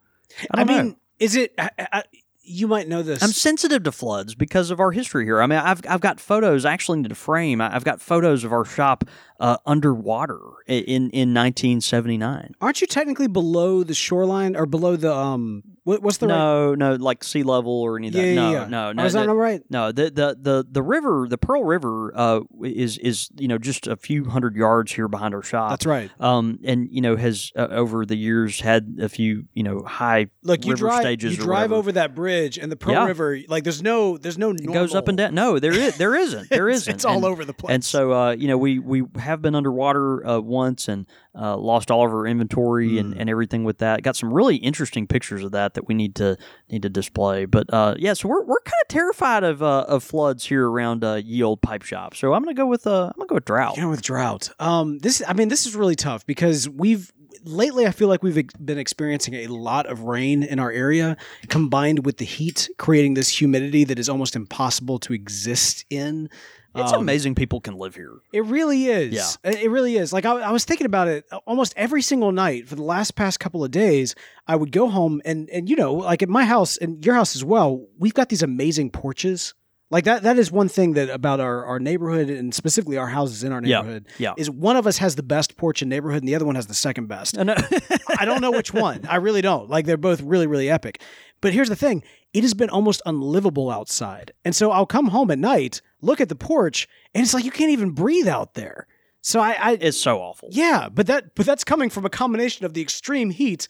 I, 0.50 0.60
I, 0.60 0.64
know. 0.64 0.82
mean, 0.82 0.96
is 1.18 1.36
it? 1.36 1.54
I, 1.58 1.70
I, 1.78 2.02
you 2.44 2.66
might 2.66 2.88
know 2.88 3.02
this. 3.02 3.22
I'm 3.22 3.30
sensitive 3.30 3.84
to 3.84 3.92
floods 3.92 4.34
because 4.34 4.70
of 4.70 4.80
our 4.80 4.90
history 4.90 5.24
here. 5.24 5.40
I 5.40 5.46
mean, 5.46 5.58
I've 5.58 5.80
I've 5.88 6.00
got 6.00 6.18
photos. 6.18 6.64
I 6.64 6.72
actually 6.72 7.00
need 7.00 7.08
to 7.08 7.14
frame. 7.14 7.60
I've 7.60 7.84
got 7.84 8.00
photos 8.00 8.44
of 8.44 8.52
our 8.52 8.64
shop 8.64 9.04
uh, 9.38 9.58
underwater 9.64 10.40
in 10.66 11.10
in 11.10 11.32
1979. 11.32 12.54
Aren't 12.60 12.80
you 12.80 12.86
technically 12.86 13.28
below 13.28 13.84
the 13.84 13.94
shoreline 13.94 14.56
or 14.56 14.66
below 14.66 14.96
the 14.96 15.14
um 15.14 15.62
What, 15.84 16.00
what's 16.00 16.18
the 16.18 16.28
right? 16.28 16.36
no, 16.36 16.74
no, 16.74 16.94
like 16.94 17.24
sea 17.24 17.42
level 17.42 17.72
or 17.72 17.98
any 17.98 18.08
of 18.08 18.14
that. 18.14 18.20
Yeah, 18.20 18.24
yeah, 18.26 18.34
no, 18.34 18.52
yeah. 18.52 18.66
no, 18.66 18.92
no, 18.92 19.04
is 19.04 19.14
that 19.14 19.26
no, 19.26 19.32
not 19.34 19.36
right? 19.36 19.62
no. 19.68 19.90
The, 19.90 20.04
the 20.04 20.36
the 20.40 20.66
the 20.70 20.82
river, 20.82 21.26
the 21.28 21.38
Pearl 21.38 21.64
River, 21.64 22.12
uh, 22.14 22.40
is 22.62 22.98
is 22.98 23.30
you 23.36 23.48
know 23.48 23.58
just 23.58 23.88
a 23.88 23.96
few 23.96 24.26
hundred 24.26 24.54
yards 24.54 24.92
here 24.92 25.08
behind 25.08 25.34
our 25.34 25.42
shop. 25.42 25.70
That's 25.70 25.86
right. 25.86 26.10
Um, 26.20 26.60
and 26.62 26.88
you 26.90 27.00
know 27.00 27.16
has 27.16 27.50
uh, 27.56 27.66
over 27.70 28.06
the 28.06 28.14
years 28.14 28.60
had 28.60 28.98
a 29.00 29.08
few 29.08 29.46
you 29.54 29.64
know 29.64 29.82
high 29.82 30.26
Look, 30.44 30.64
you 30.64 30.72
river 30.72 30.86
drive 30.86 31.02
stages 31.02 31.36
you 31.36 31.42
drive 31.42 31.72
over 31.72 31.90
that 31.92 32.14
bridge 32.14 32.58
and 32.58 32.70
the 32.70 32.76
Pearl 32.76 32.92
Yeah. 32.94 33.06
River. 33.06 33.38
Like, 33.48 33.64
there's 33.64 33.82
no 33.82 34.16
there's 34.18 34.38
no 34.38 34.50
It 34.50 34.72
goes 34.72 34.94
up 34.94 35.08
and 35.08 35.18
down. 35.18 35.34
No, 35.34 35.58
there 35.58 35.72
is 35.74 35.96
there 35.96 36.14
isn't. 36.14 36.48
There 36.48 36.68
isn't. 36.68 36.94
It's 36.94 37.04
all 37.04 37.26
over 37.26 37.44
the 37.44 37.54
place. 37.54 37.74
And 37.74 37.84
so, 37.84 38.12
uh, 38.12 38.30
you 38.32 38.46
know, 38.46 38.56
we 38.56 38.78
we 38.78 39.02
have 39.18 39.42
been 39.42 39.56
underwater 39.56 40.24
uh, 40.24 40.38
once 40.38 40.86
and 40.86 41.06
uh, 41.34 41.56
lost 41.56 41.90
all 41.90 42.04
of 42.04 42.12
our 42.12 42.26
inventory 42.26 42.90
Mm. 42.90 43.00
and, 43.00 43.16
and 43.16 43.30
everything 43.30 43.64
with 43.64 43.78
that. 43.78 44.02
Got 44.02 44.16
some 44.16 44.32
really 44.32 44.56
interesting 44.56 45.06
pictures 45.06 45.42
of 45.42 45.52
that 45.52 45.74
that 45.74 45.88
we 45.88 45.94
need 45.94 46.14
to 46.16 46.36
need 46.70 46.82
to 46.82 46.90
display. 46.90 47.46
But 47.46 47.72
uh, 47.72 47.94
yeah, 47.98 48.12
so 48.12 48.28
we're, 48.28 48.44
we're 48.44 48.60
kind 48.60 48.80
of 48.82 48.88
terrified 48.88 49.42
of 49.44 49.62
uh, 49.62 49.86
of 49.88 50.04
floods 50.04 50.44
here 50.44 50.68
around 50.68 51.04
uh, 51.04 51.14
Ye 51.14 51.42
Old 51.42 51.62
Pipe 51.62 51.82
Shop. 51.82 52.14
So 52.14 52.34
I'm 52.34 52.42
gonna 52.42 52.54
go 52.54 52.66
with 52.66 52.86
uh, 52.86 53.06
I'm 53.06 53.12
gonna 53.16 53.28
go 53.28 53.34
with 53.36 53.44
drought. 53.46 53.78
Know, 53.78 53.88
with 53.88 54.02
drought. 54.02 54.50
Um, 54.58 54.98
this, 54.98 55.22
I 55.26 55.32
mean, 55.32 55.48
this 55.48 55.66
is 55.66 55.74
really 55.74 55.96
tough 55.96 56.26
because 56.26 56.68
we've 56.68 57.10
lately. 57.44 57.86
I 57.86 57.92
feel 57.92 58.08
like 58.08 58.22
we've 58.22 58.46
been 58.62 58.78
experiencing 58.78 59.34
a 59.34 59.46
lot 59.46 59.86
of 59.86 60.02
rain 60.02 60.42
in 60.42 60.58
our 60.58 60.70
area, 60.70 61.16
combined 61.48 62.04
with 62.04 62.18
the 62.18 62.24
heat, 62.26 62.68
creating 62.76 63.14
this 63.14 63.30
humidity 63.30 63.84
that 63.84 63.98
is 63.98 64.08
almost 64.08 64.36
impossible 64.36 64.98
to 65.00 65.14
exist 65.14 65.84
in. 65.88 66.28
It's 66.74 66.92
Um, 66.92 67.00
amazing 67.00 67.34
people 67.34 67.60
can 67.60 67.74
live 67.76 67.94
here. 67.94 68.14
It 68.32 68.44
really 68.44 68.86
is. 68.86 69.12
Yeah. 69.14 69.50
It 69.50 69.62
it 69.64 69.68
really 69.68 69.96
is. 69.96 70.12
Like 70.12 70.24
I, 70.24 70.32
I 70.40 70.50
was 70.52 70.64
thinking 70.64 70.86
about 70.86 71.08
it 71.08 71.24
almost 71.46 71.74
every 71.76 72.02
single 72.02 72.32
night 72.32 72.68
for 72.68 72.74
the 72.76 72.82
last 72.82 73.14
past 73.14 73.40
couple 73.40 73.62
of 73.64 73.70
days. 73.70 74.14
I 74.46 74.56
would 74.56 74.72
go 74.72 74.88
home 74.88 75.20
and 75.24 75.48
and 75.50 75.68
you 75.68 75.76
know, 75.76 75.92
like 75.94 76.22
at 76.22 76.28
my 76.28 76.44
house 76.44 76.76
and 76.78 77.04
your 77.04 77.14
house 77.14 77.36
as 77.36 77.44
well, 77.44 77.86
we've 77.98 78.14
got 78.14 78.28
these 78.30 78.42
amazing 78.42 78.90
porches. 78.90 79.54
Like 79.90 80.04
that 80.04 80.22
that 80.22 80.38
is 80.38 80.50
one 80.50 80.70
thing 80.70 80.94
that 80.94 81.10
about 81.10 81.38
our, 81.40 81.66
our 81.66 81.78
neighborhood 81.78 82.30
and 82.30 82.54
specifically 82.54 82.96
our 82.96 83.08
houses 83.08 83.44
in 83.44 83.52
our 83.52 83.60
neighborhood 83.60 84.06
Yeah. 84.16 84.32
is 84.38 84.48
one 84.48 84.76
of 84.76 84.86
us 84.86 84.96
has 84.96 85.16
the 85.16 85.22
best 85.22 85.58
porch 85.58 85.82
in 85.82 85.90
neighborhood 85.90 86.20
and 86.22 86.28
the 86.28 86.34
other 86.34 86.46
one 86.46 86.54
has 86.54 86.66
the 86.66 86.72
second 86.74 87.08
best. 87.08 87.36
I. 87.36 87.42
I 88.18 88.24
don't 88.24 88.40
know 88.40 88.52
which 88.52 88.72
one. 88.72 89.02
I 89.06 89.16
really 89.16 89.42
don't. 89.42 89.68
Like 89.68 89.84
they're 89.84 89.98
both 89.98 90.22
really, 90.22 90.46
really 90.46 90.70
epic. 90.70 91.02
But 91.42 91.52
here's 91.52 91.68
the 91.68 91.76
thing 91.76 92.02
it 92.32 92.42
has 92.42 92.54
been 92.54 92.70
almost 92.70 93.02
unlivable 93.04 93.70
outside. 93.70 94.32
And 94.46 94.56
so 94.56 94.70
I'll 94.70 94.86
come 94.86 95.08
home 95.08 95.30
at 95.30 95.38
night, 95.38 95.82
look 96.00 96.22
at 96.22 96.30
the 96.30 96.34
porch, 96.34 96.88
and 97.14 97.22
it's 97.22 97.34
like 97.34 97.44
you 97.44 97.50
can't 97.50 97.72
even 97.72 97.90
breathe 97.90 98.28
out 98.28 98.54
there. 98.54 98.86
So 99.20 99.40
I, 99.40 99.56
I 99.60 99.72
it's 99.80 99.98
so 99.98 100.18
awful. 100.18 100.48
yeah, 100.50 100.88
but 100.88 101.06
that 101.08 101.34
but 101.34 101.44
that's 101.44 101.64
coming 101.64 101.90
from 101.90 102.06
a 102.06 102.10
combination 102.10 102.64
of 102.64 102.72
the 102.72 102.80
extreme 102.80 103.30
heat 103.30 103.68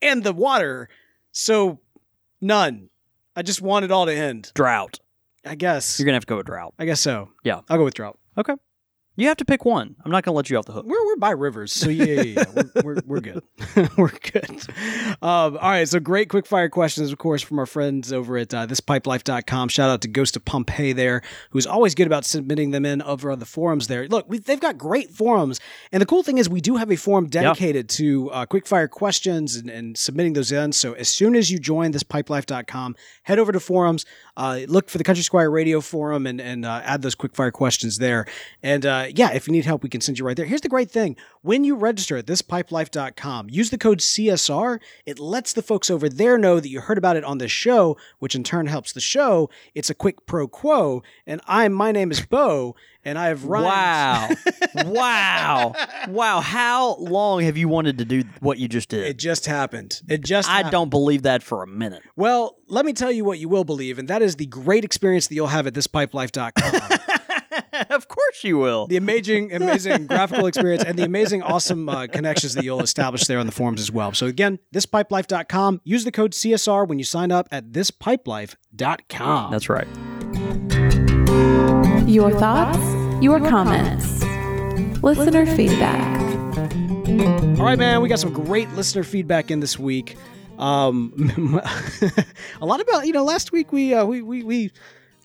and 0.00 0.24
the 0.24 0.32
water. 0.32 0.88
So 1.32 1.80
none. 2.40 2.88
I 3.36 3.42
just 3.42 3.60
want 3.60 3.84
it 3.84 3.90
all 3.90 4.06
to 4.06 4.14
end. 4.14 4.50
Drought. 4.54 4.98
I 5.44 5.54
guess. 5.54 5.98
You're 5.98 6.06
gonna 6.06 6.16
have 6.16 6.26
to 6.26 6.30
go 6.30 6.36
with 6.38 6.46
drought. 6.46 6.74
I 6.78 6.84
guess 6.86 7.00
so. 7.00 7.28
Yeah. 7.44 7.60
I'll 7.68 7.78
go 7.78 7.84
with 7.84 7.94
drought. 7.94 8.18
Okay. 8.38 8.54
You 9.20 9.28
have 9.28 9.36
to 9.36 9.44
pick 9.44 9.66
one. 9.66 9.96
I'm 10.02 10.10
not 10.10 10.24
gonna 10.24 10.34
let 10.34 10.48
you 10.48 10.56
off 10.56 10.64
the 10.64 10.72
hook. 10.72 10.86
We're, 10.86 11.04
we're 11.04 11.16
by 11.16 11.32
rivers, 11.32 11.74
so 11.74 11.90
yeah, 11.90 12.04
yeah, 12.06 12.22
yeah. 12.22 12.44
We're, 12.54 12.82
we're, 12.82 13.02
we're 13.06 13.20
good. 13.20 13.42
we're 13.98 14.08
good. 14.08 14.62
Um, 15.20 15.58
all 15.58 15.70
right, 15.70 15.86
so 15.86 16.00
great 16.00 16.30
quick 16.30 16.46
fire 16.46 16.70
questions, 16.70 17.12
of 17.12 17.18
course, 17.18 17.42
from 17.42 17.58
our 17.58 17.66
friends 17.66 18.14
over 18.14 18.38
at 18.38 18.54
uh, 18.54 18.66
thispipelife.com. 18.66 19.68
Shout 19.68 19.90
out 19.90 20.00
to 20.00 20.08
Ghost 20.08 20.36
of 20.36 20.46
Pompeii 20.46 20.94
there, 20.94 21.20
who's 21.50 21.66
always 21.66 21.94
good 21.94 22.06
about 22.06 22.24
submitting 22.24 22.70
them 22.70 22.86
in 22.86 23.02
over 23.02 23.30
on 23.30 23.40
the 23.40 23.44
forums 23.44 23.88
there. 23.88 24.08
Look, 24.08 24.24
we, 24.26 24.38
they've 24.38 24.58
got 24.58 24.78
great 24.78 25.10
forums, 25.10 25.60
and 25.92 26.00
the 26.00 26.06
cool 26.06 26.22
thing 26.22 26.38
is 26.38 26.48
we 26.48 26.62
do 26.62 26.76
have 26.76 26.90
a 26.90 26.96
forum 26.96 27.28
dedicated 27.28 27.90
to 27.90 28.30
uh, 28.30 28.46
quick 28.46 28.66
fire 28.66 28.88
questions 28.88 29.54
and, 29.54 29.68
and 29.68 29.98
submitting 29.98 30.32
those 30.32 30.50
in. 30.50 30.72
So 30.72 30.94
as 30.94 31.10
soon 31.10 31.36
as 31.36 31.50
you 31.50 31.58
join 31.58 31.92
thispipelife.com, 31.92 32.96
head 33.24 33.38
over 33.38 33.52
to 33.52 33.60
forums, 33.60 34.06
uh, 34.38 34.60
look 34.66 34.88
for 34.88 34.96
the 34.96 35.04
Country 35.04 35.24
Squire 35.24 35.50
Radio 35.50 35.82
forum, 35.82 36.26
and, 36.26 36.40
and 36.40 36.64
uh, 36.64 36.80
add 36.84 37.02
those 37.02 37.14
quick 37.14 37.36
fire 37.36 37.50
questions 37.50 37.98
there. 37.98 38.24
And 38.62 38.86
uh, 38.86 39.08
yeah, 39.18 39.32
if 39.32 39.46
you 39.46 39.52
need 39.52 39.64
help, 39.64 39.82
we 39.82 39.88
can 39.88 40.00
send 40.00 40.18
you 40.18 40.24
right 40.24 40.36
there. 40.36 40.46
Here's 40.46 40.60
the 40.60 40.68
great 40.68 40.90
thing 40.90 41.16
when 41.42 41.64
you 41.64 41.74
register 41.74 42.16
at 42.16 42.26
thispipelife.com, 42.26 43.48
use 43.50 43.70
the 43.70 43.78
code 43.78 43.98
CSR. 43.98 44.80
It 45.06 45.18
lets 45.18 45.52
the 45.52 45.62
folks 45.62 45.90
over 45.90 46.08
there 46.08 46.38
know 46.38 46.60
that 46.60 46.68
you 46.68 46.80
heard 46.80 46.98
about 46.98 47.16
it 47.16 47.24
on 47.24 47.38
this 47.38 47.50
show, 47.50 47.96
which 48.18 48.34
in 48.34 48.44
turn 48.44 48.66
helps 48.66 48.92
the 48.92 49.00
show. 49.00 49.50
It's 49.74 49.90
a 49.90 49.94
quick 49.94 50.26
pro 50.26 50.48
quo. 50.48 51.02
And 51.26 51.40
I'm, 51.46 51.72
my 51.72 51.92
name 51.92 52.10
is 52.10 52.20
Beau, 52.24 52.76
and 53.04 53.18
I 53.18 53.28
have 53.28 53.44
rhymed. 53.44 53.66
Wow. 53.66 54.28
wow. 54.92 55.74
Wow. 56.08 56.40
How 56.40 56.96
long 56.96 57.42
have 57.42 57.56
you 57.56 57.68
wanted 57.68 57.98
to 57.98 58.04
do 58.04 58.24
what 58.40 58.58
you 58.58 58.68
just 58.68 58.88
did? 58.90 59.06
It 59.06 59.18
just 59.18 59.46
happened. 59.46 60.00
It 60.08 60.22
just 60.22 60.48
I 60.48 60.58
happened. 60.58 60.72
don't 60.72 60.90
believe 60.90 61.22
that 61.22 61.42
for 61.42 61.62
a 61.62 61.66
minute. 61.66 62.02
Well, 62.16 62.56
let 62.68 62.84
me 62.84 62.92
tell 62.92 63.10
you 63.10 63.24
what 63.24 63.38
you 63.38 63.48
will 63.48 63.64
believe, 63.64 63.98
and 63.98 64.08
that 64.08 64.22
is 64.22 64.36
the 64.36 64.46
great 64.46 64.84
experience 64.84 65.28
that 65.28 65.34
you'll 65.34 65.48
have 65.48 65.66
at 65.66 65.74
thispipelife.com. 65.74 67.18
of 67.90 68.08
course 68.08 68.44
you 68.44 68.58
will. 68.58 68.86
the 68.86 68.96
amazing, 68.96 69.52
amazing 69.54 70.06
graphical 70.06 70.46
experience 70.46 70.84
and 70.84 70.98
the 70.98 71.04
amazing, 71.04 71.42
awesome 71.42 71.88
uh, 71.88 72.06
connections 72.06 72.54
that 72.54 72.64
you'll 72.64 72.82
establish 72.82 73.24
there 73.24 73.38
on 73.38 73.46
the 73.46 73.52
forums 73.52 73.80
as 73.80 73.90
well. 73.90 74.12
So 74.12 74.26
again, 74.26 74.58
thispipelife.com. 74.74 75.80
Use 75.84 76.04
the 76.04 76.12
code 76.12 76.32
CSR 76.32 76.86
when 76.86 76.98
you 76.98 77.04
sign 77.04 77.32
up 77.32 77.48
at 77.50 77.72
thispipelife.com. 77.72 79.50
That's 79.50 79.68
right. 79.68 79.88
Your 82.08 82.30
thoughts, 82.38 82.78
your 83.22 83.38
comments, 83.40 84.22
listener 85.02 85.46
feedback. 85.46 86.18
All 87.58 87.66
right, 87.66 87.78
man. 87.78 88.00
We 88.00 88.08
got 88.08 88.18
some 88.18 88.32
great 88.32 88.68
listener 88.70 89.02
feedback 89.02 89.50
in 89.50 89.60
this 89.60 89.78
week. 89.78 90.16
Um, 90.58 91.60
a 92.60 92.66
lot 92.66 92.80
about 92.80 93.06
you 93.06 93.12
know. 93.12 93.24
Last 93.24 93.52
week 93.52 93.72
we 93.72 93.94
uh, 93.94 94.04
we 94.04 94.22
we 94.22 94.42
we 94.42 94.70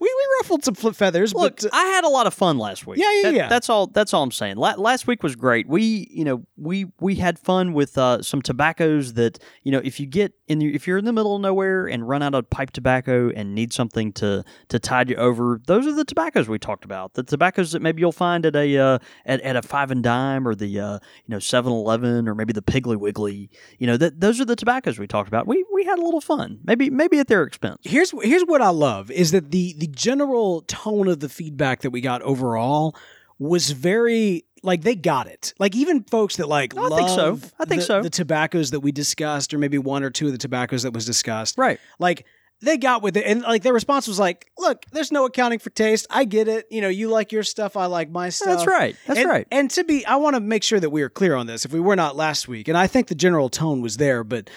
we, 0.05 0.13
we 0.13 0.35
ruffled 0.39 0.63
some 0.63 0.75
flip 0.75 0.95
feathers. 0.95 1.33
Look, 1.33 1.61
but, 1.61 1.65
uh, 1.65 1.69
I 1.75 1.85
had 1.85 2.03
a 2.03 2.09
lot 2.09 2.27
of 2.27 2.33
fun 2.33 2.57
last 2.57 2.85
week. 2.85 2.99
Yeah, 2.99 3.11
yeah, 3.13 3.21
That- 3.23 3.33
yeah. 3.33 3.47
That's 3.49 3.69
all. 3.69 3.87
That's 3.87 4.13
all 4.13 4.23
I'm 4.23 4.31
saying. 4.31 4.57
La- 4.57 4.75
last 4.77 5.07
week 5.07 5.23
was 5.23 5.35
great. 5.35 5.67
We, 5.67 6.07
you 6.11 6.23
know, 6.23 6.45
we 6.57 6.85
we 6.99 7.15
had 7.15 7.39
fun 7.39 7.73
with 7.73 7.97
uh, 7.97 8.21
some 8.21 8.41
tobaccos 8.41 9.13
that 9.13 9.39
you 9.63 9.71
know, 9.71 9.81
if 9.83 9.99
you 9.99 10.05
get 10.05 10.33
in, 10.47 10.59
the, 10.59 10.75
if 10.75 10.85
you're 10.87 10.97
in 10.99 11.05
the 11.05 11.13
middle 11.13 11.35
of 11.35 11.41
nowhere 11.41 11.87
and 11.87 12.07
run 12.07 12.21
out 12.21 12.35
of 12.35 12.49
pipe 12.49 12.71
tobacco 12.71 13.31
and 13.35 13.55
need 13.55 13.73
something 13.73 14.11
to 14.13 14.43
to 14.69 14.79
tide 14.79 15.09
you 15.09 15.15
over, 15.15 15.59
those 15.65 15.87
are 15.87 15.93
the 15.93 16.05
tobaccos 16.05 16.47
we 16.47 16.59
talked 16.59 16.85
about. 16.85 17.13
The 17.15 17.23
tobaccos 17.23 17.71
that 17.71 17.81
maybe 17.81 18.01
you'll 18.01 18.11
find 18.11 18.45
at 18.45 18.55
a 18.55 18.77
uh, 18.77 18.99
at, 19.25 19.41
at 19.41 19.55
a 19.55 19.61
five 19.61 19.91
and 19.91 20.03
dime 20.03 20.47
or 20.47 20.53
the 20.55 20.79
uh, 20.79 20.93
you 21.25 21.29
know 21.29 21.39
Seven 21.39 21.71
Eleven 21.71 22.27
or 22.27 22.35
maybe 22.35 22.53
the 22.53 22.61
Piggly 22.61 22.97
Wiggly. 22.97 23.49
You 23.79 23.87
know, 23.87 23.97
that 23.97 24.19
those 24.21 24.39
are 24.39 24.45
the 24.45 24.55
tobaccos 24.55 24.99
we 24.99 25.07
talked 25.07 25.27
about. 25.27 25.47
We 25.47 25.65
we 25.73 25.85
had 25.85 25.97
a 25.99 26.01
little 26.03 26.21
fun. 26.21 26.59
Maybe 26.63 26.89
maybe 26.89 27.19
at 27.19 27.27
their 27.27 27.43
expense. 27.43 27.77
here's 27.83 28.11
here's 28.21 28.43
what 28.43 28.61
I 28.61 28.69
love 28.69 29.09
is 29.11 29.31
that 29.31 29.51
the 29.51 29.73
the 29.77 29.87
general 29.95 30.61
tone 30.67 31.07
of 31.07 31.19
the 31.19 31.29
feedback 31.29 31.81
that 31.81 31.89
we 31.91 32.01
got 32.01 32.21
overall 32.21 32.95
was 33.39 33.71
very 33.71 34.45
like 34.63 34.81
they 34.81 34.95
got 34.95 35.27
it. 35.27 35.53
Like 35.59 35.75
even 35.75 36.03
folks 36.03 36.37
that 36.37 36.47
like 36.47 36.77
I 36.77 36.89
think 36.89 37.09
so. 37.09 37.39
I 37.59 37.65
think 37.65 37.81
the, 37.81 37.85
so. 37.85 38.01
the 38.01 38.09
tobaccos 38.09 38.71
that 38.71 38.79
we 38.79 38.91
discussed, 38.91 39.53
or 39.53 39.57
maybe 39.57 39.77
one 39.77 40.03
or 40.03 40.09
two 40.09 40.27
of 40.27 40.31
the 40.31 40.37
tobaccos 40.37 40.83
that 40.83 40.93
was 40.93 41.05
discussed, 41.05 41.57
Right. 41.57 41.79
like 41.99 42.25
they 42.61 42.77
got 42.77 43.03
with 43.03 43.17
it 43.17 43.25
and 43.25 43.41
like 43.41 43.63
their 43.63 43.73
response 43.73 44.07
was 44.07 44.17
like 44.17 44.49
look 44.57 44.85
there's 44.93 45.11
no 45.11 45.25
accounting 45.25 45.59
for 45.59 45.69
taste 45.71 46.07
i 46.09 46.23
get 46.23 46.47
it 46.47 46.65
you 46.71 46.79
know 46.79 46.87
you 46.87 47.09
like 47.09 47.33
your 47.33 47.43
stuff 47.43 47.75
i 47.75 47.85
like 47.85 48.09
my 48.09 48.29
stuff 48.29 48.47
That's 48.47 48.65
right. 48.65 48.95
That's 49.05 49.19
and, 49.19 49.29
right. 49.29 49.45
and 49.51 49.69
to 49.71 49.83
be 49.83 50.05
i 50.05 50.15
want 50.15 50.35
to 50.35 50.39
make 50.39 50.63
sure 50.63 50.79
that 50.79 50.89
we 50.89 51.01
are 51.01 51.09
clear 51.09 51.35
on 51.35 51.47
this 51.47 51.65
if 51.65 51.73
we 51.73 51.81
were 51.81 51.97
not 51.97 52.15
last 52.15 52.47
week 52.47 52.69
and 52.69 52.77
i 52.77 52.87
think 52.87 53.07
the 53.07 53.13
general 53.13 53.49
tone 53.49 53.81
was 53.81 53.97
there 53.97 54.23
but 54.23 54.49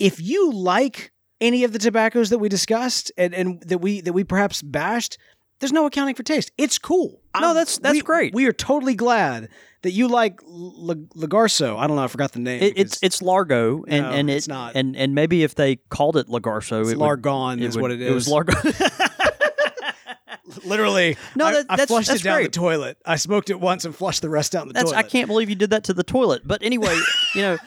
if 0.00 0.20
you 0.20 0.52
like 0.52 1.12
any 1.44 1.64
of 1.64 1.72
the 1.72 1.78
tobaccos 1.78 2.30
that 2.30 2.38
we 2.38 2.48
discussed 2.48 3.12
and, 3.18 3.34
and 3.34 3.60
that 3.62 3.78
we 3.78 4.00
that 4.00 4.12
we 4.12 4.24
perhaps 4.24 4.62
bashed 4.62 5.18
there's 5.60 5.72
no 5.72 5.86
accounting 5.86 6.14
for 6.14 6.22
taste 6.24 6.50
it's 6.58 6.78
cool 6.78 7.20
No, 7.38 7.48
I'm- 7.48 7.54
that's- 7.54 7.78
that's 7.78 7.94
we- 7.94 8.00
great. 8.00 8.34
we 8.34 8.46
are 8.46 8.52
totally 8.52 8.94
glad 8.94 9.48
that 9.82 9.92
you 9.92 10.08
like 10.08 10.40
L- 10.46 10.96
lagarso 11.14 11.76
i 11.78 11.86
don't 11.86 11.96
know 11.96 12.04
i 12.04 12.08
forgot 12.08 12.32
the 12.32 12.38
name 12.40 12.62
It, 12.62 12.78
it's 12.78 12.98
it's 13.02 13.20
Largo, 13.22 13.84
and 13.86 14.02
No, 14.04 14.10
and 14.10 14.30
it, 14.30 14.34
it's 14.36 14.48
not. 14.48 14.74
and 14.74 14.96
and 14.96 15.14
maybe 15.14 15.42
if 15.44 15.54
they 15.54 15.76
called 15.96 16.16
it 16.16 16.26
Lagarso, 16.28 16.80
it's 16.80 16.90
it 16.92 16.98
would- 16.98 17.20
largon 17.22 17.58
it 17.58 17.64
is 17.64 17.76
would- 17.76 17.82
what 17.82 17.90
it 17.92 18.00
is 18.00 18.10
It 18.10 18.14
was 18.14 18.28
Largo. 18.28 18.52
Literally, 20.64 21.16
No, 21.36 21.46
I, 21.46 21.52
that- 21.52 21.66
I 21.68 21.76
that's- 21.76 21.88
flushed 21.88 22.10
it 22.10 22.22
down 22.22 22.36
great. 22.38 22.52
the 22.52 22.58
toilet. 22.58 22.98
I 23.04 23.16
smoked 23.16 23.50
it 23.50 23.58
once 23.60 23.84
and 23.84 23.94
flushed 23.94 24.22
the 24.22 24.28
rest 24.30 24.52
down 24.52 24.68
the 24.68 24.74
That's 24.74 24.90
toilet. 24.90 24.96
I 24.98 25.02
can't 25.02 25.26
believe 25.26 25.48
you 25.48 25.56
did 25.56 25.70
that 25.70 25.84
to 25.84 25.94
the 25.94 26.02
toilet. 26.04 26.42
But 26.46 26.62
anyway, 26.62 26.96
you 27.34 27.42
know. 27.42 27.58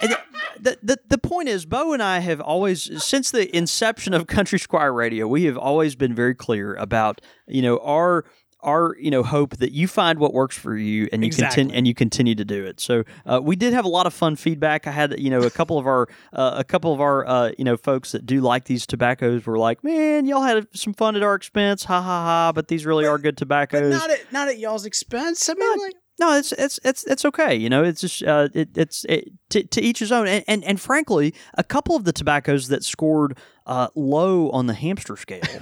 And 0.00 0.16
The, 0.60 0.76
the 0.82 0.98
the 1.08 1.18
point 1.18 1.48
is, 1.48 1.66
Beau 1.66 1.92
and 1.92 2.02
I 2.02 2.18
have 2.18 2.40
always, 2.40 3.02
since 3.04 3.30
the 3.30 3.54
inception 3.56 4.12
of 4.12 4.26
Country 4.26 4.58
Squire 4.58 4.92
Radio, 4.92 5.28
we 5.28 5.44
have 5.44 5.56
always 5.56 5.94
been 5.94 6.14
very 6.14 6.34
clear 6.34 6.74
about 6.74 7.20
you 7.46 7.62
know 7.62 7.78
our 7.78 8.24
our 8.64 8.96
you 8.98 9.08
know 9.08 9.22
hope 9.22 9.58
that 9.58 9.70
you 9.70 9.86
find 9.86 10.18
what 10.18 10.34
works 10.34 10.58
for 10.58 10.76
you 10.76 11.08
and 11.12 11.22
you 11.22 11.28
Exactly. 11.28 11.54
continue 11.62 11.76
and 11.76 11.86
you 11.86 11.94
continue 11.94 12.34
to 12.34 12.44
do 12.44 12.64
it. 12.64 12.80
So 12.80 13.04
uh, 13.24 13.38
we 13.40 13.54
did 13.54 13.72
have 13.72 13.84
a 13.84 13.88
lot 13.88 14.06
of 14.06 14.12
fun 14.12 14.34
feedback. 14.34 14.88
I 14.88 14.90
had 14.90 15.14
you 15.20 15.30
know 15.30 15.42
a 15.42 15.50
couple 15.50 15.78
of 15.78 15.86
our 15.86 16.08
uh, 16.32 16.54
a 16.56 16.64
couple 16.64 16.92
of 16.92 17.00
our 17.00 17.24
uh, 17.24 17.52
you 17.56 17.62
know 17.64 17.76
folks 17.76 18.10
that 18.10 18.26
do 18.26 18.40
like 18.40 18.64
these 18.64 18.84
tobaccos 18.84 19.46
were 19.46 19.58
like, 19.58 19.84
man, 19.84 20.26
y'all 20.26 20.42
had 20.42 20.66
some 20.76 20.92
fun 20.92 21.14
at 21.14 21.22
our 21.22 21.36
expense, 21.36 21.84
ha 21.84 22.02
ha 22.02 22.24
ha. 22.24 22.52
But 22.52 22.66
these 22.66 22.84
really 22.84 23.06
are 23.06 23.16
good 23.18 23.36
But 23.36 23.38
tobaccos. 23.44 23.92
not 23.92 24.10
at 24.10 24.32
not 24.32 24.48
at 24.48 24.58
y'all's 24.58 24.84
expense. 24.86 25.48
I 25.48 25.54
mean, 25.54 25.78
like 25.78 25.94
No, 26.18 26.36
it's 26.36 26.52
it's 26.52 26.80
it's 26.84 27.04
it's 27.04 27.24
okay. 27.24 27.54
You 27.54 27.70
know, 27.70 27.84
it's 27.84 28.00
just 28.00 28.22
uh, 28.24 28.48
it, 28.52 28.76
it's 28.76 29.04
it, 29.04 29.30
to, 29.50 29.62
to 29.62 29.80
each 29.80 30.00
his 30.00 30.10
own. 30.10 30.26
And, 30.26 30.44
and 30.48 30.64
and 30.64 30.80
frankly, 30.80 31.32
a 31.54 31.62
couple 31.62 31.94
of 31.94 32.04
the 32.04 32.12
tobaccos 32.12 32.68
that 32.68 32.84
scored 32.84 33.38
uh, 33.66 33.88
low 33.94 34.50
on 34.50 34.66
the 34.66 34.74
hamster 34.74 35.16
scale. 35.16 35.42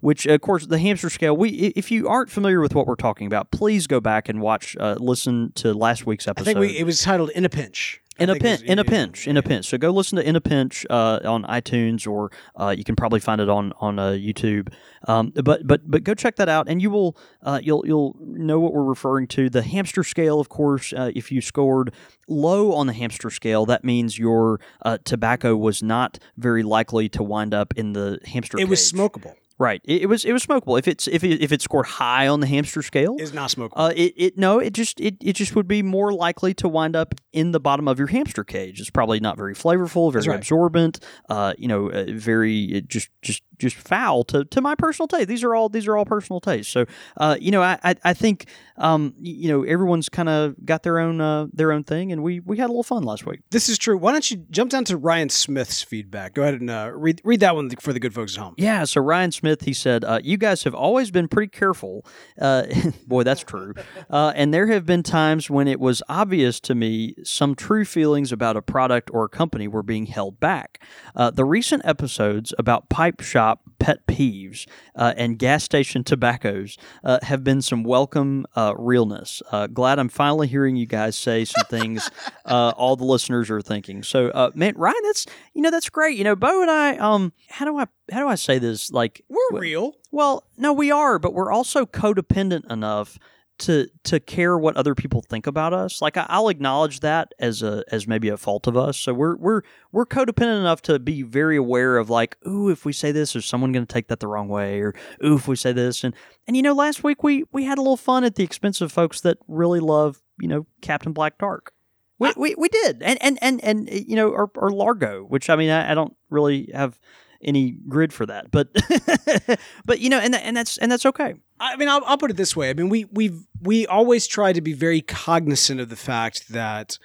Which, 0.00 0.26
of 0.26 0.40
course, 0.42 0.66
the 0.66 0.78
hamster 0.78 1.08
scale. 1.08 1.34
We, 1.34 1.48
if 1.74 1.90
you 1.90 2.06
aren't 2.06 2.30
familiar 2.30 2.60
with 2.60 2.74
what 2.74 2.86
we're 2.86 2.96
talking 2.96 3.26
about, 3.26 3.50
please 3.50 3.86
go 3.86 3.98
back 3.98 4.28
and 4.28 4.42
watch, 4.42 4.76
uh, 4.78 4.96
listen 5.00 5.52
to 5.56 5.72
last 5.72 6.04
week's 6.04 6.28
episode 6.28 6.42
I 6.42 6.44
think 6.44 6.58
we, 6.60 6.78
it 6.78 6.84
was 6.84 7.00
titled 7.00 7.30
"In 7.30 7.46
a 7.46 7.48
Pinch." 7.48 8.02
In 8.18 8.30
a 8.30 8.36
pinch, 8.36 8.62
in 8.62 8.78
a 8.78 8.84
pinch, 8.84 9.28
in 9.28 9.36
a 9.36 9.42
pinch. 9.42 9.66
So 9.66 9.76
go 9.76 9.90
listen 9.90 10.16
to 10.16 10.26
in 10.26 10.36
a 10.36 10.40
pinch 10.40 10.86
uh, 10.88 11.20
on 11.24 11.44
iTunes, 11.44 12.06
or 12.06 12.30
uh, 12.58 12.74
you 12.76 12.82
can 12.82 12.96
probably 12.96 13.20
find 13.20 13.40
it 13.40 13.48
on 13.48 13.72
on 13.78 13.98
uh, 13.98 14.10
YouTube. 14.10 14.72
Um, 15.06 15.32
but 15.34 15.66
but 15.66 15.82
but 15.90 16.02
go 16.02 16.14
check 16.14 16.36
that 16.36 16.48
out, 16.48 16.68
and 16.68 16.80
you 16.80 16.90
will 16.90 17.16
uh, 17.42 17.60
you'll 17.62 17.86
you'll 17.86 18.16
know 18.20 18.58
what 18.58 18.72
we're 18.72 18.84
referring 18.84 19.26
to. 19.28 19.50
The 19.50 19.62
hamster 19.62 20.02
scale, 20.02 20.40
of 20.40 20.48
course. 20.48 20.92
Uh, 20.92 21.10
if 21.14 21.30
you 21.30 21.40
scored 21.40 21.92
low 22.26 22.72
on 22.72 22.86
the 22.86 22.94
hamster 22.94 23.30
scale, 23.30 23.66
that 23.66 23.84
means 23.84 24.18
your 24.18 24.60
uh, 24.82 24.98
tobacco 25.04 25.54
was 25.54 25.82
not 25.82 26.18
very 26.36 26.62
likely 26.62 27.08
to 27.10 27.22
wind 27.22 27.52
up 27.52 27.74
in 27.76 27.92
the 27.92 28.18
hamster. 28.24 28.58
It 28.58 28.68
was 28.68 28.80
cage. 28.80 28.98
smokable. 28.98 29.34
Right. 29.58 29.80
It, 29.84 30.02
it 30.02 30.06
was 30.06 30.24
it 30.24 30.32
was 30.32 30.44
smokable. 30.44 30.78
If 30.78 30.86
it's 30.86 31.08
if 31.08 31.24
it, 31.24 31.40
if 31.42 31.50
it 31.50 31.62
scored 31.62 31.86
high 31.86 32.28
on 32.28 32.40
the 32.40 32.46
hamster 32.46 32.82
scale, 32.82 33.16
It's 33.18 33.32
not 33.32 33.50
smokable. 33.50 33.72
uh, 33.76 33.92
it, 33.96 34.12
it 34.16 34.38
no, 34.38 34.58
it 34.58 34.74
just 34.74 35.00
it, 35.00 35.16
it 35.20 35.32
just 35.32 35.56
would 35.56 35.66
be 35.66 35.82
more 35.82 36.12
likely 36.12 36.52
to 36.54 36.68
wind 36.68 36.94
up 36.94 37.14
in 37.32 37.52
the 37.52 37.60
bottom 37.60 37.88
of 37.88 37.98
your 37.98 38.08
hamster 38.08 38.44
cage. 38.44 38.80
It's 38.80 38.90
probably 38.90 39.18
not 39.18 39.36
very 39.38 39.54
flavorful, 39.54 40.12
very 40.12 40.26
right. 40.26 40.36
absorbent, 40.36 41.00
uh, 41.30 41.54
you 41.56 41.68
know, 41.68 41.90
uh, 41.90 42.04
very 42.08 42.64
it 42.64 42.88
just 42.88 43.08
just 43.22 43.42
just 43.58 43.76
foul 43.76 44.24
to, 44.24 44.44
to 44.44 44.60
my 44.60 44.74
personal 44.74 45.08
taste. 45.08 45.28
These 45.28 45.44
are 45.44 45.54
all 45.54 45.68
these 45.68 45.86
are 45.86 45.96
all 45.96 46.04
personal 46.04 46.40
tastes. 46.40 46.72
So, 46.72 46.86
uh, 47.16 47.36
you 47.40 47.50
know, 47.50 47.62
I 47.62 47.78
I, 47.82 47.94
I 48.04 48.14
think 48.14 48.46
um, 48.76 49.14
you 49.18 49.48
know 49.48 49.62
everyone's 49.62 50.08
kind 50.08 50.28
of 50.28 50.54
got 50.64 50.82
their 50.82 50.98
own 50.98 51.20
uh, 51.20 51.46
their 51.52 51.72
own 51.72 51.84
thing, 51.84 52.12
and 52.12 52.22
we 52.22 52.40
we 52.40 52.58
had 52.58 52.66
a 52.66 52.72
little 52.72 52.82
fun 52.82 53.02
last 53.02 53.26
week. 53.26 53.40
this 53.50 53.68
is 53.68 53.78
true. 53.78 53.96
Why 53.96 54.12
don't 54.12 54.30
you 54.30 54.38
jump 54.50 54.70
down 54.70 54.84
to 54.86 54.96
Ryan 54.96 55.28
Smith's 55.28 55.82
feedback? 55.82 56.34
Go 56.34 56.42
ahead 56.42 56.60
and 56.60 56.70
uh, 56.70 56.90
read 56.94 57.20
read 57.24 57.40
that 57.40 57.54
one 57.54 57.70
for 57.80 57.92
the 57.92 58.00
good 58.00 58.14
folks 58.14 58.36
at 58.36 58.42
home. 58.42 58.54
Yeah, 58.56 58.84
so 58.84 59.00
Ryan 59.00 59.32
Smith, 59.32 59.62
he 59.62 59.72
said, 59.72 60.04
uh, 60.04 60.20
You 60.22 60.36
guys 60.36 60.64
have 60.64 60.74
always 60.74 61.10
been 61.10 61.28
pretty 61.28 61.50
careful. 61.50 62.04
Uh, 62.40 62.64
boy, 63.06 63.22
that's 63.22 63.42
true. 63.42 63.74
Uh, 64.10 64.32
and 64.34 64.52
there 64.52 64.66
have 64.68 64.86
been 64.86 65.02
times 65.02 65.50
when 65.50 65.68
it 65.68 65.80
was 65.80 66.02
obvious 66.08 66.60
to 66.60 66.74
me 66.74 67.14
some 67.24 67.54
true 67.54 67.84
feelings 67.84 68.32
about 68.32 68.56
a 68.56 68.62
product 68.62 69.10
or 69.12 69.24
a 69.24 69.28
company 69.28 69.68
were 69.68 69.82
being 69.82 70.06
held 70.06 70.40
back. 70.40 70.82
Uh, 71.14 71.30
the 71.30 71.44
recent 71.44 71.82
episodes 71.84 72.52
about 72.58 72.88
pipe 72.88 73.20
shop 73.20 73.45
pet 73.78 74.06
peeves 74.06 74.66
uh, 74.94 75.14
and 75.16 75.38
gas 75.38 75.64
station 75.64 76.04
tobaccos 76.04 76.76
uh, 77.04 77.18
have 77.22 77.44
been 77.44 77.62
some 77.62 77.82
welcome 77.84 78.46
uh, 78.56 78.74
realness. 78.76 79.42
Uh, 79.50 79.66
glad 79.66 79.98
I'm 79.98 80.08
finally 80.08 80.46
hearing 80.48 80.76
you 80.76 80.86
guys 80.86 81.16
say 81.16 81.44
some 81.44 81.64
things 81.68 82.10
uh, 82.44 82.72
all 82.76 82.96
the 82.96 83.04
listeners 83.04 83.50
are 83.50 83.60
thinking. 83.62 84.02
So, 84.02 84.28
uh, 84.28 84.50
man, 84.54 84.74
Ryan, 84.76 84.96
that's 85.04 85.26
you 85.54 85.62
know 85.62 85.70
that's 85.70 85.88
great. 85.90 86.16
You 86.16 86.24
know, 86.24 86.36
Beau 86.36 86.62
and 86.62 86.70
I, 86.70 86.96
um, 86.96 87.32
how 87.48 87.64
do 87.64 87.78
I 87.78 87.86
how 88.12 88.20
do 88.20 88.28
I 88.28 88.34
say 88.36 88.58
this? 88.58 88.90
Like, 88.90 89.22
We're 89.28 89.60
real. 89.60 89.96
well, 90.12 90.44
no, 90.56 90.72
we 90.72 90.90
are, 90.90 91.18
but 91.18 91.34
we're 91.34 91.52
also 91.52 91.86
codependent 91.86 92.70
enough 92.70 93.18
to 93.58 93.88
to 94.04 94.20
care 94.20 94.58
what 94.58 94.76
other 94.76 94.94
people 94.94 95.22
think 95.22 95.46
about 95.46 95.72
us. 95.72 96.02
Like 96.02 96.16
I, 96.16 96.26
I'll 96.28 96.48
acknowledge 96.48 97.00
that 97.00 97.32
as 97.38 97.62
a 97.62 97.84
as 97.90 98.06
maybe 98.06 98.28
a 98.28 98.36
fault 98.36 98.66
of 98.66 98.76
us. 98.76 98.98
So 98.98 99.14
we're 99.14 99.36
we're 99.36 99.62
we're 99.92 100.06
codependent 100.06 100.60
enough 100.60 100.82
to 100.82 100.98
be 100.98 101.22
very 101.22 101.56
aware 101.56 101.96
of 101.96 102.10
like, 102.10 102.36
ooh, 102.46 102.68
if 102.68 102.84
we 102.84 102.92
say 102.92 103.12
this, 103.12 103.34
is 103.34 103.46
someone 103.46 103.72
going 103.72 103.86
to 103.86 103.92
take 103.92 104.08
that 104.08 104.20
the 104.20 104.28
wrong 104.28 104.48
way? 104.48 104.80
Or 104.80 104.94
ooh, 105.24 105.36
if 105.36 105.48
we 105.48 105.56
say 105.56 105.72
this, 105.72 106.04
and 106.04 106.14
and 106.46 106.56
you 106.56 106.62
know, 106.62 106.74
last 106.74 107.02
week 107.02 107.22
we 107.22 107.44
we 107.52 107.64
had 107.64 107.78
a 107.78 107.82
little 107.82 107.96
fun 107.96 108.24
at 108.24 108.34
the 108.34 108.44
expense 108.44 108.80
of 108.80 108.92
folks 108.92 109.20
that 109.22 109.38
really 109.48 109.80
love 109.80 110.22
you 110.38 110.48
know 110.48 110.66
Captain 110.82 111.12
Black 111.12 111.38
Dark. 111.38 111.72
We, 112.18 112.32
we, 112.36 112.54
we 112.56 112.68
did 112.70 113.02
and 113.02 113.22
and 113.22 113.38
and 113.42 113.62
and 113.62 113.90
you 113.90 114.16
know 114.16 114.30
or, 114.30 114.50
or 114.54 114.70
Largo, 114.70 115.22
which 115.24 115.50
I 115.50 115.56
mean 115.56 115.70
I, 115.70 115.92
I 115.92 115.94
don't 115.94 116.16
really 116.30 116.70
have 116.74 116.98
any 117.42 117.78
grid 117.88 118.12
for 118.12 118.26
that, 118.26 118.50
but 118.50 118.68
but 119.84 120.00
you 120.00 120.08
know 120.10 120.18
and 120.18 120.34
and 120.34 120.56
that's 120.56 120.78
and 120.78 120.90
that's 120.90 121.06
okay. 121.06 121.34
I 121.58 121.76
mean, 121.76 121.88
I'll, 121.88 122.02
I'll 122.04 122.18
put 122.18 122.30
it 122.30 122.36
this 122.36 122.54
way. 122.54 122.68
I 122.70 122.74
mean, 122.74 122.88
we 122.88 123.06
we 123.12 123.30
we 123.62 123.86
always 123.86 124.26
try 124.26 124.52
to 124.52 124.60
be 124.60 124.72
very 124.74 125.00
cognizant 125.00 125.80
of 125.80 125.88
the 125.88 125.96
fact 125.96 126.48
that 126.50 126.98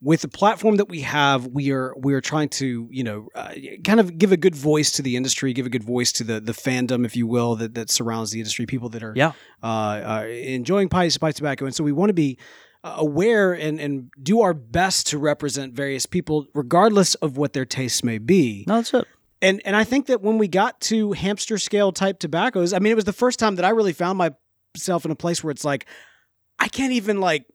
with 0.00 0.20
the 0.22 0.28
platform 0.28 0.76
that 0.76 0.88
we 0.88 1.00
have, 1.00 1.48
we 1.48 1.72
are 1.72 1.92
we 1.98 2.14
are 2.14 2.20
trying 2.20 2.48
to 2.50 2.88
you 2.90 3.04
know 3.04 3.28
uh, 3.34 3.52
kind 3.84 4.00
of 4.00 4.16
give 4.16 4.32
a 4.32 4.36
good 4.36 4.54
voice 4.54 4.92
to 4.92 5.02
the 5.02 5.16
industry, 5.16 5.52
give 5.52 5.66
a 5.66 5.70
good 5.70 5.84
voice 5.84 6.12
to 6.12 6.24
the 6.24 6.40
the 6.40 6.52
fandom, 6.52 7.04
if 7.04 7.16
you 7.16 7.26
will, 7.26 7.56
that 7.56 7.74
that 7.74 7.90
surrounds 7.90 8.30
the 8.30 8.38
industry, 8.38 8.64
people 8.64 8.88
that 8.90 9.02
are 9.02 9.12
Yeah. 9.16 9.32
uh, 9.62 9.66
uh, 9.66 10.26
enjoying 10.28 10.88
pipe 10.88 11.12
pipe 11.20 11.34
tobacco, 11.34 11.66
and 11.66 11.74
so 11.74 11.84
we 11.84 11.92
want 11.92 12.08
to 12.10 12.14
be 12.14 12.38
uh, 12.84 12.94
aware 12.96 13.52
and 13.52 13.80
and 13.80 14.10
do 14.22 14.40
our 14.40 14.54
best 14.54 15.08
to 15.08 15.18
represent 15.18 15.74
various 15.74 16.06
people, 16.06 16.46
regardless 16.54 17.14
of 17.16 17.36
what 17.36 17.52
their 17.52 17.64
tastes 17.66 18.02
may 18.04 18.18
be. 18.18 18.64
No, 18.68 18.76
that's 18.76 18.94
it. 18.94 19.06
And 19.40 19.62
and 19.64 19.76
I 19.76 19.84
think 19.84 20.06
that 20.06 20.20
when 20.20 20.38
we 20.38 20.48
got 20.48 20.80
to 20.82 21.12
hamster 21.12 21.58
scale 21.58 21.92
type 21.92 22.18
tobaccos, 22.18 22.72
I 22.72 22.78
mean, 22.80 22.90
it 22.92 22.96
was 22.96 23.04
the 23.04 23.12
first 23.12 23.38
time 23.38 23.56
that 23.56 23.64
I 23.64 23.70
really 23.70 23.92
found 23.92 24.18
myself 24.18 25.04
in 25.04 25.10
a 25.10 25.14
place 25.16 25.44
where 25.44 25.50
it's 25.50 25.64
like, 25.64 25.86
I 26.58 26.68
can't 26.68 26.92
even 26.92 27.20
like 27.20 27.46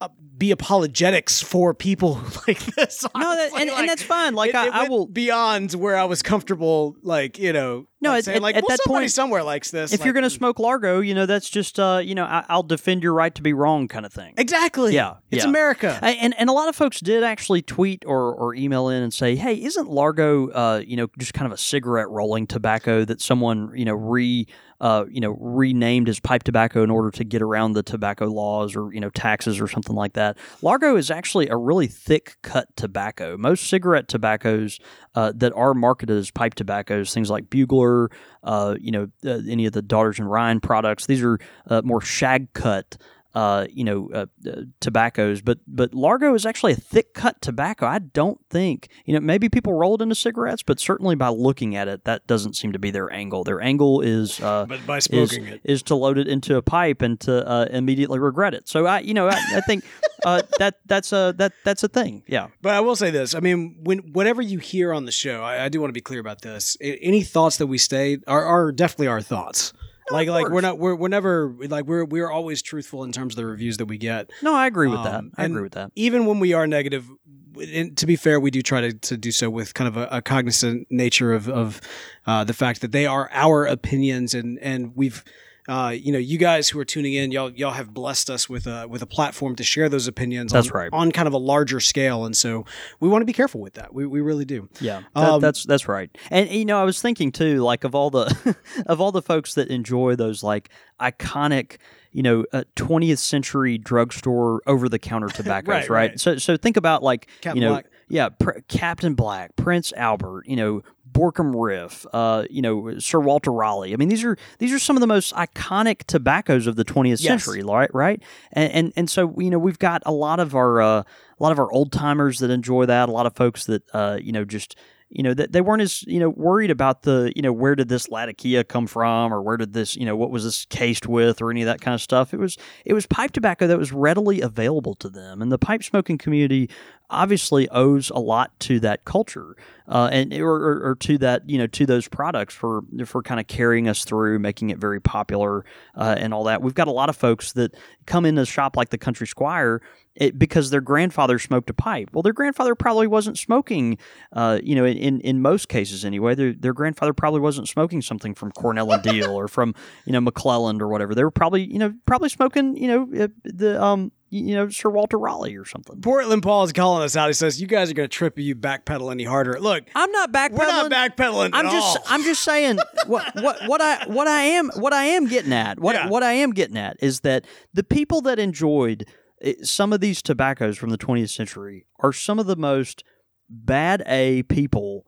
uh, 0.00 0.08
be 0.36 0.50
apologetics 0.52 1.40
for 1.42 1.74
people 1.74 2.20
like 2.46 2.60
this. 2.76 3.04
No, 3.16 3.34
that, 3.34 3.50
and, 3.58 3.70
Like, 3.70 3.78
and 3.80 3.88
that's 3.88 4.02
fine. 4.02 4.34
Like 4.34 4.50
it- 4.50 4.56
I, 4.56 4.66
it 4.66 4.72
I 4.74 4.88
will. 4.88 5.06
beyond 5.06 5.72
where 5.74 5.96
I 5.96 6.04
was 6.04 6.22
comfortable. 6.22 6.94
Like 7.02 7.38
you 7.38 7.52
know, 7.52 7.86
No, 8.06 8.10
like 8.12 8.18
at- 8.18 8.24
saying, 8.24 8.42
like 8.42 8.56
at 8.56 8.62
well, 8.62 8.68
that 8.76 8.80
somebody 8.84 9.02
point, 9.04 9.12
somewhere 9.12 9.42
likes 9.42 9.70
this. 9.70 9.92
If 9.92 10.04
you're 10.04 10.14
going 10.14 10.24
to 10.24 10.30
smoke 10.30 10.58
Largo, 10.58 11.00
you 11.00 11.14
know 11.14 11.26
that's 11.26 11.48
just 11.50 11.78
uh, 11.78 12.00
you 12.02 12.14
know 12.14 12.24
I, 12.24 12.44
I'll 12.48 12.62
defend 12.62 13.02
your 13.02 13.12
right 13.14 13.34
to 13.34 13.42
be 13.42 13.52
wrong 13.52 13.88
kind 13.88 14.06
of 14.06 14.12
thing. 14.12 14.34
exactly, 14.36 14.94
Yeah, 14.94 15.14
it's 15.30 15.44
yeah. 15.44 15.48
America. 15.50 15.98
I- 16.02 16.12
and 16.12 16.34
and 16.38 16.48
a 16.48 16.52
lot 16.52 16.68
of 16.68 16.76
folks 16.76 17.00
did 17.00 17.22
actually 17.22 17.62
tweet 17.62 18.04
or, 18.06 18.34
or 18.34 18.54
email 18.54 18.88
in 18.88 19.02
and 19.02 19.12
say, 19.12 19.36
"Hey, 19.36 19.62
isn't 19.62 19.88
Largo, 19.88 20.48
uh, 20.50 20.82
you 20.86 20.96
know, 20.96 21.08
just 21.18 21.34
kind 21.34 21.46
of 21.46 21.52
a 21.52 21.58
cigarette 21.60 22.08
rolling 22.10 22.46
tobacco 22.46 23.04
that 23.04 23.20
someone 23.20 23.70
you 23.74 23.84
know 23.84 23.94
re 23.94 24.46
uh, 24.80 25.04
you 25.10 25.20
know 25.20 25.30
renamed 25.40 26.08
as 26.08 26.20
pipe 26.20 26.42
tobacco 26.42 26.82
in 26.82 26.90
order 26.90 27.10
to 27.10 27.24
get 27.24 27.40
around 27.40 27.72
the 27.72 27.82
tobacco 27.82 28.26
laws 28.26 28.76
or 28.76 28.92
you 28.92 29.00
know 29.00 29.10
taxes 29.10 29.60
or 29.60 29.68
something 29.68 29.94
like 29.96 30.12
that?" 30.14 30.36
Largo 30.62 30.96
is 30.96 31.10
actually 31.10 31.48
a 31.48 31.56
really 31.56 31.86
thick 31.86 32.36
cut 32.42 32.68
tobacco. 32.76 33.36
Most 33.38 33.66
cigarette 33.68 34.08
tobaccos 34.08 34.78
uh, 35.14 35.32
that 35.36 35.52
are 35.54 35.72
marketed 35.74 36.16
as 36.18 36.30
pipe 36.30 36.54
tobaccos, 36.54 37.12
things 37.14 37.30
like 37.30 37.48
Bugler, 37.48 37.95
uh, 38.42 38.76
you 38.80 38.90
know, 38.90 39.08
uh, 39.24 39.40
any 39.48 39.66
of 39.66 39.72
the 39.72 39.82
Daughters 39.82 40.18
and 40.18 40.30
Ryan 40.30 40.60
products, 40.60 41.06
these 41.06 41.22
are 41.22 41.38
uh, 41.68 41.82
more 41.84 42.00
shag 42.00 42.52
cut 42.52 42.96
uh, 43.36 43.66
you 43.70 43.84
know, 43.84 44.08
uh, 44.14 44.26
uh, 44.48 44.62
tobaccos, 44.80 45.42
but 45.42 45.58
but 45.66 45.92
Largo 45.92 46.34
is 46.34 46.46
actually 46.46 46.72
a 46.72 46.76
thick 46.76 47.12
cut 47.12 47.42
tobacco. 47.42 47.84
I 47.84 47.98
don't 47.98 48.40
think 48.48 48.88
you 49.04 49.12
know. 49.12 49.20
Maybe 49.20 49.50
people 49.50 49.74
rolled 49.74 50.00
into 50.00 50.14
cigarettes, 50.14 50.62
but 50.62 50.80
certainly 50.80 51.16
by 51.16 51.28
looking 51.28 51.76
at 51.76 51.86
it, 51.86 52.04
that 52.04 52.26
doesn't 52.26 52.54
seem 52.54 52.72
to 52.72 52.78
be 52.78 52.90
their 52.90 53.12
angle. 53.12 53.44
Their 53.44 53.60
angle 53.60 54.00
is 54.00 54.40
uh, 54.40 54.64
but 54.64 54.86
by 54.86 54.96
is, 54.96 55.04
smoking 55.04 55.48
it, 55.48 55.60
is 55.64 55.82
to 55.82 55.94
load 55.94 56.16
it 56.16 56.28
into 56.28 56.56
a 56.56 56.62
pipe 56.62 57.02
and 57.02 57.20
to 57.20 57.46
uh, 57.46 57.66
immediately 57.70 58.18
regret 58.18 58.54
it. 58.54 58.70
So 58.70 58.86
I, 58.86 59.00
you 59.00 59.12
know, 59.12 59.28
I, 59.28 59.36
I 59.56 59.60
think 59.60 59.84
uh, 60.24 60.40
that 60.58 60.76
that's 60.86 61.12
a 61.12 61.34
that 61.36 61.52
that's 61.62 61.84
a 61.84 61.88
thing. 61.88 62.22
Yeah, 62.26 62.48
But 62.62 62.72
I 62.72 62.80
will 62.80 62.96
say 62.96 63.10
this: 63.10 63.34
I 63.34 63.40
mean, 63.40 63.76
when 63.82 63.98
whatever 64.14 64.40
you 64.40 64.60
hear 64.60 64.94
on 64.94 65.04
the 65.04 65.12
show, 65.12 65.42
I, 65.42 65.66
I 65.66 65.68
do 65.68 65.78
want 65.78 65.90
to 65.90 65.94
be 65.94 66.00
clear 66.00 66.20
about 66.20 66.40
this. 66.40 66.78
Any 66.80 67.22
thoughts 67.22 67.58
that 67.58 67.66
we 67.66 67.76
state 67.76 68.24
are, 68.26 68.46
are 68.46 68.72
definitely 68.72 69.08
our 69.08 69.20
thoughts. 69.20 69.74
Like, 70.10 70.28
like 70.28 70.48
we're 70.48 70.60
not 70.60 70.78
we're, 70.78 70.94
we're 70.94 71.08
never 71.08 71.54
like 71.68 71.86
we're 71.86 72.04
we're 72.04 72.30
always 72.30 72.62
truthful 72.62 73.04
in 73.04 73.12
terms 73.12 73.34
of 73.34 73.36
the 73.36 73.46
reviews 73.46 73.76
that 73.78 73.86
we 73.86 73.98
get. 73.98 74.30
no, 74.42 74.54
I 74.54 74.66
agree 74.66 74.88
with 74.88 75.02
that. 75.02 75.14
Um, 75.16 75.32
I 75.36 75.44
agree 75.44 75.62
with 75.62 75.72
that. 75.72 75.92
Even 75.96 76.26
when 76.26 76.38
we 76.38 76.52
are 76.52 76.66
negative, 76.66 77.08
and 77.56 77.96
to 77.96 78.06
be 78.06 78.16
fair, 78.16 78.38
we 78.38 78.50
do 78.50 78.62
try 78.62 78.82
to, 78.82 78.92
to 78.92 79.16
do 79.16 79.32
so 79.32 79.50
with 79.50 79.74
kind 79.74 79.88
of 79.88 79.96
a, 79.96 80.08
a 80.10 80.22
cognizant 80.22 80.86
nature 80.90 81.32
of 81.32 81.48
of 81.48 81.80
uh, 82.26 82.44
the 82.44 82.54
fact 82.54 82.80
that 82.80 82.92
they 82.92 83.06
are 83.06 83.28
our 83.32 83.66
opinions, 83.66 84.34
and 84.34 84.58
and 84.60 84.94
we've. 84.96 85.24
Uh, 85.68 85.94
you 85.98 86.12
know, 86.12 86.18
you 86.18 86.38
guys 86.38 86.68
who 86.68 86.78
are 86.78 86.84
tuning 86.84 87.14
in, 87.14 87.32
y'all 87.32 87.50
y'all 87.50 87.72
have 87.72 87.92
blessed 87.92 88.30
us 88.30 88.48
with 88.48 88.66
a 88.66 88.86
with 88.88 89.02
a 89.02 89.06
platform 89.06 89.56
to 89.56 89.64
share 89.64 89.88
those 89.88 90.06
opinions. 90.06 90.52
That's 90.52 90.70
on, 90.70 90.76
right. 90.76 90.90
on 90.92 91.12
kind 91.12 91.26
of 91.26 91.34
a 91.34 91.38
larger 91.38 91.80
scale, 91.80 92.24
and 92.24 92.36
so 92.36 92.64
we 93.00 93.08
want 93.08 93.22
to 93.22 93.26
be 93.26 93.32
careful 93.32 93.60
with 93.60 93.74
that. 93.74 93.92
We, 93.92 94.06
we 94.06 94.20
really 94.20 94.44
do. 94.44 94.68
Yeah, 94.80 95.02
that, 95.14 95.28
Um, 95.28 95.40
that's 95.40 95.64
that's 95.64 95.88
right. 95.88 96.10
And 96.30 96.50
you 96.50 96.64
know, 96.64 96.80
I 96.80 96.84
was 96.84 97.02
thinking 97.02 97.32
too, 97.32 97.58
like 97.62 97.84
of 97.84 97.94
all 97.94 98.10
the 98.10 98.56
of 98.86 99.00
all 99.00 99.12
the 99.12 99.22
folks 99.22 99.54
that 99.54 99.68
enjoy 99.68 100.14
those 100.16 100.42
like 100.42 100.70
iconic, 101.00 101.78
you 102.12 102.22
know, 102.22 102.44
uh, 102.52 102.64
20th 102.76 103.18
century 103.18 103.78
drugstore 103.78 104.62
over 104.66 104.88
the 104.88 104.98
counter 104.98 105.28
tobaccos, 105.34 105.68
Right, 105.68 105.90
right, 105.90 106.10
right. 106.10 106.20
So 106.20 106.36
so 106.38 106.56
think 106.56 106.76
about 106.76 107.02
like 107.02 107.28
Captain 107.40 107.62
you 107.62 107.68
know, 107.68 107.74
Black. 107.74 107.86
yeah, 108.08 108.28
Pr- 108.28 108.60
Captain 108.68 109.14
Black, 109.14 109.56
Prince 109.56 109.92
Albert, 109.96 110.46
you 110.46 110.56
know. 110.56 110.82
Borkum 111.16 111.52
Riff, 111.56 112.04
uh, 112.12 112.44
you 112.50 112.60
know 112.62 112.98
Sir 112.98 113.18
Walter 113.20 113.50
Raleigh. 113.52 113.92
I 113.92 113.96
mean, 113.96 114.08
these 114.08 114.24
are 114.24 114.36
these 114.58 114.72
are 114.72 114.78
some 114.78 114.96
of 114.96 115.00
the 115.00 115.06
most 115.06 115.32
iconic 115.34 116.04
tobaccos 116.04 116.66
of 116.66 116.76
the 116.76 116.84
20th 116.84 117.22
Yes. 117.22 117.44
century, 117.44 117.62
right? 117.62 117.90
Right, 117.94 118.22
and, 118.52 118.72
and 118.72 118.92
and 118.96 119.10
so 119.10 119.34
you 119.38 119.50
know 119.50 119.58
we've 119.58 119.78
got 119.78 120.02
a 120.04 120.12
lot 120.12 120.40
of 120.40 120.54
our 120.54 120.80
uh, 120.80 120.98
a 121.00 121.04
lot 121.40 121.52
of 121.52 121.58
our 121.58 121.70
old 121.72 121.92
timers 121.92 122.38
that 122.40 122.50
enjoy 122.50 122.86
that. 122.86 123.08
A 123.08 123.12
lot 123.12 123.26
of 123.26 123.34
folks 123.34 123.64
that 123.66 123.82
uh, 123.94 124.18
you 124.20 124.32
know 124.32 124.44
just 124.44 124.76
you 125.08 125.22
know 125.22 125.32
that 125.34 125.52
they 125.52 125.60
weren't 125.60 125.82
as 125.82 126.02
you 126.02 126.18
know 126.18 126.28
worried 126.28 126.70
about 126.70 127.02
the 127.02 127.32
you 127.36 127.40
know 127.40 127.52
where 127.52 127.76
did 127.76 127.88
this 127.88 128.08
latakia 128.08 128.64
come 128.64 128.88
from 128.88 129.32
or 129.32 129.40
where 129.40 129.56
did 129.56 129.72
this 129.72 129.94
you 129.94 130.04
know 130.04 130.16
what 130.16 130.32
was 130.32 130.42
this 130.42 130.66
cased 130.68 131.06
with 131.06 131.40
or 131.40 131.48
any 131.52 131.62
of 131.62 131.66
that 131.66 131.80
kind 131.80 131.94
of 131.94 132.00
stuff 132.02 132.34
it 132.34 132.40
was 132.40 132.58
it 132.84 132.92
was 132.92 133.06
pipe 133.06 133.30
tobacco 133.30 133.68
that 133.68 133.78
was 133.78 133.92
readily 133.92 134.40
available 134.40 134.96
to 134.96 135.08
them 135.08 135.40
and 135.40 135.52
the 135.52 135.58
pipe 135.58 135.84
smoking 135.84 136.18
community 136.18 136.68
obviously 137.10 137.68
owes 137.70 138.10
a 138.10 138.18
lot 138.18 138.58
to 138.60 138.80
that 138.80 139.04
culture 139.04 139.56
uh, 139.88 140.08
and 140.12 140.32
or, 140.34 140.56
or, 140.56 140.90
or 140.90 140.94
to 140.96 141.18
that 141.18 141.48
you 141.48 141.58
know 141.58 141.66
to 141.66 141.86
those 141.86 142.08
products 142.08 142.54
for 142.54 142.82
for 143.04 143.22
kind 143.22 143.40
of 143.40 143.46
carrying 143.46 143.88
us 143.88 144.04
through 144.04 144.38
making 144.38 144.70
it 144.70 144.78
very 144.78 145.00
popular 145.00 145.64
uh, 145.96 146.16
and 146.18 146.34
all 146.34 146.44
that 146.44 146.62
we've 146.62 146.74
got 146.74 146.88
a 146.88 146.92
lot 146.92 147.08
of 147.08 147.16
folks 147.16 147.52
that 147.52 147.74
come 148.06 148.24
into 148.24 148.42
a 148.42 148.46
shop 148.46 148.76
like 148.76 148.90
the 148.90 148.98
country 148.98 149.26
squire 149.26 149.80
it, 150.16 150.38
because 150.38 150.70
their 150.70 150.80
grandfather 150.80 151.38
smoked 151.38 151.70
a 151.70 151.74
pipe. 151.74 152.10
Well, 152.12 152.22
their 152.22 152.32
grandfather 152.32 152.74
probably 152.74 153.06
wasn't 153.06 153.38
smoking, 153.38 153.98
uh, 154.32 154.58
you 154.62 154.74
know, 154.74 154.84
in, 154.84 155.20
in 155.20 155.42
most 155.42 155.68
cases 155.68 156.04
anyway. 156.04 156.34
Their, 156.34 156.52
their 156.54 156.72
grandfather 156.72 157.12
probably 157.12 157.40
wasn't 157.40 157.68
smoking 157.68 158.02
something 158.02 158.34
from 158.34 158.50
Cornell 158.52 158.90
and 158.92 159.02
Diehl 159.02 159.34
or 159.34 159.46
from, 159.46 159.74
you 160.06 160.12
know, 160.12 160.20
McClelland 160.20 160.80
or 160.80 160.88
whatever. 160.88 161.14
They 161.14 161.24
were 161.24 161.30
probably, 161.30 161.70
you 161.70 161.78
know, 161.78 161.94
probably 162.06 162.30
smoking, 162.30 162.76
you 162.76 162.88
know, 162.88 163.24
uh, 163.24 163.28
the, 163.44 163.82
um, 163.82 164.10
you 164.28 164.54
know, 164.54 164.68
Sir 164.68 164.90
Walter 164.90 165.18
Raleigh 165.18 165.56
or 165.56 165.64
something. 165.64 166.00
Portland 166.00 166.42
Paul 166.42 166.64
is 166.64 166.72
calling 166.72 167.02
us 167.04 167.16
out. 167.16 167.28
He 167.28 167.32
says, 167.32 167.60
"You 167.60 167.66
guys 167.66 167.90
are 167.90 167.94
going 167.94 168.08
to 168.08 168.14
trip 168.14 168.38
if 168.38 168.44
you 168.44 168.56
backpedal 168.56 169.10
any 169.12 169.24
harder." 169.24 169.60
Look, 169.60 169.84
I'm 169.94 170.10
not 170.10 170.32
backpedaling. 170.32 170.58
we're 170.58 170.66
not 170.66 170.90
backpedaling. 170.90 171.50
I'm 171.52 171.66
just 171.70 171.98
all. 171.98 172.04
I'm 172.08 172.22
just 172.24 172.42
saying 172.42 172.78
what 173.06 173.32
what 173.36 173.66
what 173.68 173.80
I 173.80 174.04
what 174.06 174.26
I 174.28 174.42
am 174.42 174.70
what 174.76 174.92
I 174.92 175.04
am 175.04 175.26
getting 175.26 175.52
at 175.52 175.78
what 175.78 175.94
Yeah. 175.94 176.08
what 176.08 176.22
I 176.22 176.32
am 176.32 176.52
getting 176.52 176.76
at 176.76 176.96
is 177.00 177.20
that 177.20 177.44
the 177.72 177.84
people 177.84 178.20
that 178.22 178.38
enjoyed 178.38 179.06
eh, 179.42 179.54
some 179.62 179.92
of 179.92 180.00
these 180.00 180.22
tobaccos 180.22 180.76
from 180.76 180.90
the 180.90 180.98
20th 180.98 181.30
century 181.30 181.86
are 182.00 182.12
some 182.12 182.38
of 182.38 182.46
the 182.46 182.56
most 182.56 183.04
bad 183.48 184.02
A 184.06 184.42
people 184.44 185.06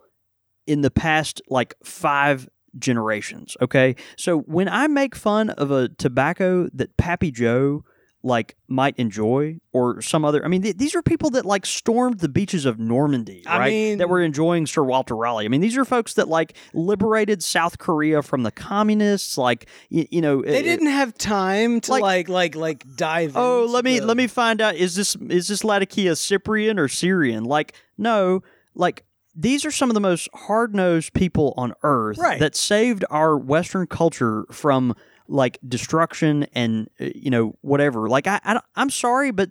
in 0.67 0.83
the 0.83 0.91
past 0.91 1.43
like 1.49 1.75
5 1.83 2.49
generations, 2.79 3.57
okay? 3.61 3.97
So 4.17 4.41
when 4.41 4.69
I 4.69 4.87
make 4.87 5.17
fun 5.17 5.51
of 5.51 5.71
a 5.71 5.89
tobacco 5.89 6.69
that 6.75 6.97
Pappy 6.97 7.31
Joe 7.33 7.83
like 8.25 8.57
might 8.67 8.97
enjoy 8.99 9.57
or 9.73 10.03
some 10.03 10.25
other 10.25 10.45
I 10.45 10.49
mean 10.49 10.63
th- 10.63 10.77
these 10.77 10.95
are 10.97 11.03
people 11.03 11.31
that 11.31 11.45
like 11.45 11.65
stormed 11.65 12.19
the 12.19 12.29
beaches 12.29 12.67
of 12.67 12.79
Normandy, 12.79 13.45
I 13.47 13.59
right? 13.59 13.71
mean- 13.71 13.99
that 13.99 14.09
were 14.09 14.21
enjoying 14.21 14.67
Sir 14.67 14.83
Walter 14.83 15.15
Raleigh. 15.17 15.45
I 15.45 15.49
mean 15.49 15.61
these 15.61 15.77
are 15.77 15.85
folks 15.85 16.15
that 16.15 16.27
like 16.29 16.57
liberated 16.75 17.43
South 17.45 17.79
Korea 17.79 18.21
from 18.23 18.43
the 18.43 18.51
communists 18.51 19.39
like 19.39 19.69
you, 19.89 20.07
you 20.11 20.21
know 20.21 20.43
they 20.43 20.59
it- 20.59 20.63
didn't 20.65 20.89
have 20.89 21.15
time 21.15 21.81
to 21.83 21.93
Like- 21.93 22.03
like 22.03 22.29
like 22.29 22.55
like 22.57 22.97
dive. 22.97 23.33
Oh, 23.37 23.67
let 23.71 23.85
me 23.85 24.01
the- 24.01 24.07
let 24.07 24.17
me 24.17 24.27
find 24.27 24.61
out 24.61 24.75
is 24.75 24.97
this 24.97 25.17
is 25.31 25.47
this 25.49 25.63
Latakia 25.63 26.17
Cyprian 26.17 26.79
or 26.79 26.89
Syrian? 26.89 27.45
Like 27.45 27.73
no, 27.97 28.43
like 28.75 29.05
these 29.41 29.65
are 29.65 29.71
some 29.71 29.89
of 29.89 29.95
the 29.95 30.01
most 30.01 30.29
hard-nosed 30.35 31.13
people 31.13 31.55
on 31.57 31.73
earth 31.85 32.19
Right. 32.19 32.41
that 32.41 32.57
saved 32.57 33.05
our 33.09 33.39
western 33.39 33.87
culture 33.87 34.45
from 34.51 34.97
like 35.29 35.59
destruction 35.67 36.47
and 36.55 36.89
uh, 37.01 37.09
you 37.15 37.31
know 37.31 37.57
whatever. 37.61 38.09
Like 38.09 38.27
I, 38.27 38.41
I 38.45 38.61
I'm 38.77 38.91
sorry 38.91 39.31
but 39.31 39.51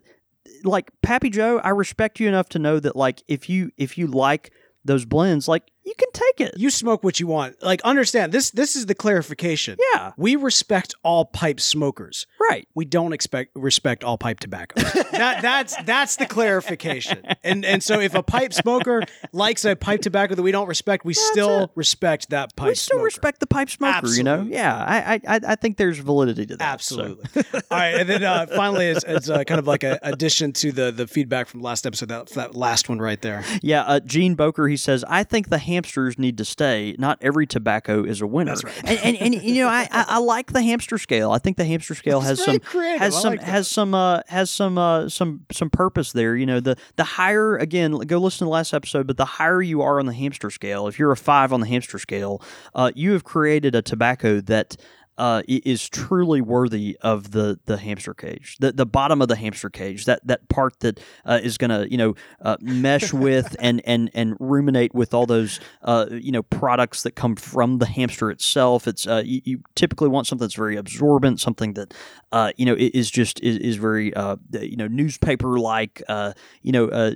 like 0.64 0.92
Pappy 1.02 1.30
Joe, 1.30 1.60
I 1.64 1.70
respect 1.70 2.20
you 2.20 2.28
enough 2.28 2.50
to 2.50 2.60
know 2.60 2.80
that 2.80 2.96
like 2.96 3.24
if 3.28 3.50
you 3.50 3.72
if 3.78 3.98
you 3.98 4.08
like 4.08 4.52
those 4.86 5.06
blends, 5.06 5.48
like 5.48 5.64
you 5.88 5.94
can 5.98 6.10
take 6.12 6.42
it. 6.42 6.54
You 6.58 6.70
smoke 6.70 7.04
what 7.04 7.20
you 7.20 7.28
want. 7.28 7.64
Like 7.64 7.82
understand 7.84 8.32
this. 8.32 8.52
This 8.52 8.76
is 8.76 8.86
the 8.86 8.96
clarification. 8.96 9.78
yeah, 9.94 10.12
We 10.18 10.36
respect 10.36 10.94
all 11.04 11.26
pipe 11.26 11.60
smokers. 11.60 12.28
right. 12.50 12.68
We 12.76 12.86
don't 12.86 13.14
expect 13.14 13.52
respect 13.56 14.04
all 14.04 14.18
pipe 14.18 14.40
tobacco. 14.40 14.82
that 14.82 15.42
that's 15.42 15.76
that's 15.84 16.18
the 16.18 16.26
clarification. 16.26 17.24
And 17.44 17.64
and 17.66 17.82
so 17.84 18.00
if 18.00 18.14
a 18.16 18.24
pipe 18.24 18.54
smoker 18.54 19.04
likes 19.32 19.66
a 19.66 19.76
pipe 19.76 20.02
tobacco 20.02 20.36
that 20.36 20.44
we 20.44 20.52
don't 20.52 20.68
respect, 20.68 21.06
we 21.06 21.14
still 21.14 21.64
it. 21.64 21.70
respect 21.76 22.30
that 22.30 22.56
pipe. 22.56 22.68
we 22.70 22.76
still 22.76 22.96
smoker. 22.98 23.06
respect 23.06 23.40
the 23.40 23.48
pipe 23.48 23.70
smoker, 23.70 24.08
you 24.10 24.24
know. 24.24 24.46
Yeah, 24.48 24.76
I, 24.76 25.16
I 25.28 25.40
I- 25.48 25.56
think 25.56 25.78
there's 25.78 25.98
validity 25.98 26.46
to 26.48 26.58
that. 26.58 26.82
so. 26.82 27.00
Absolutely. 27.00 27.44
All 27.72 27.78
right, 27.78 27.96
and 27.96 28.08
then 28.10 28.24
uh, 28.24 28.46
finally, 28.56 28.90
as, 28.90 29.04
as 29.04 29.30
uh, 29.30 29.44
kind 29.44 29.60
of 29.60 29.66
like 29.68 29.84
an 29.84 29.98
addition 30.04 30.54
to 30.54 30.72
the 30.72 30.92
the 30.92 31.08
feedback 31.08 31.48
from 31.48 31.62
last 31.62 31.86
episode, 31.88 32.10
that, 32.10 32.28
that 32.32 32.56
last 32.56 32.90
one 32.90 33.00
right 33.00 33.22
there. 33.22 33.44
Yeah, 33.62 33.82
uh, 33.84 34.00
Gene 34.02 34.36
Boker, 34.36 34.68
he 34.68 34.78
says, 34.78 35.04
I 35.08 35.24
think 35.24 35.50
the 35.50 35.58
hamsters 35.78 36.18
need 36.18 36.38
to 36.40 36.46
stay. 36.46 36.96
Not 36.98 37.20
every 37.22 37.46
tobacco 37.46 38.04
is 38.04 38.22
a 38.22 38.28
winner. 38.28 38.56
That's 38.56 38.64
right. 38.64 39.04
And, 39.04 39.18
and, 39.18 39.36
and 39.36 39.44
you 39.44 39.64
know, 39.64 39.68
I, 39.70 39.88
I, 39.92 40.06
I 40.08 40.18
like 40.18 40.52
the 40.52 40.62
hamster 40.64 40.98
scale. 40.98 41.32
I 41.32 41.38
think 41.38 41.58
the 41.58 41.66
hamster 41.66 41.94
scale 41.94 42.22
has 42.22 42.44
some 42.44 42.60
has 42.64 43.22
some 43.22 43.34
like 43.34 43.42
has 43.44 43.68
some 43.68 43.94
uh, 43.94 44.22
has 44.28 44.50
some 44.50 44.78
uh, 44.78 45.08
some 45.10 45.46
some 45.52 45.70
purpose 45.70 46.12
there. 46.12 46.36
You 46.36 46.46
know, 46.46 46.60
the 46.60 46.76
the 46.96 47.04
higher 47.04 47.58
again, 47.58 47.92
go 47.92 48.18
listen 48.18 48.40
to 48.40 48.44
the 48.46 48.50
last 48.50 48.74
episode. 48.74 49.06
But 49.08 49.18
the 49.18 49.26
higher 49.26 49.62
you 49.62 49.82
are 49.82 50.00
on 50.00 50.08
the 50.08 50.14
hamster 50.14 50.50
scale, 50.50 50.88
if 50.88 50.98
you're 50.98 51.12
a 51.12 51.18
five 51.18 51.54
on 51.54 51.60
the 51.62 51.68
hamster 51.68 52.00
scale, 52.00 52.42
uh, 52.74 52.92
you 52.96 53.14
have 53.14 53.24
created 53.24 53.76
a 53.76 53.82
tobacco 53.82 54.42
that. 54.42 54.76
Uh, 55.18 55.42
is 55.48 55.90
truly 55.90 56.42
worthy 56.42 56.98
of 57.02 57.32
the 57.32 57.60
the 57.66 57.78
hamster 57.78 58.14
cage, 58.14 58.58
the 58.60 58.72
the 58.72 58.86
bottom 58.86 59.22
of 59.22 59.28
the 59.28 59.36
hamster 59.36 59.70
cage, 59.70 60.06
that 60.06 60.26
that 60.26 60.48
part 60.50 60.80
that 60.82 61.00
uh, 61.26 61.40
is 61.42 61.58
going 61.58 61.72
to 61.72 61.90
you 61.90 61.98
know 61.98 62.14
uh, 62.42 62.58
mesh 62.62 63.14
with 63.28 63.56
and 63.60 63.82
and 63.86 64.12
and 64.14 64.36
ruminate 64.40 64.94
with 64.94 65.14
all 65.14 65.26
those 65.26 65.60
uh, 65.84 66.06
you 66.12 66.32
know 66.32 66.44
products 66.44 67.04
that 67.04 67.12
come 67.12 67.36
from 67.36 67.80
the 67.80 67.86
hamster 67.86 68.30
itself. 68.30 68.88
It's 68.88 69.08
uh, 69.08 69.24
you, 69.26 69.42
you 69.44 69.62
typically 69.76 70.08
want 70.08 70.28
something 70.28 70.44
that's 70.44 70.54
very 70.56 70.76
absorbent, 70.76 71.40
something 71.40 71.74
that 71.74 71.94
uh, 72.32 72.52
you 72.58 72.66
know 72.66 72.76
is 72.78 73.10
just 73.10 73.40
is, 73.42 73.58
is 73.58 73.76
very 73.78 74.14
uh, 74.14 74.36
you 74.52 74.76
know 74.76 74.88
newspaper 74.88 75.60
like, 75.60 76.04
uh, 76.08 76.34
you 76.62 76.72
know 76.72 76.88
uh, 76.90 77.12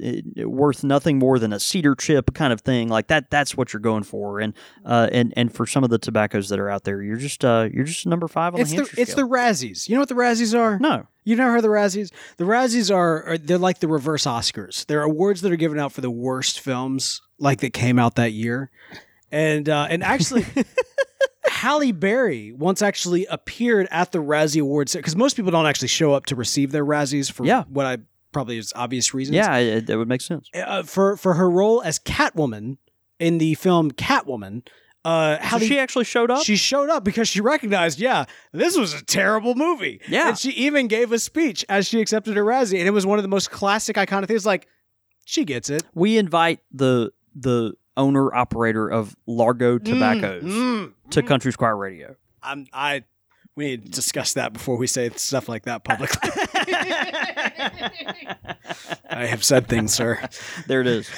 worth 0.47 0.83
nothing 0.83 1.19
more 1.19 1.39
than 1.39 1.53
a 1.53 1.59
cedar 1.59 1.95
chip 1.95 2.33
kind 2.33 2.53
of 2.53 2.61
thing. 2.61 2.87
Like 2.87 3.07
that, 3.07 3.29
that's 3.29 3.55
what 3.55 3.73
you're 3.73 3.81
going 3.81 4.03
for. 4.03 4.39
And 4.39 4.53
uh, 4.85 5.09
and 5.11 5.33
and 5.35 5.53
for 5.53 5.65
some 5.65 5.83
of 5.83 5.89
the 5.89 5.97
tobaccos 5.97 6.49
that 6.49 6.59
are 6.59 6.69
out 6.69 6.83
there, 6.83 7.01
you're 7.01 7.17
just 7.17 7.43
uh, 7.43 7.69
you're 7.71 7.85
just 7.85 7.90
number 8.05 8.27
five 8.27 8.53
on 8.55 8.61
It's 8.61 8.71
the 8.71 8.77
the 8.77 8.81
hamster 8.83 9.01
it's 9.01 9.13
the. 9.15 9.21
Razzies. 9.23 9.89
You 9.89 9.95
know 9.95 10.01
what 10.01 10.09
the 10.09 10.15
Razzies 10.15 10.57
are? 10.57 10.79
no. 10.79 11.07
You 11.23 11.35
never 11.35 11.51
heard 11.51 11.57
of 11.57 11.63
the 11.63 11.69
Razzies? 11.69 12.11
The 12.37 12.45
Razzies 12.45 12.93
are, 12.93 13.23
are 13.23 13.37
they're 13.37 13.59
like 13.59 13.77
the 13.79 13.87
reverse 13.87 14.23
Oscars. 14.25 14.85
They're 14.87 15.03
awards 15.03 15.41
that 15.41 15.51
are 15.51 15.55
given 15.55 15.77
out 15.77 15.91
for 15.91 16.01
the 16.01 16.09
worst 16.09 16.59
films, 16.59 17.21
like 17.37 17.59
that 17.61 17.73
came 17.73 17.99
out 17.99 18.15
that 18.15 18.31
year. 18.33 18.71
And 19.31 19.69
uh, 19.69 19.85
and 19.89 20.03
actually, 20.03 20.45
Halle 21.45 21.91
Berry 21.91 22.51
once 22.53 22.81
actually 22.81 23.25
appeared 23.27 23.87
at 23.91 24.11
the 24.11 24.19
Razzie 24.19 24.61
Awards 24.61 24.95
because 24.95 25.15
most 25.15 25.35
people 25.35 25.51
don't 25.51 25.65
actually 25.67 25.89
show 25.89 26.13
up 26.13 26.25
to 26.27 26.35
receive 26.35 26.71
their 26.71 26.85
Razzies 26.85 27.31
for 27.31 27.45
Yeah. 27.45 27.63
what 27.67 27.85
I 27.85 27.97
probably 28.31 28.57
is 28.57 28.73
obvious 28.75 29.13
reasons. 29.13 29.35
Yeah, 29.35 29.57
it, 29.57 29.85
that 29.87 29.97
would 29.97 30.07
make 30.07 30.21
sense. 30.21 30.49
uh, 30.55 30.83
for 30.83 31.17
for 31.17 31.35
her 31.35 31.49
role 31.49 31.81
as 31.83 31.99
Catwoman 31.99 32.77
in 33.19 33.37
the 33.37 33.53
film 33.55 33.91
Catwoman. 33.91 34.65
Uh, 35.03 35.37
So 35.37 35.43
Halle 35.43 35.67
she 35.67 35.79
actually 35.79 36.05
showed 36.05 36.29
up. 36.31 36.43
she 36.43 36.55
showed 36.55 36.89
up 36.89 37.03
because 37.03 37.27
she 37.27 37.41
recognized, 37.41 37.99
yeah, 37.99 38.25
this 38.51 38.77
was 38.77 38.93
a 38.93 39.03
terrible 39.03 39.55
movie. 39.55 39.99
Yeah. 40.07 40.29
And 40.29 40.37
she 40.37 40.51
even 40.51 40.87
gave 40.87 41.11
a 41.11 41.17
speech 41.19 41.65
as 41.69 41.87
she 41.87 41.99
accepted 42.01 42.35
her 42.35 42.43
Razzie. 42.45 42.77
And 42.79 42.87
it 42.87 42.91
was 42.91 43.05
one 43.05 43.17
of 43.17 43.23
the 43.23 43.29
most 43.29 43.49
classic, 43.51 43.95
iconic 43.95 44.27
things. 44.27 44.45
Like, 44.45 44.67
she 45.25 45.43
gets 45.45 45.69
it. 45.69 45.83
we 45.93 46.17
invite 46.17 46.59
the 46.71 47.11
the 47.35 47.73
owner 47.97 48.33
operator 48.33 48.87
of 48.89 49.15
Largo 49.27 49.77
Tobaccos 49.77 50.43
Mm, 50.43 50.93
to 51.11 51.21
Country 51.23 51.51
Squire 51.51 51.75
Radio. 51.77 52.15
I'm, 52.43 52.65
I, 52.73 53.03
we 53.55 53.65
need 53.65 53.85
to 53.85 53.91
discuss 53.91 54.33
that 54.33 54.53
before 54.53 54.77
we 54.77 54.87
say 54.87 55.09
stuff 55.11 55.47
like 55.49 55.63
that 55.63 55.83
publicly. 55.83 56.29
I 59.09 59.25
have 59.27 59.43
said 59.43 59.67
things, 59.67 59.93
sir. 59.93 60.19
There 60.67 60.81
it 60.81 60.87
is. 60.87 61.09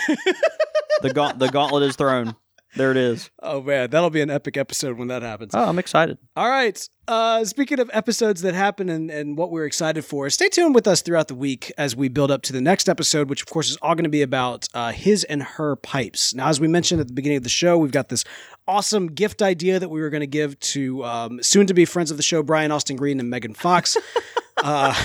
the 1.01 1.13
gaunt, 1.13 1.39
the 1.39 1.49
gauntlet 1.49 1.83
is 1.83 1.95
thrown. 1.95 2.35
There 2.75 2.91
it 2.91 2.97
is. 2.97 3.29
Oh, 3.41 3.61
man. 3.61 3.89
That'll 3.89 4.09
be 4.09 4.21
an 4.21 4.31
epic 4.31 4.57
episode 4.57 4.97
when 4.97 5.07
that 5.09 5.21
happens. 5.21 5.53
Oh, 5.53 5.63
I'm 5.69 5.77
excited. 5.77 6.17
All 6.35 6.49
right. 6.49 6.89
Uh, 7.07 7.45
speaking 7.45 7.79
of 7.79 7.89
episodes 7.93 8.41
that 8.41 8.55
happen 8.55 8.89
and, 8.89 9.11
and 9.11 9.37
what 9.37 9.51
we're 9.51 9.65
excited 9.65 10.03
for, 10.03 10.29
stay 10.29 10.49
tuned 10.49 10.73
with 10.73 10.87
us 10.87 11.01
throughout 11.01 11.27
the 11.27 11.35
week 11.35 11.71
as 11.77 11.95
we 11.95 12.07
build 12.07 12.31
up 12.31 12.41
to 12.43 12.53
the 12.53 12.61
next 12.61 12.89
episode, 12.89 13.29
which 13.29 13.41
of 13.41 13.47
course 13.47 13.69
is 13.69 13.77
all 13.81 13.93
going 13.93 14.05
to 14.05 14.09
be 14.09 14.21
about 14.21 14.67
uh, 14.73 14.91
his 14.91 15.23
and 15.25 15.43
her 15.43 15.75
pipes. 15.75 16.33
Now, 16.33 16.47
as 16.47 16.59
we 16.59 16.67
mentioned 16.67 17.01
at 17.01 17.07
the 17.07 17.13
beginning 17.13 17.37
of 17.37 17.43
the 17.43 17.49
show, 17.49 17.77
we've 17.77 17.91
got 17.91 18.09
this 18.09 18.23
awesome 18.67 19.07
gift 19.07 19.41
idea 19.41 19.79
that 19.79 19.89
we 19.89 20.01
were 20.01 20.09
going 20.09 20.21
to 20.21 20.27
give 20.27 20.59
to 20.59 21.03
um, 21.03 21.43
soon 21.43 21.67
to 21.67 21.73
be 21.73 21.85
friends 21.85 22.09
of 22.09 22.17
the 22.17 22.23
show, 22.23 22.41
Brian 22.41 22.71
Austin 22.71 22.95
Green 22.95 23.19
and 23.19 23.29
Megan 23.29 23.53
Fox. 23.53 23.97
uh, 24.63 24.95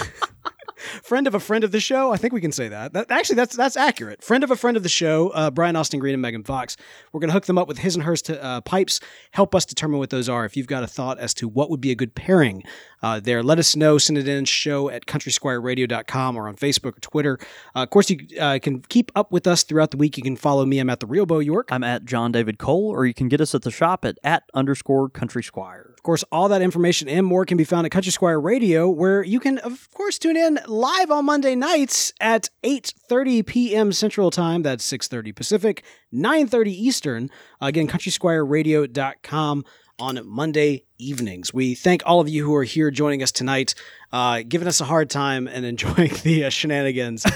friend 1.03 1.26
of 1.26 1.35
a 1.35 1.41
friend 1.41 1.64
of 1.64 1.72
the 1.72 1.81
show. 1.81 2.12
I 2.12 2.16
think 2.16 2.33
we 2.33 2.41
can 2.41 2.53
say 2.53 2.68
that. 2.68 2.93
that 2.93 3.11
actually, 3.11 3.37
that's 3.37 3.57
that's 3.57 3.76
accurate. 3.76 4.22
Friend 4.22 4.43
of 4.45 4.51
a 4.51 4.57
friend 4.57 4.76
of 4.76 4.83
the 4.83 4.89
show, 4.89 5.29
uh, 5.31 5.51
Brian 5.51 5.76
Austin 5.76 6.01
Green 6.01 6.14
and 6.14 6.22
Megan 6.22 6.45
Fox. 6.45 6.76
We're 7.12 7.20
going 7.20 7.29
to 7.29 7.35
hook 7.35 7.47
them 7.47 7.59
up 7.59 7.68
with 7.68 7.79
his 7.79 7.95
and 7.95 8.05
hers 8.05 8.22
to, 8.22 8.43
uh, 8.43 8.61
pipes. 8.61 9.01
Help 9.33 9.55
us 9.55 9.64
determine 9.64 9.99
what 9.99 10.11
those 10.11 10.29
are. 10.29 10.45
If 10.45 10.57
you've 10.57 10.66
got 10.66 10.83
a 10.83 10.87
thought 10.87 11.18
as 11.18 11.35
to 11.35 11.49
what 11.49 11.70
would 11.70 11.81
be 11.81 11.91
a 11.91 11.95
good 11.95 12.14
pairing 12.14 12.62
uh, 13.03 13.20
there, 13.20 13.43
let 13.43 13.59
us 13.59 13.76
know. 13.76 13.99
Send 13.99 14.18
it 14.18 14.29
in 14.29 14.45
show 14.45 14.89
at 14.91 15.07
countrysquireradio.com 15.07 16.37
or 16.37 16.49
on 16.49 16.57
Facebook 16.57 16.97
or 16.97 17.01
Twitter. 17.01 17.39
Uh, 17.74 17.83
of 17.83 17.91
course, 17.91 18.11
you 18.11 18.18
uh, 18.41 18.59
can 18.61 18.81
keep 18.83 19.11
up 19.14 19.33
with 19.33 19.47
us 19.47 19.62
throughout 19.62 19.91
the 19.91 19.97
week. 19.97 20.16
You 20.16 20.22
can 20.22 20.37
follow 20.37 20.64
me. 20.64 20.79
I'm 20.79 20.91
at 20.91 21.01
the 21.01 21.07
Real 21.07 21.26
Beau 21.26 21.39
York. 21.39 21.68
I'm 21.70 21.85
at 21.85 22.05
John 22.05 22.33
David 22.33 22.59
Cole, 22.59 22.91
or 22.91 23.07
you 23.07 23.14
can 23.14 23.29
get 23.29 23.41
us 23.41 23.55
at 23.55 23.62
the 23.62 23.70
shop 23.70 24.05
at 24.05 24.18
at 24.24 24.45
underscore 24.55 25.09
Country 25.09 25.43
Squire. 25.43 25.88
Of 25.99 26.05
course, 26.05 26.22
all 26.30 26.49
that 26.51 26.62
information 26.62 27.09
and 27.09 27.26
more 27.26 27.44
can 27.44 27.57
be 27.57 27.64
found 27.64 27.84
at 27.84 27.90
Country 27.90 28.12
Squire 28.12 28.40
Radio, 28.40 28.88
where 28.88 29.20
you 29.24 29.40
can, 29.40 29.59
of 29.59 29.90
course, 29.90 30.16
tune 30.16 30.36
in 30.36 30.61
live 30.68 31.11
on 31.11 31.24
Monday 31.24 31.57
nights 31.57 32.12
at 32.20 32.51
8.30 32.62 33.44
p.m. 33.44 33.92
Central 33.92 34.30
Time. 34.30 34.62
That's 34.62 34.86
6.30 34.90 35.34
Pacific, 35.34 35.82
9.30 36.14 36.68
Eastern. 36.68 37.30
Again, 37.61 37.88
countrysquireradio.com 37.88 39.64
on 39.99 40.20
Monday 40.24 40.84
evenings. 40.99 41.53
We 41.53 41.74
thank 41.74 42.03
all 42.07 42.20
of 42.20 42.28
you 42.28 42.44
who 42.44 42.55
are 42.55 42.62
here 42.62 42.92
joining 42.92 43.20
us 43.20 43.32
tonight, 43.32 43.74
uh, 44.12 44.42
giving 44.46 44.68
us 44.68 44.80
a 44.80 44.84
hard 44.84 45.11
time 45.11 45.49
and 45.49 45.66
enjoying 45.66 46.12
the 46.22 46.44
uh, 46.44 46.51
shenanigans 46.51 47.26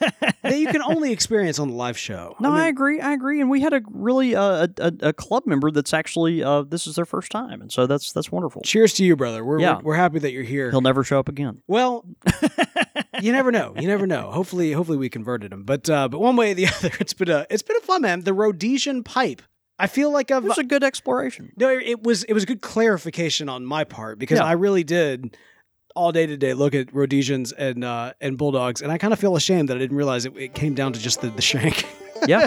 that 0.52 0.58
you 0.60 0.66
can 0.68 0.82
only 0.82 1.12
experience 1.12 1.58
on 1.58 1.68
the 1.68 1.74
live 1.74 1.98
show. 1.98 2.36
No, 2.40 2.50
I, 2.50 2.58
mean, 2.58 2.68
agree. 2.68 3.00
I 3.00 3.12
agree. 3.12 3.40
And 3.40 3.50
we 3.50 3.60
had 3.60 3.72
a 3.72 3.82
really 3.90 4.34
uh, 4.36 4.68
a, 4.78 4.92
a 5.00 5.12
club 5.12 5.44
member 5.46 5.70
that's 5.70 5.92
actually 5.94 6.42
uh, 6.44 6.62
this 6.62 6.86
is 6.86 6.94
their 6.96 7.04
first 7.04 7.30
time, 7.32 7.60
and 7.60 7.72
so 7.72 7.86
that's 7.86 8.12
that's 8.12 8.30
wonderful. 8.30 8.62
cheers 8.62 8.92
to 8.94 9.04
you, 9.04 9.16
brother. 9.16 9.44
We're, 9.44 9.60
Yeah. 9.60 9.76
we're, 9.76 9.82
we're 9.82 9.94
happy 9.96 10.18
that 10.20 10.32
you're 10.32 10.42
here. 10.42 10.70
He'll 10.70 10.80
never 10.80 11.02
show 11.04 11.18
up 11.18 11.28
again. 11.28 11.62
Well, 11.66 12.04
you 13.20 13.32
never 13.32 13.50
know. 13.52 13.74
You 13.78 13.86
never 13.88 14.06
know. 14.06 14.30
Hopefully, 14.30 14.72
hopefully 14.72 14.98
we 14.98 15.08
converted 15.08 15.52
him. 15.52 15.64
But 15.64 15.88
uh, 15.88 16.08
but 16.08 16.20
one 16.20 16.36
way 16.36 16.52
or 16.52 16.54
the 16.54 16.66
other, 16.76 16.90
it's 17.00 17.14
been 17.14 17.30
a 17.30 17.46
it's 17.50 17.62
been 17.62 17.76
a 17.76 17.80
fun 17.80 18.02
man. 18.02 18.20
The 18.22 18.34
Rhodesian 18.34 19.02
pipe. 19.04 19.42
I 19.78 19.86
feel 19.88 20.12
like 20.12 20.30
I've 20.30 20.44
It 20.44 20.48
was 20.48 20.58
a 20.58 20.64
good 20.64 20.84
exploration. 20.84 21.52
no. 21.56 21.68
It 21.68 22.02
was 22.02 22.22
it 22.24 22.34
was 22.34 22.44
a 22.44 22.46
good 22.46 22.60
clarification 22.60 23.48
on 23.48 23.64
my 23.64 23.84
part 23.84 24.18
because 24.18 24.38
Yeah. 24.38 24.44
I 24.44 24.52
really 24.52 24.84
did 24.84 25.36
all 25.94 26.12
day 26.12 26.26
today 26.26 26.54
look 26.54 26.74
at 26.74 26.92
Rhodesians 26.94 27.52
and 27.52 27.84
uh, 27.84 28.12
and 28.20 28.36
bulldogs, 28.38 28.82
and 28.82 28.90
I 28.92 28.98
kind 28.98 29.12
of 29.12 29.18
feel 29.18 29.36
ashamed 29.36 29.68
that 29.68 29.76
I 29.76 29.80
didn't 29.80 29.96
realize 29.96 30.24
it, 30.24 30.36
it 30.36 30.54
came 30.54 30.74
down 30.74 30.92
to 30.92 31.00
just 31.00 31.20
the, 31.20 31.28
the 31.30 31.42
shank. 31.42 31.86
Yeah, 32.28 32.46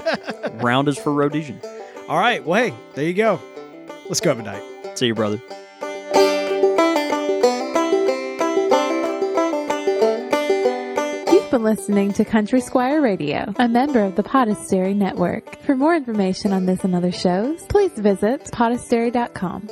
round 0.64 0.88
is 0.88 0.98
for 0.98 1.12
Rhodesian. 1.12 1.60
all 2.08 2.18
right. 2.18 2.41
Well, 2.46 2.64
hey, 2.64 2.74
there 2.93 3.04
you 3.04 3.14
go. 3.14 3.41
Let's 4.06 4.22
go 4.22 4.30
have 4.30 4.39
a 4.39 4.43
night. 4.43 4.64
See 4.98 5.08
you, 5.08 5.14
brother. 5.16 5.41
You've 11.32 11.51
been 11.51 11.63
listening 11.63 12.13
to 12.13 12.24
Country 12.26 12.62
Squire 12.62 13.01
Radio, 13.01 13.54
a 13.58 13.67
member 13.67 14.01
of 14.01 14.16
the 14.16 14.24
Podastery 14.24 14.96
Network. 14.96 15.59
For 15.63 15.76
more 15.76 15.93
information 15.96 16.54
on 16.54 16.66
this 16.66 16.84
and 16.86 16.96
other 16.96 17.12
shows, 17.12 17.62
please 17.63 17.92
visit 17.93 18.43
podastery.com. 18.46 19.70